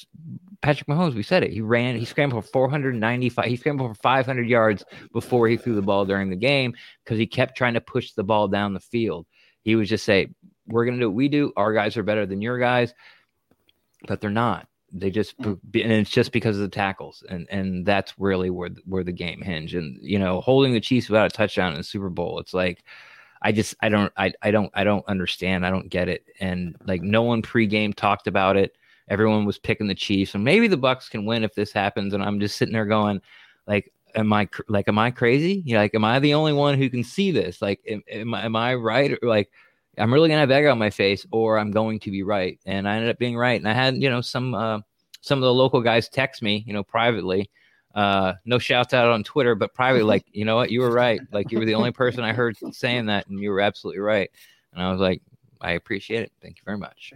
Patrick 0.61 0.89
Mahomes, 0.89 1.15
we 1.15 1.23
said 1.23 1.43
it. 1.43 1.51
He 1.51 1.61
ran, 1.61 1.95
he 1.95 2.03
scrambled 2.03 2.43
for 2.45 2.51
495. 2.51 3.45
He 3.45 3.55
scrambled 3.55 3.95
for 3.95 4.01
500 4.01 4.47
yards 4.47 4.83
before 5.13 5.47
he 5.47 5.55
threw 5.55 5.75
the 5.75 5.81
ball 5.81 6.05
during 6.05 6.29
the 6.29 6.35
game 6.35 6.73
because 7.03 7.17
he 7.17 7.27
kept 7.27 7.55
trying 7.55 7.75
to 7.75 7.81
push 7.81 8.11
the 8.11 8.23
ball 8.23 8.49
down 8.49 8.73
the 8.73 8.79
field. 8.81 9.25
He 9.61 9.75
would 9.75 9.87
just 9.87 10.03
say, 10.03 10.27
We're 10.67 10.83
going 10.83 10.95
to 10.95 11.01
do 11.01 11.09
what 11.09 11.15
we 11.15 11.29
do. 11.29 11.53
Our 11.55 11.73
guys 11.73 11.95
are 11.95 12.03
better 12.03 12.25
than 12.25 12.41
your 12.41 12.59
guys, 12.59 12.93
but 14.05 14.19
they're 14.19 14.31
not. 14.31 14.67
They 14.97 15.11
just 15.11 15.37
mm. 15.39 15.59
and 15.73 15.91
it's 15.91 16.09
just 16.09 16.31
because 16.31 16.55
of 16.55 16.61
the 16.61 16.69
tackles, 16.69 17.23
and 17.29 17.47
and 17.49 17.85
that's 17.85 18.13
really 18.17 18.49
where 18.49 18.69
where 18.85 19.03
the 19.03 19.11
game 19.11 19.41
hinged. 19.41 19.75
And 19.75 19.97
you 20.01 20.17
know, 20.17 20.41
holding 20.41 20.73
the 20.73 20.79
Chiefs 20.79 21.09
without 21.09 21.31
a 21.31 21.35
touchdown 21.35 21.73
in 21.73 21.77
the 21.77 21.83
Super 21.83 22.09
Bowl, 22.09 22.39
it's 22.39 22.53
like 22.53 22.83
I 23.41 23.51
just 23.51 23.75
I 23.81 23.89
don't 23.89 24.11
I 24.17 24.33
I 24.41 24.51
don't 24.51 24.71
I 24.73 24.83
don't 24.83 25.05
understand. 25.07 25.65
I 25.65 25.69
don't 25.69 25.89
get 25.89 26.09
it. 26.09 26.25
And 26.39 26.75
like 26.85 27.01
no 27.01 27.23
one 27.23 27.41
pregame 27.41 27.93
talked 27.93 28.27
about 28.27 28.57
it. 28.57 28.75
Everyone 29.07 29.45
was 29.45 29.59
picking 29.59 29.87
the 29.87 29.95
Chiefs, 29.95 30.33
and 30.33 30.43
maybe 30.43 30.67
the 30.67 30.77
Bucks 30.77 31.09
can 31.09 31.25
win 31.25 31.43
if 31.43 31.53
this 31.53 31.71
happens. 31.71 32.13
And 32.13 32.23
I'm 32.23 32.39
just 32.39 32.55
sitting 32.57 32.73
there 32.73 32.85
going, 32.85 33.21
like, 33.67 33.91
am 34.15 34.33
I 34.33 34.47
like 34.67 34.87
am 34.87 34.97
I 34.97 35.11
crazy? 35.11 35.61
You 35.65 35.75
know, 35.75 35.81
like, 35.81 35.93
am 35.93 36.05
I 36.05 36.19
the 36.19 36.33
only 36.33 36.53
one 36.53 36.77
who 36.77 36.89
can 36.89 37.03
see 37.03 37.31
this? 37.31 37.61
Like, 37.61 37.81
am, 37.87 38.01
am, 38.09 38.33
I, 38.33 38.45
am 38.45 38.55
I 38.55 38.75
right? 38.75 39.11
Or 39.11 39.19
like, 39.27 39.51
I'm 39.97 40.13
really 40.13 40.29
gonna 40.29 40.41
have 40.41 40.51
egg 40.51 40.65
on 40.65 40.77
my 40.77 40.89
face, 40.89 41.25
or 41.31 41.57
I'm 41.57 41.71
going 41.71 41.99
to 42.01 42.11
be 42.11 42.23
right. 42.23 42.59
And 42.65 42.87
I 42.87 42.95
ended 42.95 43.09
up 43.09 43.17
being 43.17 43.37
right. 43.37 43.59
And 43.59 43.67
I 43.67 43.73
had, 43.73 44.01
you 44.01 44.09
know, 44.09 44.21
some 44.21 44.53
uh, 44.53 44.79
some 45.21 45.39
of 45.39 45.43
the 45.43 45.53
local 45.53 45.81
guys 45.81 46.09
text 46.09 46.41
me, 46.41 46.63
you 46.67 46.73
know, 46.73 46.83
privately. 46.83 47.49
Uh, 47.95 48.33
no 48.43 48.59
shouts 48.59 48.93
out 48.93 49.09
on 49.09 49.23
Twitter, 49.23 49.55
but 49.55 49.73
privately, 49.73 50.03
like, 50.07 50.25
you 50.31 50.45
know 50.45 50.55
what, 50.55 50.69
you 50.69 50.81
were 50.81 50.91
right. 50.91 51.21
Like, 51.31 51.51
you 51.51 51.59
were 51.59 51.65
the 51.65 51.75
only 51.75 51.91
person 51.91 52.23
I 52.23 52.33
heard 52.33 52.57
saying 52.71 53.07
that, 53.07 53.27
and 53.27 53.39
you 53.39 53.49
were 53.49 53.61
absolutely 53.61 54.01
right. 54.01 54.29
And 54.73 54.83
I 54.83 54.91
was 54.91 54.99
like, 54.99 55.21
I 55.61 55.71
appreciate 55.71 56.23
it. 56.23 56.31
Thank 56.41 56.57
you 56.57 56.63
very 56.65 56.77
much. 56.77 57.13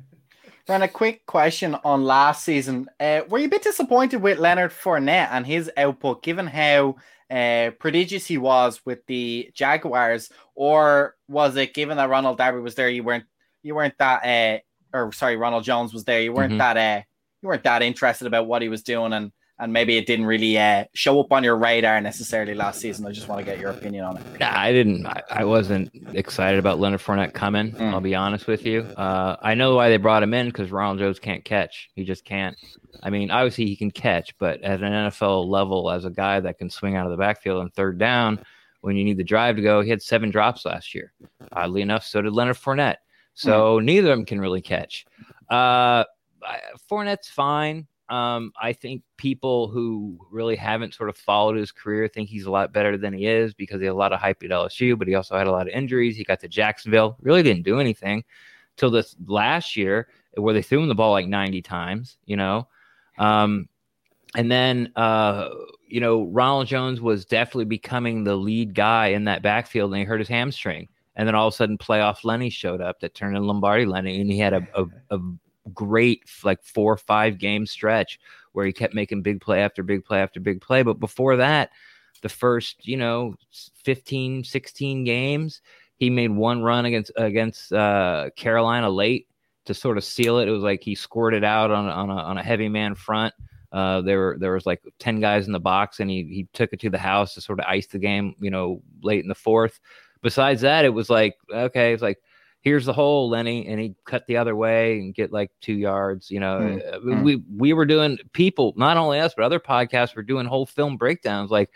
Ran 0.68 0.82
a 0.82 0.88
quick 0.88 1.26
question 1.26 1.76
on 1.84 2.06
last 2.06 2.46
season. 2.46 2.90
Uh, 3.00 3.22
were 3.28 3.40
you 3.40 3.46
a 3.46 3.50
bit 3.50 3.64
disappointed 3.64 4.22
with 4.22 4.40
Leonard 4.40 4.72
Fournette 4.72 5.30
and 5.32 5.46
his 5.46 5.70
output, 5.76 6.24
given 6.24 6.48
how 6.48 6.96
uh, 7.30 7.72
prodigious 7.80 8.26
he 8.26 8.38
was 8.38 8.82
with 8.86 9.06
the 9.06 9.52
Jaguars, 9.54 10.30
or 10.56 11.16
was 11.28 11.56
it 11.56 11.74
given 11.74 11.98
that 11.98 12.10
Ronald 12.10 12.38
Darby 12.38 12.60
was 12.60 12.76
there, 12.76 12.90
you 12.90 13.04
weren't 13.04 13.26
you 13.62 13.76
weren't 13.76 13.98
that, 14.00 14.64
uh, 14.94 14.98
or 14.98 15.12
sorry, 15.12 15.36
Ronald 15.36 15.64
Jones 15.66 15.94
was 15.94 16.06
there, 16.06 16.22
you 16.22 16.32
weren't 16.32 16.54
Mhm. 16.54 16.58
that, 16.60 16.78
uh, 16.78 17.04
you 17.42 17.50
weren't 17.50 17.64
that 17.64 17.82
interested 17.82 18.26
about 18.26 18.48
what 18.48 18.62
he 18.62 18.70
was 18.70 18.84
doing, 18.84 19.12
and 19.14 19.32
and 19.60 19.74
maybe 19.74 19.98
it 19.98 20.06
didn't 20.06 20.26
really 20.26 20.58
uh, 20.58 20.86
show 20.94 21.20
up 21.20 21.32
on 21.32 21.44
your 21.44 21.58
radar 21.58 22.00
necessarily 22.00 22.56
last 22.56 22.80
season. 22.80 23.06
I 23.06 23.12
just 23.12 23.28
want 23.28 23.40
to 23.40 23.46
get 23.46 23.60
your 23.60 23.72
opinion 23.72 24.06
on 24.06 24.18
it. 24.18 24.40
Nah, 24.40 24.58
I 24.58 24.72
didn't. 24.72 25.06
I, 25.06 25.22
I 25.30 25.44
wasn't 25.44 25.92
excited 26.14 26.60
about 26.60 26.80
Leonard 26.80 27.02
Fournette 27.02 27.34
coming. 27.34 27.74
Mm. 27.74 27.94
I'll 27.94 28.02
be 28.02 28.16
honest 28.16 28.48
with 28.48 28.66
you. 28.66 28.82
Uh, 28.82 29.36
I 29.42 29.56
know 29.56 29.76
why 29.76 29.90
they 29.90 29.98
brought 29.98 30.24
him 30.24 30.34
in 30.34 30.48
because 30.48 30.72
Ronald 30.72 31.00
Jones 31.00 31.20
can't 31.20 31.44
catch. 31.44 31.90
He 31.96 32.06
just 32.06 32.24
can't. 32.24 32.58
I 33.04 33.10
mean, 33.10 33.32
obviously 33.32 33.66
he 33.66 33.76
can 33.76 33.92
catch, 33.92 34.38
but 34.38 34.62
at 34.62 34.82
an 34.82 34.92
NFL 34.92 35.48
level, 35.48 35.92
as 35.92 36.06
a 36.06 36.10
guy 36.10 36.40
that 36.40 36.58
can 36.58 36.70
swing 36.70 36.96
out 36.96 37.06
of 37.06 37.12
the 37.12 37.18
backfield 37.18 37.60
on 37.60 37.70
third 37.72 37.98
down 37.98 38.40
when 38.82 38.96
you 38.96 39.04
need 39.04 39.18
the 39.18 39.24
drive 39.24 39.58
to 39.58 39.62
go, 39.62 39.82
he 39.82 39.90
had 39.90 40.02
seven 40.02 40.30
drops 40.30 40.66
last 40.66 40.96
year. 40.96 41.12
Oddly 41.52 41.82
enough, 41.82 42.06
so 42.06 42.22
did 42.22 42.32
Leonard 42.32 42.56
Fournette. 42.56 42.98
So 43.34 43.80
neither 43.80 44.12
of 44.12 44.18
them 44.18 44.26
can 44.26 44.40
really 44.40 44.62
catch. 44.62 45.06
Uh, 45.50 46.04
Fournette's 46.90 47.30
fine. 47.30 47.88
Um, 48.10 48.52
I 48.60 48.74
think 48.74 49.04
people 49.18 49.68
who 49.68 50.18
really 50.32 50.56
haven't 50.56 50.96
sort 50.96 51.10
of 51.10 51.18
followed 51.18 51.58
his 51.58 51.72
career 51.72 52.08
think 52.08 52.28
he's 52.28 52.46
a 52.46 52.52
lot 52.52 52.74
better 52.74 52.98
than 52.98 53.14
he 53.14 53.28
is 53.28 53.54
because 53.54 53.80
he 53.80 53.86
had 53.86 53.94
a 53.94 53.96
lot 53.96 54.14
of 54.14 54.20
hype 54.20 54.42
at 54.44 54.50
LSU, 54.50 54.98
but 54.98 55.08
he 55.08 55.14
also 55.14 55.38
had 55.38 55.46
a 55.46 55.52
lot 55.52 55.68
of 55.68 55.74
injuries. 55.74 56.18
He 56.18 56.24
got 56.24 56.40
to 56.40 56.48
Jacksonville, 56.48 57.18
really 57.22 57.44
didn't 57.44 57.64
do 57.64 57.80
anything 57.80 58.24
till 58.78 58.90
this 58.90 59.16
last 59.28 59.76
year 59.76 60.08
where 60.36 60.54
they 60.54 60.62
threw 60.62 60.82
him 60.82 60.88
the 60.88 60.96
ball 60.96 61.12
like 61.12 61.28
90 61.28 61.62
times, 61.62 62.18
you 62.26 62.36
know. 62.36 62.68
Um, 63.20 63.68
and 64.36 64.52
then, 64.52 64.92
uh, 64.96 65.50
you 65.88 66.00
know, 66.00 66.26
Ronald 66.26 66.68
Jones 66.68 67.02
was 67.02 67.26
definitely 67.26 67.66
becoming 67.66 68.24
the 68.24 68.36
lead 68.36 68.74
guy 68.74 69.08
in 69.08 69.26
that 69.26 69.42
backfield, 69.42 69.92
and 69.92 70.00
he 70.00 70.06
hurt 70.06 70.20
his 70.20 70.28
hamstring. 70.28 70.88
And 71.16 71.28
then 71.28 71.36
all 71.36 71.48
of 71.48 71.54
a 71.54 71.58
sudden, 71.58 71.78
playoff 71.78 72.24
Lenny 72.24 72.50
showed 72.50 72.80
up 72.80 73.00
that 73.00 73.16
turned 73.16 73.36
in 73.36 73.44
Lombardi 73.44 73.86
Lenny, 73.86 74.22
and 74.22 74.32
he 74.32 74.40
had 74.40 74.54
a, 74.54 74.68
a, 74.76 74.86
a 75.16 75.20
great 75.74 76.24
like 76.44 76.64
four 76.64 76.94
or 76.94 76.98
five 76.98 77.38
game 77.38 77.66
stretch 77.66 78.20
where 78.54 78.66
he 78.66 78.74
kept 78.74 78.94
making 78.94 79.22
big 79.22 79.42
play 79.42 79.62
after 79.62 79.84
big 79.84 80.04
play 80.04 80.22
after 80.22 80.40
big 80.40 80.62
play. 80.62 80.84
But 80.84 81.00
before 81.00 81.38
that, 81.38 81.70
the 82.22 82.30
first, 82.30 82.88
you 82.88 82.98
know, 82.98 83.36
15, 83.84 84.44
16 84.44 85.04
games, 85.04 85.62
he 85.98 86.10
made 86.10 86.32
one 86.32 86.62
run 86.62 86.86
against 86.86 87.12
against 87.16 87.74
uh, 87.74 88.30
Carolina 88.36 88.90
late 88.90 89.28
to 89.66 89.74
sort 89.74 89.98
of 89.98 90.04
seal 90.04 90.40
it. 90.40 90.48
It 90.48 90.52
was 90.52 90.64
like 90.64 90.82
he 90.82 90.96
scored 90.96 91.34
it 91.34 91.44
out 91.44 91.72
on 91.72 91.88
on 91.88 92.10
a, 92.10 92.16
on 92.16 92.38
a 92.38 92.44
heavy 92.44 92.70
man 92.70 92.96
front. 92.96 93.34
Uh, 93.72 94.02
there 94.02 94.18
were 94.18 94.38
there 94.40 94.54
was 94.54 94.66
like 94.66 94.82
ten 94.98 95.20
guys 95.20 95.46
in 95.46 95.54
the 95.54 95.60
box, 95.60 96.00
and 96.00 96.10
he 96.10 96.24
he 96.24 96.48
took 96.54 96.74
it 96.74 96.80
to 96.80 96.90
the 96.90 96.98
house 96.98 97.34
to 97.34 97.42
sort 97.42 97.60
of 97.60 97.66
ice 97.68 97.88
the 97.88 98.00
game. 98.00 98.34
You 98.40 98.50
know, 98.50 98.82
late 99.04 99.22
in 99.22 99.28
the 99.28 99.36
fourth. 99.36 99.80
Besides 100.22 100.62
that, 100.62 100.86
it 100.86 100.90
was 100.90 101.10
like 101.10 101.36
okay, 101.54 101.94
it's 101.94 102.02
like 102.02 102.20
here's 102.62 102.86
the 102.86 102.94
hole, 102.94 103.30
Lenny, 103.30 103.68
and 103.68 103.80
he 103.80 103.96
cut 104.06 104.26
the 104.28 104.38
other 104.38 104.56
way 104.56 105.00
and 105.00 105.14
get 105.16 105.32
like 105.32 105.52
two 105.62 105.74
yards. 105.74 106.30
You 106.30 106.40
know, 106.40 106.60
Mm, 106.60 106.94
Uh, 106.94 107.00
mm. 107.00 107.24
we 107.24 107.36
we 107.58 107.74
were 107.74 107.86
doing 107.86 108.18
people, 108.34 108.74
not 108.78 108.98
only 108.98 109.20
us 109.20 109.34
but 109.36 109.46
other 109.46 109.60
podcasts 109.60 110.16
were 110.16 110.24
doing 110.24 110.46
whole 110.46 110.66
film 110.66 110.98
breakdowns 110.98 111.52
like. 111.52 111.70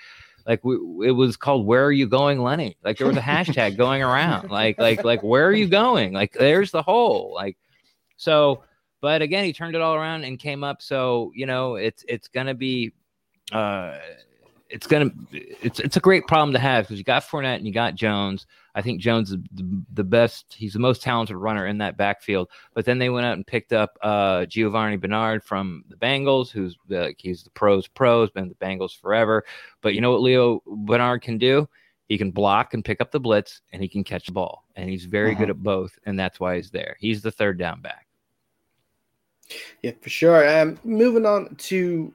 Like 0.46 0.62
we, 0.66 0.76
it 1.08 1.12
was 1.12 1.38
called 1.38 1.66
"Where 1.66 1.86
Are 1.86 1.92
You 1.94 2.06
Going, 2.06 2.42
Lenny?" 2.44 2.76
Like 2.84 2.98
there 2.98 3.08
was 3.08 3.16
a 3.16 3.22
hashtag 3.22 3.78
going 3.78 4.04
around. 4.04 4.52
Like, 4.52 4.78
like, 4.78 5.06
like, 5.06 5.24
where 5.24 5.48
are 5.48 5.54
you 5.54 5.70
going? 5.70 6.12
Like, 6.12 6.34
there's 6.34 6.70
the 6.70 6.82
hole. 6.84 7.32
Like, 7.34 7.56
so. 8.18 8.62
But 9.00 9.22
again, 9.22 9.46
he 9.46 9.54
turned 9.54 9.74
it 9.74 9.82
all 9.82 9.96
around 9.96 10.26
and 10.26 10.38
came 10.38 10.62
up. 10.66 10.82
So 10.82 11.32
you 11.34 11.46
know, 11.46 11.76
it's 11.76 12.04
it's 12.10 12.28
gonna 12.28 12.54
be, 12.56 12.92
uh, 13.54 13.98
it's 14.74 14.88
gonna 14.88 15.12
it's 15.32 15.80
it's 15.80 15.98
a 15.98 16.00
great 16.00 16.26
problem 16.26 16.52
to 16.54 16.60
have 16.60 16.86
because 16.86 16.98
you 16.98 17.04
got 17.04 17.24
Fournette 17.24 17.58
and 17.58 17.68
you 17.68 17.72
got 17.72 17.94
Jones. 17.94 18.48
I 18.74 18.82
think 18.82 19.02
Jones 19.02 19.30
is 19.30 19.38
the, 19.54 19.84
the 19.94 20.04
best. 20.04 20.56
He's 20.58 20.74
the 20.74 20.80
most 20.80 21.04
talented 21.04 21.36
runner 21.36 21.68
in 21.68 21.78
that 21.78 21.96
backfield. 21.96 22.50
But 22.74 22.86
then 22.86 22.98
they 22.98 23.12
went 23.12 23.28
out 23.28 23.38
and 23.38 23.46
picked 23.46 23.72
up 23.72 24.00
uh, 24.02 24.46
Giovani 24.48 24.98
Bernard 24.98 25.44
from 25.44 25.86
the 25.90 25.96
Bengals, 25.96 26.50
who's 26.50 26.76
the, 26.88 27.14
he's 27.20 27.44
the 27.44 27.52
pros 27.52 27.88
pros, 27.88 28.32
been 28.32 28.50
the 28.50 28.56
Bengals 28.56 29.00
forever. 29.00 29.46
But 29.82 29.94
you 29.94 30.02
know 30.02 30.12
what 30.12 30.22
Gio 30.22 30.62
Bernard 30.66 31.22
can 31.22 31.38
do? 31.38 31.70
He 32.10 32.18
can 32.18 32.32
block 32.32 32.74
and 32.74 32.84
pick 32.84 33.00
up 33.00 33.12
the 33.12 33.20
blitz, 33.20 33.62
and 33.72 33.82
he 33.82 33.88
can 33.88 34.04
catch 34.04 34.26
the 34.26 34.32
ball, 34.32 34.66
and 34.76 34.90
he's 34.90 35.06
very 35.06 35.36
good 35.36 35.50
at 35.50 35.62
both, 35.64 35.98
and 36.06 36.20
that's 36.20 36.40
why 36.40 36.56
he's 36.56 36.70
there. 36.70 36.98
He's 37.00 37.22
the 37.22 37.32
third 37.32 37.58
down 37.58 37.80
back. 37.80 38.08
Yeah, 39.84 39.92
for 40.02 40.10
sure. 40.10 40.60
Um, 40.60 40.80
moving 40.84 41.26
on 41.26 41.56
to 41.56 42.14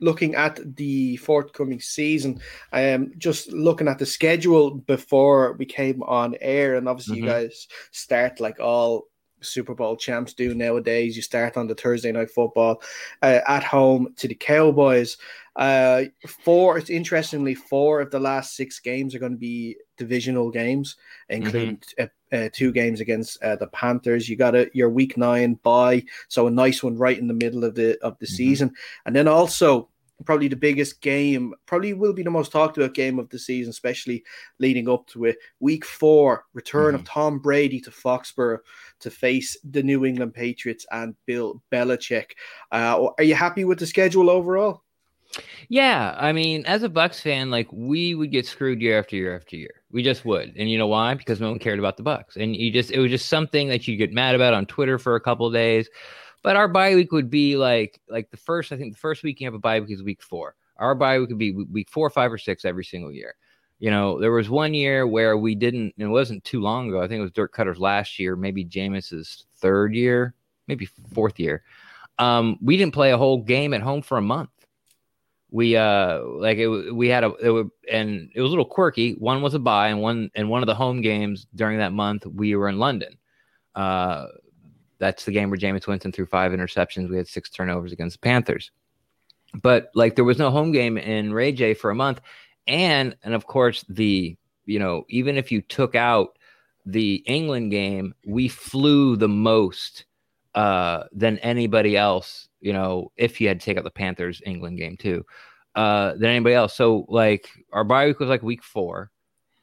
looking 0.00 0.34
at 0.34 0.76
the 0.76 1.16
forthcoming 1.16 1.80
season, 1.80 2.40
I 2.72 2.82
am 2.82 3.12
just 3.18 3.52
looking 3.52 3.88
at 3.88 3.98
the 3.98 4.06
schedule 4.06 4.70
before 4.74 5.54
we 5.54 5.66
came 5.66 6.02
on 6.02 6.36
air, 6.40 6.76
and 6.76 6.88
obviously 6.88 7.18
Mhm. 7.18 7.22
you 7.22 7.26
guys 7.26 7.68
start 7.90 8.40
like 8.40 8.60
all 8.60 9.08
Super 9.40 9.74
Bowl 9.74 9.96
champs 9.96 10.34
do 10.34 10.54
nowadays. 10.54 11.16
You 11.16 11.22
start 11.22 11.56
on 11.56 11.66
the 11.68 11.74
Thursday 11.74 12.12
night 12.12 12.30
football 12.30 12.82
uh, 13.22 13.40
at 13.46 13.62
home 13.62 14.14
to 14.16 14.28
the 14.28 14.34
Cowboys. 14.34 15.16
Uh, 15.54 16.04
four. 16.44 16.78
It's 16.78 16.90
interestingly 16.90 17.54
four 17.54 18.00
of 18.00 18.10
the 18.10 18.20
last 18.20 18.56
six 18.56 18.80
games 18.80 19.14
are 19.14 19.18
going 19.18 19.32
to 19.32 19.38
be 19.38 19.76
divisional 19.98 20.50
games, 20.50 20.96
including 21.28 21.80
uh, 21.98 22.06
uh, 22.32 22.48
two 22.52 22.72
games 22.72 23.00
against 23.00 23.42
uh, 23.42 23.56
the 23.56 23.66
Panthers. 23.68 24.28
You 24.28 24.36
got 24.36 24.54
a 24.54 24.70
your 24.72 24.90
week 24.90 25.16
nine 25.16 25.54
bye, 25.62 26.04
so 26.28 26.46
a 26.46 26.50
nice 26.50 26.82
one 26.82 26.96
right 26.96 27.18
in 27.18 27.28
the 27.28 27.34
middle 27.34 27.64
of 27.64 27.74
the 27.74 27.98
of 28.02 28.18
the 28.18 28.26
Mhm. 28.26 28.30
season, 28.30 28.72
and 29.04 29.14
then 29.14 29.28
also 29.28 29.90
probably 30.24 30.48
the 30.48 30.56
biggest 30.56 31.00
game, 31.00 31.54
probably 31.66 31.94
will 31.94 32.12
be 32.12 32.24
the 32.24 32.30
most 32.30 32.50
talked 32.50 32.76
about 32.76 32.92
game 32.92 33.20
of 33.20 33.28
the 33.28 33.38
season, 33.38 33.70
especially 33.70 34.24
leading 34.58 34.88
up 34.88 35.06
to 35.06 35.26
it. 35.26 35.38
Week 35.60 35.84
four, 35.84 36.44
return 36.54 36.96
of 36.96 37.04
Tom 37.04 37.38
Brady 37.38 37.80
to 37.82 37.92
Foxborough 37.92 38.58
to 38.98 39.10
face 39.12 39.56
the 39.70 39.80
New 39.82 40.04
England 40.04 40.34
Patriots 40.34 40.84
and 40.90 41.14
Bill 41.24 41.62
Belichick. 41.70 42.32
Uh, 42.72 43.10
are 43.16 43.22
you 43.22 43.36
happy 43.36 43.64
with 43.64 43.78
the 43.78 43.86
schedule 43.86 44.28
overall? 44.28 44.82
Yeah, 45.68 46.16
I 46.18 46.32
mean, 46.32 46.64
as 46.66 46.82
a 46.82 46.88
Bucs 46.88 47.20
fan, 47.20 47.50
like 47.50 47.68
we 47.72 48.14
would 48.14 48.30
get 48.30 48.46
screwed 48.46 48.80
year 48.80 48.98
after 48.98 49.16
year 49.16 49.36
after 49.36 49.56
year. 49.56 49.82
We 49.90 50.02
just 50.02 50.24
would, 50.24 50.54
and 50.56 50.70
you 50.70 50.78
know 50.78 50.86
why? 50.86 51.14
Because 51.14 51.40
no 51.40 51.50
one 51.50 51.58
cared 51.58 51.78
about 51.78 51.96
the 51.96 52.02
Bucs, 52.02 52.36
and 52.36 52.56
you 52.56 52.70
just 52.70 52.90
it 52.90 52.98
was 52.98 53.10
just 53.10 53.28
something 53.28 53.68
that 53.68 53.86
you 53.86 53.96
get 53.96 54.12
mad 54.12 54.34
about 54.34 54.54
on 54.54 54.66
Twitter 54.66 54.98
for 54.98 55.16
a 55.16 55.20
couple 55.20 55.46
of 55.46 55.52
days. 55.52 55.88
But 56.42 56.56
our 56.56 56.68
bye 56.68 56.94
week 56.94 57.12
would 57.12 57.30
be 57.30 57.56
like 57.56 58.00
like 58.08 58.30
the 58.30 58.36
first. 58.36 58.72
I 58.72 58.76
think 58.76 58.94
the 58.94 58.98
first 58.98 59.22
week 59.22 59.40
you 59.40 59.46
have 59.46 59.54
a 59.54 59.58
bye 59.58 59.80
week 59.80 59.90
is 59.90 60.02
week 60.02 60.22
four. 60.22 60.54
Our 60.76 60.94
bye 60.94 61.18
week 61.18 61.28
would 61.28 61.38
be 61.38 61.52
week 61.52 61.90
four, 61.90 62.08
five, 62.10 62.32
or 62.32 62.38
six 62.38 62.64
every 62.64 62.84
single 62.84 63.12
year. 63.12 63.34
You 63.80 63.90
know, 63.90 64.20
there 64.20 64.32
was 64.32 64.48
one 64.50 64.74
year 64.74 65.06
where 65.06 65.36
we 65.36 65.54
didn't. 65.54 65.94
It 65.98 66.06
wasn't 66.06 66.44
too 66.44 66.60
long 66.60 66.88
ago. 66.88 67.02
I 67.02 67.08
think 67.08 67.18
it 67.18 67.22
was 67.22 67.32
Dirk 67.32 67.54
Koetter's 67.54 67.78
last 67.78 68.18
year, 68.18 68.34
maybe 68.36 68.64
Jameis's 68.64 69.44
third 69.56 69.94
year, 69.94 70.34
maybe 70.66 70.86
fourth 71.12 71.38
year. 71.38 71.62
Um, 72.18 72.58
we 72.60 72.76
didn't 72.76 72.94
play 72.94 73.12
a 73.12 73.18
whole 73.18 73.42
game 73.42 73.74
at 73.74 73.82
home 73.82 74.02
for 74.02 74.18
a 74.18 74.22
month 74.22 74.50
we 75.50 75.76
uh 75.76 76.20
like 76.24 76.58
it 76.58 76.68
we 76.94 77.08
had 77.08 77.24
a 77.24 77.32
it 77.36 77.50
would, 77.50 77.70
and 77.90 78.30
it 78.34 78.40
was 78.40 78.48
a 78.48 78.52
little 78.52 78.64
quirky. 78.64 79.12
One 79.12 79.42
was 79.42 79.54
a 79.54 79.58
buy, 79.58 79.88
and 79.88 80.02
one 80.02 80.30
and 80.34 80.50
one 80.50 80.62
of 80.62 80.66
the 80.66 80.74
home 80.74 81.00
games 81.00 81.46
during 81.54 81.78
that 81.78 81.92
month 81.92 82.26
we 82.26 82.54
were 82.54 82.68
in 82.68 82.78
london. 82.78 83.16
Uh 83.74 84.26
that's 84.98 85.24
the 85.24 85.32
game 85.32 85.48
where 85.48 85.58
Jameis 85.58 85.86
Winston 85.86 86.10
threw 86.10 86.26
five 86.26 86.50
interceptions. 86.50 87.08
We 87.08 87.16
had 87.16 87.28
six 87.28 87.50
turnovers 87.50 87.92
against 87.92 88.20
the 88.20 88.26
panthers. 88.26 88.72
But 89.62 89.90
like 89.94 90.16
there 90.16 90.24
was 90.24 90.38
no 90.38 90.50
home 90.50 90.72
game 90.72 90.98
in 90.98 91.32
ray 91.32 91.52
j 91.52 91.74
for 91.74 91.90
a 91.90 91.94
month. 91.94 92.20
And 92.66 93.16
and 93.22 93.34
of 93.34 93.46
course 93.46 93.84
the 93.88 94.36
you 94.66 94.78
know 94.78 95.04
even 95.08 95.36
if 95.36 95.50
you 95.50 95.62
took 95.62 95.94
out 95.94 96.38
the 96.86 97.16
england 97.26 97.70
game 97.70 98.14
we 98.26 98.48
flew 98.48 99.14
the 99.16 99.28
most 99.28 100.04
uh 100.54 101.04
than 101.12 101.38
anybody 101.38 101.96
else 101.96 102.48
you 102.60 102.72
know 102.72 103.10
if 103.16 103.40
you 103.40 103.48
had 103.48 103.60
to 103.60 103.64
take 103.64 103.76
out 103.76 103.84
the 103.84 103.90
panthers 103.90 104.40
england 104.46 104.78
game 104.78 104.96
too 104.96 105.24
uh 105.78 106.14
than 106.14 106.30
anybody 106.30 106.56
else. 106.56 106.74
So 106.74 107.06
like 107.08 107.48
our 107.72 107.84
bye 107.84 108.06
week 108.06 108.18
was 108.18 108.28
like 108.28 108.42
week 108.42 108.64
four. 108.64 109.12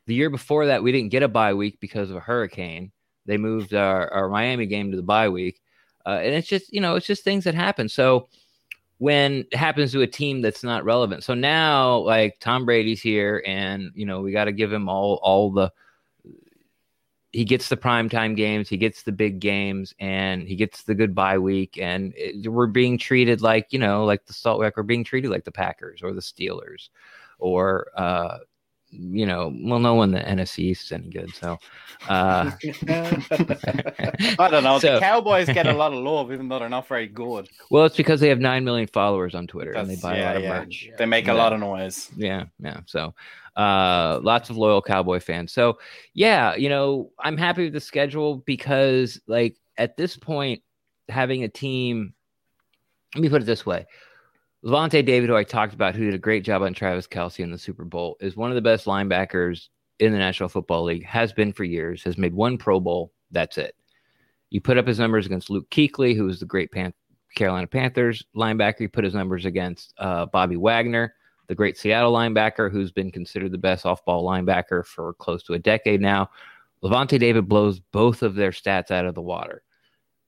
The 0.05 0.13
year 0.13 0.29
before 0.29 0.67
that 0.67 0.81
we 0.81 0.93
didn't 0.93 1.09
get 1.09 1.23
a 1.23 1.27
bye 1.27 1.53
week 1.53 1.79
because 1.81 2.09
of 2.09 2.15
a 2.15 2.21
hurricane. 2.21 2.91
They 3.25 3.37
moved 3.37 3.73
our, 3.73 4.11
our 4.13 4.29
miami 4.29 4.65
game 4.65 4.91
to 4.91 4.97
the 4.97 5.03
bye 5.03 5.27
week. 5.29 5.61
Uh, 6.05 6.21
and 6.23 6.33
it's 6.33 6.47
just 6.47 6.71
you 6.71 6.79
know 6.79 6.95
it's 6.95 7.05
just 7.05 7.25
things 7.25 7.43
that 7.43 7.53
happen. 7.53 7.89
So 7.89 8.29
when 8.99 9.45
it 9.51 9.57
happens 9.57 9.91
to 9.91 10.03
a 10.03 10.07
team 10.07 10.41
that's 10.41 10.63
not 10.63 10.85
relevant. 10.85 11.25
So 11.25 11.33
now 11.33 11.97
like 11.97 12.39
tom 12.39 12.65
brady's 12.65 13.01
here 13.01 13.43
and 13.45 13.91
you 13.93 14.05
know 14.05 14.21
we 14.21 14.31
got 14.31 14.45
to 14.45 14.53
give 14.53 14.71
him 14.71 14.87
all 14.87 15.19
all 15.21 15.51
the 15.51 15.69
he 17.35 17.43
gets 17.43 17.67
the 17.67 17.75
primetime 17.75 18.33
games, 18.33 18.69
he 18.69 18.77
gets 18.77 19.03
the 19.03 19.11
big 19.11 19.41
games, 19.41 19.93
and 19.99 20.47
he 20.47 20.55
gets 20.55 20.83
the 20.83 20.95
good 20.95 21.13
bye 21.13 21.37
week. 21.37 21.77
And 21.77 22.13
it, 22.15 22.49
we're 22.49 22.65
being 22.65 22.97
treated 22.97 23.41
like, 23.41 23.73
you 23.73 23.79
know, 23.79 24.05
like 24.05 24.25
the 24.25 24.31
Salt 24.31 24.61
Lake, 24.61 24.77
we're 24.77 24.83
being 24.83 25.03
treated 25.03 25.29
like 25.29 25.43
the 25.43 25.51
Packers 25.51 26.01
or 26.01 26.13
the 26.13 26.21
Steelers 26.21 26.87
or, 27.37 27.87
uh, 27.97 28.37
you 28.97 29.25
know, 29.25 29.53
well, 29.63 29.79
no 29.79 29.93
one 29.95 30.13
in 30.13 30.23
the 30.23 30.43
NFC 30.43 30.59
East 30.59 30.85
is 30.85 30.91
any 30.91 31.09
good. 31.09 31.33
So, 31.35 31.57
uh, 32.09 32.51
I 34.39 34.47
don't 34.49 34.63
know. 34.63 34.79
So- 34.85 34.95
the 34.95 34.99
Cowboys 34.99 35.47
get 35.47 35.67
a 35.67 35.73
lot 35.73 35.93
of 35.93 35.99
love, 36.03 36.31
even 36.31 36.47
though 36.47 36.59
they're 36.59 36.69
not 36.69 36.87
very 36.87 37.07
good. 37.07 37.49
well, 37.69 37.85
it's 37.85 37.95
because 37.97 38.19
they 38.19 38.29
have 38.29 38.39
9 38.39 38.63
million 38.63 38.87
followers 38.87 39.35
on 39.35 39.47
Twitter 39.47 39.71
and 39.73 39.89
they 39.89 39.95
That's- 39.95 40.01
buy 40.01 40.17
a 40.17 40.25
lot 40.25 40.35
of 40.37 40.43
yeah. 40.43 40.59
merch. 40.59 40.89
They 40.97 41.05
make 41.05 41.27
Yeah. 41.27 41.33
a 41.33 41.35
lot 41.35 41.53
of 41.53 41.59
noise. 41.59 42.09
Yeah, 42.15 42.45
yeah. 42.59 42.81
So, 42.85 43.13
uh, 43.55 44.19
lots 44.21 44.49
of 44.49 44.57
loyal 44.57 44.81
Cowboy 44.81 45.19
fans. 45.19 45.51
So, 45.53 45.79
yeah, 46.13 46.55
you 46.55 46.69
know, 46.69 47.11
I'm 47.19 47.37
happy 47.37 47.63
with 47.65 47.73
the 47.73 47.79
schedule 47.79 48.37
because, 48.45 49.19
like, 49.27 49.55
at 49.77 49.97
this 49.97 50.17
point, 50.17 50.61
having 51.09 51.43
a 51.43 51.47
team, 51.47 52.13
let 53.15 53.21
me 53.21 53.29
put 53.29 53.41
it 53.41 53.45
this 53.45 53.65
way: 53.65 53.85
Lavonte 54.65 55.05
David, 55.05 55.29
who 55.29 55.35
I 55.35 55.43
talked 55.43 55.75
about, 55.75 55.95
who 55.95 56.05
did 56.05 56.15
a 56.15 56.19
great 56.19 56.43
job 56.43 56.63
on 56.63 56.73
Travis 56.73 57.07
Kelce 57.07 57.41
in 57.41 57.51
the 57.51 57.57
Super 57.57 57.85
Bowl, 57.85 58.17
is 58.19 58.35
one 58.35 58.49
of 58.49 58.55
the 58.55 58.61
best 58.61 58.87
linebackers 58.87 59.69
in 59.99 60.11
the 60.11 60.17
National 60.17 60.49
Football 60.49 60.85
League, 60.85 61.05
has 61.05 61.31
been 61.31 61.53
for 61.53 61.63
years, 61.63 62.03
has 62.03 62.17
made 62.17 62.33
one 62.33 62.57
Pro 62.57 62.79
Bowl. 62.79 63.13
That's 63.29 63.59
it. 63.59 63.75
You 64.49 64.61
put 64.61 64.79
up 64.79 64.87
his 64.87 64.97
numbers 64.97 65.27
against 65.27 65.51
Luke 65.51 65.69
Kuechly, 65.69 66.15
who 66.15 66.25
was 66.25 66.39
the 66.39 66.47
great 66.47 66.71
Pan- 66.71 66.95
Carolina 67.35 67.67
Panthers 67.67 68.23
linebacker. 68.35 68.79
He 68.79 68.87
put 68.87 69.03
his 69.03 69.13
numbers 69.13 69.45
against 69.45 69.93
uh, 69.99 70.25
Bobby 70.25 70.55
Wagner, 70.55 71.13
the 71.47 71.55
great 71.55 71.77
Seattle 71.77 72.13
linebacker, 72.13 72.71
who's 72.71 72.91
been 72.91 73.11
considered 73.11 73.51
the 73.51 73.59
best 73.59 73.85
off 73.85 74.03
ball 74.03 74.25
linebacker 74.25 74.83
for 74.83 75.13
close 75.13 75.43
to 75.43 75.53
a 75.53 75.59
decade 75.59 76.01
now. 76.01 76.31
Lavonte 76.83 77.19
David 77.19 77.47
blows 77.47 77.79
both 77.79 78.23
of 78.23 78.33
their 78.33 78.51
stats 78.51 78.89
out 78.89 79.05
of 79.05 79.13
the 79.13 79.21
water. 79.21 79.61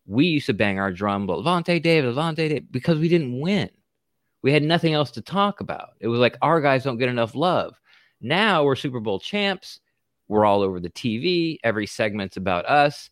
We 0.05 0.27
used 0.27 0.45
to 0.45 0.53
bang 0.53 0.79
our 0.79 0.91
drum, 0.91 1.25
but 1.25 1.39
Lavonte 1.39 1.81
David, 1.81 2.13
Lavonte 2.13 2.35
David, 2.35 2.71
because 2.71 2.99
we 2.99 3.09
didn't 3.09 3.39
win. 3.39 3.69
We 4.41 4.51
had 4.51 4.63
nothing 4.63 4.93
else 4.93 5.11
to 5.11 5.21
talk 5.21 5.61
about. 5.61 5.91
It 5.99 6.07
was 6.07 6.19
like 6.19 6.37
our 6.41 6.61
guys 6.61 6.83
don't 6.83 6.97
get 6.97 7.09
enough 7.09 7.35
love. 7.35 7.79
Now 8.21 8.63
we're 8.63 8.75
Super 8.75 8.99
Bowl 8.99 9.19
champs. 9.19 9.79
We're 10.27 10.45
all 10.45 10.61
over 10.61 10.79
the 10.79 10.89
TV. 10.89 11.57
Every 11.63 11.87
segment's 11.87 12.37
about 12.37 12.65
us. 12.65 13.09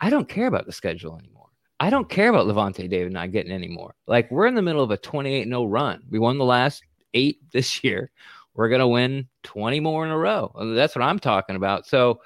I 0.00 0.10
don't 0.10 0.28
care 0.28 0.46
about 0.46 0.66
the 0.66 0.72
schedule 0.72 1.18
anymore. 1.18 1.48
I 1.78 1.90
don't 1.90 2.08
care 2.08 2.30
about 2.30 2.46
Lavonte 2.46 2.88
David 2.88 3.12
not 3.12 3.32
getting 3.32 3.52
any 3.52 3.68
more. 3.68 3.94
Like 4.06 4.30
we're 4.30 4.46
in 4.46 4.54
the 4.54 4.62
middle 4.62 4.82
of 4.82 4.90
a 4.90 4.96
28 4.96 5.44
0 5.44 5.64
run. 5.66 6.02
We 6.10 6.18
won 6.18 6.38
the 6.38 6.44
last 6.44 6.82
eight 7.14 7.38
this 7.52 7.84
year. 7.84 8.10
We're 8.54 8.70
going 8.70 8.80
to 8.80 8.88
win 8.88 9.28
20 9.42 9.80
more 9.80 10.04
in 10.04 10.10
a 10.10 10.16
row. 10.16 10.50
That's 10.74 10.96
what 10.96 11.04
I'm 11.04 11.18
talking 11.18 11.56
about. 11.56 11.86
So, 11.86 12.20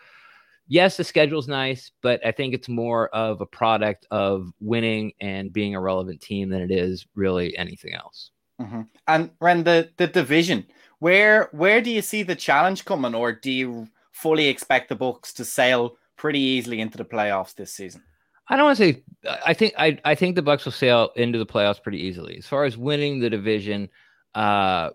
yes, 0.71 0.97
the 0.97 1.05
schedule's 1.05 1.49
nice, 1.49 1.91
but 2.01 2.25
I 2.25 2.33
think 2.33 2.55
it's 2.55 2.69
more 2.69 3.09
of 3.09 3.43
a 3.43 3.47
product 3.47 4.07
of 4.11 4.51
winning 4.61 5.13
and 5.21 5.53
being 5.53 5.75
a 5.75 5.81
relevant 5.81 6.23
team 6.23 6.49
than 6.49 6.63
it 6.63 6.71
is 6.71 7.07
really 7.15 7.55
anything 7.59 7.93
else. 7.93 8.31
Mm-hmm. 8.59 8.83
And 9.09 9.31
Ren, 9.41 9.65
the, 9.65 9.91
the 9.99 10.07
division, 10.07 10.67
where 11.01 11.49
where 11.53 11.81
do 11.81 11.91
you 11.91 12.01
see 12.01 12.23
the 12.23 12.37
challenge 12.37 12.85
coming, 12.85 13.15
or 13.15 13.33
do 13.33 13.51
you 13.51 13.89
fully 14.13 14.49
expect 14.49 14.89
the 14.89 14.97
Bucs 14.97 15.35
to 15.35 15.45
sail 15.45 15.97
pretty 16.17 16.41
easily 16.41 16.81
into 16.81 16.97
the 16.97 17.05
playoffs 17.05 17.55
this 17.55 17.73
season? 17.73 18.03
I 18.49 18.57
don't 18.57 18.67
want 18.67 18.79
to 18.79 18.93
say. 18.93 19.03
I 19.45 19.55
think 19.55 19.75
I 19.77 19.99
I 20.05 20.15
think 20.15 20.37
the 20.37 20.43
Bucs 20.43 20.65
will 20.65 20.73
sail 20.73 21.11
into 21.17 21.39
the 21.39 21.47
playoffs 21.47 21.83
pretty 21.83 21.99
easily. 21.99 22.37
As 22.37 22.47
far 22.47 22.65
as 22.65 22.77
winning 22.77 23.21
the 23.21 23.31
division, 23.31 23.89
uh, 24.35 24.91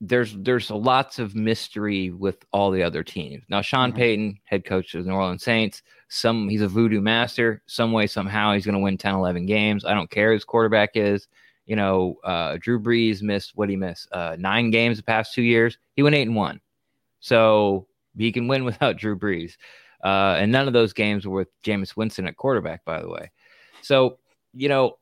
there's 0.00 0.34
there's 0.34 0.70
lots 0.70 1.18
of 1.18 1.34
mystery 1.34 2.10
with 2.10 2.44
all 2.52 2.70
the 2.70 2.82
other 2.82 3.02
teams. 3.02 3.44
Now, 3.48 3.60
Sean 3.60 3.90
mm-hmm. 3.90 3.98
Payton, 3.98 4.38
head 4.44 4.64
coach 4.64 4.94
of 4.94 5.04
the 5.04 5.10
New 5.10 5.16
Orleans 5.16 5.42
Saints, 5.42 5.82
some 6.08 6.48
he's 6.48 6.62
a 6.62 6.68
voodoo 6.68 7.00
master. 7.00 7.62
Some 7.66 7.92
way, 7.92 8.06
somehow, 8.06 8.54
he's 8.54 8.64
going 8.64 8.74
to 8.74 8.80
win 8.80 8.96
10, 8.96 9.14
11 9.14 9.46
games. 9.46 9.84
I 9.84 9.94
don't 9.94 10.10
care 10.10 10.28
who 10.28 10.34
his 10.34 10.44
quarterback 10.44 10.90
is. 10.94 11.28
You 11.66 11.76
know, 11.76 12.16
uh, 12.24 12.56
Drew 12.58 12.80
Brees 12.80 13.22
missed 13.22 13.52
what 13.54 13.68
he 13.68 13.76
missed 13.76 14.08
uh, 14.10 14.36
nine 14.38 14.70
games 14.70 14.96
the 14.96 15.02
past 15.02 15.34
two 15.34 15.42
years. 15.42 15.78
He 15.94 16.02
went 16.02 16.16
eight 16.16 16.26
and 16.26 16.36
one, 16.36 16.60
so 17.20 17.86
he 18.16 18.32
can 18.32 18.48
win 18.48 18.64
without 18.64 18.96
Drew 18.96 19.18
Brees. 19.18 19.56
Uh, 20.02 20.36
and 20.38 20.50
none 20.50 20.66
of 20.66 20.72
those 20.72 20.94
games 20.94 21.26
were 21.26 21.36
with 21.36 21.62
Jameis 21.62 21.94
Winston 21.94 22.26
at 22.26 22.38
quarterback, 22.38 22.84
by 22.86 23.02
the 23.02 23.08
way. 23.08 23.30
So 23.82 24.18
you 24.54 24.68
know, 24.68 24.98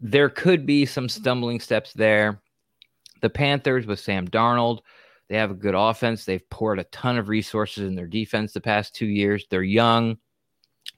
there 0.00 0.28
could 0.28 0.64
be 0.64 0.86
some 0.86 1.08
stumbling 1.08 1.60
steps 1.60 1.92
there. 1.92 2.40
The 3.20 3.30
Panthers 3.30 3.86
with 3.86 4.00
Sam 4.00 4.28
Darnold, 4.28 4.80
they 5.28 5.36
have 5.36 5.50
a 5.50 5.54
good 5.54 5.74
offense. 5.74 6.24
They've 6.24 6.48
poured 6.50 6.78
a 6.78 6.84
ton 6.84 7.18
of 7.18 7.28
resources 7.28 7.88
in 7.88 7.94
their 7.94 8.06
defense 8.06 8.52
the 8.52 8.60
past 8.60 8.94
two 8.94 9.06
years. 9.06 9.46
They're 9.50 9.62
young. 9.62 10.18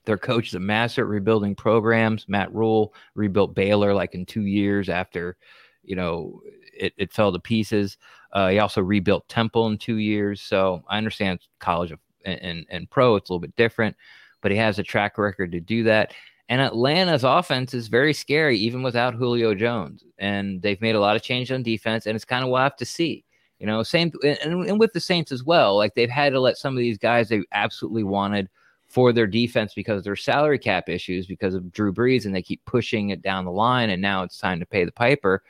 Their 0.05 0.17
coach 0.17 0.49
is 0.49 0.53
a 0.53 0.59
master 0.59 1.01
at 1.01 1.07
rebuilding 1.07 1.55
programs. 1.55 2.27
Matt 2.27 2.53
Rhule 2.53 2.93
rebuilt 3.15 3.55
Baylor 3.55 3.93
like 3.93 4.13
in 4.15 4.25
two 4.25 4.45
years 4.45 4.89
after, 4.89 5.37
you 5.83 5.95
know, 5.95 6.41
it, 6.73 6.93
it 6.97 7.11
fell 7.11 7.31
to 7.31 7.39
pieces. 7.39 7.97
Uh, 8.31 8.49
he 8.49 8.59
also 8.59 8.81
rebuilt 8.81 9.27
Temple 9.27 9.67
in 9.67 9.77
two 9.77 9.97
years. 9.97 10.41
So 10.41 10.83
I 10.87 10.97
understand 10.97 11.39
college 11.59 11.91
and, 12.25 12.39
and, 12.41 12.65
and 12.69 12.89
pro, 12.89 13.15
it's 13.15 13.29
a 13.29 13.33
little 13.33 13.41
bit 13.41 13.55
different, 13.55 13.95
but 14.41 14.51
he 14.51 14.57
has 14.57 14.77
a 14.77 14.83
track 14.83 15.17
record 15.17 15.51
to 15.51 15.59
do 15.59 15.83
that. 15.83 16.13
And 16.49 16.61
Atlanta's 16.61 17.23
offense 17.23 17.75
is 17.75 17.87
very 17.87 18.13
scary, 18.13 18.57
even 18.57 18.81
without 18.81 19.13
Julio 19.13 19.53
Jones. 19.53 20.03
And 20.17 20.59
they've 20.63 20.81
made 20.81 20.95
a 20.95 20.99
lot 20.99 21.15
of 21.15 21.21
change 21.21 21.51
on 21.51 21.61
defense, 21.61 22.07
and 22.07 22.15
it's 22.15 22.25
kind 22.25 22.43
of 22.43 22.49
we'll 22.49 22.59
have 22.59 22.75
to 22.77 22.85
see. 22.85 23.23
You 23.59 23.67
know, 23.67 23.83
same 23.83 24.11
and, 24.23 24.67
and 24.67 24.79
with 24.79 24.93
the 24.93 24.99
Saints 24.99 25.31
as 25.31 25.43
well. 25.43 25.77
Like 25.77 25.93
they've 25.93 26.09
had 26.09 26.33
to 26.33 26.39
let 26.39 26.57
some 26.57 26.73
of 26.73 26.79
these 26.79 26.97
guys 26.97 27.29
they 27.29 27.43
absolutely 27.51 28.03
wanted 28.03 28.49
for 28.87 29.13
their 29.13 29.27
defense 29.27 29.73
because 29.75 29.99
of 29.99 30.03
their 30.03 30.15
salary 30.15 30.57
cap 30.57 30.89
issues 30.89 31.27
because 31.27 31.53
of 31.53 31.71
Drew 31.71 31.93
Brees, 31.93 32.25
and 32.25 32.33
they 32.33 32.41
keep 32.41 32.65
pushing 32.65 33.09
it 33.11 33.21
down 33.21 33.45
the 33.45 33.51
line. 33.51 33.91
And 33.91 34.01
now 34.01 34.23
it's 34.23 34.39
time 34.39 34.59
to 34.59 34.65
pay 34.65 34.85
the 34.85 34.91
piper. 34.91 35.43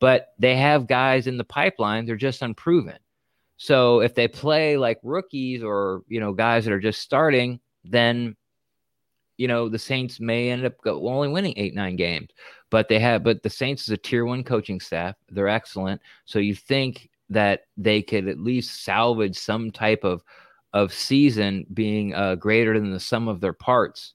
But 0.00 0.32
they 0.38 0.56
have 0.56 0.86
guys 0.86 1.26
in 1.26 1.36
the 1.36 1.44
pipeline; 1.44 2.06
they're 2.06 2.16
just 2.16 2.40
unproven. 2.40 2.98
So 3.58 4.00
if 4.00 4.14
they 4.14 4.28
play 4.28 4.78
like 4.78 4.98
rookies 5.02 5.62
or 5.62 6.04
you 6.08 6.20
know 6.20 6.32
guys 6.32 6.64
that 6.64 6.72
are 6.72 6.80
just 6.80 7.02
starting, 7.02 7.60
then 7.84 8.34
you 9.38 9.48
know, 9.48 9.68
the 9.68 9.78
Saints 9.78 10.20
may 10.20 10.50
end 10.50 10.66
up 10.66 10.78
go, 10.82 11.08
only 11.08 11.28
winning 11.28 11.54
eight, 11.56 11.74
nine 11.74 11.96
games, 11.96 12.28
but 12.70 12.88
they 12.88 12.98
have, 12.98 13.22
but 13.22 13.42
the 13.42 13.48
Saints 13.48 13.84
is 13.84 13.90
a 13.90 13.96
tier 13.96 14.24
one 14.24 14.44
coaching 14.44 14.80
staff. 14.80 15.14
They're 15.30 15.48
excellent. 15.48 16.02
So 16.26 16.38
you 16.40 16.54
think 16.54 17.08
that 17.30 17.62
they 17.76 18.02
could 18.02 18.28
at 18.28 18.38
least 18.38 18.84
salvage 18.84 19.38
some 19.38 19.70
type 19.70 20.02
of, 20.02 20.22
of 20.72 20.92
season 20.92 21.66
being 21.72 22.14
uh, 22.14 22.34
greater 22.34 22.78
than 22.78 22.90
the 22.90 23.00
sum 23.00 23.28
of 23.28 23.40
their 23.40 23.52
parts. 23.52 24.14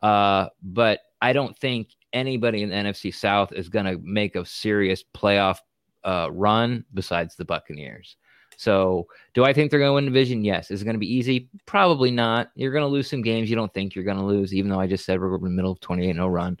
Uh, 0.00 0.48
but 0.62 1.00
I 1.20 1.32
don't 1.32 1.58
think 1.58 1.88
anybody 2.12 2.62
in 2.62 2.70
the 2.70 2.76
NFC 2.76 3.14
South 3.14 3.52
is 3.52 3.68
going 3.68 3.86
to 3.86 3.98
make 4.02 4.36
a 4.36 4.46
serious 4.46 5.02
playoff 5.14 5.58
uh, 6.04 6.28
run 6.30 6.84
besides 6.94 7.36
the 7.36 7.44
Buccaneers. 7.44 8.16
So, 8.62 9.08
do 9.34 9.44
I 9.44 9.52
think 9.52 9.70
they're 9.70 9.80
going 9.80 9.90
to 9.90 9.94
win 9.94 10.04
division? 10.04 10.44
Yes. 10.44 10.70
Is 10.70 10.82
it 10.82 10.84
going 10.84 10.94
to 10.94 11.00
be 11.00 11.12
easy? 11.12 11.48
Probably 11.66 12.12
not. 12.12 12.52
You're 12.54 12.70
going 12.70 12.84
to 12.84 12.88
lose 12.88 13.10
some 13.10 13.20
games 13.20 13.50
you 13.50 13.56
don't 13.56 13.74
think 13.74 13.96
you're 13.96 14.04
going 14.04 14.18
to 14.18 14.24
lose, 14.24 14.54
even 14.54 14.70
though 14.70 14.78
I 14.78 14.86
just 14.86 15.04
said 15.04 15.20
we're 15.20 15.34
in 15.34 15.42
the 15.42 15.50
middle 15.50 15.72
of 15.72 15.80
28 15.80 16.14
0 16.14 16.28
run. 16.28 16.60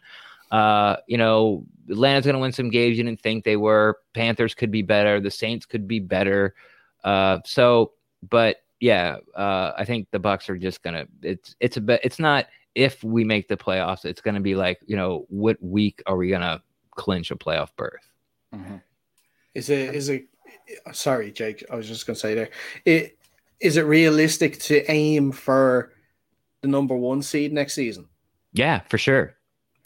Uh, 0.50 0.96
you 1.06 1.16
know, 1.16 1.64
Atlanta's 1.88 2.26
going 2.26 2.34
to 2.34 2.40
win 2.40 2.50
some 2.50 2.70
games 2.70 2.98
you 2.98 3.04
didn't 3.04 3.20
think 3.20 3.44
they 3.44 3.56
were. 3.56 4.00
Panthers 4.14 4.52
could 4.52 4.72
be 4.72 4.82
better. 4.82 5.20
The 5.20 5.30
Saints 5.30 5.64
could 5.64 5.86
be 5.86 6.00
better. 6.00 6.56
Uh, 7.04 7.38
so, 7.44 7.92
but 8.28 8.56
yeah, 8.80 9.18
uh, 9.36 9.70
I 9.78 9.84
think 9.84 10.08
the 10.10 10.18
Bucs 10.18 10.48
are 10.48 10.58
just 10.58 10.82
gonna. 10.82 11.06
It's 11.22 11.54
it's 11.60 11.76
a 11.76 11.80
bit. 11.80 12.00
It's 12.02 12.18
not 12.18 12.46
if 12.74 13.04
we 13.04 13.22
make 13.22 13.46
the 13.46 13.56
playoffs. 13.56 14.04
It's 14.04 14.20
going 14.20 14.34
to 14.34 14.40
be 14.40 14.56
like 14.56 14.80
you 14.86 14.96
know, 14.96 15.24
what 15.28 15.56
week 15.62 16.02
are 16.06 16.16
we 16.16 16.28
going 16.30 16.40
to 16.40 16.60
clinch 16.90 17.30
a 17.30 17.36
playoff 17.36 17.68
berth? 17.76 18.08
Mm-hmm. 18.52 18.76
Is 19.54 19.70
it 19.70 19.94
is 19.94 20.08
it 20.08 20.26
sorry, 20.92 21.32
Jake. 21.32 21.64
I 21.70 21.76
was 21.76 21.88
just 21.88 22.06
going 22.06 22.14
to 22.14 22.20
say 22.20 22.34
there. 22.34 22.50
It 22.84 23.18
is 23.60 23.76
it 23.76 23.82
realistic 23.82 24.58
to 24.60 24.90
aim 24.90 25.32
for 25.32 25.92
the 26.62 26.68
number 26.68 26.96
one 26.96 27.22
seed 27.22 27.52
next 27.52 27.74
season? 27.74 28.08
Yeah, 28.52 28.80
for 28.88 28.98
sure. 28.98 29.36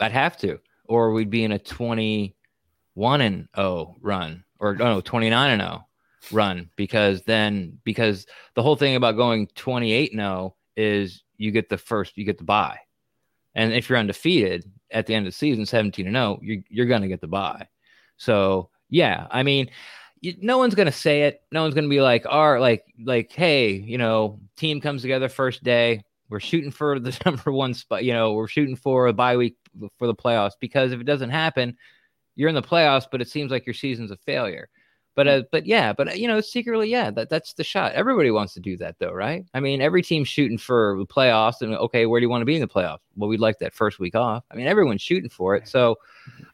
I'd 0.00 0.12
have 0.12 0.36
to, 0.38 0.58
or 0.84 1.12
we'd 1.12 1.30
be 1.30 1.44
in 1.44 1.52
a 1.52 1.58
twenty-one 1.58 3.20
and 3.20 3.48
zero 3.54 3.66
oh 3.66 3.96
run, 4.00 4.44
or 4.58 4.74
no, 4.74 5.00
twenty-nine 5.00 5.52
and 5.52 5.62
zero 5.62 5.86
run, 6.32 6.70
because 6.76 7.22
then 7.22 7.78
because 7.84 8.26
the 8.54 8.62
whole 8.62 8.76
thing 8.76 8.96
about 8.96 9.16
going 9.16 9.46
twenty-eight 9.54 10.12
and 10.12 10.20
zero 10.20 10.56
is 10.76 11.22
you 11.36 11.50
get 11.50 11.68
the 11.68 11.78
first, 11.78 12.16
you 12.18 12.24
get 12.24 12.38
the 12.38 12.44
buy, 12.44 12.78
and 13.54 13.72
if 13.72 13.88
you're 13.88 13.98
undefeated 13.98 14.70
at 14.90 15.06
the 15.06 15.14
end 15.14 15.26
of 15.26 15.32
the 15.32 15.36
season, 15.36 15.64
seventeen 15.64 16.06
and 16.06 16.16
zero, 16.16 16.38
you're 16.42 16.62
you're 16.68 16.86
going 16.86 17.02
to 17.02 17.08
get 17.08 17.20
the 17.20 17.26
buy. 17.26 17.66
So 18.16 18.70
yeah, 18.88 19.26
I 19.30 19.42
mean 19.42 19.70
you, 20.20 20.34
no 20.40 20.58
one's 20.58 20.74
gonna 20.74 20.92
say 20.92 21.22
it. 21.22 21.42
No 21.52 21.62
one's 21.62 21.74
gonna 21.74 21.88
be 21.88 22.00
like, 22.00 22.26
"All 22.26 22.52
right, 22.52 22.60
like, 22.60 22.84
like, 23.02 23.32
hey, 23.32 23.70
you 23.72 23.98
know, 23.98 24.40
team 24.56 24.80
comes 24.80 25.02
together 25.02 25.28
first 25.28 25.62
day. 25.62 26.02
We're 26.28 26.40
shooting 26.40 26.70
for 26.70 26.98
the 26.98 27.16
number 27.24 27.52
one 27.52 27.74
spot. 27.74 28.04
You 28.04 28.12
know, 28.12 28.32
we're 28.32 28.48
shooting 28.48 28.76
for 28.76 29.06
a 29.06 29.12
bye 29.12 29.36
week 29.36 29.56
for 29.98 30.06
the 30.06 30.14
playoffs 30.14 30.54
because 30.58 30.92
if 30.92 31.00
it 31.00 31.04
doesn't 31.04 31.30
happen, 31.30 31.76
you're 32.34 32.48
in 32.48 32.54
the 32.54 32.62
playoffs, 32.62 33.06
but 33.10 33.20
it 33.20 33.28
seems 33.28 33.50
like 33.50 33.66
your 33.66 33.74
season's 33.74 34.10
a 34.10 34.16
failure. 34.16 34.68
But 35.14 35.28
uh, 35.28 35.42
but 35.50 35.66
yeah, 35.66 35.94
but 35.94 36.18
you 36.18 36.28
know, 36.28 36.42
secretly, 36.42 36.90
yeah, 36.90 37.10
that, 37.10 37.30
that's 37.30 37.54
the 37.54 37.64
shot. 37.64 37.92
Everybody 37.92 38.30
wants 38.30 38.52
to 38.54 38.60
do 38.60 38.76
that, 38.76 38.96
though, 38.98 39.12
right? 39.12 39.46
I 39.54 39.60
mean, 39.60 39.80
every 39.80 40.02
team's 40.02 40.28
shooting 40.28 40.58
for 40.58 40.96
the 40.98 41.06
playoffs, 41.06 41.62
and 41.62 41.74
okay, 41.74 42.04
where 42.04 42.20
do 42.20 42.24
you 42.24 42.30
want 42.30 42.42
to 42.42 42.46
be 42.46 42.54
in 42.54 42.60
the 42.60 42.68
playoffs? 42.68 42.98
Well, 43.16 43.30
we'd 43.30 43.40
like 43.40 43.58
that 43.60 43.72
first 43.72 43.98
week 43.98 44.14
off. 44.14 44.44
I 44.50 44.56
mean, 44.56 44.66
everyone's 44.66 45.00
shooting 45.00 45.30
for 45.30 45.56
it, 45.56 45.68
so 45.68 45.96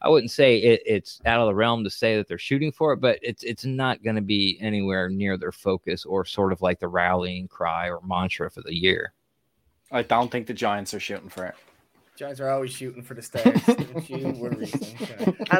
I 0.01 0.09
wouldn't 0.09 0.31
say 0.31 0.57
it, 0.57 0.81
it's 0.85 1.21
out 1.25 1.39
of 1.39 1.47
the 1.47 1.55
realm 1.55 1.83
to 1.85 1.89
say 1.89 2.17
that 2.17 2.27
they're 2.27 2.37
shooting 2.37 2.71
for 2.71 2.93
it, 2.93 2.97
but 2.97 3.19
it's 3.21 3.43
it's 3.43 3.65
not 3.65 4.03
going 4.03 4.17
to 4.17 4.21
be 4.21 4.57
anywhere 4.61 5.09
near 5.09 5.37
their 5.37 5.51
focus 5.51 6.05
or 6.05 6.25
sort 6.25 6.51
of 6.51 6.61
like 6.61 6.79
the 6.79 6.87
rallying 6.87 7.47
cry 7.47 7.89
or 7.89 8.01
mantra 8.05 8.51
for 8.51 8.61
the 8.61 8.75
year. 8.75 9.13
I 9.91 10.01
don't 10.01 10.31
think 10.31 10.47
the 10.47 10.53
Giants 10.53 10.93
are 10.93 10.99
shooting 10.99 11.29
for 11.29 11.45
it. 11.45 11.55
Giants 12.15 12.39
are 12.39 12.49
always 12.49 12.71
shooting 12.71 13.01
for 13.01 13.15
the 13.15 13.23
stars. 13.23 13.45
and 13.67 13.77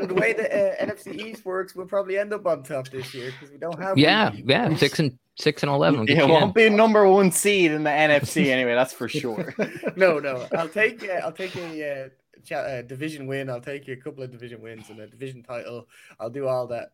the 0.08 0.16
way 0.16 0.34
the 0.34 0.48
uh, 0.52 0.86
NFC 0.86 1.16
East 1.20 1.46
works, 1.46 1.76
we'll 1.76 1.88
probably 1.88 2.18
end 2.18 2.32
up 2.32 2.46
on 2.46 2.62
top 2.62 2.90
this 2.90 3.12
year 3.14 3.32
because 3.32 3.52
we 3.52 3.58
don't 3.58 3.80
have. 3.80 3.98
Yeah, 3.98 4.32
yeah, 4.36 4.76
six 4.76 5.00
and 5.00 5.18
six 5.36 5.64
and 5.64 5.72
eleven. 5.72 6.06
Yeah, 6.08 6.24
it 6.24 6.30
won't 6.30 6.54
be 6.54 6.68
a 6.68 6.70
number 6.70 7.08
one 7.08 7.32
seed 7.32 7.72
in 7.72 7.84
the 7.84 7.90
NFC 7.90 8.48
anyway. 8.52 8.76
That's 8.76 8.94
for 8.94 9.08
sure. 9.08 9.56
no, 9.96 10.20
no, 10.20 10.46
I'll 10.56 10.70
take 10.70 11.04
uh, 11.10 11.22
I'll 11.24 11.32
take 11.32 11.56
a 11.56 12.06
uh, 12.06 12.10
cha- 12.10 12.23
uh, 12.52 12.82
division 12.82 13.28
win. 13.28 13.50
I'll 13.50 13.62
take 13.62 13.88
you 13.88 13.94
a 13.94 13.98
couple 13.98 14.24
of 14.24 14.32
division 14.32 14.62
wins 14.62 14.90
and 14.90 15.00
a 15.00 15.08
division 15.08 15.44
title. 15.44 15.88
I'll 16.20 16.30
do 16.30 16.48
all 16.48 16.68
that. 16.68 16.90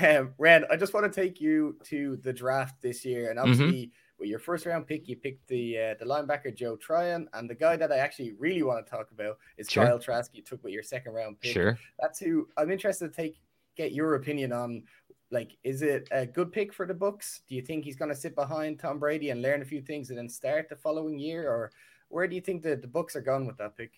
Um, 0.00 0.34
Ren, 0.38 0.64
I 0.70 0.76
just 0.76 0.94
want 0.94 1.10
to 1.10 1.20
take 1.20 1.40
you 1.40 1.76
to 1.84 2.16
the 2.22 2.32
draft 2.32 2.80
this 2.82 3.04
year, 3.04 3.30
and 3.30 3.38
obviously 3.38 3.92
with 4.18 4.28
your 4.28 4.38
first 4.38 4.66
round 4.66 4.86
pick, 4.86 5.08
you 5.08 5.16
picked 5.16 5.48
the 5.48 5.78
uh, 5.78 5.94
the 5.98 6.04
linebacker 6.04 6.54
Joe 6.54 6.76
Tryon, 6.76 7.28
and 7.32 7.48
the 7.48 7.54
guy 7.54 7.76
that 7.76 7.90
I 7.90 7.96
actually 7.98 8.34
really 8.38 8.62
want 8.62 8.84
to 8.84 8.90
talk 8.90 9.10
about 9.10 9.38
is 9.56 9.68
Sure. 9.68 9.86
Kyle 9.86 9.98
Trask. 9.98 10.30
You 10.34 10.42
took 10.42 10.62
with 10.62 10.72
your 10.72 10.82
second 10.82 11.12
round 11.14 11.40
pick. 11.40 11.52
Sure. 11.52 11.78
That's 11.98 12.18
who 12.18 12.48
I'm 12.56 12.70
interested 12.70 13.12
to 13.12 13.16
take 13.16 13.40
get 13.76 13.92
your 13.92 14.14
opinion 14.14 14.52
on. 14.52 14.84
Like, 15.32 15.56
is 15.62 15.82
it 15.82 16.08
a 16.10 16.26
good 16.26 16.50
pick 16.50 16.72
for 16.72 16.86
the 16.86 16.94
books 16.94 17.42
Do 17.48 17.54
you 17.54 17.62
think 17.62 17.84
he's 17.84 17.94
going 17.94 18.08
to 18.08 18.16
sit 18.16 18.34
behind 18.34 18.80
Tom 18.80 18.98
Brady 18.98 19.30
and 19.30 19.40
learn 19.40 19.62
a 19.62 19.64
few 19.64 19.80
things 19.80 20.10
and 20.10 20.18
then 20.18 20.28
start 20.28 20.68
the 20.68 20.74
following 20.74 21.20
year, 21.20 21.48
or 21.48 21.70
where 22.08 22.26
do 22.26 22.34
you 22.34 22.40
think 22.42 22.62
the, 22.62 22.74
the 22.74 22.88
books 22.88 23.14
are 23.14 23.20
going 23.20 23.46
with 23.46 23.56
that 23.58 23.76
pick? 23.76 23.92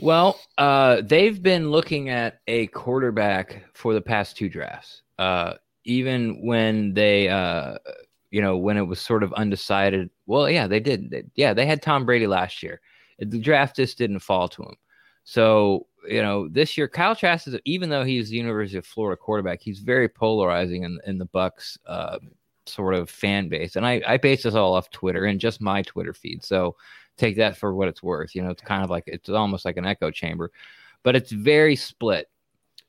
Well, 0.00 0.38
uh, 0.58 1.02
they've 1.02 1.42
been 1.42 1.70
looking 1.70 2.08
at 2.10 2.40
a 2.46 2.66
quarterback 2.68 3.62
for 3.74 3.94
the 3.94 4.00
past 4.00 4.36
two 4.36 4.48
drafts. 4.48 5.02
Uh, 5.18 5.54
even 5.84 6.44
when 6.44 6.92
they, 6.94 7.28
uh, 7.28 7.78
you 8.30 8.42
know, 8.42 8.56
when 8.56 8.76
it 8.76 8.82
was 8.82 9.00
sort 9.00 9.22
of 9.22 9.32
undecided. 9.34 10.10
Well, 10.26 10.50
yeah, 10.50 10.66
they 10.66 10.80
did. 10.80 11.10
They- 11.10 11.24
yeah, 11.36 11.54
they 11.54 11.64
had 11.64 11.80
Tom 11.80 12.04
Brady 12.04 12.26
last 12.26 12.62
year. 12.62 12.80
The 13.18 13.38
draft 13.38 13.76
just 13.76 13.96
didn't 13.96 14.18
fall 14.18 14.48
to 14.48 14.62
him. 14.62 14.74
So, 15.24 15.86
you 16.08 16.22
know, 16.22 16.48
this 16.48 16.76
year, 16.76 16.88
Kyle 16.88 17.16
Trask 17.16 17.48
is, 17.48 17.56
even 17.64 17.88
though 17.88 18.04
he's 18.04 18.28
the 18.28 18.36
University 18.36 18.78
of 18.78 18.86
Florida 18.86 19.16
quarterback, 19.16 19.60
he's 19.60 19.78
very 19.78 20.08
polarizing 20.08 20.82
in, 20.84 21.00
in 21.06 21.18
the 21.18 21.26
Bucs 21.26 21.78
uh, 21.86 22.18
sort 22.66 22.94
of 22.94 23.08
fan 23.08 23.48
base. 23.48 23.76
And 23.76 23.86
I, 23.86 24.02
I 24.06 24.16
base 24.18 24.42
this 24.42 24.54
all 24.54 24.74
off 24.74 24.90
Twitter 24.90 25.24
and 25.24 25.40
just 25.40 25.60
my 25.60 25.82
Twitter 25.82 26.12
feed. 26.12 26.44
So 26.44 26.76
take 27.16 27.36
that 27.36 27.56
for 27.56 27.74
what 27.74 27.88
it's 27.88 28.02
worth. 28.02 28.34
You 28.34 28.42
know, 28.42 28.50
it's 28.50 28.62
kind 28.62 28.84
of 28.84 28.90
like, 28.90 29.04
it's 29.06 29.28
almost 29.28 29.64
like 29.64 29.76
an 29.76 29.86
echo 29.86 30.10
chamber, 30.10 30.50
but 31.02 31.16
it's 31.16 31.32
very 31.32 31.76
split. 31.76 32.28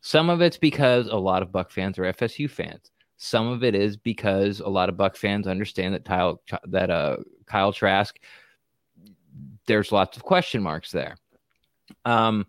Some 0.02 0.30
of 0.30 0.42
it's 0.42 0.58
because 0.58 1.08
a 1.08 1.16
lot 1.16 1.42
of 1.42 1.50
Buc 1.50 1.72
fans 1.72 1.98
are 1.98 2.14
FSU 2.14 2.50
fans. 2.50 2.92
Some 3.18 3.48
of 3.48 3.64
it 3.64 3.74
is 3.74 3.98
because 3.98 4.60
a 4.60 4.68
lot 4.68 4.90
of 4.90 4.96
Buc 4.96 5.18
fans 5.18 5.48
understand 5.48 5.94
that 5.96 6.06
Kyle, 6.06 6.42
that 6.66 6.90
uh, 6.90 7.18
Kyle 7.46 7.74
Trask, 7.74 8.18
there's 9.66 9.92
lots 9.92 10.16
of 10.18 10.24
question 10.24 10.62
marks 10.62 10.92
there. 10.92 11.18
Um, 12.06 12.46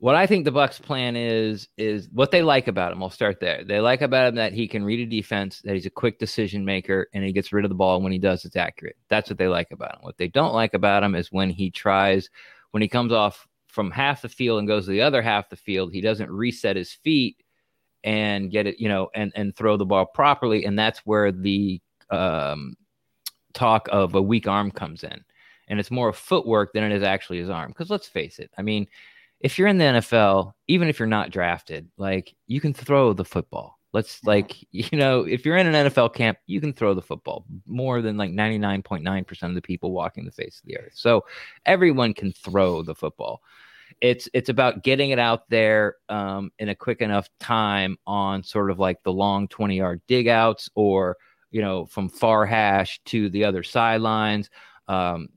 what 0.00 0.14
I 0.14 0.26
think 0.26 0.46
the 0.46 0.50
Bucs 0.50 0.80
plan 0.80 1.14
is 1.14 1.68
is 1.76 2.08
what 2.10 2.30
they 2.30 2.42
like 2.42 2.68
about 2.68 2.90
him. 2.90 3.02
I'll 3.02 3.10
start 3.10 3.38
there. 3.38 3.62
They 3.62 3.80
like 3.80 4.00
about 4.00 4.28
him 4.28 4.34
that 4.36 4.54
he 4.54 4.66
can 4.66 4.82
read 4.82 4.98
a 5.00 5.04
defense, 5.06 5.60
that 5.60 5.74
he's 5.74 5.84
a 5.84 5.90
quick 5.90 6.18
decision 6.18 6.64
maker, 6.64 7.08
and 7.12 7.22
he 7.22 7.32
gets 7.32 7.52
rid 7.52 7.66
of 7.66 7.68
the 7.68 7.74
ball 7.74 8.00
when 8.00 8.10
he 8.10 8.18
does. 8.18 8.46
It's 8.46 8.56
accurate. 8.56 8.96
That's 9.08 9.28
what 9.28 9.36
they 9.36 9.46
like 9.46 9.72
about 9.72 9.96
him. 9.96 10.00
What 10.00 10.16
they 10.16 10.28
don't 10.28 10.54
like 10.54 10.72
about 10.72 11.02
him 11.02 11.14
is 11.14 11.30
when 11.30 11.50
he 11.50 11.70
tries, 11.70 12.30
when 12.70 12.80
he 12.80 12.88
comes 12.88 13.12
off 13.12 13.46
from 13.66 13.90
half 13.90 14.22
the 14.22 14.30
field 14.30 14.58
and 14.58 14.66
goes 14.66 14.86
to 14.86 14.90
the 14.90 15.02
other 15.02 15.20
half 15.20 15.50
the 15.50 15.56
field, 15.56 15.92
he 15.92 16.00
doesn't 16.00 16.30
reset 16.30 16.76
his 16.76 16.92
feet 16.92 17.36
and 18.02 18.50
get 18.50 18.66
it, 18.66 18.80
you 18.80 18.88
know, 18.88 19.10
and 19.14 19.30
and 19.36 19.54
throw 19.54 19.76
the 19.76 19.84
ball 19.84 20.06
properly, 20.06 20.64
and 20.64 20.78
that's 20.78 21.00
where 21.00 21.30
the 21.30 21.78
um, 22.08 22.74
talk 23.52 23.86
of 23.92 24.14
a 24.14 24.22
weak 24.22 24.48
arm 24.48 24.70
comes 24.70 25.04
in, 25.04 25.22
and 25.68 25.78
it's 25.78 25.90
more 25.90 26.10
footwork 26.14 26.72
than 26.72 26.84
it 26.84 26.92
is 26.92 27.02
actually 27.02 27.36
his 27.36 27.50
arm. 27.50 27.68
Because 27.68 27.90
let's 27.90 28.08
face 28.08 28.38
it, 28.38 28.50
I 28.56 28.62
mean 28.62 28.86
if 29.40 29.58
you're 29.58 29.68
in 29.68 29.78
the 29.78 29.84
NFL, 29.84 30.52
even 30.68 30.88
if 30.88 30.98
you're 30.98 31.08
not 31.08 31.30
drafted, 31.30 31.88
like 31.96 32.34
you 32.46 32.60
can 32.60 32.74
throw 32.74 33.12
the 33.12 33.24
football. 33.24 33.78
Let's 33.92 34.22
like, 34.24 34.56
you 34.70 34.98
know, 34.98 35.22
if 35.22 35.44
you're 35.44 35.56
in 35.56 35.66
an 35.66 35.86
NFL 35.86 36.14
camp, 36.14 36.38
you 36.46 36.60
can 36.60 36.72
throw 36.72 36.94
the 36.94 37.02
football 37.02 37.46
more 37.66 38.02
than 38.02 38.16
like 38.16 38.30
99.9% 38.30 39.42
of 39.42 39.54
the 39.54 39.62
people 39.62 39.92
walking 39.92 40.24
the 40.24 40.30
face 40.30 40.60
of 40.60 40.66
the 40.66 40.78
earth. 40.78 40.92
So 40.94 41.24
everyone 41.66 42.14
can 42.14 42.32
throw 42.32 42.82
the 42.82 42.94
football. 42.94 43.42
It's 44.00 44.28
it's 44.32 44.48
about 44.48 44.84
getting 44.84 45.10
it 45.10 45.18
out 45.18 45.50
there 45.50 45.96
um, 46.08 46.52
in 46.58 46.68
a 46.68 46.76
quick 46.76 47.00
enough 47.00 47.28
time 47.40 47.98
on 48.06 48.42
sort 48.44 48.70
of 48.70 48.78
like 48.78 49.02
the 49.02 49.12
long 49.12 49.48
20 49.48 49.76
yard 49.76 50.00
dig 50.06 50.28
outs 50.28 50.70
or, 50.74 51.16
you 51.50 51.60
know, 51.60 51.86
from 51.86 52.08
far 52.08 52.46
hash 52.46 53.00
to 53.06 53.28
the 53.30 53.44
other 53.44 53.62
sidelines. 53.64 54.48
Um, 54.86 55.28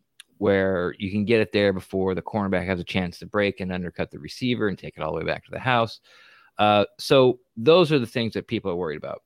where 0.43 0.93
you 0.99 1.09
can 1.09 1.23
get 1.23 1.39
it 1.39 1.53
there 1.53 1.71
before 1.71 2.13
the 2.13 2.21
cornerback 2.21 2.65
has 2.65 2.77
a 2.77 2.83
chance 2.83 3.17
to 3.17 3.25
break 3.25 3.61
and 3.61 3.71
undercut 3.71 4.11
the 4.11 4.19
receiver 4.19 4.67
and 4.67 4.77
take 4.77 4.97
it 4.97 5.01
all 5.01 5.13
the 5.13 5.19
way 5.19 5.25
back 5.25 5.45
to 5.45 5.51
the 5.51 5.57
house. 5.57 6.01
Uh, 6.57 6.83
so 6.99 7.39
those 7.55 7.93
are 7.93 7.99
the 7.99 8.05
things 8.05 8.33
that 8.33 8.45
people 8.45 8.69
are 8.69 8.75
worried 8.75 8.97
about. 8.97 9.21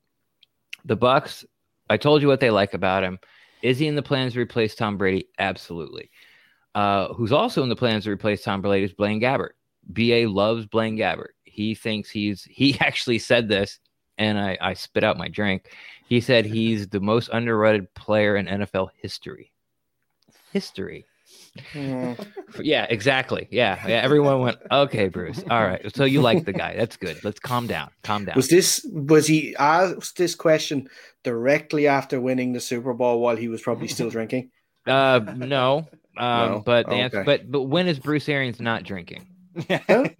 The 0.85 0.95
Bucs, 0.95 1.43
I 1.89 1.97
told 1.97 2.21
you 2.21 2.27
what 2.27 2.39
they 2.39 2.51
like 2.51 2.75
about 2.75 3.03
him. 3.03 3.17
Is 3.63 3.79
he 3.79 3.87
in 3.87 3.95
the 3.95 4.03
plans 4.03 4.33
to 4.33 4.39
replace 4.39 4.75
Tom 4.75 4.95
Brady? 4.95 5.27
Absolutely. 5.39 6.11
Uh, 6.75 7.11
who's 7.15 7.31
also 7.31 7.63
in 7.63 7.69
the 7.69 7.75
plans 7.75 8.03
to 8.03 8.11
replace 8.11 8.43
Tom 8.43 8.61
Brady 8.61 8.85
is 8.85 8.93
Blaine 8.93 9.19
Gabbert. 9.19 9.53
BA 9.89 10.29
loves 10.29 10.67
Blaine 10.67 10.97
Gabbert. 10.97 11.33
He 11.45 11.73
thinks 11.73 12.11
he's 12.11 12.43
he 12.51 12.79
actually 12.79 13.17
said 13.17 13.47
this, 13.47 13.79
and 14.19 14.37
I, 14.37 14.55
I 14.61 14.73
spit 14.75 15.03
out 15.03 15.17
my 15.17 15.29
drink. 15.29 15.71
He 16.07 16.21
said 16.21 16.45
he's 16.45 16.87
the 16.87 16.99
most 16.99 17.31
underrated 17.33 17.91
player 17.95 18.35
in 18.35 18.45
NFL 18.45 18.89
history 19.01 19.51
history. 20.57 21.05
yeah, 22.61 22.85
exactly. 22.89 23.47
Yeah, 23.51 23.79
yeah. 23.87 24.01
Everyone 24.01 24.41
went, 24.41 24.57
okay, 24.71 25.07
Bruce. 25.07 25.43
All 25.49 25.63
right. 25.63 25.81
So 25.95 26.03
you 26.05 26.21
like 26.21 26.45
the 26.45 26.53
guy. 26.53 26.75
That's 26.75 26.97
good. 26.97 27.23
Let's 27.23 27.39
calm 27.39 27.67
down. 27.67 27.89
Calm 28.03 28.25
down. 28.25 28.35
Was 28.35 28.47
this 28.47 28.85
was 28.91 29.27
he 29.27 29.55
asked 29.57 30.17
this 30.17 30.35
question 30.35 30.89
directly 31.23 31.87
after 31.87 32.19
winning 32.21 32.53
the 32.53 32.59
Super 32.59 32.93
Bowl 32.93 33.19
while 33.19 33.35
he 33.35 33.47
was 33.47 33.61
probably 33.61 33.87
still 33.87 34.09
drinking? 34.09 34.51
Uh, 34.87 35.19
no. 35.35 35.87
Um, 36.17 36.51
No? 36.51 36.63
but 36.65 36.87
the 36.87 36.95
answer, 36.95 37.23
but 37.23 37.51
but 37.51 37.63
when 37.63 37.87
is 37.87 37.99
Bruce 37.99 38.27
Arians 38.29 38.59
not 38.59 38.83
drinking? 38.83 39.27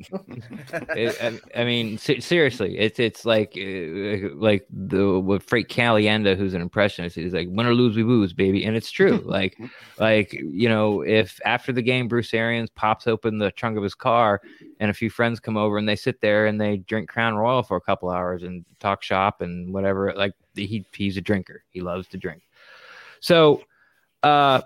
It- 0.95 1.17
I, 1.21 1.61
I 1.61 1.63
mean, 1.65 1.97
se- 1.97 2.19
seriously, 2.21 2.77
it's 2.77 2.99
it's 2.99 3.25
like 3.25 3.53
uh, 3.57 4.33
like 4.35 4.65
the 4.69 5.19
with 5.19 5.43
Frank 5.43 5.67
Caliendo, 5.67 6.35
who's 6.35 6.53
an 6.53 6.61
impressionist. 6.61 7.15
He's 7.15 7.33
like, 7.33 7.47
"Win 7.51 7.65
or 7.67 7.73
lose, 7.73 7.95
we 7.95 8.03
lose, 8.03 8.33
baby," 8.33 8.63
and 8.65 8.75
it's 8.75 8.91
true. 8.91 9.17
like, 9.25 9.57
like 9.99 10.33
you 10.33 10.69
know, 10.69 11.01
if 11.01 11.39
after 11.45 11.71
the 11.71 11.81
game 11.81 12.07
Bruce 12.07 12.33
Arians 12.33 12.69
pops 12.69 13.07
open 13.07 13.37
the 13.37 13.51
trunk 13.51 13.77
of 13.77 13.83
his 13.83 13.95
car, 13.95 14.41
and 14.79 14.89
a 14.89 14.93
few 14.93 15.09
friends 15.09 15.39
come 15.39 15.57
over 15.57 15.77
and 15.77 15.87
they 15.87 15.95
sit 15.95 16.21
there 16.21 16.47
and 16.47 16.59
they 16.59 16.77
drink 16.77 17.09
Crown 17.09 17.35
Royal 17.35 17.63
for 17.63 17.77
a 17.77 17.81
couple 17.81 18.09
hours 18.09 18.43
and 18.43 18.65
talk 18.79 19.03
shop 19.03 19.41
and 19.41 19.73
whatever, 19.73 20.13
like 20.15 20.33
he 20.55 20.85
he's 20.93 21.17
a 21.17 21.21
drinker. 21.21 21.63
He 21.69 21.81
loves 21.81 22.07
to 22.09 22.17
drink. 22.17 22.41
So, 23.19 23.63
uh, 24.23 24.61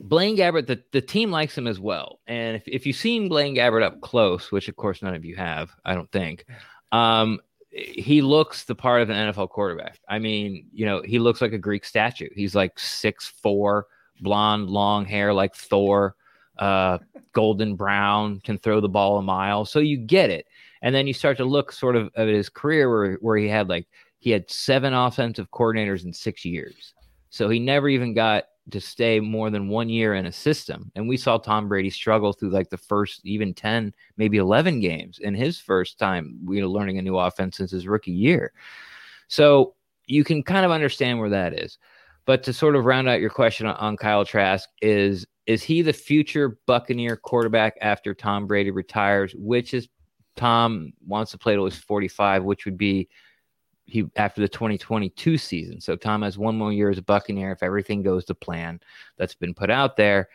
Blaine 0.00 0.36
Gabbert, 0.36 0.66
the, 0.66 0.82
the 0.92 1.00
team 1.00 1.30
likes 1.30 1.56
him 1.58 1.66
as 1.66 1.80
well. 1.80 2.20
And 2.26 2.56
if, 2.56 2.62
if 2.66 2.86
you've 2.86 2.96
seen 2.96 3.28
Blaine 3.28 3.54
Gabbert 3.54 3.82
up 3.82 4.00
close, 4.00 4.52
which 4.52 4.68
of 4.68 4.76
course 4.76 5.02
none 5.02 5.14
of 5.14 5.24
you 5.24 5.36
have, 5.36 5.70
I 5.84 5.94
don't 5.94 6.10
think, 6.12 6.44
um, 6.92 7.40
he 7.70 8.22
looks 8.22 8.64
the 8.64 8.74
part 8.74 9.02
of 9.02 9.10
an 9.10 9.32
NFL 9.32 9.50
quarterback. 9.50 10.00
I 10.08 10.18
mean, 10.18 10.66
you 10.72 10.86
know, 10.86 11.02
he 11.02 11.18
looks 11.18 11.40
like 11.40 11.52
a 11.52 11.58
Greek 11.58 11.84
statue. 11.84 12.28
He's 12.34 12.54
like 12.54 12.78
six 12.78 13.26
four, 13.26 13.86
blonde, 14.20 14.70
long 14.70 15.04
hair 15.04 15.34
like 15.34 15.54
Thor, 15.54 16.14
uh, 16.58 16.98
golden 17.32 17.76
brown, 17.76 18.40
can 18.40 18.58
throw 18.58 18.80
the 18.80 18.88
ball 18.88 19.18
a 19.18 19.22
mile. 19.22 19.64
So 19.64 19.80
you 19.80 19.98
get 19.98 20.30
it. 20.30 20.46
And 20.80 20.94
then 20.94 21.06
you 21.06 21.12
start 21.12 21.36
to 21.38 21.44
look 21.44 21.72
sort 21.72 21.96
of 21.96 22.10
at 22.16 22.28
his 22.28 22.48
career 22.48 22.88
where, 22.88 23.14
where 23.16 23.36
he 23.36 23.48
had 23.48 23.68
like 23.68 23.86
he 24.18 24.30
had 24.30 24.50
seven 24.50 24.94
offensive 24.94 25.50
coordinators 25.50 26.04
in 26.04 26.12
six 26.12 26.44
years. 26.44 26.94
So 27.30 27.48
he 27.48 27.58
never 27.58 27.88
even 27.88 28.14
got 28.14 28.44
to 28.70 28.80
stay 28.80 29.20
more 29.20 29.50
than 29.50 29.68
one 29.68 29.88
year 29.88 30.14
in 30.14 30.26
a 30.26 30.32
system. 30.32 30.90
And 30.94 31.08
we 31.08 31.16
saw 31.16 31.38
Tom 31.38 31.68
Brady 31.68 31.90
struggle 31.90 32.32
through 32.32 32.50
like 32.50 32.70
the 32.70 32.76
first 32.76 33.24
even 33.24 33.54
10, 33.54 33.94
maybe 34.16 34.38
11 34.38 34.80
games 34.80 35.18
in 35.18 35.34
his 35.34 35.58
first 35.58 35.98
time, 35.98 36.38
you 36.48 36.60
know, 36.60 36.70
learning 36.70 36.98
a 36.98 37.02
new 37.02 37.16
offense 37.18 37.56
since 37.56 37.70
his 37.70 37.86
rookie 37.86 38.12
year. 38.12 38.52
So 39.28 39.74
you 40.06 40.24
can 40.24 40.42
kind 40.42 40.64
of 40.64 40.70
understand 40.70 41.18
where 41.18 41.30
that 41.30 41.52
is. 41.52 41.78
But 42.24 42.42
to 42.44 42.52
sort 42.52 42.76
of 42.76 42.84
round 42.84 43.08
out 43.08 43.20
your 43.20 43.30
question 43.30 43.66
on, 43.66 43.76
on 43.76 43.96
Kyle 43.96 44.24
Trask 44.24 44.68
is 44.82 45.26
is 45.46 45.62
he 45.62 45.80
the 45.80 45.94
future 45.94 46.58
Buccaneer 46.66 47.16
quarterback 47.16 47.74
after 47.80 48.12
Tom 48.12 48.46
Brady 48.46 48.70
retires, 48.70 49.34
which 49.34 49.72
is 49.72 49.88
Tom 50.36 50.92
wants 51.06 51.30
to 51.32 51.38
play 51.38 51.54
till 51.54 51.64
he's 51.64 51.78
45, 51.78 52.44
which 52.44 52.66
would 52.66 52.76
be 52.76 53.08
he 53.88 54.04
after 54.16 54.40
the 54.40 54.48
2022 54.48 55.38
season. 55.38 55.80
So 55.80 55.96
Tom 55.96 56.22
has 56.22 56.38
one 56.38 56.56
more 56.56 56.72
year 56.72 56.90
as 56.90 56.98
a 56.98 57.02
Buccaneer 57.02 57.52
if 57.52 57.62
everything 57.62 58.02
goes 58.02 58.24
to 58.26 58.34
plan 58.34 58.80
that's 59.16 59.34
been 59.34 59.54
put 59.54 59.70
out 59.70 59.96
there. 59.96 60.28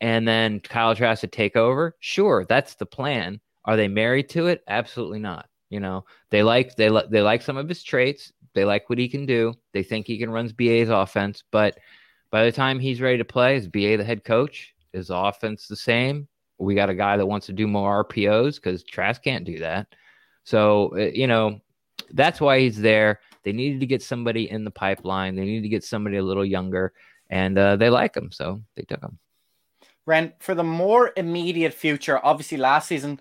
And 0.00 0.26
then 0.26 0.60
Kyle 0.60 0.94
Trask 0.94 1.20
to 1.20 1.26
take 1.26 1.56
over. 1.56 1.96
Sure, 2.00 2.44
that's 2.48 2.74
the 2.74 2.86
plan. 2.86 3.40
Are 3.64 3.76
they 3.76 3.88
married 3.88 4.28
to 4.30 4.46
it? 4.46 4.62
Absolutely 4.68 5.18
not. 5.18 5.48
You 5.68 5.80
know, 5.80 6.04
they 6.30 6.42
like 6.42 6.76
they 6.76 6.88
like 6.90 7.10
they 7.10 7.22
like 7.22 7.42
some 7.42 7.56
of 7.56 7.68
his 7.68 7.82
traits. 7.82 8.32
They 8.54 8.64
like 8.64 8.88
what 8.88 8.98
he 8.98 9.08
can 9.08 9.26
do. 9.26 9.54
They 9.72 9.82
think 9.82 10.06
he 10.06 10.18
can 10.18 10.30
run 10.30 10.48
BA's 10.48 10.90
offense, 10.90 11.42
but 11.50 11.78
by 12.30 12.44
the 12.44 12.52
time 12.52 12.78
he's 12.78 13.00
ready 13.00 13.18
to 13.18 13.24
play, 13.24 13.56
is 13.56 13.68
BA 13.68 13.96
the 13.96 14.04
head 14.04 14.24
coach? 14.24 14.74
Is 14.92 15.08
the 15.08 15.16
offense 15.16 15.66
the 15.66 15.76
same? 15.76 16.28
We 16.58 16.74
got 16.74 16.90
a 16.90 16.94
guy 16.94 17.16
that 17.16 17.26
wants 17.26 17.46
to 17.46 17.52
do 17.52 17.66
more 17.66 18.04
RPOs 18.04 18.56
because 18.56 18.84
Trask 18.84 19.22
can't 19.22 19.44
do 19.44 19.58
that. 19.58 19.86
So 20.44 20.92
uh, 20.96 21.10
you 21.14 21.26
know, 21.26 21.60
that's 22.10 22.40
why 22.40 22.60
he's 22.60 22.80
there. 22.80 23.20
They 23.44 23.52
needed 23.52 23.80
to 23.80 23.86
get 23.86 24.02
somebody 24.02 24.50
in 24.50 24.64
the 24.64 24.70
pipeline. 24.70 25.36
They 25.36 25.44
needed 25.44 25.62
to 25.62 25.68
get 25.68 25.84
somebody 25.84 26.16
a 26.16 26.22
little 26.22 26.44
younger, 26.44 26.92
and 27.30 27.58
uh, 27.58 27.76
they 27.76 27.90
like 27.90 28.16
him, 28.16 28.30
so 28.30 28.62
they 28.76 28.82
took 28.82 29.02
him. 29.02 29.18
Ren, 30.06 30.32
for 30.40 30.54
the 30.54 30.64
more 30.64 31.12
immediate 31.16 31.74
future, 31.74 32.24
obviously 32.24 32.58
last 32.58 32.88
season, 32.88 33.20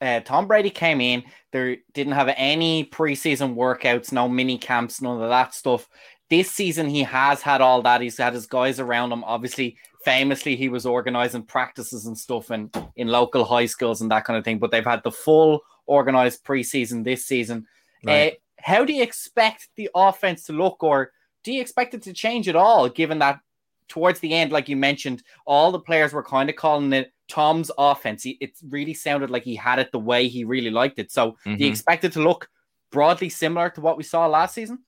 uh, 0.00 0.20
Tom 0.20 0.46
Brady 0.46 0.70
came 0.70 1.00
in. 1.00 1.22
There 1.52 1.76
didn't 1.92 2.14
have 2.14 2.32
any 2.36 2.84
preseason 2.84 3.54
workouts, 3.54 4.12
no 4.12 4.28
mini 4.28 4.58
camps, 4.58 5.00
none 5.00 5.22
of 5.22 5.28
that 5.28 5.54
stuff. 5.54 5.88
This 6.28 6.50
season, 6.50 6.88
he 6.88 7.02
has 7.02 7.42
had 7.42 7.60
all 7.60 7.82
that. 7.82 8.00
He's 8.00 8.16
had 8.16 8.32
his 8.32 8.46
guys 8.46 8.80
around 8.80 9.12
him. 9.12 9.22
Obviously, 9.24 9.76
famously, 10.04 10.56
he 10.56 10.68
was 10.68 10.86
organizing 10.86 11.42
practices 11.42 12.06
and 12.06 12.16
stuff 12.16 12.50
in, 12.50 12.70
in 12.96 13.08
local 13.08 13.44
high 13.44 13.66
schools 13.66 14.00
and 14.00 14.10
that 14.10 14.24
kind 14.24 14.38
of 14.38 14.44
thing. 14.44 14.58
But 14.58 14.70
they've 14.70 14.84
had 14.84 15.02
the 15.04 15.12
full 15.12 15.60
organized 15.86 16.44
preseason 16.44 17.04
this 17.04 17.26
season. 17.26 17.66
Right. 18.04 18.32
Uh, 18.32 18.36
how 18.58 18.84
do 18.84 18.92
you 18.92 19.02
expect 19.02 19.68
the 19.76 19.90
offense 19.94 20.44
to 20.44 20.52
look, 20.52 20.82
or 20.82 21.12
do 21.42 21.52
you 21.52 21.60
expect 21.60 21.94
it 21.94 22.02
to 22.02 22.12
change 22.12 22.48
at 22.48 22.56
all, 22.56 22.88
given 22.88 23.18
that 23.18 23.40
towards 23.88 24.20
the 24.20 24.32
end, 24.32 24.52
like 24.52 24.68
you 24.68 24.76
mentioned, 24.76 25.22
all 25.44 25.72
the 25.72 25.80
players 25.80 26.12
were 26.12 26.22
kind 26.22 26.48
of 26.48 26.56
calling 26.56 26.92
it 26.92 27.12
Tom's 27.28 27.70
offense. 27.76 28.24
It 28.24 28.52
really 28.68 28.94
sounded 28.94 29.30
like 29.30 29.42
he 29.42 29.54
had 29.54 29.78
it 29.78 29.92
the 29.92 29.98
way 29.98 30.28
he 30.28 30.44
really 30.44 30.70
liked 30.70 30.98
it. 30.98 31.10
So, 31.10 31.32
mm-hmm. 31.32 31.42
do 31.44 31.50
you 31.50 31.56
mm-hmm. 31.56 31.72
expect 31.72 32.04
it 32.04 32.12
to 32.12 32.22
look 32.22 32.48
broadly 32.90 33.28
similar 33.28 33.70
to 33.70 33.80
what 33.80 33.96
we 33.96 34.02
saw 34.02 34.26
last 34.26 34.54
season? 34.54 34.78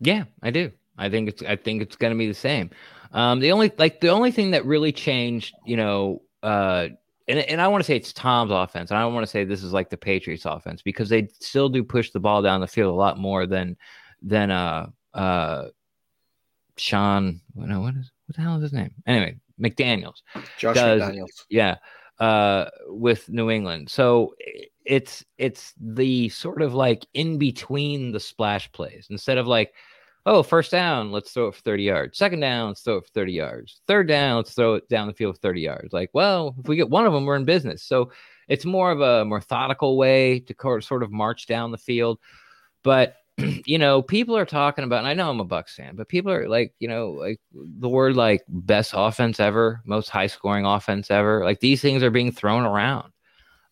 Yeah, 0.00 0.24
I 0.42 0.50
do. 0.50 0.72
I 0.96 1.08
think 1.08 1.28
it's 1.28 1.42
I 1.42 1.56
think 1.56 1.82
it's 1.82 1.96
going 1.96 2.12
to 2.12 2.18
be 2.18 2.26
the 2.26 2.34
same. 2.34 2.70
Um, 3.12 3.40
the 3.40 3.52
only 3.52 3.72
like 3.78 4.00
the 4.00 4.08
only 4.08 4.32
thing 4.32 4.50
that 4.50 4.64
really 4.64 4.92
changed, 4.92 5.54
you 5.64 5.76
know, 5.76 6.22
uh, 6.42 6.88
and 7.28 7.38
and 7.40 7.60
I 7.60 7.68
want 7.68 7.82
to 7.82 7.86
say 7.86 7.96
it's 7.96 8.12
Tom's 8.12 8.50
offense. 8.50 8.90
And 8.90 8.98
I 8.98 9.02
don't 9.02 9.14
want 9.14 9.24
to 9.24 9.30
say 9.30 9.44
this 9.44 9.62
is 9.62 9.72
like 9.72 9.90
the 9.90 9.96
Patriots 9.96 10.46
offense 10.46 10.82
because 10.82 11.08
they 11.08 11.28
still 11.40 11.68
do 11.68 11.84
push 11.84 12.10
the 12.10 12.20
ball 12.20 12.42
down 12.42 12.60
the 12.60 12.66
field 12.66 12.92
a 12.92 12.96
lot 12.96 13.18
more 13.18 13.46
than 13.46 13.76
than 14.22 14.50
uh 14.50 14.88
uh 15.14 15.68
Sean. 16.76 17.40
No, 17.54 17.80
what 17.80 17.94
is 17.94 18.10
what 18.26 18.36
the 18.36 18.42
hell 18.42 18.56
is 18.56 18.62
his 18.62 18.72
name? 18.72 18.90
Anyway, 19.06 19.36
McDaniels. 19.60 20.22
Josh 20.58 20.74
does, 20.74 21.02
McDaniels. 21.02 21.44
Yeah, 21.48 21.76
uh, 22.18 22.66
with 22.86 23.28
New 23.28 23.50
England. 23.50 23.90
So 23.90 24.34
it's 24.84 25.24
it's 25.36 25.74
the 25.80 26.28
sort 26.30 26.62
of 26.62 26.74
like 26.74 27.06
in 27.14 27.38
between 27.38 28.12
the 28.12 28.20
splash 28.20 28.70
plays 28.72 29.08
instead 29.10 29.38
of 29.38 29.46
like 29.46 29.74
oh, 30.26 30.42
first 30.42 30.70
down, 30.70 31.10
let's 31.10 31.32
throw 31.32 31.48
it 31.48 31.54
for 31.54 31.62
30 31.62 31.82
yards. 31.82 32.18
Second 32.18 32.40
down, 32.40 32.68
let's 32.68 32.82
throw 32.82 32.96
it 32.96 33.06
for 33.06 33.12
30 33.12 33.32
yards. 33.32 33.80
Third 33.86 34.08
down, 34.08 34.36
let's 34.36 34.54
throw 34.54 34.74
it 34.74 34.88
down 34.88 35.06
the 35.06 35.14
field 35.14 35.36
for 35.36 35.40
30 35.40 35.60
yards. 35.60 35.92
Like, 35.92 36.10
well, 36.12 36.54
if 36.58 36.68
we 36.68 36.76
get 36.76 36.90
one 36.90 37.06
of 37.06 37.12
them, 37.12 37.24
we're 37.24 37.36
in 37.36 37.44
business. 37.44 37.82
So 37.82 38.10
it's 38.48 38.64
more 38.64 38.90
of 38.90 39.00
a 39.00 39.24
methodical 39.24 39.96
way 39.96 40.40
to 40.40 40.80
sort 40.80 41.02
of 41.02 41.10
march 41.10 41.46
down 41.46 41.70
the 41.70 41.78
field. 41.78 42.18
But 42.82 43.16
you 43.66 43.78
know, 43.78 44.02
people 44.02 44.36
are 44.36 44.44
talking 44.44 44.84
about, 44.84 44.98
and 44.98 45.08
I 45.08 45.14
know 45.14 45.30
I'm 45.30 45.40
a 45.40 45.44
Bucs 45.44 45.70
fan, 45.70 45.94
but 45.96 46.08
people 46.08 46.32
are 46.32 46.48
like, 46.48 46.74
you 46.78 46.88
know, 46.88 47.10
like 47.10 47.40
the 47.52 47.88
word 47.88 48.16
like 48.16 48.42
best 48.48 48.92
offense 48.96 49.38
ever, 49.38 49.80
most 49.84 50.10
high 50.10 50.26
scoring 50.26 50.64
offense 50.64 51.10
ever. 51.10 51.44
Like 51.44 51.60
these 51.60 51.80
things 51.80 52.02
are 52.02 52.10
being 52.10 52.32
thrown 52.32 52.64
around. 52.64 53.12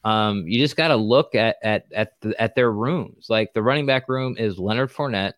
Um, 0.04 0.46
you 0.46 0.60
just 0.60 0.76
got 0.76 0.88
to 0.88 0.96
look 0.96 1.34
at 1.34 1.56
at 1.62 1.86
at 1.92 2.12
the, 2.20 2.40
at 2.40 2.54
their 2.54 2.70
rooms. 2.70 3.26
Like 3.28 3.52
the 3.54 3.62
running 3.62 3.86
back 3.86 4.08
room 4.08 4.36
is 4.38 4.58
Leonard 4.58 4.92
Fournette, 4.92 5.32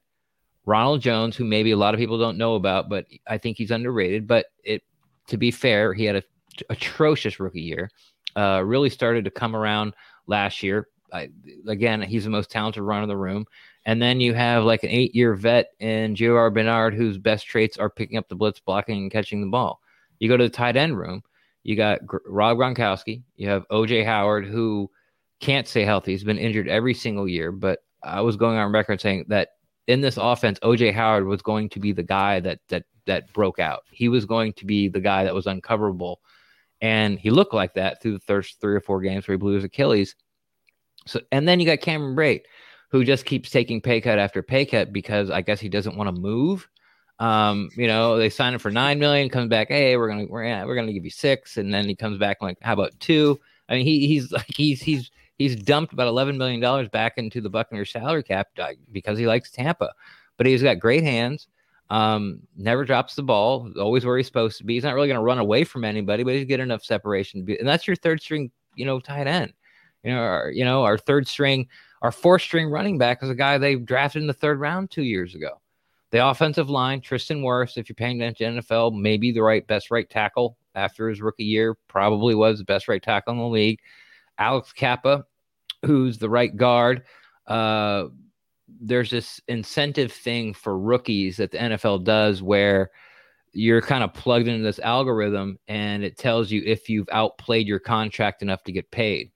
Ronald 0.69 1.01
Jones, 1.01 1.35
who 1.35 1.47
maybe 1.47 1.71
a 1.71 1.79
lot 1.79 1.95
of 1.95 1.99
people 1.99 2.19
don't 2.19 2.37
know 2.37 2.55
about, 2.55 2.91
but 2.91 3.07
I 3.27 3.39
think 3.39 3.57
he's 3.57 3.71
underrated. 3.71 4.27
But 4.27 4.47
it, 4.63 4.83
to 5.29 5.39
be 5.39 5.51
fair, 5.51 5.95
he 5.95 6.05
had 6.05 6.17
a 6.17 6.23
atrocious 6.69 7.41
rookie 7.41 7.63
year. 7.63 7.91
Uh, 8.37 8.63
really 8.63 8.91
started 8.91 9.25
to 9.25 9.31
come 9.31 9.57
around 9.57 9.95
last 10.27 10.63
year. 10.63 10.89
I, 11.11 11.31
again, 11.67 12.03
he's 12.03 12.25
the 12.25 12.31
most 12.31 12.51
talented 12.51 12.83
runner 12.83 13.05
in 13.05 13.09
the 13.09 13.17
room. 13.17 13.47
And 13.87 14.03
then 14.03 14.21
you 14.21 14.35
have 14.35 14.65
like 14.65 14.83
an 14.83 14.91
eight-year 14.91 15.35
vet 15.37 15.71
in 15.81 16.15
J.R. 16.15 16.51
Bernard, 16.51 16.93
whose 16.93 17.17
best 17.17 17.47
traits 17.47 17.79
are 17.79 17.89
picking 17.89 18.19
up 18.19 18.29
the 18.29 18.37
blitz, 18.37 18.61
blocking, 18.61 18.99
and 18.99 19.11
catching 19.11 19.41
the 19.41 19.47
ball. 19.47 19.81
You 20.19 20.29
go 20.29 20.37
to 20.37 20.45
the 20.45 20.51
tight 20.51 20.77
end 20.77 20.99
room. 20.99 21.23
You 21.63 21.77
got 21.77 22.07
Gr- 22.07 22.19
Rob 22.27 22.59
Gronkowski. 22.59 23.23
You 23.37 23.49
have 23.49 23.65
O.J. 23.71 24.05
Howard, 24.05 24.45
who 24.45 24.91
can't 25.41 25.67
stay 25.67 25.85
healthy. 25.85 26.13
He's 26.13 26.25
been 26.25 26.37
injured 26.37 26.69
every 26.69 26.93
single 26.93 27.27
year. 27.27 27.53
But 27.53 27.79
I 28.03 28.21
was 28.21 28.37
going 28.37 28.59
on 28.59 28.71
record 28.71 29.01
saying 29.01 29.25
that 29.29 29.53
in 29.89 30.03
this 30.03 30.19
offense, 30.19 30.61
OJ 30.61 30.93
Howard 30.93 31.27
was 31.27 31.43
going 31.43 31.71
to 31.71 31.81
be 31.81 31.93
the 31.93 32.03
guy 32.03 32.39
that 32.41 32.61
that 32.69 32.85
that 33.07 33.33
broke 33.33 33.59
out. 33.59 33.85
He 33.91 34.09
was 34.09 34.27
going 34.27 34.53
to 34.55 34.67
be 34.67 34.89
the 34.89 35.01
guy 35.01 35.25
that 35.25 35.35
was 35.35 35.47
uncoverable, 35.47 36.17
and 36.81 37.19
he 37.19 37.31
looked 37.31 37.55
like 37.55 37.75
that 37.75 38.01
through 38.01 38.13
the 38.13 38.21
first 38.21 38.61
three 38.61 38.75
or 38.75 38.81
four 38.81 39.01
games 39.01 39.27
where 39.27 39.35
he 39.35 39.39
blew 39.39 39.55
his 39.55 39.65
Achilles. 39.65 40.15
So, 41.07 41.21
and 41.33 41.49
then 41.49 41.59
you 41.59 41.67
got 41.67 41.81
Cameron 41.81 42.15
Brate, 42.15 42.43
who 42.91 43.03
just 43.03 43.25
keeps 43.25 43.49
taking 43.51 43.81
pay 43.81 44.01
cut 44.01 44.19
after 44.19 44.43
pay 44.43 44.67
cut 44.67 44.93
because 44.93 45.31
I 45.31 45.41
guess 45.41 45.59
he 45.59 45.71
doesn't 45.71 45.97
want 45.97 46.15
to 46.15 46.21
move. 46.21 46.69
Um, 47.19 47.71
you 47.75 47.87
know, 47.87 48.17
they 48.19 48.29
sign 48.29 48.53
him 48.53 48.61
for 48.61 48.71
nine 48.71 48.99
million, 48.99 49.31
comes 49.31 49.49
back, 49.49 49.69
hey, 49.69 49.97
we're 49.97 50.09
gonna 50.09 50.27
we're 50.27 50.45
gonna, 50.45 50.67
we're 50.67 50.77
gonna 50.77 50.93
give 50.93 51.05
you 51.05 51.11
six, 51.11 51.57
and 51.57 51.73
then 51.73 51.89
he 51.89 51.97
comes 51.97 52.19
back 52.19 52.43
like, 52.43 52.59
how 52.61 52.75
about 52.75 52.99
two? 53.01 53.41
I 53.71 53.75
mean, 53.75 53.87
he 53.87 54.07
he's 54.07 54.31
like 54.33 54.47
he's 54.55 54.83
he's 54.83 55.11
he's 55.39 55.57
dumped 55.57 55.93
about 55.93 56.13
$11 56.13 56.37
million 56.37 56.89
back 56.89 57.17
into 57.17 57.41
the 57.41 57.49
Buccaneers 57.49 57.91
salary 57.91 58.23
cap 58.23 58.49
because 58.93 59.19
he 59.19 59.27
likes 59.27 59.51
Tampa. 59.51 59.93
But 60.37 60.47
he's 60.47 60.63
got 60.63 60.79
great 60.79 61.03
hands, 61.03 61.49
um, 61.91 62.41
never 62.57 62.85
drops 62.85 63.15
the 63.15 63.23
ball, 63.23 63.73
always 63.79 64.05
where 64.05 64.17
he's 64.17 64.27
supposed 64.27 64.59
to 64.59 64.65
be. 64.65 64.75
He's 64.75 64.85
not 64.85 64.95
really 64.95 65.09
going 65.09 65.19
to 65.19 65.25
run 65.25 65.39
away 65.39 65.65
from 65.65 65.85
anybody, 65.85 66.23
but 66.23 66.35
he's 66.35 66.45
get 66.45 66.61
enough 66.61 66.85
separation. 66.85 67.45
Be, 67.45 67.59
and 67.59 67.67
that's 67.67 67.87
your 67.87 67.97
third 67.97 68.21
string, 68.21 68.51
you 68.77 68.85
know, 68.85 69.01
tight 69.01 69.27
end. 69.27 69.53
You 70.05 70.13
know, 70.13 70.21
our, 70.21 70.51
you 70.51 70.65
know, 70.65 70.85
our 70.85 70.99
third 70.99 71.27
string, 71.27 71.67
our 72.03 72.13
fourth 72.13 72.43
string 72.43 72.69
running 72.69 72.99
back 72.99 73.23
is 73.23 73.31
a 73.31 73.35
guy 73.35 73.59
they 73.59 73.75
drafted 73.77 74.23
in 74.23 74.29
the 74.29 74.35
third 74.35 74.61
round 74.61 74.91
two 74.91 75.03
years 75.03 75.35
ago. 75.35 75.61
The 76.11 76.27
offensive 76.27 76.71
line, 76.71 77.01
Tristan 77.01 77.43
Wirfs, 77.43 77.77
if 77.77 77.89
you're 77.89 77.95
paying 77.95 78.21
attention 78.21 78.55
to 78.55 78.63
NFL, 78.63 78.99
maybe 78.99 79.33
the 79.33 79.43
right 79.43 79.67
best 79.67 79.91
right 79.91 80.09
tackle 80.09 80.57
after 80.75 81.09
his 81.09 81.21
rookie 81.21 81.45
year, 81.45 81.75
probably 81.89 82.35
was 82.35 82.59
the 82.59 82.65
best 82.65 82.89
right 82.89 83.03
tackle 83.03 83.33
in 83.33 83.39
the 83.39 83.47
league. 83.47 83.81
Alex 84.39 84.73
Cappa, 84.73 85.25
who's 85.85 86.19
the 86.19 86.31
right 86.31 86.57
guard. 86.57 87.03
Uh, 87.47 88.07
there's 88.81 89.11
this 89.11 89.41
incentive 89.49 90.13
thing 90.13 90.53
for 90.55 90.79
rookies 90.79 91.39
that 91.39 91.51
the 91.51 91.59
NFL 91.59 92.05
does 92.05 92.43
where 92.43 92.91
you're 93.53 93.81
kind 93.81 94.05
of 94.05 94.13
plugged 94.13 94.47
into 94.47 94.63
this 94.63 94.79
algorithm 94.79 95.59
and 95.69 96.05
it 96.05 96.19
tells 96.19 96.51
you 96.51 96.63
if 96.65 96.89
you've 96.89 97.09
outplayed 97.11 97.67
your 97.67 97.79
contract 97.79 98.43
enough 98.43 98.63
to 98.65 98.73
get 98.73 98.91
paid. 98.91 99.31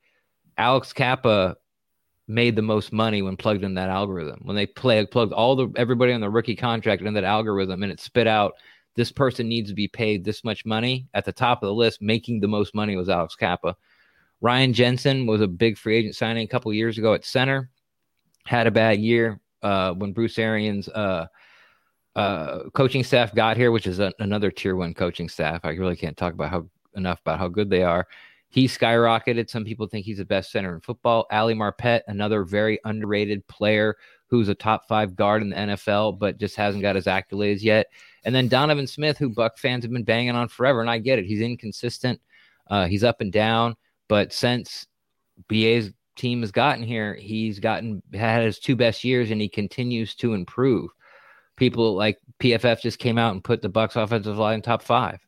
Alex 0.58 0.92
Cappa 0.92 1.56
made 2.28 2.54
the 2.54 2.62
most 2.62 2.92
money 2.92 3.22
when 3.22 3.36
plugged 3.36 3.64
in 3.64 3.74
that 3.74 3.88
algorithm. 3.88 4.40
When 4.42 4.54
they 4.54 4.66
play 4.66 5.04
plugged 5.06 5.32
all 5.32 5.56
the 5.56 5.72
everybody 5.76 6.12
on 6.12 6.20
the 6.20 6.30
rookie 6.30 6.56
contract 6.56 7.02
in 7.02 7.14
that 7.14 7.24
algorithm 7.24 7.82
and 7.82 7.90
it 7.90 8.00
spit 8.00 8.26
out 8.26 8.54
this 8.94 9.10
person 9.10 9.48
needs 9.48 9.70
to 9.70 9.74
be 9.74 9.88
paid 9.88 10.24
this 10.24 10.44
much 10.44 10.66
money 10.66 11.08
at 11.14 11.24
the 11.24 11.32
top 11.32 11.62
of 11.62 11.66
the 11.66 11.74
list, 11.74 12.02
making 12.02 12.40
the 12.40 12.48
most 12.48 12.74
money 12.74 12.94
was 12.96 13.08
Alex 13.08 13.34
Cappa. 13.34 13.74
Ryan 14.42 14.72
Jensen 14.72 15.26
was 15.26 15.40
a 15.40 15.46
big 15.46 15.78
free 15.78 15.96
agent 15.96 16.16
signing 16.16 16.44
a 16.44 16.48
couple 16.48 16.74
years 16.74 16.98
ago 16.98 17.14
at 17.14 17.24
center. 17.24 17.70
Had 18.44 18.66
a 18.66 18.72
bad 18.72 18.98
year 18.98 19.40
uh, 19.62 19.94
when 19.94 20.12
Bruce 20.12 20.36
Arians' 20.36 20.88
uh, 20.88 21.26
uh, 22.16 22.68
coaching 22.74 23.04
staff 23.04 23.32
got 23.34 23.56
here, 23.56 23.70
which 23.70 23.86
is 23.86 24.00
a, 24.00 24.12
another 24.18 24.50
tier 24.50 24.74
one 24.74 24.94
coaching 24.94 25.28
staff. 25.28 25.60
I 25.64 25.70
really 25.70 25.96
can't 25.96 26.16
talk 26.16 26.34
about 26.34 26.50
how 26.50 26.68
enough 26.96 27.20
about 27.20 27.38
how 27.38 27.46
good 27.46 27.70
they 27.70 27.84
are. 27.84 28.08
He 28.48 28.66
skyrocketed. 28.66 29.48
Some 29.48 29.64
people 29.64 29.86
think 29.86 30.04
he's 30.04 30.18
the 30.18 30.24
best 30.24 30.50
center 30.50 30.74
in 30.74 30.80
football. 30.80 31.26
Ali 31.30 31.54
Marpet, 31.54 32.02
another 32.08 32.42
very 32.42 32.80
underrated 32.84 33.46
player 33.46 33.96
who's 34.26 34.48
a 34.48 34.54
top 34.54 34.88
five 34.88 35.14
guard 35.14 35.42
in 35.42 35.50
the 35.50 35.56
NFL, 35.56 36.18
but 36.18 36.38
just 36.38 36.56
hasn't 36.56 36.82
got 36.82 36.96
his 36.96 37.06
accolades 37.06 37.62
yet. 37.62 37.86
And 38.24 38.34
then 38.34 38.48
Donovan 38.48 38.88
Smith, 38.88 39.18
who 39.18 39.30
Buc 39.30 39.56
fans 39.56 39.84
have 39.84 39.92
been 39.92 40.04
banging 40.04 40.34
on 40.34 40.48
forever, 40.48 40.80
and 40.80 40.90
I 40.90 40.98
get 40.98 41.18
it. 41.18 41.26
He's 41.26 41.40
inconsistent. 41.40 42.20
Uh, 42.68 42.86
he's 42.86 43.04
up 43.04 43.20
and 43.20 43.32
down. 43.32 43.76
But 44.12 44.30
since 44.30 44.86
BA's 45.48 45.90
team 46.16 46.42
has 46.42 46.52
gotten 46.52 46.84
here, 46.84 47.14
he's 47.14 47.60
gotten 47.60 48.02
had 48.12 48.44
his 48.44 48.58
two 48.58 48.76
best 48.76 49.04
years 49.04 49.30
and 49.30 49.40
he 49.40 49.48
continues 49.48 50.14
to 50.16 50.34
improve. 50.34 50.90
People 51.56 51.94
like 51.94 52.18
PFF 52.38 52.82
just 52.82 52.98
came 52.98 53.16
out 53.16 53.32
and 53.32 53.42
put 53.42 53.62
the 53.62 53.70
Bucs 53.70 53.96
offensive 53.96 54.36
line 54.36 54.60
top 54.60 54.82
five. 54.82 55.18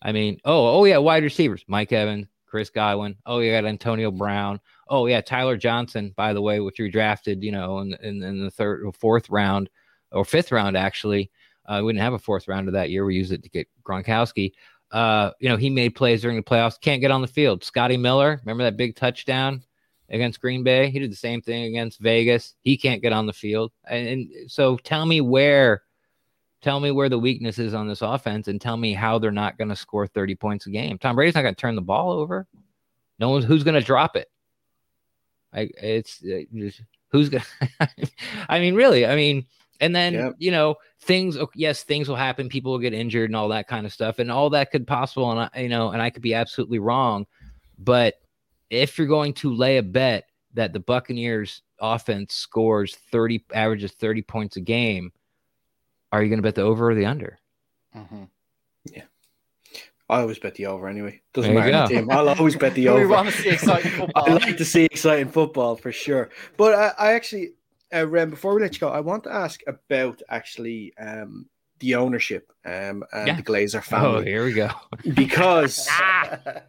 I 0.00 0.12
mean, 0.12 0.38
oh, 0.46 0.80
oh 0.80 0.84
yeah, 0.86 0.96
wide 0.96 1.22
receivers, 1.22 1.66
Mike 1.68 1.92
Evans, 1.92 2.26
Chris 2.46 2.70
Godwin. 2.70 3.16
Oh, 3.26 3.40
you 3.40 3.52
got 3.52 3.66
Antonio 3.66 4.10
Brown. 4.10 4.58
Oh 4.88 5.04
yeah, 5.04 5.20
Tyler 5.20 5.58
Johnson, 5.58 6.14
by 6.16 6.32
the 6.32 6.40
way, 6.40 6.60
which 6.60 6.80
we 6.80 6.88
drafted, 6.88 7.42
you 7.42 7.52
know, 7.52 7.80
in, 7.80 7.92
in, 8.02 8.22
in 8.22 8.42
the 8.42 8.50
third 8.50 8.86
or 8.86 8.92
fourth 8.94 9.28
round 9.28 9.68
or 10.12 10.24
fifth 10.24 10.50
round 10.50 10.78
actually. 10.78 11.30
Uh, 11.66 11.82
we 11.84 11.92
didn't 11.92 12.04
have 12.04 12.14
a 12.14 12.18
fourth 12.18 12.48
round 12.48 12.68
of 12.68 12.72
that 12.74 12.88
year. 12.88 13.04
We 13.04 13.16
used 13.16 13.32
it 13.32 13.42
to 13.42 13.50
get 13.50 13.68
Gronkowski. 13.82 14.52
Uh, 14.94 15.32
you 15.40 15.48
know, 15.48 15.56
he 15.56 15.70
made 15.70 15.96
plays 15.96 16.22
during 16.22 16.36
the 16.36 16.42
playoffs, 16.42 16.80
can't 16.80 17.00
get 17.00 17.10
on 17.10 17.20
the 17.20 17.26
field. 17.26 17.64
Scotty 17.64 17.96
Miller, 17.96 18.40
remember 18.44 18.62
that 18.62 18.76
big 18.76 18.94
touchdown 18.94 19.60
against 20.08 20.40
Green 20.40 20.62
Bay? 20.62 20.88
He 20.88 21.00
did 21.00 21.10
the 21.10 21.16
same 21.16 21.42
thing 21.42 21.64
against 21.64 21.98
Vegas. 21.98 22.54
He 22.62 22.76
can't 22.76 23.02
get 23.02 23.12
on 23.12 23.26
the 23.26 23.32
field. 23.32 23.72
And, 23.88 24.06
and 24.06 24.50
so 24.50 24.76
tell 24.76 25.04
me 25.04 25.20
where 25.20 25.82
tell 26.62 26.78
me 26.78 26.92
where 26.92 27.08
the 27.08 27.18
weakness 27.18 27.58
is 27.58 27.74
on 27.74 27.88
this 27.88 28.02
offense 28.02 28.46
and 28.46 28.60
tell 28.60 28.76
me 28.76 28.94
how 28.94 29.18
they're 29.18 29.32
not 29.32 29.58
going 29.58 29.68
to 29.68 29.76
score 29.76 30.06
30 30.06 30.36
points 30.36 30.66
a 30.66 30.70
game. 30.70 30.96
Tom 30.96 31.16
Brady's 31.16 31.34
not 31.34 31.42
going 31.42 31.56
to 31.56 31.60
turn 31.60 31.74
the 31.74 31.82
ball 31.82 32.12
over. 32.12 32.46
No 33.18 33.30
one's 33.30 33.44
who's 33.44 33.64
going 33.64 33.74
to 33.74 33.80
drop 33.80 34.14
it. 34.14 34.28
I 35.52 35.70
it's, 35.76 36.20
it's 36.22 36.80
who's 37.10 37.30
going 37.30 37.42
I 38.48 38.60
mean 38.60 38.76
really, 38.76 39.06
I 39.06 39.16
mean 39.16 39.44
And 39.84 39.94
then, 39.94 40.14
Yeah. 40.14 40.30
you 40.38 40.50
know, 40.50 40.76
things, 41.00 41.36
yes, 41.54 41.82
things 41.82 42.08
will 42.08 42.16
happen. 42.16 42.48
People 42.48 42.72
will 42.72 42.78
get 42.78 42.94
injured 42.94 43.28
and 43.28 43.36
all 43.36 43.48
that 43.50 43.68
kind 43.68 43.84
of 43.84 43.92
stuff. 43.92 44.18
And 44.18 44.30
all 44.30 44.48
that 44.50 44.70
could 44.70 44.86
possible. 44.86 45.30
And 45.30 45.50
I, 45.54 45.60
you 45.60 45.68
know, 45.68 45.90
and 45.90 46.00
I 46.00 46.08
could 46.10 46.22
be 46.22 46.32
absolutely 46.34 46.78
wrong. 46.78 47.26
But 47.78 48.14
if 48.70 48.96
you're 48.96 49.06
going 49.06 49.34
to 49.34 49.54
lay 49.54 49.76
a 49.76 49.82
bet 49.82 50.24
that 50.54 50.72
the 50.72 50.80
Buccaneers 50.80 51.62
offense 51.80 52.34
scores 52.34 52.94
30, 52.96 53.44
averages 53.52 53.92
30 53.92 54.22
points 54.22 54.56
a 54.56 54.60
game, 54.60 55.12
are 56.12 56.22
you 56.22 56.28
going 56.30 56.38
to 56.38 56.42
bet 56.42 56.54
the 56.54 56.62
over 56.62 56.90
or 56.90 56.94
the 56.94 57.04
under? 57.06 57.38
Mm-hmm. 57.94 58.24
Yeah. 58.90 59.02
I 60.08 60.20
always 60.20 60.38
bet 60.38 60.54
the 60.54 60.66
over 60.66 60.86
anyway. 60.88 61.20
Doesn't 61.32 61.52
There 61.54 61.64
matter 61.64 61.94
the 61.94 62.00
team. 62.00 62.10
I'll 62.10 62.28
always 62.28 62.56
bet 62.56 62.74
the 62.74 62.82
we 62.84 62.88
over. 62.88 63.08
want 63.08 63.28
to 63.28 63.34
see 63.34 63.48
exciting 63.50 64.10
I 64.14 64.32
like 64.34 64.56
to 64.58 64.64
see 64.64 64.84
exciting 64.84 65.28
football 65.28 65.76
for 65.76 65.92
sure. 65.92 66.30
But 66.56 66.74
I, 66.74 66.92
I 66.98 67.12
actually, 67.14 67.52
uh, 67.92 68.06
Ren, 68.06 68.30
before 68.30 68.54
we 68.54 68.62
let 68.62 68.74
you 68.74 68.80
go, 68.80 68.88
I 68.88 69.00
want 69.00 69.24
to 69.24 69.32
ask 69.32 69.60
about 69.66 70.22
actually 70.28 70.94
um, 70.98 71.46
the 71.80 71.96
ownership 71.96 72.50
um, 72.64 73.04
and 73.12 73.26
Yeah. 73.28 73.36
the 73.36 73.42
Glazer 73.42 73.82
family. 73.82 74.06
Oh, 74.06 74.12
family 74.16 74.30
here 74.30 74.44
we 74.44 74.52
go. 74.52 74.70
because 75.14 75.88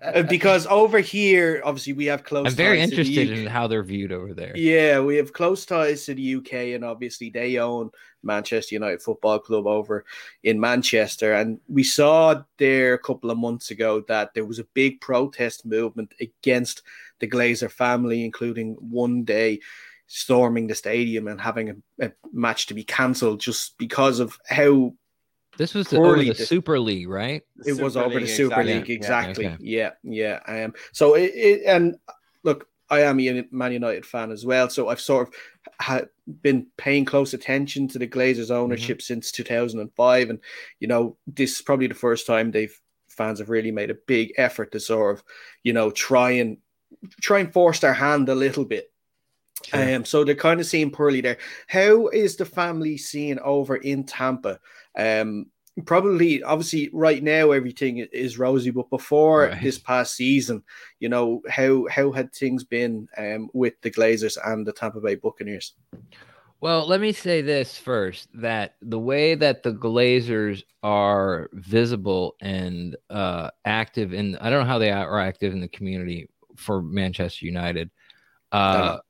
uh, 0.04 0.24
because 0.24 0.68
over 0.68 1.00
here, 1.00 1.62
obviously, 1.64 1.94
we 1.94 2.06
have 2.06 2.24
close. 2.24 2.48
I'm 2.48 2.54
very 2.54 2.80
ties 2.80 2.90
to 2.90 2.96
the 2.96 3.02
interested 3.02 3.40
in 3.40 3.48
how 3.48 3.68
they're 3.68 3.84
viewed 3.84 4.12
over 4.12 4.34
there. 4.34 4.54
Yeah, 4.58 5.00
we 5.00 5.16
have 5.18 5.32
close 5.32 5.66
ties 5.66 6.06
to 6.06 6.16
the 6.16 6.36
UK, 6.36 6.54
and 6.76 6.84
obviously 6.84 7.30
they 7.30 7.58
own 7.58 7.92
Manchester 8.24 8.76
United 8.76 9.02
Football 9.02 9.40
Club 9.40 9.68
over 9.68 10.06
in 10.44 10.60
Manchester. 10.60 11.34
And 11.34 11.60
we 11.68 11.84
saw 11.84 12.44
there 12.58 12.94
a 12.96 13.00
couple 13.00 13.32
of 13.32 13.38
months 13.38 13.72
ago 13.72 14.04
that 14.08 14.34
there 14.34 14.46
was 14.46 14.60
a 14.60 14.68
big 14.74 15.00
protest 15.02 15.66
movement 15.66 16.14
against 16.20 16.82
the 17.20 17.28
Glazer 17.28 17.72
family, 17.72 18.26
including 18.26 18.74
one 18.80 19.24
day 19.24 19.60
storming 20.07 20.68
the 20.68 20.76
stadium 20.76 21.27
and 21.27 21.41
having 21.41 21.69
a, 21.99 22.06
a 22.06 22.11
match 22.32 22.68
to 22.68 22.73
be 22.73 22.84
cancelled 22.84 23.40
just 23.40 23.77
because 23.77 24.19
of 24.19 24.38
how 24.48 24.94
This 25.57 25.73
was 25.73 25.88
the, 25.88 25.98
over 25.98 26.18
the 26.18 26.34
dis- 26.34 26.48
Super 26.48 26.80
League, 26.80 27.10
right? 27.10 27.41
it 27.65 27.80
was 27.80 27.98
over 27.98 28.19
the 28.19 28.27
Super 28.27 28.64
League, 28.64 28.90
exactly. 28.90 29.48
okay. 29.48 29.57
Yeah, 29.60 29.91
yeah. 30.03 30.40
Um, 30.48 30.73
so 30.91 31.15
it, 31.15 31.32
it 31.34 31.64
and 31.65 31.95
look, 32.44 32.68
I 32.90 33.02
am 33.02 33.19
a 33.19 33.48
Man 33.52 33.72
United 33.72 34.06
fan 34.06 34.32
as 34.32 34.45
well, 34.45 34.69
so 34.69 34.90
I've 34.90 35.02
sort 35.02 35.27
of 35.27 35.34
ha- 35.80 36.06
been 36.41 36.68
paying 36.77 37.06
close 37.06 37.34
attention 37.34 37.88
to 37.90 37.99
the 37.99 38.07
Glazers' 38.07 38.52
ownership 38.52 39.02
since 39.02 39.32
2005, 39.32 40.30
and 40.30 40.40
you 40.80 40.88
know, 40.88 41.18
this 41.26 41.56
is 41.56 41.61
probably 41.61 41.88
the 41.88 41.95
first 41.95 42.27
time 42.27 42.52
they've 42.52 42.80
fans 43.15 43.40
have 43.40 43.49
really 43.49 43.72
made 43.72 43.90
a 43.90 43.95
big 44.07 44.34
effort 44.38 44.72
to 44.73 44.80
sort 44.80 45.18
of, 45.18 45.23
you 45.64 45.73
know, 45.73 45.90
try 45.90 46.32
and 46.32 46.57
try 47.22 47.40
and 47.40 47.53
force 47.53 47.80
their 47.80 47.94
hand 47.94 48.30
a 48.30 48.36
little 48.36 48.65
bit. 48.65 48.91
Sure. 49.64 49.95
Um, 49.95 50.06
so 50.06 50.23
they're 50.23 50.36
kind 50.36 50.60
of 50.60 50.65
seeing 50.65 50.91
poorly 50.91 51.22
there. 51.22 51.38
How 51.68 52.07
is 52.07 52.36
the 52.36 52.45
family 52.45 52.98
seeing 52.98 53.40
over 53.40 53.77
in 53.77 54.03
Tampa? 54.03 54.60
Um, 54.98 55.48
probably, 55.86 56.44
obviously, 56.44 56.90
right 56.94 57.23
now 57.23 57.52
everything 57.52 57.98
is 57.98 58.38
rosy, 58.38 58.69
but 58.69 58.90
before 58.90 59.48
Right. 59.48 59.61
this 59.61 59.80
past 59.80 60.15
season, 60.15 60.64
you 60.99 61.10
know 61.10 61.41
how 61.49 61.88
how 61.90 62.11
had 62.11 62.34
things 62.34 62.64
been 62.64 63.07
um, 63.18 63.49
with 63.53 63.80
the 63.82 63.91
Glazers 63.91 64.38
and 64.45 64.65
the 64.68 64.73
Tampa 64.73 64.99
Bay 65.02 65.15
Buccaneers? 65.15 65.73
Well, 66.61 66.88
let 66.88 67.02
me 67.02 67.11
say 67.11 67.41
this 67.41 67.77
first 67.77 68.30
that 68.34 68.76
the 68.82 68.99
way 68.99 69.36
that 69.36 69.64
the 69.64 69.73
Glazers 69.73 70.64
are 70.82 71.49
visible 71.53 72.36
and 72.41 72.95
uh, 73.10 73.52
active 73.65 74.14
in, 74.14 74.36
I 74.38 74.49
don't 74.49 74.61
know 74.61 74.65
how 74.65 74.80
they 74.80 74.91
are 74.91 75.19
active 75.19 75.53
in 75.53 75.60
the 75.60 75.68
community 75.68 76.30
for 76.56 76.82
Manchester 76.82 77.45
United. 77.45 77.91
Uh, 78.52 78.73
not. 78.73 79.06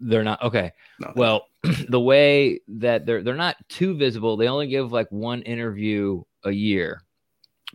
They're 0.00 0.24
not 0.24 0.42
okay. 0.42 0.72
No, 0.98 1.14
Well, 1.14 1.46
the 1.88 2.00
way 2.00 2.60
that 2.68 3.06
they're 3.06 3.22
they're 3.22 3.34
not 3.34 3.56
too 3.68 3.96
visible. 3.96 4.36
They 4.36 4.48
only 4.48 4.68
give 4.68 4.92
like 4.92 5.10
one 5.10 5.42
interview 5.42 6.22
a 6.44 6.50
year. 6.50 7.02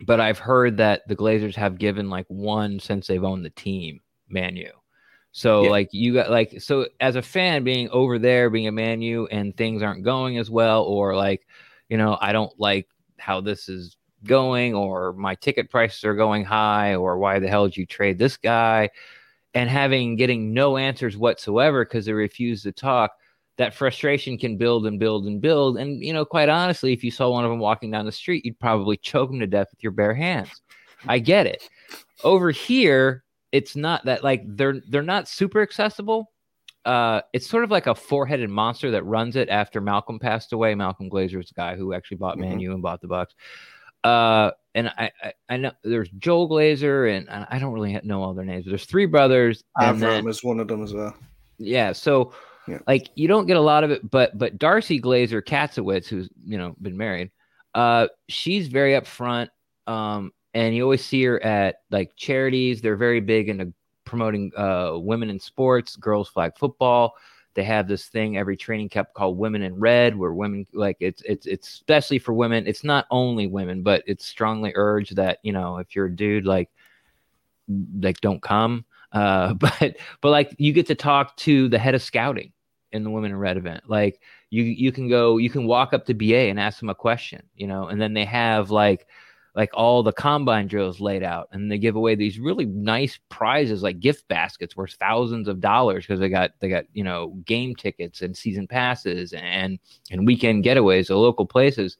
But 0.00 0.20
I've 0.20 0.38
heard 0.38 0.78
that 0.78 1.06
the 1.06 1.14
Glazers 1.16 1.54
have 1.54 1.78
given 1.78 2.10
like 2.10 2.26
one 2.28 2.80
since 2.80 3.06
they've 3.06 3.22
owned 3.22 3.44
the 3.44 3.50
team, 3.50 4.00
Man 4.28 4.56
U. 4.56 4.70
So 5.32 5.62
Yeah. 5.62 5.70
like 5.70 5.88
you 5.92 6.14
got 6.14 6.30
like 6.30 6.60
so 6.60 6.86
as 7.00 7.16
a 7.16 7.22
fan 7.22 7.64
being 7.64 7.88
over 7.90 8.18
there 8.18 8.50
being 8.50 8.66
a 8.68 8.72
Man 8.72 9.02
U 9.02 9.26
and 9.28 9.56
things 9.56 9.82
aren't 9.82 10.04
going 10.04 10.38
as 10.38 10.50
well 10.50 10.84
or 10.84 11.16
like 11.16 11.46
you 11.88 11.96
know 11.96 12.18
I 12.20 12.32
don't 12.32 12.52
like 12.58 12.88
how 13.18 13.40
this 13.40 13.68
is 13.68 13.96
going 14.24 14.74
or 14.74 15.12
my 15.12 15.34
ticket 15.36 15.70
prices 15.70 16.04
are 16.04 16.14
going 16.14 16.44
high 16.44 16.94
or 16.94 17.18
why 17.18 17.38
the 17.38 17.48
hell 17.48 17.66
did 17.66 17.76
you 17.76 17.86
trade 17.86 18.18
this 18.18 18.36
guy 18.36 18.90
and 19.54 19.70
having 19.70 20.16
getting 20.16 20.52
no 20.52 20.76
answers 20.76 21.16
whatsoever 21.16 21.84
because 21.84 22.06
they 22.06 22.12
refuse 22.12 22.62
to 22.64 22.72
talk 22.72 23.12
that 23.56 23.72
frustration 23.72 24.36
can 24.36 24.56
build 24.56 24.84
and 24.86 24.98
build 24.98 25.26
and 25.26 25.40
build. 25.40 25.78
And 25.78 26.02
you 26.02 26.12
know 26.12 26.24
quite 26.24 26.48
honestly 26.48 26.92
if 26.92 27.04
you 27.04 27.10
saw 27.10 27.30
one 27.30 27.44
of 27.44 27.50
them 27.50 27.60
walking 27.60 27.90
down 27.90 28.04
the 28.04 28.12
street 28.12 28.44
you'd 28.44 28.58
probably 28.58 28.96
choke 28.96 29.30
them 29.30 29.40
to 29.40 29.46
death 29.46 29.68
with 29.70 29.82
your 29.82 29.92
bare 29.92 30.14
hands. 30.14 30.60
I 31.06 31.18
get 31.20 31.46
it. 31.46 31.68
Over 32.24 32.50
here 32.50 33.22
it's 33.52 33.76
not 33.76 34.04
that 34.06 34.24
like 34.24 34.42
they're 34.44 34.80
they're 34.88 35.02
not 35.02 35.28
super 35.28 35.62
accessible. 35.62 36.32
Uh 36.84 37.20
it's 37.32 37.46
sort 37.46 37.62
of 37.64 37.70
like 37.70 37.86
a 37.86 37.94
four-headed 37.94 38.50
monster 38.50 38.90
that 38.90 39.04
runs 39.04 39.36
it 39.36 39.48
after 39.48 39.80
malcolm 39.80 40.18
passed 40.18 40.52
away. 40.52 40.74
Malcolm 40.74 41.08
glazer 41.08 41.40
is 41.40 41.48
the 41.48 41.54
guy 41.54 41.76
who 41.76 41.92
actually 41.94 42.16
bought 42.16 42.36
Mhm. 42.36 42.40
man 42.40 42.60
u 42.60 42.72
and 42.72 42.82
bought 42.82 43.00
the 43.00 43.08
bucs 43.08 43.34
uh 44.04 44.50
and 44.74 44.88
I, 44.88 45.10
I 45.22 45.32
i 45.48 45.56
know 45.56 45.72
there's 45.82 46.08
joel 46.18 46.48
glazer 46.48 47.16
and 47.16 47.28
I 47.30 47.58
don't 47.58 47.72
really 47.72 47.98
know 48.04 48.22
all 48.22 48.34
their 48.34 48.44
names 48.44 48.64
but 48.64 48.70
there's 48.70 48.84
three 48.84 49.06
brothers 49.06 49.64
and 49.78 50.00
then 50.00 50.24
Avram 50.24 50.28
is 50.28 50.44
one 50.44 50.60
of 50.60 50.68
them 50.68 50.82
as 50.82 50.92
well. 50.92 51.14
yeah. 51.58 51.92
So 51.92 52.32
Yeah. 52.68 52.78
like 52.86 53.08
you 53.14 53.28
don't 53.28 53.46
get 53.46 53.56
a 53.56 53.60
lot 53.60 53.84
of 53.84 53.90
it, 53.90 54.08
but 54.10 54.36
but 54.36 54.58
Darcie 54.58 55.00
Glazer 55.00 55.42
Kassewitz, 55.42 56.06
who's 56.08 56.28
you 56.44 56.58
know 56.58 56.74
been 56.80 56.96
married, 56.96 57.30
uh, 57.74 58.08
she's 58.28 58.68
very 58.68 58.92
upfront. 58.92 59.48
Um, 59.86 60.32
and 60.54 60.74
you 60.74 60.82
always 60.82 61.04
see 61.04 61.22
her 61.24 61.42
at 61.42 61.76
like 61.90 62.16
charities. 62.16 62.80
They're 62.80 62.96
very 62.96 63.20
big 63.20 63.48
into 63.48 63.72
promoting 64.04 64.52
uh 64.56 64.92
women 64.96 65.30
in 65.30 65.38
sports, 65.40 65.96
girls 65.96 66.28
flag 66.28 66.52
football. 66.56 67.14
They 67.54 67.64
have 67.64 67.88
this 67.88 68.06
thing 68.06 68.36
every 68.36 68.56
training 68.56 68.88
camp 68.88 69.08
called 69.14 69.38
Women 69.38 69.62
in 69.62 69.78
Red, 69.78 70.16
where 70.16 70.32
women 70.32 70.66
like 70.72 70.96
it's 71.00 71.22
it's 71.22 71.46
it's 71.46 71.68
especially 71.68 72.18
for 72.18 72.32
women. 72.32 72.66
It's 72.66 72.84
not 72.84 73.06
only 73.10 73.46
women, 73.46 73.82
but 73.82 74.02
it's 74.06 74.26
strongly 74.26 74.72
urged 74.74 75.16
that 75.16 75.38
you 75.42 75.52
know 75.52 75.78
if 75.78 75.94
you're 75.94 76.06
a 76.06 76.16
dude, 76.16 76.46
like 76.46 76.70
like 78.00 78.20
don't 78.20 78.42
come. 78.42 78.84
Uh, 79.12 79.54
but 79.54 79.96
but 80.20 80.30
like 80.30 80.54
you 80.58 80.72
get 80.72 80.86
to 80.88 80.94
talk 80.94 81.36
to 81.38 81.68
the 81.68 81.78
head 81.78 81.94
of 81.94 82.02
scouting 82.02 82.52
in 82.92 83.04
the 83.04 83.10
Women 83.10 83.32
in 83.32 83.36
Red 83.36 83.56
event. 83.56 83.84
Like 83.88 84.20
you 84.50 84.62
you 84.62 84.92
can 84.92 85.08
go 85.08 85.38
you 85.38 85.50
can 85.50 85.66
walk 85.66 85.92
up 85.92 86.06
to 86.06 86.14
BA 86.14 86.48
and 86.48 86.58
ask 86.58 86.80
them 86.80 86.90
a 86.90 86.94
question, 86.94 87.42
you 87.54 87.66
know, 87.66 87.88
and 87.88 88.00
then 88.00 88.14
they 88.14 88.24
have 88.24 88.70
like 88.70 89.06
like 89.54 89.70
all 89.72 90.02
the 90.02 90.12
combine 90.12 90.66
drills 90.66 91.00
laid 91.00 91.22
out 91.22 91.48
and 91.52 91.70
they 91.70 91.78
give 91.78 91.94
away 91.94 92.14
these 92.14 92.40
really 92.40 92.66
nice 92.66 93.18
prizes 93.28 93.82
like 93.82 94.00
gift 94.00 94.26
baskets 94.26 94.76
worth 94.76 94.94
thousands 94.94 95.46
of 95.46 95.60
dollars 95.60 96.04
because 96.04 96.18
they 96.18 96.28
got 96.28 96.50
they 96.60 96.68
got 96.68 96.84
you 96.92 97.04
know 97.04 97.28
game 97.44 97.74
tickets 97.74 98.22
and 98.22 98.36
season 98.36 98.66
passes 98.66 99.32
and 99.32 99.78
and 100.10 100.26
weekend 100.26 100.64
getaways 100.64 101.06
to 101.06 101.16
local 101.16 101.46
places. 101.46 101.96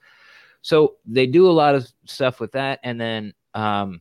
So 0.62 0.96
they 1.06 1.26
do 1.26 1.48
a 1.48 1.52
lot 1.52 1.74
of 1.74 1.90
stuff 2.06 2.40
with 2.40 2.52
that 2.52 2.80
and 2.82 3.00
then 3.00 3.34
um 3.54 4.00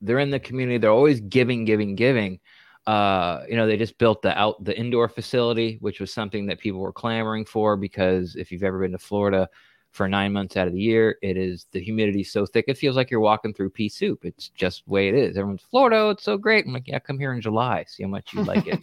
they're 0.00 0.18
in 0.18 0.30
the 0.30 0.40
community 0.40 0.78
they're 0.78 0.90
always 0.90 1.20
giving 1.20 1.64
giving 1.64 1.96
giving. 1.96 2.38
Uh 2.86 3.44
you 3.48 3.56
know 3.56 3.66
they 3.66 3.76
just 3.76 3.98
built 3.98 4.22
the 4.22 4.36
out 4.36 4.62
the 4.64 4.76
indoor 4.76 5.08
facility 5.08 5.78
which 5.80 6.00
was 6.00 6.12
something 6.12 6.46
that 6.46 6.58
people 6.58 6.80
were 6.80 6.92
clamoring 6.92 7.44
for 7.44 7.76
because 7.76 8.34
if 8.34 8.50
you've 8.50 8.64
ever 8.64 8.80
been 8.80 8.90
to 8.90 8.98
florida 8.98 9.48
for 9.92 10.08
nine 10.08 10.32
months 10.32 10.56
out 10.56 10.66
of 10.66 10.72
the 10.72 10.80
year 10.80 11.18
it 11.22 11.36
is 11.36 11.66
the 11.72 11.80
humidity 11.80 12.24
so 12.24 12.44
thick 12.44 12.64
it 12.68 12.78
feels 12.78 12.96
like 12.96 13.10
you're 13.10 13.20
walking 13.20 13.54
through 13.54 13.70
pea 13.70 13.88
soup 13.88 14.24
it's 14.24 14.48
just 14.48 14.84
the 14.84 14.90
way 14.90 15.08
it 15.08 15.14
is 15.14 15.36
everyone's 15.36 15.62
florida 15.70 15.96
oh, 15.96 16.10
it's 16.10 16.24
so 16.24 16.36
great 16.36 16.66
i'm 16.66 16.72
like 16.72 16.88
yeah 16.88 16.98
come 16.98 17.18
here 17.18 17.32
in 17.32 17.40
july 17.40 17.84
see 17.86 18.02
how 18.02 18.08
much 18.08 18.32
you 18.32 18.42
like 18.42 18.66
it 18.66 18.80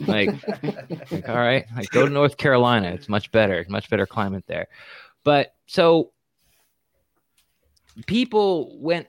like 0.08 0.30
like, 1.10 1.28
all 1.28 1.36
right, 1.36 1.66
like 1.76 1.90
go 1.90 2.06
to 2.06 2.12
North 2.12 2.36
Carolina. 2.36 2.90
It's 2.92 3.08
much 3.08 3.30
better, 3.32 3.64
much 3.68 3.90
better 3.90 4.06
climate 4.06 4.44
there. 4.46 4.68
But 5.24 5.54
so 5.66 6.12
people 8.06 8.76
went 8.78 9.06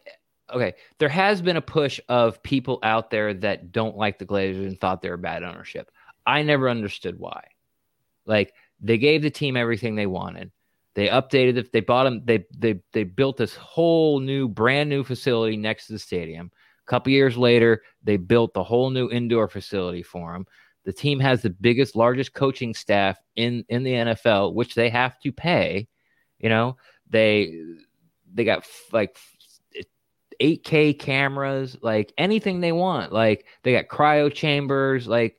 okay, 0.54 0.74
there 1.00 1.10
has 1.10 1.42
been 1.42 1.58
a 1.58 1.62
push 1.62 2.00
of 2.10 2.42
people 2.44 2.80
out 2.84 3.10
there 3.10 3.34
that 3.34 3.72
don't 3.72 3.98
like 3.98 4.20
the 4.20 4.26
Glazers 4.26 4.68
and 4.68 4.80
thought 4.80 5.02
they 5.02 5.10
were 5.10 5.18
bad 5.18 5.44
ownership. 5.44 5.90
I 6.26 6.44
never 6.44 6.70
understood 6.70 7.18
why. 7.18 7.46
Like 8.26 8.54
they 8.80 8.98
gave 8.98 9.22
the 9.22 9.32
team 9.32 9.58
everything 9.58 9.96
they 9.96 10.06
wanted. 10.06 10.52
They 10.95 11.07
updated 11.07 11.57
it. 11.57 11.72
They 11.72 11.80
bought 11.82 12.03
them. 12.03 12.22
They 12.26 12.45
they 12.56 12.82
they 12.91 13.03
built 13.03 13.38
this 13.38 13.56
whole 13.56 14.20
new, 14.20 14.48
brand 14.48 14.90
new 14.90 15.03
facility 15.03 15.57
next 15.57 15.88
to 15.88 15.94
the 15.94 15.99
stadium. 15.99 16.52
A 16.86 16.90
couple 16.90 17.11
years 17.11 17.38
later, 17.38 17.82
they 18.03 18.18
built 18.18 18.53
the 18.53 18.64
whole 18.64 18.90
new 18.90 19.10
indoor 19.10 19.48
facility 19.48 20.03
for 20.03 20.34
them. 20.34 20.45
The 20.86 20.94
team 20.94 21.20
has 21.20 21.41
the 21.41 21.49
biggest, 21.49 21.95
largest 21.95 22.34
coaching 22.34 22.74
staff 22.74 23.18
in 23.36 23.65
in 23.70 23.84
the 23.84 23.94
NFL, 23.94 24.53
which 24.53 24.76
they 24.76 24.90
have 24.90 25.20
to 25.22 25.32
pay. 25.32 25.88
You 26.40 26.49
know, 26.49 26.78
they 27.10 27.57
they 28.32 28.44
got 28.44 28.65
like 28.91 29.18
8K 30.40 30.99
cameras, 30.99 31.78
like 31.82 32.14
anything 32.18 32.60
they 32.60 32.72
want. 32.72 33.11
Like 33.14 33.45
they 33.64 33.72
got 33.72 33.88
cryo 33.88 34.32
chambers, 34.32 35.07
like 35.07 35.38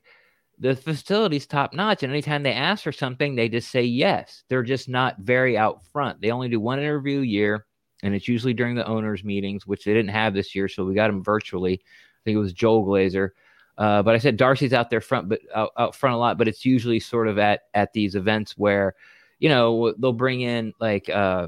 the 0.59 0.75
facility's 0.75 1.45
top 1.45 1.73
notch. 1.73 2.03
And 2.03 2.11
anytime 2.11 2.43
they 2.43 2.53
ask 2.53 2.83
for 2.83 2.91
something, 2.91 3.35
they 3.35 3.49
just 3.49 3.69
say 3.69 3.83
yes. 3.83 4.43
They're 4.47 4.63
just 4.63 4.87
not 4.89 5.17
very 5.19 5.57
out 5.57 5.85
front. 5.85 6.21
They 6.21 6.31
only 6.31 6.49
do 6.49 6.59
one 6.59 6.79
interview 6.79 7.21
a 7.21 7.25
year, 7.25 7.65
and 8.03 8.15
it's 8.15 8.27
usually 8.27 8.53
during 8.53 8.75
the 8.75 8.85
owners' 8.87 9.23
meetings, 9.23 9.67
which 9.67 9.83
they 9.85 9.93
didn't 9.93 10.09
have 10.11 10.33
this 10.33 10.55
year. 10.55 10.67
So 10.67 10.85
we 10.85 10.93
got 10.93 11.07
them 11.07 11.23
virtually. 11.23 11.73
I 11.73 12.21
think 12.23 12.35
it 12.35 12.39
was 12.39 12.53
Joel 12.53 12.85
Glazer. 12.85 13.29
Uh, 13.77 14.01
but 14.01 14.15
I 14.15 14.17
said 14.19 14.37
Darcie's 14.37 14.73
out 14.73 14.89
there 14.89 15.01
front, 15.01 15.27
but 15.27 15.41
out, 15.53 15.71
out 15.77 15.95
front 15.95 16.15
a 16.15 16.17
lot. 16.17 16.37
But 16.37 16.47
it's 16.47 16.65
usually 16.65 16.99
sort 16.99 17.27
of 17.27 17.37
at 17.37 17.61
at 17.73 17.91
these 17.93 18.15
events 18.15 18.57
where, 18.57 18.95
you 19.39 19.49
know, 19.49 19.93
they'll 19.99 20.13
bring 20.13 20.41
in 20.41 20.73
like 20.79 21.09
uh, 21.09 21.47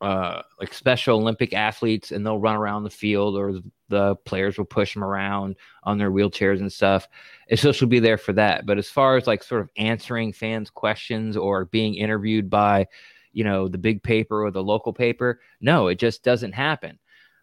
uh, 0.00 0.42
like 0.58 0.72
Special 0.72 1.18
Olympic 1.18 1.52
athletes, 1.52 2.10
and 2.10 2.24
they'll 2.24 2.38
run 2.38 2.56
around 2.56 2.84
the 2.84 2.90
field, 2.90 3.36
or 3.36 3.60
the 3.88 4.16
players 4.24 4.56
will 4.56 4.64
push 4.64 4.94
them 4.94 5.04
around 5.04 5.56
on 5.82 5.98
their 5.98 6.10
wheelchairs 6.10 6.60
and 6.60 6.72
stuff. 6.72 7.06
And 7.48 7.58
so 7.58 7.72
she'll 7.72 7.88
be 7.88 7.98
there 7.98 8.18
for 8.18 8.32
that. 8.34 8.64
But 8.64 8.78
as 8.78 8.88
far 8.88 9.16
as 9.16 9.26
like 9.26 9.42
sort 9.42 9.60
of 9.60 9.70
answering 9.76 10.32
fans' 10.32 10.70
questions 10.70 11.36
or 11.36 11.66
being 11.66 11.94
interviewed 11.96 12.48
by, 12.48 12.86
you 13.32 13.44
know, 13.44 13.68
the 13.68 13.78
big 13.78 14.02
paper 14.02 14.44
or 14.44 14.50
the 14.50 14.62
local 14.62 14.92
paper, 14.92 15.40
no, 15.60 15.88
it 15.88 15.98
just 15.98 16.22
doesn't 16.22 16.52
happen. 16.52 16.98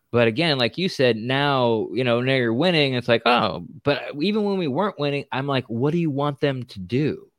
But 0.09 0.27
again, 0.27 0.57
like 0.57 0.77
you 0.77 0.87
said, 0.87 1.17
now, 1.17 1.89
you 1.93 2.03
know, 2.03 2.21
now 2.21 2.33
you're 2.35 2.53
winning. 2.53 2.93
It's 2.93 3.09
like, 3.09 3.23
oh, 3.25 3.65
but 3.83 4.03
even 4.19 4.43
when 4.43 4.57
we 4.57 4.67
weren't 4.67 4.99
winning, 4.99 5.25
I'm 5.31 5.47
like, 5.47 5.65
what 5.67 5.91
do 5.91 5.99
you 5.99 6.09
want 6.09 6.39
them 6.39 6.63
to 6.63 6.79
do? 6.79 7.29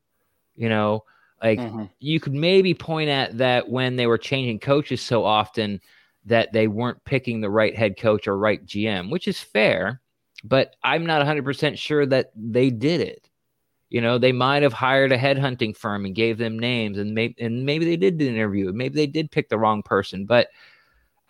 You 0.54 0.68
know, 0.68 1.04
like 1.42 1.64
Mm-hmm. 1.64 1.84
you 2.00 2.20
could 2.20 2.34
maybe 2.34 2.74
point 2.74 3.10
at 3.10 3.38
that 3.38 3.68
when 3.68 3.96
they 3.96 4.06
were 4.06 4.18
changing 4.18 4.60
coaches 4.60 5.00
so 5.00 5.24
often 5.24 5.80
that 6.26 6.52
they 6.52 6.66
weren't 6.68 7.04
picking 7.04 7.40
the 7.40 7.50
right 7.50 7.76
head 7.76 7.96
coach 7.98 8.26
or 8.28 8.36
right 8.36 8.64
GM, 8.64 9.10
which 9.10 9.28
is 9.28 9.40
fair, 9.40 10.00
but 10.44 10.74
I'm 10.82 11.06
not 11.06 11.20
100% 11.20 11.78
sure 11.78 12.06
that 12.06 12.30
they 12.36 12.70
did 12.70 13.00
it. 13.00 13.28
You 13.90 14.00
know, 14.02 14.18
they 14.18 14.32
might 14.32 14.62
have 14.62 14.72
hired 14.74 15.12
a 15.12 15.18
headhunting 15.18 15.76
firm 15.76 16.04
and 16.04 16.14
gave 16.14 16.38
them 16.38 16.58
names, 16.58 16.98
and 16.98 17.14
maybe 17.14 17.34
and 17.40 17.64
maybe 17.64 17.84
they 17.84 17.96
did 17.96 18.20
an 18.20 18.34
interview. 18.34 18.72
Maybe 18.72 18.94
they 18.96 19.06
did 19.06 19.30
pick 19.30 19.48
the 19.48 19.58
wrong 19.58 19.82
person, 19.82 20.26
but 20.26 20.48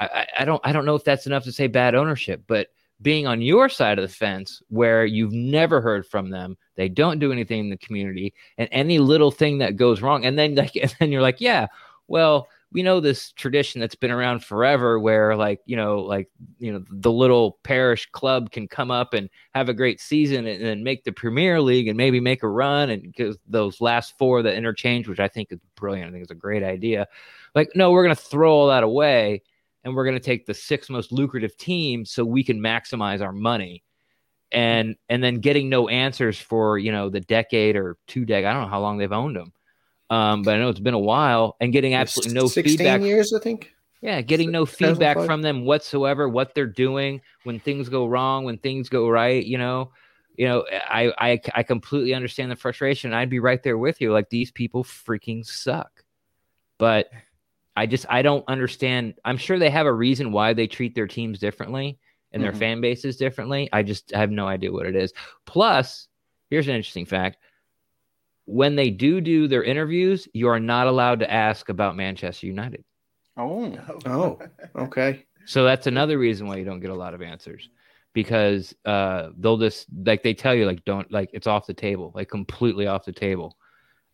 I, 0.01 0.27
I 0.41 0.45
don't 0.45 0.61
I 0.65 0.73
don't 0.73 0.85
know 0.85 0.95
if 0.95 1.05
that's 1.05 1.27
enough 1.27 1.45
to 1.45 1.53
say 1.53 1.67
bad 1.69 1.95
ownership. 1.95 2.43
But 2.47 2.69
being 3.01 3.27
on 3.27 3.41
your 3.41 3.69
side 3.69 3.99
of 3.99 4.09
the 4.09 4.15
fence, 4.15 4.63
where 4.69 5.05
you've 5.05 5.33
never 5.33 5.81
heard 5.81 6.07
from 6.07 6.31
them, 6.31 6.57
they 6.75 6.89
don't 6.89 7.19
do 7.19 7.33
anything 7.33 7.61
in 7.61 7.71
the 7.71 7.77
community, 7.77 8.35
and 8.57 8.69
any 8.73 8.99
little 8.99 9.31
thing 9.31 9.59
that 9.59 9.77
goes 9.77 10.03
wrong, 10.03 10.25
and 10.25 10.39
then 10.39 10.55
like 10.55 10.77
and 10.83 10.95
then 10.99 11.13
you're 11.13 11.23
like, 11.23 11.41
yeah, 11.41 11.67
well, 12.09 12.49
we 12.71 12.83
know 12.83 13.01
this 13.01 13.33
tradition 13.33 13.81
that's 13.81 13.95
been 13.95 14.11
around 14.11 14.45
forever 14.45 14.99
where 14.99 15.35
like 15.35 15.61
you 15.65 15.77
know 15.77 16.01
like 16.01 16.29
you 16.59 16.73
know 16.73 16.85
the 16.91 17.11
little 17.11 17.59
parish 17.63 18.07
club 18.13 18.51
can 18.51 18.69
come 18.69 18.91
up 18.91 19.15
and 19.15 19.31
have 19.55 19.69
a 19.69 19.75
great 19.75 20.01
season 20.01 20.47
and, 20.47 20.63
and 20.63 20.85
make 20.85 21.05
the 21.05 21.13
premier 21.13 21.61
league 21.61 21.89
and 21.89 21.97
maybe 21.97 22.21
make 22.21 22.43
a 22.43 22.49
run 22.49 22.91
and 22.91 23.03
because 23.03 23.39
those 23.47 23.81
last 23.81 24.17
four 24.19 24.43
that 24.43 24.55
interchange 24.55 25.09
which 25.09 25.21
i 25.21 25.29
think 25.29 25.51
is 25.51 25.59
brilliant. 25.77 26.09
I 26.09 26.13
think 26.13 26.23
it's 26.23 26.33
a 26.33 26.35
great 26.35 26.63
idea. 26.63 27.07
Like 27.55 27.71
no 27.75 27.91
we're 27.91 28.05
going 28.05 28.17
to 28.17 28.23
throw 28.23 28.53
all 28.53 28.69
that 28.69 28.83
away 28.83 29.43
and 29.89 29.97
we're 29.97 30.05
going 30.05 30.17
to 30.17 30.21
take 30.21 30.47
the 30.47 30.55
six 30.55 30.89
most 30.89 31.11
lucrative 31.11 31.57
teams 31.57 32.11
so 32.11 32.25
we 32.25 32.45
can 32.45 32.61
maximize 32.61 33.21
our 33.21 33.33
money 33.33 33.83
and 34.53 34.97
and 35.09 35.23
then 35.23 35.41
getting 35.41 35.69
no 35.69 35.89
answers 35.89 36.39
for 36.39 36.79
you 36.79 36.93
know 36.93 37.11
the 37.11 37.21
decade 37.21 37.77
or 37.77 37.99
two 38.07 38.25
decade 38.25 38.47
i 38.47 38.53
don't 38.53 38.63
know 38.63 38.69
how 38.69 38.81
long 38.81 38.97
they've 38.97 39.13
owned 39.13 39.37
them 39.37 39.53
um, 40.11 40.43
but 40.43 40.55
I 40.55 40.59
know 40.59 40.71
it's 40.71 40.81
been 40.81 40.95
a 40.95 40.99
while, 40.99 41.57
and 41.61 41.73
getting 41.73 41.95
absolutely 41.95 42.35
no 42.35 42.47
16 42.47 42.79
feedback. 42.79 43.03
years, 43.03 43.33
I 43.33 43.41
think. 43.41 43.75
Yeah, 44.01 44.21
getting 44.21 44.51
no 44.51 44.65
feedback 44.65 45.17
from 45.17 45.43
them 45.43 45.65
whatsoever. 45.65 46.29
What 46.29 46.55
they're 46.55 46.67
doing 46.67 47.21
when 47.43 47.59
things 47.59 47.89
go 47.89 48.07
wrong, 48.07 48.45
when 48.45 48.57
things 48.59 48.89
go 48.89 49.09
right. 49.09 49.45
You 49.45 49.59
know, 49.59 49.91
you 50.37 50.47
know, 50.47 50.65
I 50.71 51.13
I 51.19 51.41
I 51.55 51.63
completely 51.63 52.15
understand 52.15 52.51
the 52.51 52.57
frustration. 52.57 53.13
I'd 53.13 53.29
be 53.29 53.41
right 53.41 53.63
there 53.63 53.77
with 53.77 54.01
you. 54.01 54.13
Like 54.13 54.31
these 54.31 54.53
people 54.53 54.85
freaking 54.85 55.45
suck, 55.45 56.05
but 56.79 57.11
I 57.79 57.87
just 57.87 58.07
I 58.09 58.23
don't 58.23 58.45
understand. 58.49 59.15
I'm 59.25 59.37
sure 59.37 59.59
they 59.59 59.71
have 59.71 59.87
a 59.87 59.93
reason 59.93 60.33
why 60.33 60.53
they 60.53 60.67
treat 60.67 60.95
their 60.95 61.07
teams 61.07 61.39
differently 61.39 61.99
and 62.33 62.43
their 62.43 62.53
Mhm. 62.53 62.59
fan 62.59 62.81
bases 62.81 63.17
differently. 63.17 63.69
I 63.73 63.83
just 63.83 64.15
I 64.15 64.19
have 64.19 64.31
no 64.31 64.47
idea 64.49 64.73
what 64.73 64.87
it 64.87 64.97
is. 64.97 65.13
Plus, 65.47 66.09
here's 66.51 66.69
an 66.69 66.75
interesting 66.75 67.07
fact 67.07 67.39
when 68.47 68.77
they 68.77 68.91
do 68.91 69.21
do 69.21 69.47
their 69.47 69.63
interviews, 69.63 70.27
you 70.33 70.49
are 70.49 70.61
not 70.61 70.87
allowed 70.87 71.21
to 71.21 71.31
ask 71.31 71.69
about 71.69 71.97
Manchester 71.97 72.47
United. 72.47 72.85
Oh, 73.37 73.79
Oh, 74.07 74.39
okay. 74.77 75.27
So 75.45 75.65
that's 75.65 75.87
another 75.87 76.19
reason 76.19 76.47
why 76.47 76.57
you 76.57 76.65
don't 76.65 76.81
get 76.81 76.91
a 76.91 76.95
lot 76.95 77.15
of 77.15 77.23
answers 77.23 77.69
because 78.15 78.75
uh, 78.85 79.31
they'll 79.39 79.57
just 79.59 79.87
like 80.05 80.23
they 80.23 80.35
tell 80.35 80.55
you 80.55 80.67
like 80.67 80.85
don't 80.85 81.11
like 81.13 81.31
it's 81.33 81.47
off 81.47 81.67
the 81.67 81.75
table, 81.75 82.13
like 82.15 82.29
completely 82.29 82.87
off 82.87 83.05
the 83.05 83.13
table. 83.13 83.57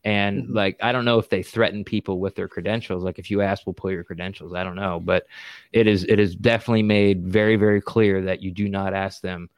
And 0.05 0.49
Mhm. 0.49 0.55
like 0.55 0.77
I 0.83 0.93
don't 0.93 1.07
know 1.07 1.19
if 1.19 1.31
they 1.31 1.43
threaten 1.43 1.83
people 1.83 2.21
with 2.21 2.35
their 2.35 2.49
credentials. 2.49 3.03
Like 3.05 3.19
if 3.19 3.31
you 3.31 3.41
ask, 3.41 3.67
we'll 3.67 3.73
pull 3.73 3.91
your 3.91 4.05
credentials. 4.05 4.53
I 4.55 4.63
don't 4.63 4.77
know, 4.77 5.01
but 5.01 5.27
it 5.73 5.87
is 5.87 6.05
it 6.05 6.19
is 6.19 6.37
definitely 6.37 6.83
made 6.83 7.27
very 7.27 7.57
very 7.57 7.81
clear 7.81 8.21
that 8.23 8.43
you 8.43 8.51
do 8.51 8.69
not 8.69 8.93
ask 8.93 9.23
them. 9.23 9.49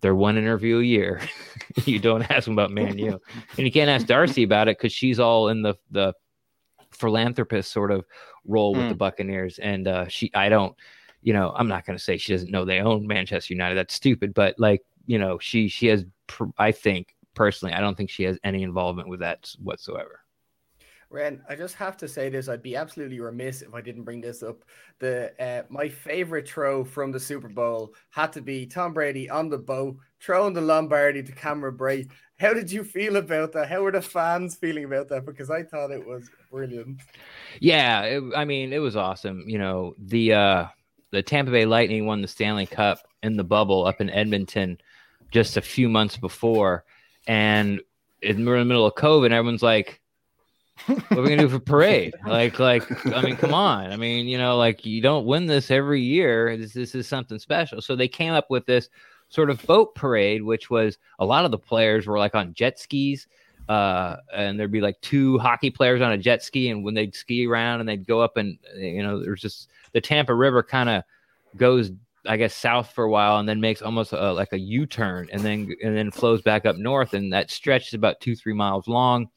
They're 0.00 0.14
one 0.14 0.36
interview 0.36 0.80
a 0.80 0.82
year. 0.82 1.20
you 1.86 1.98
don't 2.00 2.28
ask 2.30 2.44
them 2.44 2.54
about 2.54 2.72
Man 2.72 2.98
U, 2.98 3.20
and 3.56 3.66
you 3.66 3.70
can't 3.72 3.88
ask 3.88 4.06
Darcie 4.06 4.44
about 4.44 4.68
it 4.68 4.76
because 4.78 4.92
she's 4.92 5.20
all 5.20 5.48
in 5.48 5.62
the 5.62 5.74
the 5.92 6.12
philanthropist 6.90 7.72
sort 7.72 7.90
of 7.90 8.04
role 8.46 8.74
with 8.74 8.86
Mm. 8.86 8.88
the 8.90 8.94
Buccaneers, 8.96 9.58
and 9.58 9.86
uh, 9.88 10.08
she 10.08 10.30
I 10.34 10.48
don't, 10.48 10.74
you 11.22 11.32
know, 11.32 11.52
I'm 11.56 11.68
not 11.68 11.86
going 11.86 11.96
to 11.96 12.02
say 12.02 12.16
she 12.16 12.32
doesn't 12.32 12.50
know 12.50 12.64
they 12.64 12.80
own 12.80 13.06
Manchester 13.06 13.54
United. 13.54 13.76
That's 13.76 13.94
stupid, 13.94 14.34
but 14.34 14.56
like 14.58 14.82
you 15.06 15.18
know, 15.18 15.38
she 15.38 15.68
she 15.68 15.86
has. 15.86 16.04
pr- 16.26 16.44
I 16.58 16.72
think 16.72 17.14
personally, 17.34 17.74
I 17.74 17.80
don't 17.80 17.96
think 17.96 18.10
she 18.10 18.24
has 18.24 18.38
any 18.44 18.62
involvement 18.62 19.08
with 19.08 19.20
that 19.20 19.52
whatsoever. 19.62 20.20
Ren, 21.10 21.42
I 21.48 21.54
just 21.54 21.76
have 21.76 21.96
to 21.98 22.08
say 22.08 22.28
this. 22.28 22.48
I'd 22.48 22.62
be 22.62 22.74
absolutely 22.74 23.20
remiss 23.20 23.62
if 23.62 23.72
I 23.72 23.80
didn't 23.80 24.02
bring 24.02 24.20
this 24.20 24.42
up. 24.42 24.64
The 24.98 25.32
uh, 25.40 25.62
my 25.68 25.88
favorite 25.88 26.48
throw 26.48 26.82
from 26.82 27.12
the 27.12 27.20
Super 27.20 27.48
Bowl 27.48 27.94
had 28.10 28.32
to 28.32 28.40
be 28.40 28.66
Tom 28.66 28.92
Brady 28.92 29.30
on 29.30 29.48
the 29.48 29.58
boat, 29.58 29.96
throwing 30.20 30.54
the 30.54 30.60
Lombardi 30.60 31.22
to 31.22 31.32
Cameron 31.32 31.76
Brate. 31.76 32.10
How 32.40 32.52
did 32.52 32.72
you 32.72 32.82
feel 32.82 33.16
about 33.16 33.52
that? 33.52 33.68
How 33.68 33.82
were 33.82 33.92
the 33.92 34.02
fans 34.02 34.56
feeling 34.56 34.84
about 34.84 35.08
that? 35.10 35.24
Because 35.24 35.50
I 35.50 35.62
thought 35.62 35.92
it 35.92 36.04
was 36.04 36.28
brilliant. 36.50 37.00
Yeah, 37.60 38.02
it, 38.02 38.22
I 38.34 38.44
mean, 38.44 38.72
it 38.72 38.80
was 38.80 38.96
awesome. 38.96 39.44
You 39.46 39.58
know, 39.58 39.94
the 39.98 40.32
uh 40.32 40.66
the 41.12 41.22
Tampa 41.22 41.52
Bay 41.52 41.64
Lightning 41.64 42.06
won 42.06 42.22
the 42.22 42.28
Stanley 42.28 42.66
Cup 42.66 42.98
in 43.22 43.36
the 43.36 43.44
bubble 43.44 43.86
up 43.86 44.00
in 44.00 44.10
Edmonton 44.10 44.78
just 45.30 45.56
a 45.56 45.62
few 45.62 45.88
months 45.88 46.16
before, 46.16 46.84
and 47.26 47.80
in, 48.22 48.44
we're 48.44 48.56
in 48.56 48.60
the 48.60 48.64
middle 48.64 48.86
of 48.86 48.94
COVID. 48.94 49.26
And 49.26 49.34
everyone's 49.34 49.62
like, 49.62 50.00
"What 50.86 51.12
are 51.12 51.22
we 51.22 51.28
gonna 51.28 51.42
do 51.42 51.48
for 51.48 51.58
parade?" 51.58 52.14
Like, 52.26 52.58
like 52.58 53.06
I 53.14 53.22
mean, 53.22 53.36
come 53.36 53.54
on. 53.54 53.92
I 53.92 53.96
mean, 53.96 54.26
you 54.26 54.38
know, 54.38 54.56
like 54.56 54.84
you 54.84 55.00
don't 55.00 55.26
win 55.26 55.46
this 55.46 55.70
every 55.70 56.00
year. 56.00 56.56
This 56.56 56.72
this 56.72 56.94
is 56.94 57.06
something 57.06 57.38
special. 57.38 57.80
So 57.80 57.96
they 57.96 58.08
came 58.08 58.32
up 58.32 58.50
with 58.50 58.66
this 58.66 58.88
sort 59.28 59.50
of 59.50 59.64
boat 59.66 59.94
parade, 59.94 60.42
which 60.42 60.70
was 60.70 60.98
a 61.18 61.24
lot 61.24 61.44
of 61.44 61.50
the 61.50 61.58
players 61.58 62.06
were 62.06 62.18
like 62.18 62.34
on 62.34 62.54
jet 62.54 62.78
skis 62.78 63.26
uh, 63.68 64.16
and 64.34 64.58
there'd 64.58 64.72
be 64.72 64.80
like 64.80 65.00
two 65.00 65.38
hockey 65.38 65.70
players 65.70 66.02
on 66.02 66.12
a 66.12 66.18
jet 66.18 66.42
ski, 66.42 66.68
and 66.70 66.84
when 66.84 66.94
they'd 66.94 67.14
ski 67.14 67.46
around 67.46 67.80
and 67.80 67.88
they'd 67.88 68.06
go 68.06 68.20
up 68.20 68.36
and 68.36 68.58
you 68.76 69.02
know 69.02 69.22
there's 69.22 69.40
just 69.40 69.70
the 69.92 70.00
Tampa 70.00 70.34
River 70.34 70.62
kind 70.62 70.88
of 70.88 71.02
goes, 71.56 71.90
I 72.26 72.36
guess, 72.36 72.54
south 72.54 72.92
for 72.92 73.04
a 73.04 73.10
while 73.10 73.38
and 73.38 73.48
then 73.48 73.60
makes 73.60 73.82
almost 73.82 74.12
a, 74.12 74.32
like 74.32 74.52
a 74.52 74.58
U-turn 74.58 75.28
and 75.32 75.42
then 75.42 75.74
and 75.82 75.96
then 75.96 76.10
flows 76.10 76.42
back 76.42 76.66
up 76.66 76.76
north, 76.76 77.14
and 77.14 77.32
that 77.32 77.50
stretch 77.50 77.88
is 77.88 77.94
about 77.94 78.20
two 78.20 78.36
three 78.36 78.54
miles 78.54 78.88
long, 78.88 79.28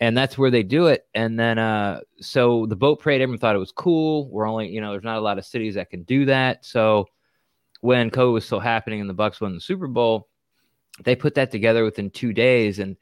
and 0.00 0.16
that's 0.16 0.38
where 0.38 0.50
they 0.50 0.62
do 0.62 0.86
it. 0.86 1.06
And 1.14 1.38
then 1.38 1.58
uh, 1.58 2.00
so 2.20 2.66
the 2.66 2.76
boat 2.76 3.00
parade, 3.00 3.20
everyone 3.20 3.38
thought 3.38 3.56
it 3.56 3.60
was 3.60 3.72
cool. 3.72 4.28
We're 4.28 4.48
only 4.48 4.68
you 4.68 4.80
know 4.80 4.92
there's 4.92 5.04
not 5.04 5.18
a 5.18 5.22
lot 5.22 5.38
of 5.38 5.46
cities 5.46 5.74
that 5.74 5.90
can 5.90 6.02
do 6.02 6.24
that, 6.26 6.64
so 6.64 7.06
when 7.80 8.10
COVID 8.10 8.32
was 8.32 8.44
still 8.44 8.60
happening 8.60 9.00
and 9.00 9.08
the 9.08 9.14
Bucs 9.14 9.40
won 9.40 9.54
the 9.54 9.60
Super 9.60 9.86
Bowl, 9.86 10.28
they 11.04 11.14
put 11.14 11.34
that 11.34 11.50
together 11.50 11.84
within 11.84 12.10
two 12.10 12.32
days 12.32 12.80
and 12.80 12.96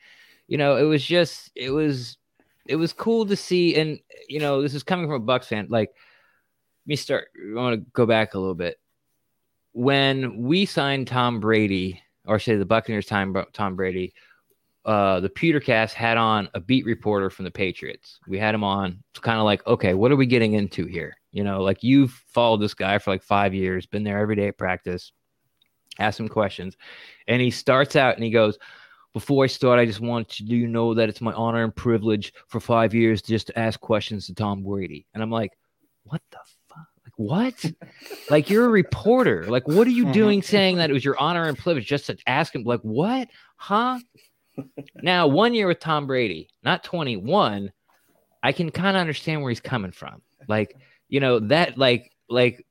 you 0.49 0.59
know, 0.59 0.77
it 0.77 0.85
was 0.85 1.05
just 1.05 1.51
it 1.55 1.71
was 1.71 2.19
it 2.67 2.77
was 2.77 2.93
cool 2.93 3.27
to 3.27 3.37
see, 3.37 3.77
and 3.77 3.99
you 4.29 4.41
know, 4.41 4.63
this 4.63 4.75
is 4.75 4.83
coming 4.83 5.07
from 5.07 5.23
a 5.23 5.27
Bucs 5.27 5.47
fan. 5.47 5.67
Like, 5.69 5.91
let 5.91 6.87
me 6.87 6.97
start. 6.97 7.29
I 7.37 7.55
want 7.55 7.75
to 7.75 7.91
go 7.93 8.07
back 8.07 8.35
a 8.35 8.39
little 8.39 8.55
bit. 8.55 8.79
When 9.77 10.39
we 10.39 10.65
signed 10.65 11.07
Tom 11.07 11.39
Brady, 11.39 12.03
or 12.25 12.39
say 12.39 12.57
the 12.57 12.65
Buccaneers 12.65 13.05
time 13.05 13.37
Tom 13.53 13.77
Brady, 13.77 14.15
uh, 14.87 15.21
the 15.21 15.29
Pewtercast 15.29 15.93
had 15.93 16.17
on 16.17 16.49
a 16.55 16.61
beat 16.61 16.87
reporter 16.87 17.29
from 17.29 17.45
the 17.45 17.51
Patriots. 17.51 18.19
We 18.27 18.39
had 18.39 18.55
him 18.55 18.65
on. 18.65 19.03
It's 19.11 19.21
kind 19.21 19.39
of 19.39 19.45
like, 19.45 19.67
okay, 19.67 19.93
what 19.93 20.11
are 20.11 20.17
we 20.17 20.25
getting 20.25 20.55
into 20.55 20.87
here? 20.87 21.15
You 21.31 21.45
know, 21.45 21.63
like 21.63 21.83
you've 21.83 22.13
followed 22.29 22.63
this 22.63 22.73
guy 22.73 22.97
for 22.97 23.11
like 23.11 23.23
five 23.23 23.53
years, 23.53 23.85
been 23.85 24.03
there 24.03 24.19
every 24.19 24.35
day 24.35 24.49
at 24.49 24.57
practice, 24.57 25.13
ask 25.99 26.19
him 26.19 26.29
questions, 26.31 26.79
and 27.29 27.43
he 27.43 27.51
starts 27.51 27.97
out 27.97 28.15
and 28.15 28.25
he 28.25 28.31
goes 28.31 28.57
before 29.13 29.45
I 29.45 29.49
start, 29.49 29.79
I 29.79 29.85
just 29.85 30.01
want 30.01 30.31
to 30.31 30.45
you 30.45 30.69
know 30.69 30.95
that 30.95 31.11
it's 31.11 31.21
my 31.21 31.35
honor 31.35 31.63
and 31.65 31.77
privilege 31.77 32.33
for 32.49 32.61
five 32.61 32.95
years 32.95 33.21
just 33.21 33.49
to 33.49 33.59
ask 33.59 33.79
questions 33.79 34.27
to 34.27 34.35
Tom 34.35 34.63
Brady. 34.63 35.07
And 35.13 35.23
I'm 35.23 35.31
like, 35.31 35.53
what 36.05 36.23
the 36.31 36.39
what? 37.17 37.65
like 38.31 38.49
you're 38.51 38.67
a 38.67 38.71
reporter. 38.71 39.45
Like, 39.47 39.67
what 39.67 39.87
are 39.87 39.91
you 39.91 40.07
Mhm. 40.07 40.13
doing 40.13 40.43
saying 40.43 40.77
that 40.77 40.91
it 40.91 40.93
was 40.93 41.05
your 41.05 41.19
honor 41.19 41.49
and 41.49 41.57
privilege 41.59 41.87
just 41.87 42.07
to 42.07 42.17
ask 42.27 42.55
him? 42.55 42.63
Like, 42.65 42.81
what? 42.83 43.29
Huh? 43.57 43.99
now, 45.03 45.27
one 45.27 45.53
year 45.55 45.67
with 45.67 45.81
Tom 45.81 46.07
Brady, 46.07 46.49
not 46.63 46.83
21, 46.85 47.73
I 48.43 48.53
can 48.53 48.71
kind 48.71 48.97
of 48.97 49.01
understand 49.01 49.43
where 49.43 49.51
he's 49.51 49.61
coming 49.61 49.93
from. 49.93 50.23
Like, 50.49 50.77
you 51.09 51.21
know, 51.21 51.41
that 51.41 51.77
like 51.79 52.13
like 52.29 52.65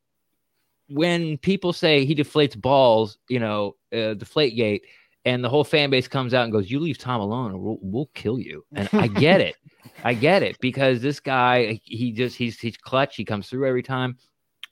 when 0.87 1.37
people 1.37 1.73
say 1.73 2.05
he 2.05 2.15
deflates 2.15 2.59
balls, 2.59 3.17
you 3.29 3.39
know, 3.39 3.75
uh, 3.93 4.13
deflate 4.13 4.55
gate, 4.55 4.83
and 5.25 5.43
the 5.43 5.49
whole 5.49 5.63
fan 5.63 5.89
base 5.89 6.07
comes 6.07 6.33
out 6.33 6.43
and 6.43 6.51
goes, 6.51 6.69
"You 6.69 6.79
leave 6.79 6.97
Tom 6.97 7.21
alone, 7.21 7.51
or 7.53 7.57
we'll, 7.57 7.77
we'll 7.81 8.09
kill 8.13 8.39
you." 8.39 8.63
And 8.73 8.87
I 8.93 9.07
get 9.07 9.41
it, 9.41 9.55
I 10.03 10.13
get 10.13 10.43
it 10.43 10.57
because 10.59 11.01
this 11.01 11.19
guy, 11.19 11.79
he 11.83 12.11
just 12.11 12.37
he's 12.37 12.59
he's 12.59 12.77
clutch. 12.77 13.15
He 13.15 13.25
comes 13.25 13.49
through 13.49 13.67
every 13.67 13.83
time. 13.83 14.17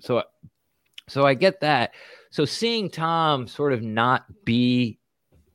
So, 0.04 0.24
so 1.08 1.26
I 1.26 1.34
get 1.34 1.62
that. 1.62 1.94
So 2.30 2.46
seeing 2.46 2.90
Tom 2.90 3.48
sort 3.48 3.74
of 3.74 3.82
not 3.82 4.26
be 4.44 5.00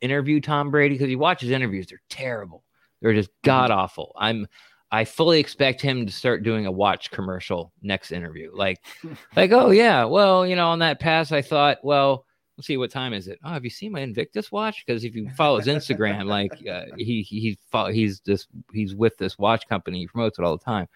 interview 0.00 0.40
Tom 0.40 0.70
Brady 0.70 0.94
because 0.94 1.08
he 1.08 1.16
watches 1.16 1.50
interviews, 1.50 1.86
they're 1.86 2.00
terrible. 2.08 2.64
They're 3.00 3.14
just 3.14 3.30
god 3.44 3.70
awful. 3.70 4.12
I'm 4.16 4.46
I 4.90 5.04
fully 5.04 5.38
expect 5.38 5.82
him 5.82 6.06
to 6.06 6.12
start 6.12 6.42
doing 6.42 6.64
a 6.64 6.72
watch 6.72 7.10
commercial 7.10 7.72
next 7.82 8.10
interview. 8.10 8.50
Like, 8.54 8.78
like, 9.36 9.52
oh 9.52 9.70
yeah, 9.70 10.04
well, 10.04 10.46
you 10.46 10.56
know, 10.56 10.68
on 10.68 10.78
that 10.78 10.98
pass, 10.98 11.30
I 11.30 11.42
thought, 11.42 11.78
well, 11.82 12.24
let's 12.56 12.66
see, 12.66 12.78
what 12.78 12.90
time 12.90 13.12
is 13.12 13.28
it? 13.28 13.38
Oh, 13.44 13.50
have 13.50 13.64
you 13.64 13.70
seen 13.70 13.92
my 13.92 14.00
Invictus 14.00 14.50
watch? 14.50 14.84
Because 14.86 15.04
if 15.04 15.14
you 15.14 15.28
follow 15.36 15.58
his 15.58 15.66
Instagram, 15.66 16.24
like, 16.26 16.52
uh, 16.66 16.84
he 16.96 17.22
he 17.22 17.58
he's 17.92 18.20
this 18.20 18.46
he's 18.72 18.94
with 18.94 19.16
this 19.18 19.38
watch 19.38 19.68
company, 19.68 20.00
he 20.00 20.06
promotes 20.06 20.38
it 20.38 20.44
all 20.44 20.56
the 20.56 20.64
time. 20.64 20.88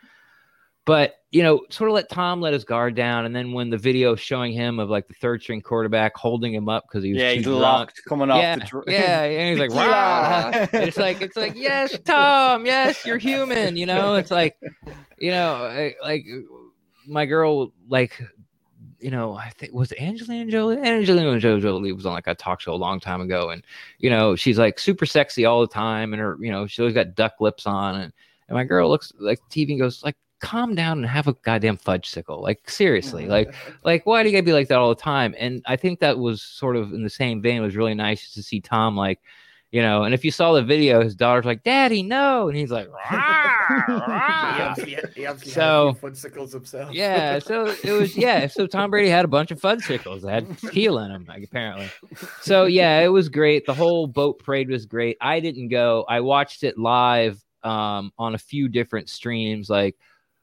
But 0.84 1.14
you 1.30 1.42
know, 1.42 1.64
sort 1.70 1.88
of 1.88 1.94
let 1.94 2.10
Tom 2.10 2.40
let 2.40 2.52
his 2.52 2.64
guard 2.64 2.94
down, 2.94 3.24
and 3.24 3.34
then 3.34 3.52
when 3.52 3.70
the 3.70 3.78
video 3.78 4.16
showing 4.16 4.52
him 4.52 4.80
of 4.80 4.90
like 4.90 5.06
the 5.06 5.14
third 5.14 5.40
string 5.40 5.62
quarterback 5.62 6.16
holding 6.16 6.52
him 6.52 6.68
up 6.68 6.84
because 6.88 7.04
he 7.04 7.12
was 7.12 7.22
Yeah, 7.22 7.32
he's 7.32 7.44
drunk, 7.44 7.62
locked 7.62 8.02
coming 8.06 8.30
off 8.30 8.42
yeah, 8.42 8.56
the 8.56 8.64
dr- 8.64 8.84
yeah, 8.88 9.22
and 9.22 9.50
he's 9.50 9.58
like. 9.58 9.70
"Rah." 9.88 10.66
it's 10.72 10.96
like, 10.96 11.22
it's 11.22 11.36
like, 11.36 11.54
yes, 11.54 11.96
Tom, 12.04 12.66
yes, 12.66 13.06
you're 13.06 13.18
human, 13.18 13.76
you 13.76 13.86
know. 13.86 14.16
It's 14.16 14.30
like, 14.30 14.56
you 15.18 15.30
know, 15.30 15.92
like 16.02 16.26
my 17.06 17.26
girl, 17.26 17.72
like, 17.88 18.20
you 18.98 19.10
know, 19.10 19.34
I 19.34 19.50
think 19.50 19.72
was 19.72 19.92
Angelina 19.98 20.50
Jolie. 20.50 20.78
Angelina 20.78 21.38
Jolie 21.38 21.92
was 21.92 22.06
on 22.06 22.12
like 22.12 22.26
a 22.26 22.34
talk 22.34 22.60
show 22.60 22.72
a 22.72 22.76
long 22.76 22.98
time 23.00 23.20
ago, 23.20 23.50
and 23.50 23.64
you 23.98 24.10
know, 24.10 24.36
she's 24.36 24.58
like 24.58 24.78
super 24.78 25.06
sexy 25.06 25.44
all 25.44 25.60
the 25.60 25.72
time, 25.72 26.12
and 26.12 26.20
her, 26.20 26.36
you 26.40 26.50
know, 26.50 26.66
she 26.66 26.82
always 26.82 26.94
got 26.94 27.14
duck 27.14 27.40
lips 27.40 27.66
on, 27.66 27.94
and 27.94 28.12
and 28.48 28.56
my 28.56 28.64
girl 28.64 28.88
looks 28.88 29.12
like 29.18 29.38
TV 29.48 29.70
and 29.70 29.80
goes 29.80 30.02
like. 30.02 30.16
Calm 30.42 30.74
down 30.74 30.98
and 30.98 31.06
have 31.06 31.28
a 31.28 31.32
goddamn 31.32 31.76
fudge 31.78 32.10
sickle. 32.10 32.42
Like 32.42 32.68
seriously, 32.68 33.26
like 33.26 33.54
like 33.84 34.04
why 34.04 34.22
do 34.22 34.28
you 34.28 34.34
gotta 34.34 34.42
be 34.44 34.52
like 34.52 34.68
that 34.68 34.78
all 34.78 34.88
the 34.90 34.94
time 35.00 35.34
and 35.38 35.62
i 35.66 35.76
think 35.76 36.00
that 36.00 36.18
was 36.18 36.42
sort 36.42 36.76
of 36.76 36.92
in 36.92 37.02
the 37.02 37.08
same 37.10 37.40
vein 37.40 37.56
it 37.56 37.60
was 37.60 37.76
really 37.76 37.94
nice 37.94 38.32
to 38.34 38.42
see 38.42 38.60
tom 38.60 38.96
like 38.96 39.20
you 39.70 39.80
know 39.80 40.02
and 40.02 40.12
if 40.14 40.24
you 40.24 40.30
saw 40.30 40.52
the 40.52 40.62
video 40.62 41.02
his 41.02 41.14
daughter's 41.14 41.44
like 41.44 41.62
daddy 41.62 42.02
no 42.02 42.48
and 42.48 42.56
he's 42.56 42.70
like 42.70 42.88
"Rah, 42.92 43.86
he 43.86 43.92
rah." 43.92 44.74
he 45.14 45.26
obviously 45.26 45.52
So- 45.52 45.86
had 45.86 45.96
a 45.96 45.98
few 46.16 46.30
fudgesicles 46.30 46.52
himself. 46.52 46.92
yeah 46.92 47.38
so 47.38 47.66
it 47.84 47.92
was 47.92 48.16
yeah 48.16 48.46
so 48.48 48.66
tom 48.66 48.90
brady 48.90 49.08
had 49.08 49.24
a 49.24 49.28
bunch 49.28 49.50
of 49.50 49.60
fudgesicles 49.60 50.22
that 50.22 50.30
had 50.32 50.58
tequila 50.58 51.04
in 51.06 51.12
them 51.12 51.24
like, 51.28 51.44
apparently 51.44 51.88
so 52.40 52.66
yeah 52.66 53.00
it 53.00 53.08
was 53.08 53.28
great 53.28 53.64
the 53.66 53.74
whole 53.74 54.06
boat 54.06 54.38
parade 54.44 54.68
was 54.68 54.84
great 54.86 55.16
i 55.20 55.40
didn't 55.40 55.68
go 55.68 56.04
i 56.08 56.20
watched 56.20 56.62
it 56.64 56.76
live 56.78 57.42
um, 57.64 58.12
on 58.18 58.34
a 58.34 58.38
few 58.38 58.68
different 58.68 59.08
streams 59.08 59.70
like 59.70 59.96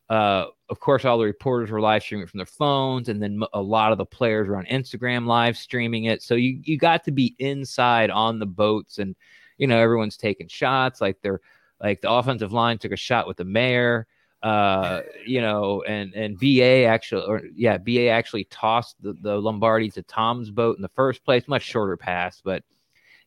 uh, 0.09 0.47
of 0.69 0.79
course, 0.79 1.05
all 1.05 1.19
the 1.19 1.25
reporters 1.25 1.69
were 1.69 1.81
live 1.81 2.01
streaming 2.01 2.25
from 2.25 2.39
their 2.39 2.45
phones, 2.45 3.09
and 3.09 3.21
then 3.21 3.41
a 3.53 3.61
lot 3.61 3.91
of 3.91 3.97
the 3.97 4.05
players 4.05 4.47
were 4.47 4.57
on 4.57 4.65
Instagram 4.65 5.27
live 5.27 5.55
streaming 5.55 6.05
it. 6.05 6.23
So 6.23 6.35
you 6.35 6.59
you 6.63 6.77
got 6.77 7.03
to 7.05 7.11
be 7.11 7.35
inside 7.37 8.09
on 8.09 8.39
the 8.39 8.45
boats, 8.47 8.97
and 8.97 9.15
you 9.57 9.67
know 9.67 9.77
everyone's 9.77 10.17
taking 10.17 10.47
shots. 10.47 10.99
Like 10.99 11.21
they're 11.21 11.41
like 11.79 12.01
the 12.01 12.11
offensive 12.11 12.51
line 12.51 12.79
took 12.79 12.91
a 12.91 12.97
shot 12.97 13.27
with 13.27 13.37
the 13.37 13.45
mayor, 13.45 14.07
uh, 14.41 15.01
you 15.25 15.41
know, 15.41 15.83
and 15.83 16.13
and 16.15 16.39
BA 16.39 16.85
actually, 16.85 17.25
or 17.25 17.43
yeah, 17.55 17.77
BA 17.77 18.07
actually 18.07 18.45
tossed 18.45 18.95
the, 19.01 19.13
the 19.13 19.37
Lombardi 19.37 19.91
to 19.91 20.01
Tom's 20.03 20.49
boat 20.49 20.75
in 20.75 20.81
the 20.81 20.89
first 20.89 21.23
place. 21.23 21.47
Much 21.47 21.63
shorter 21.63 21.97
pass, 21.97 22.41
but 22.43 22.63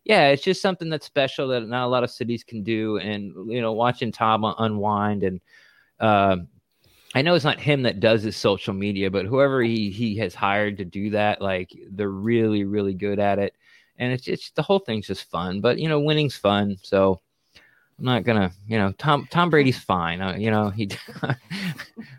yeah, 0.04 0.28
it's 0.30 0.42
just 0.42 0.60
something 0.60 0.88
that's 0.88 1.06
special 1.06 1.46
that 1.48 1.68
not 1.68 1.86
a 1.86 1.88
lot 1.88 2.02
of 2.02 2.10
cities 2.10 2.42
can 2.42 2.64
do. 2.64 2.98
And 2.98 3.52
you 3.52 3.60
know, 3.60 3.72
watching 3.72 4.10
Tom 4.10 4.44
unwind 4.58 5.22
and. 5.22 5.40
Um, 6.00 6.48
I 7.14 7.22
know 7.22 7.34
it's 7.34 7.44
not 7.44 7.60
him 7.60 7.82
that 7.82 8.00
does 8.00 8.22
his 8.22 8.36
social 8.36 8.72
media, 8.72 9.10
but 9.10 9.26
whoever 9.26 9.62
he 9.62 9.90
he 9.90 10.16
has 10.16 10.34
hired 10.34 10.78
to 10.78 10.84
do 10.84 11.10
that, 11.10 11.40
like 11.42 11.70
they're 11.90 12.08
really 12.08 12.64
really 12.64 12.94
good 12.94 13.18
at 13.18 13.38
it, 13.38 13.54
and 13.98 14.12
it's 14.12 14.28
it's 14.28 14.50
the 14.52 14.62
whole 14.62 14.78
thing's 14.78 15.06
just 15.06 15.30
fun. 15.30 15.60
But 15.60 15.78
you 15.78 15.88
know, 15.88 16.00
winning's 16.00 16.36
fun, 16.36 16.76
so 16.82 17.20
I'm 17.98 18.04
not 18.04 18.24
gonna 18.24 18.52
you 18.66 18.78
know 18.78 18.92
Tom 18.92 19.28
Tom 19.30 19.50
Brady's 19.50 19.78
fine. 19.84 20.20
Uh, 20.20 20.36
you 20.36 20.50
know 20.50 20.70
he 20.70 20.90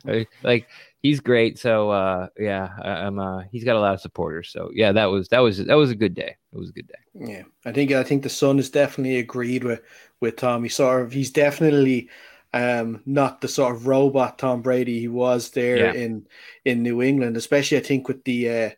like 0.43 0.67
he's 1.03 1.19
great. 1.19 1.59
So 1.59 1.91
uh, 1.91 2.27
yeah, 2.39 2.69
I, 2.81 2.89
I'm 2.89 3.19
uh, 3.19 3.43
he's 3.51 3.63
got 3.63 3.75
a 3.75 3.79
lot 3.79 3.93
of 3.93 4.01
supporters. 4.01 4.49
So 4.49 4.71
yeah, 4.73 4.91
that 4.91 5.05
was 5.05 5.27
that 5.29 5.39
was 5.39 5.57
that 5.57 5.75
was 5.75 5.91
a 5.91 5.95
good 5.95 6.15
day. 6.15 6.35
It 6.51 6.57
was 6.57 6.69
a 6.69 6.73
good 6.73 6.87
day. 6.87 7.33
Yeah, 7.33 7.43
I 7.65 7.71
think 7.71 7.91
I 7.91 8.03
think 8.03 8.23
the 8.23 8.29
sun 8.29 8.59
is 8.59 8.69
definitely 8.69 9.17
agreed 9.17 9.63
with 9.63 9.81
with 10.19 10.37
Tom. 10.37 10.63
He's 10.63 10.75
sort 10.75 11.01
of 11.01 11.11
he's 11.11 11.31
definitely 11.31 12.09
um 12.53 13.01
not 13.05 13.41
the 13.41 13.47
sort 13.47 13.75
of 13.75 13.87
robot 13.87 14.37
Tom 14.37 14.61
Brady 14.61 14.99
he 14.99 15.07
was 15.07 15.49
there 15.51 15.77
Yeah. 15.77 15.93
in 15.93 16.27
in 16.65 16.83
New 16.83 17.01
England, 17.01 17.35
especially 17.37 17.77
I 17.77 17.81
think 17.81 18.07
with 18.07 18.23
the 18.23 18.49
uh 18.49 18.69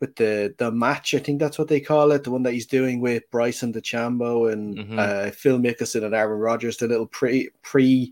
with 0.00 0.16
the 0.16 0.54
the 0.56 0.72
match, 0.72 1.12
I 1.14 1.18
think 1.18 1.38
that's 1.38 1.58
what 1.58 1.68
they 1.68 1.80
call 1.80 2.12
it, 2.12 2.24
the 2.24 2.30
one 2.30 2.42
that 2.44 2.54
he's 2.54 2.66
doing 2.66 3.00
with 3.02 3.30
Bryson 3.30 3.72
DeChambeau 3.72 4.50
and 4.50 4.76
Mhm. 4.78 4.98
uh, 4.98 5.30
Phil 5.32 5.58
Mickelson 5.58 6.04
and 6.04 6.14
Aaron 6.14 6.38
Rodgers, 6.40 6.78
the 6.78 6.88
little 6.88 7.06
pre 7.06 7.50
pre 7.62 8.10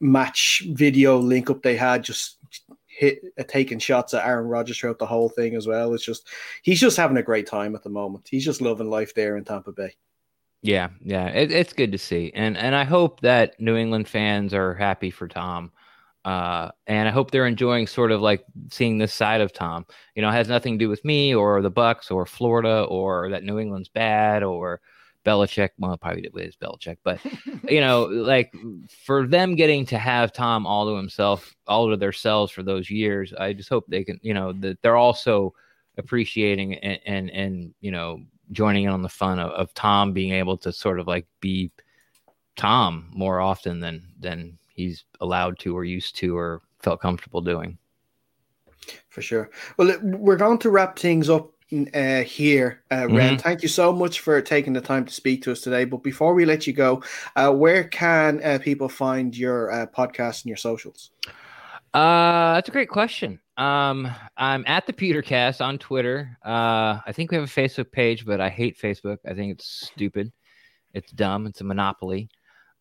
match 0.00 0.64
video 0.72 1.16
link 1.18 1.48
up 1.48 1.62
they 1.62 1.76
had, 1.76 2.02
just 2.02 2.38
hit 2.86 3.20
uh, 3.38 3.44
taking 3.46 3.78
shots 3.78 4.14
at 4.14 4.26
Aaron 4.26 4.46
Rodgers 4.48 4.78
throughout 4.78 4.98
the 4.98 5.06
whole 5.06 5.28
thing 5.28 5.54
as 5.54 5.66
well. 5.68 5.94
It's 5.94 6.04
just 6.04 6.28
he's 6.62 6.80
just 6.80 6.96
having 6.96 7.18
a 7.18 7.22
great 7.22 7.46
time 7.46 7.76
at 7.76 7.84
the 7.84 7.90
moment. 7.90 8.26
He's 8.28 8.44
just 8.44 8.60
loving 8.60 8.90
life 8.90 9.14
there 9.14 9.36
in 9.36 9.44
Tampa 9.44 9.70
Bay. 9.70 9.94
Yeah, 10.66 10.88
yeah, 11.04 11.28
it, 11.28 11.52
it's 11.52 11.72
good 11.72 11.92
to 11.92 11.98
see, 11.98 12.32
and 12.34 12.56
and 12.56 12.74
I 12.74 12.82
hope 12.84 13.20
that 13.20 13.60
New 13.60 13.76
England 13.76 14.08
fans 14.08 14.52
are 14.52 14.74
happy 14.74 15.10
for 15.12 15.28
Tom, 15.28 15.70
uh, 16.24 16.70
and 16.88 17.06
I 17.06 17.12
hope 17.12 17.30
they're 17.30 17.46
enjoying 17.46 17.86
sort 17.86 18.10
of 18.10 18.20
like 18.20 18.44
seeing 18.72 18.98
this 18.98 19.14
side 19.14 19.40
of 19.40 19.52
Tom. 19.52 19.86
You 20.16 20.22
know, 20.22 20.28
it 20.28 20.32
has 20.32 20.48
nothing 20.48 20.74
to 20.76 20.84
do 20.84 20.88
with 20.88 21.04
me 21.04 21.32
or 21.34 21.62
the 21.62 21.70
Bucs 21.70 22.10
or 22.10 22.26
Florida 22.26 22.82
or 22.88 23.30
that 23.30 23.44
New 23.44 23.60
England's 23.60 23.88
bad 23.88 24.42
or 24.42 24.80
Belichick. 25.24 25.70
Well, 25.78 25.96
probably 25.98 26.22
it 26.24 26.32
is 26.36 26.56
Belichick, 26.56 26.96
but 27.04 27.20
you 27.70 27.80
know, 27.80 28.06
like 28.06 28.52
for 29.04 29.24
them 29.26 29.54
getting 29.54 29.86
to 29.86 29.98
have 29.98 30.32
Tom 30.32 30.66
all 30.66 30.86
to 30.88 30.96
himself, 30.96 31.54
all 31.68 31.88
to 31.90 31.96
themselves 31.96 32.50
for 32.50 32.64
those 32.64 32.90
years, 32.90 33.32
I 33.38 33.52
just 33.52 33.68
hope 33.68 33.84
they 33.88 34.02
can, 34.04 34.18
you 34.22 34.34
know, 34.34 34.52
that 34.54 34.82
they're 34.82 34.96
also 34.96 35.54
appreciating 35.98 36.74
and 36.74 36.98
and, 37.06 37.30
and 37.30 37.74
you 37.80 37.90
know 37.90 38.20
joining 38.52 38.84
in 38.84 38.90
on 38.90 39.02
the 39.02 39.08
fun 39.08 39.38
of, 39.38 39.50
of 39.52 39.74
Tom 39.74 40.12
being 40.12 40.32
able 40.32 40.56
to 40.58 40.72
sort 40.72 41.00
of 41.00 41.06
like 41.06 41.26
be 41.40 41.70
Tom 42.56 43.10
more 43.12 43.40
often 43.40 43.80
than 43.80 44.06
than 44.18 44.58
he's 44.68 45.04
allowed 45.20 45.58
to 45.60 45.76
or 45.76 45.84
used 45.84 46.16
to 46.16 46.36
or 46.36 46.62
felt 46.80 47.00
comfortable 47.00 47.40
doing. 47.40 47.78
For 49.08 49.22
sure. 49.22 49.50
Well, 49.76 49.98
we're 50.02 50.36
going 50.36 50.58
to 50.58 50.70
wrap 50.70 50.98
things 50.98 51.28
up 51.28 51.50
uh, 51.94 52.22
here, 52.22 52.82
uh, 52.92 53.08
Ren. 53.10 53.38
Thank 53.38 53.62
you 53.62 53.68
so 53.68 53.92
much 53.92 54.20
for 54.20 54.40
taking 54.40 54.72
the 54.72 54.80
time 54.80 55.04
to 55.04 55.12
speak 55.12 55.42
to 55.42 55.52
us 55.52 55.60
today. 55.60 55.84
But 55.84 56.04
before 56.04 56.34
we 56.34 56.44
let 56.44 56.66
you 56.66 56.72
go, 56.72 57.02
uh, 57.34 57.50
where 57.50 57.84
can 57.84 58.40
uh, 58.44 58.58
people 58.62 58.88
find 58.88 59.36
your 59.36 59.72
uh, 59.72 59.86
podcast 59.86 60.42
and 60.42 60.46
your 60.46 60.56
socials? 60.56 61.10
Uh, 61.92 62.54
that's 62.54 62.68
a 62.68 62.72
great 62.72 62.88
question. 62.88 63.40
Um, 63.56 64.08
I'm 64.36 64.64
at 64.66 64.86
the 64.86 64.92
Petercast 64.92 65.64
on 65.64 65.78
Twitter. 65.78 66.36
Uh, 66.44 67.00
I 67.06 67.12
think 67.12 67.30
we 67.30 67.36
have 67.36 67.44
a 67.44 67.60
Facebook 67.60 67.90
page, 67.90 68.26
but 68.26 68.40
I 68.40 68.48
hate 68.48 68.78
Facebook. 68.78 69.18
I 69.26 69.34
think 69.34 69.52
it's 69.52 69.66
stupid. 69.66 70.32
It's 70.92 71.12
dumb. 71.12 71.46
It's 71.46 71.60
a 71.60 71.64
monopoly. 71.64 72.28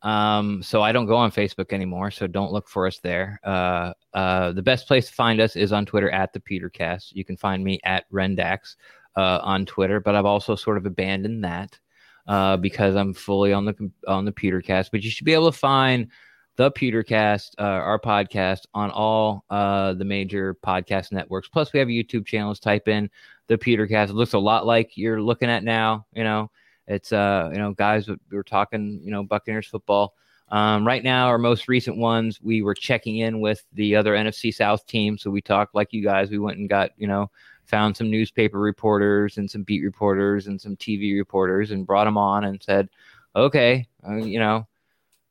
Um, 0.02 0.62
so 0.62 0.82
I 0.82 0.92
don't 0.92 1.08
go 1.08 1.16
on 1.16 1.32
Facebook 1.32 1.74
anymore. 1.74 2.12
So 2.12 2.28
don't 2.28 2.52
look 2.52 2.68
for 2.68 2.86
us 2.86 3.00
there. 3.00 3.40
Uh, 3.44 3.94
uh, 4.14 4.52
the 4.52 4.62
best 4.62 4.88
place 4.88 5.08
to 5.08 5.14
find 5.14 5.42
us 5.42 5.56
is 5.56 5.72
on 5.72 5.86
Twitter 5.86 6.12
at 6.12 6.32
the 6.34 6.40
Petercast. 6.40 7.14
You 7.14 7.26
can 7.26 7.38
find 7.38 7.64
me 7.64 7.80
at 7.84 8.10
Rendax 8.12 8.76
uh, 9.16 9.40
on 9.42 9.66
Twitter, 9.66 10.00
but 10.00 10.14
I've 10.14 10.26
also 10.26 10.56
sort 10.56 10.78
of 10.78 10.86
abandoned 10.86 11.44
that 11.44 11.80
uh, 12.28 12.58
because 12.58 12.96
I'm 12.96 13.14
fully 13.14 13.54
on 13.54 13.66
the 13.66 13.92
on 14.08 14.26
the 14.26 14.32
Petercast. 14.32 14.90
But 14.92 15.04
you 15.04 15.10
should 15.10 15.26
be 15.26 15.34
able 15.34 15.52
to 15.52 15.58
find 15.58 16.10
the 16.58 16.72
Petercast, 16.72 17.52
uh, 17.60 17.64
our 17.64 18.00
podcast, 18.00 18.66
on 18.74 18.90
all 18.92 19.44
uh, 19.50 19.94
the 19.94 20.06
major 20.06 20.56
podcast 20.56 21.12
networks. 21.12 21.48
Plus, 21.48 21.74
we 21.74 21.80
have 21.80 21.90
YouTube 21.90 22.26
channels. 22.26 22.60
Type 22.60 22.88
in 22.88 23.10
the 23.48 23.58
Petercast. 23.58 24.10
It 24.10 24.16
looks 24.16 24.34
a 24.34 24.40
lot 24.40 24.66
like 24.66 24.98
you're 24.98 25.22
looking 25.22 25.50
at 25.50 25.64
now. 25.64 26.06
You 26.14 26.24
know, 26.24 26.52
it's 26.88 27.12
uh, 27.12 27.50
you 27.52 27.60
know, 27.60 27.74
guys, 27.74 28.10
we're 28.32 28.44
talking, 28.44 29.02
you 29.04 29.12
know, 29.12 29.24
Buccaneers 29.24 29.68
football. 29.68 30.14
Um, 30.50 30.86
right 30.86 31.04
now, 31.04 31.28
our 31.28 31.40
most 31.40 31.68
recent 31.68 31.98
ones, 31.98 32.40
we 32.42 32.62
were 32.62 32.76
checking 32.76 33.18
in 33.18 33.40
with 33.40 33.64
the 33.74 33.96
other 33.96 34.14
NFC 34.14 34.54
South 34.54 34.86
team. 34.86 35.18
So 35.18 35.32
we 35.32 35.42
talked 35.42 35.74
like 35.74 35.92
you 35.92 36.04
guys. 36.04 36.30
We 36.30 36.38
went 36.38 36.60
and 36.60 36.70
got, 36.70 36.92
you 36.98 37.08
know, 37.08 37.32
found 37.66 37.98
some 37.98 38.12
newspaper 38.12 38.60
reporters 38.60 39.38
and 39.38 39.50
some 39.50 39.64
beat 39.64 39.84
reporters 39.84 40.48
and 40.48 40.62
some 40.62 40.76
TV 40.78 41.18
reporters 41.18 41.72
and 41.72 41.88
brought 41.88 42.06
them 42.06 42.18
on 42.18 42.44
and 42.44 42.62
said, 42.62 42.90
okay, 43.36 43.88
uh, 44.08 44.16
you 44.16 44.40
know, 44.40 44.68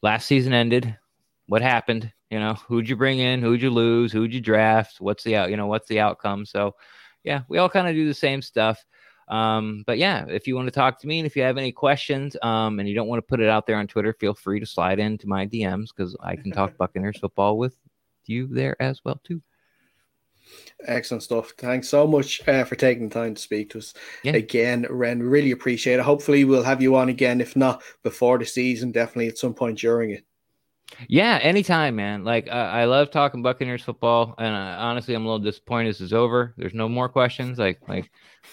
last 0.03 0.27
season 0.27 0.53
ended. 0.53 0.97
What 1.47 1.63
happened? 1.63 2.13
You 2.31 2.41
know, 2.41 2.55
who'd 2.55 2.89
you 2.89 2.97
bring 2.97 3.19
in? 3.19 3.43
Who'd 3.43 3.63
you 3.63 3.71
lose? 3.71 4.13
Who'd 4.13 4.33
you 4.35 4.41
draft? 4.41 5.01
What's 5.01 5.25
the 5.25 5.37
out? 5.37 5.51
You 5.51 5.57
know, 5.57 5.67
what's 5.67 5.89
the 5.89 6.01
outcome? 6.01 6.47
So, 6.47 6.75
yeah, 7.23 7.43
we 7.49 7.59
all 7.59 7.69
kind 7.69 7.87
of 7.89 7.95
do 7.95 8.07
the 8.09 8.15
same 8.15 8.43
stuff. 8.43 8.85
Um, 9.29 9.85
but 9.87 9.99
yeah, 9.99 10.27
if 10.29 10.47
you 10.47 10.55
want 10.55 10.67
to 10.67 10.73
talk 10.73 11.01
to 11.01 11.07
me 11.07 11.19
and 11.19 11.27
if 11.27 11.37
you 11.37 11.43
have 11.43 11.57
any 11.57 11.73
questions 11.73 12.37
um, 12.43 12.79
and 12.79 12.89
you 12.89 12.95
don't 12.95 13.09
want 13.09 13.19
to 13.19 13.27
put 13.27 13.41
it 13.41 13.49
out 13.49 13.67
there 13.67 13.77
on 13.77 13.87
Twitter, 13.87 14.13
feel 14.13 14.35
free 14.35 14.61
to 14.61 14.67
slide 14.67 14.99
into 14.99 15.27
my 15.27 15.47
DMs 15.47 15.89
because 15.95 16.17
I 16.21 16.37
can 16.37 16.51
talk 16.53 16.77
Buccaneers 16.79 17.19
football 17.19 17.57
with 17.57 17.77
you 18.27 18.47
there 18.49 18.81
as 18.83 19.03
well 19.05 19.21
too. 19.25 19.41
Excellent 20.87 21.23
stuff. 21.23 21.53
Thanks 21.57 21.89
so 21.89 22.07
much 22.07 22.47
uh, 22.47 22.65
for 22.65 22.77
taking 22.77 23.09
the 23.09 23.15
time 23.15 23.35
to 23.35 23.41
speak 23.41 23.71
to 23.71 23.79
us 23.79 23.95
Yeah. 24.23 24.33
again, 24.33 24.87
Ren. 24.91 25.23
Really 25.23 25.53
appreciate 25.53 25.95
it. 25.95 26.03
Hopefully, 26.03 26.45
we'll 26.45 26.63
have 26.63 26.83
you 26.83 26.97
on 26.97 27.09
again. 27.09 27.41
If 27.41 27.57
not 27.57 27.83
before 28.03 28.39
the 28.39 28.45
season, 28.45 28.93
definitely 28.93 29.29
at 29.29 29.39
some 29.39 29.55
point 29.55 29.79
during 29.79 30.11
it. 30.11 30.27
Yeah, 31.09 31.39
anytime, 31.43 31.97
man. 31.97 32.25
Like 32.25 32.49
uh, 32.49 32.53
I 32.53 32.85
love 32.85 33.11
talking 33.11 33.43
Buccaneers 33.43 33.83
football, 33.83 34.35
and 34.39 34.55
uh, 34.55 34.77
honestly, 34.81 35.15
I'm 35.15 35.25
a 35.25 35.29
little 35.29 35.45
disappointed 35.45 35.91
this 35.91 36.01
is 36.01 36.13
over. 36.13 36.55
There's 36.57 36.75
no 36.75 36.89
more 36.89 37.09
questions. 37.09 37.59
Like, 37.59 37.81
like, 37.89 38.11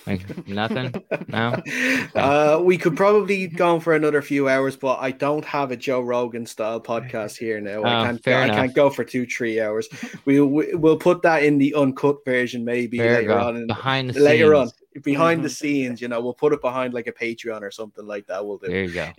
like 0.07 0.47
nothing. 0.47 0.93
No. 1.27 1.61
Uh, 2.15 2.59
we 2.61 2.77
could 2.77 2.95
probably 2.97 3.47
go 3.47 3.75
on 3.75 3.79
for 3.79 3.93
another 3.95 4.21
few 4.21 4.49
hours, 4.49 4.75
but 4.75 4.99
I 4.99 5.11
don't 5.11 5.45
have 5.45 5.71
a 5.71 5.77
Joe 5.77 6.01
Rogan 6.01 6.45
style 6.45 6.81
podcast 6.91 7.37
here 7.37 7.61
now. 7.61 7.83
I 7.83 8.01
Oh, 8.01 8.05
can't. 8.05 8.23
fair 8.23 8.39
I 8.41 8.43
enough. 8.45 8.55
can't 8.57 8.73
go 8.75 8.89
for 8.89 9.03
two, 9.03 9.25
three 9.25 9.61
hours. 9.61 9.87
We 10.25 10.39
we- 10.41 10.73
we'll 10.75 10.97
put 10.97 11.21
that 11.23 11.43
in 11.43 11.57
the 11.57 11.73
uncut 11.75 12.17
version 12.25 12.65
maybe 12.65 12.97
you 12.97 13.03
later 13.03 13.27
go. 13.29 13.37
on. 13.39 13.55
In, 13.57 13.67
Behind 13.67 14.09
the 14.09 14.19
later 14.19 14.55
on, 14.55 14.67
scenes. 14.67 15.03
behind 15.03 15.43
the 15.43 15.49
Mhm. 15.49 15.51
scenes, 15.57 16.01
you 16.01 16.07
know, 16.09 16.19
we'll 16.21 16.33
put 16.33 16.53
it 16.53 16.61
behind 16.61 16.93
like 16.93 17.07
a 17.07 17.13
Patreon 17.13 17.61
or 17.61 17.71
something 17.71 18.05
like 18.05 18.27
that. 18.27 18.45
We'll 18.45 18.57
do 18.57 18.67
There 18.67 18.83
you 18.83 18.93
go. 18.93 19.09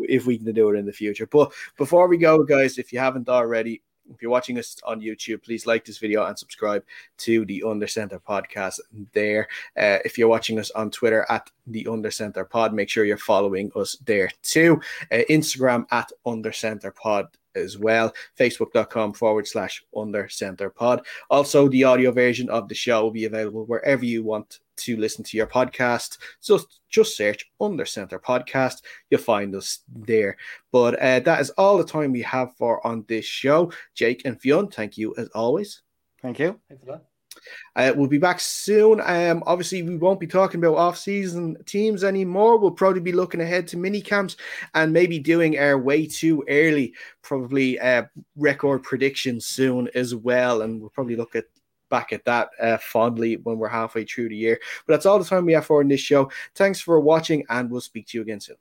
If 0.00 0.26
we 0.26 0.38
can 0.38 0.52
do 0.52 0.70
it 0.70 0.78
in 0.78 0.86
the 0.86 0.92
future. 0.92 1.26
But 1.26 1.52
before 1.76 2.08
we 2.08 2.18
go, 2.18 2.42
guys, 2.42 2.78
if 2.78 2.92
you 2.92 2.98
haven't 2.98 3.28
already, 3.28 3.82
if 4.10 4.22
you're 4.22 4.30
watching 4.30 4.58
us 4.58 4.76
on 4.84 5.00
YouTube, 5.00 5.42
please 5.42 5.66
like 5.66 5.84
this 5.84 5.98
video 5.98 6.24
and 6.24 6.38
subscribe 6.38 6.84
to 7.18 7.44
the 7.44 7.62
Under 7.62 7.86
Center 7.86 8.18
podcast 8.18 8.80
there. 9.12 9.48
Uh, 9.76 9.98
if 10.04 10.16
you're 10.16 10.28
watching 10.28 10.58
us 10.58 10.70
on 10.72 10.90
Twitter 10.90 11.26
at 11.28 11.50
the 11.66 11.86
Under 11.86 12.10
Center 12.10 12.44
Pod, 12.44 12.72
make 12.72 12.88
sure 12.88 13.04
you're 13.04 13.18
following 13.18 13.70
us 13.76 13.96
there 14.06 14.30
too. 14.42 14.80
Uh, 15.12 15.18
Instagram 15.28 15.86
at 15.90 16.10
Under 16.24 16.52
Center 16.52 16.90
Pod 16.90 17.26
as 17.54 17.76
well. 17.76 18.14
Facebook.com 18.38 19.12
forward 19.12 19.46
slash 19.46 19.84
Under 19.96 20.28
Center 20.28 20.70
Pod. 20.70 21.04
Also, 21.28 21.68
the 21.68 21.84
audio 21.84 22.10
version 22.10 22.48
of 22.50 22.68
the 22.68 22.74
show 22.74 23.02
will 23.02 23.10
be 23.10 23.24
available 23.24 23.66
wherever 23.66 24.04
you 24.04 24.22
want 24.22 24.60
to 24.78 24.96
listen 24.96 25.24
to 25.24 25.36
your 25.36 25.46
podcast. 25.46 26.18
So 26.40 26.60
just 26.88 27.16
search 27.16 27.50
Under 27.60 27.84
Center 27.84 28.18
Podcast 28.18 28.82
you'll 29.10 29.20
find 29.20 29.54
us 29.54 29.80
there. 29.94 30.36
But 30.72 30.94
uh, 31.00 31.20
that 31.20 31.40
is 31.40 31.50
all 31.50 31.78
the 31.78 31.84
time 31.84 32.12
we 32.12 32.22
have 32.22 32.56
for 32.56 32.86
on 32.86 33.04
this 33.08 33.24
show. 33.24 33.72
Jake 33.94 34.22
and 34.24 34.40
Fionn, 34.40 34.68
thank 34.68 34.96
you 34.96 35.14
as 35.16 35.28
always. 35.28 35.82
Thank 36.22 36.38
you. 36.38 36.58
Thanks 36.68 36.84
a 36.84 36.90
lot. 36.90 37.04
Uh, 37.76 37.92
we'll 37.94 38.08
be 38.08 38.18
back 38.18 38.40
soon. 38.40 39.00
Um, 39.00 39.42
obviously, 39.46 39.82
we 39.82 39.96
won't 39.96 40.18
be 40.18 40.26
talking 40.26 40.58
about 40.60 40.76
off-season 40.76 41.62
teams 41.64 42.02
anymore. 42.02 42.58
We'll 42.58 42.72
probably 42.72 43.00
be 43.00 43.12
looking 43.12 43.40
ahead 43.40 43.68
to 43.68 43.76
mini 43.76 44.00
camps 44.00 44.36
and 44.74 44.92
maybe 44.92 45.18
doing 45.18 45.58
our 45.58 45.78
way 45.78 46.06
too 46.06 46.44
early, 46.48 46.94
probably 47.22 47.78
uh, 47.78 48.04
record 48.36 48.82
predictions 48.82 49.46
soon 49.46 49.88
as 49.94 50.14
well. 50.14 50.62
And 50.62 50.80
we'll 50.80 50.90
probably 50.90 51.16
look 51.16 51.36
at 51.36 51.44
back 51.88 52.12
at 52.12 52.24
that 52.24 52.50
uh, 52.60 52.78
fondly 52.78 53.36
when 53.36 53.58
we're 53.58 53.68
halfway 53.68 54.04
through 54.04 54.28
the 54.28 54.36
year. 54.36 54.58
But 54.86 54.94
that's 54.94 55.06
all 55.06 55.18
the 55.18 55.24
time 55.24 55.46
we 55.46 55.52
have 55.52 55.66
for 55.66 55.80
in 55.80 55.88
this 55.88 56.00
show. 56.00 56.30
Thanks 56.54 56.80
for 56.80 57.00
watching, 57.00 57.44
and 57.48 57.70
we'll 57.70 57.80
speak 57.80 58.06
to 58.08 58.18
you 58.18 58.22
again 58.22 58.40
soon. 58.40 58.56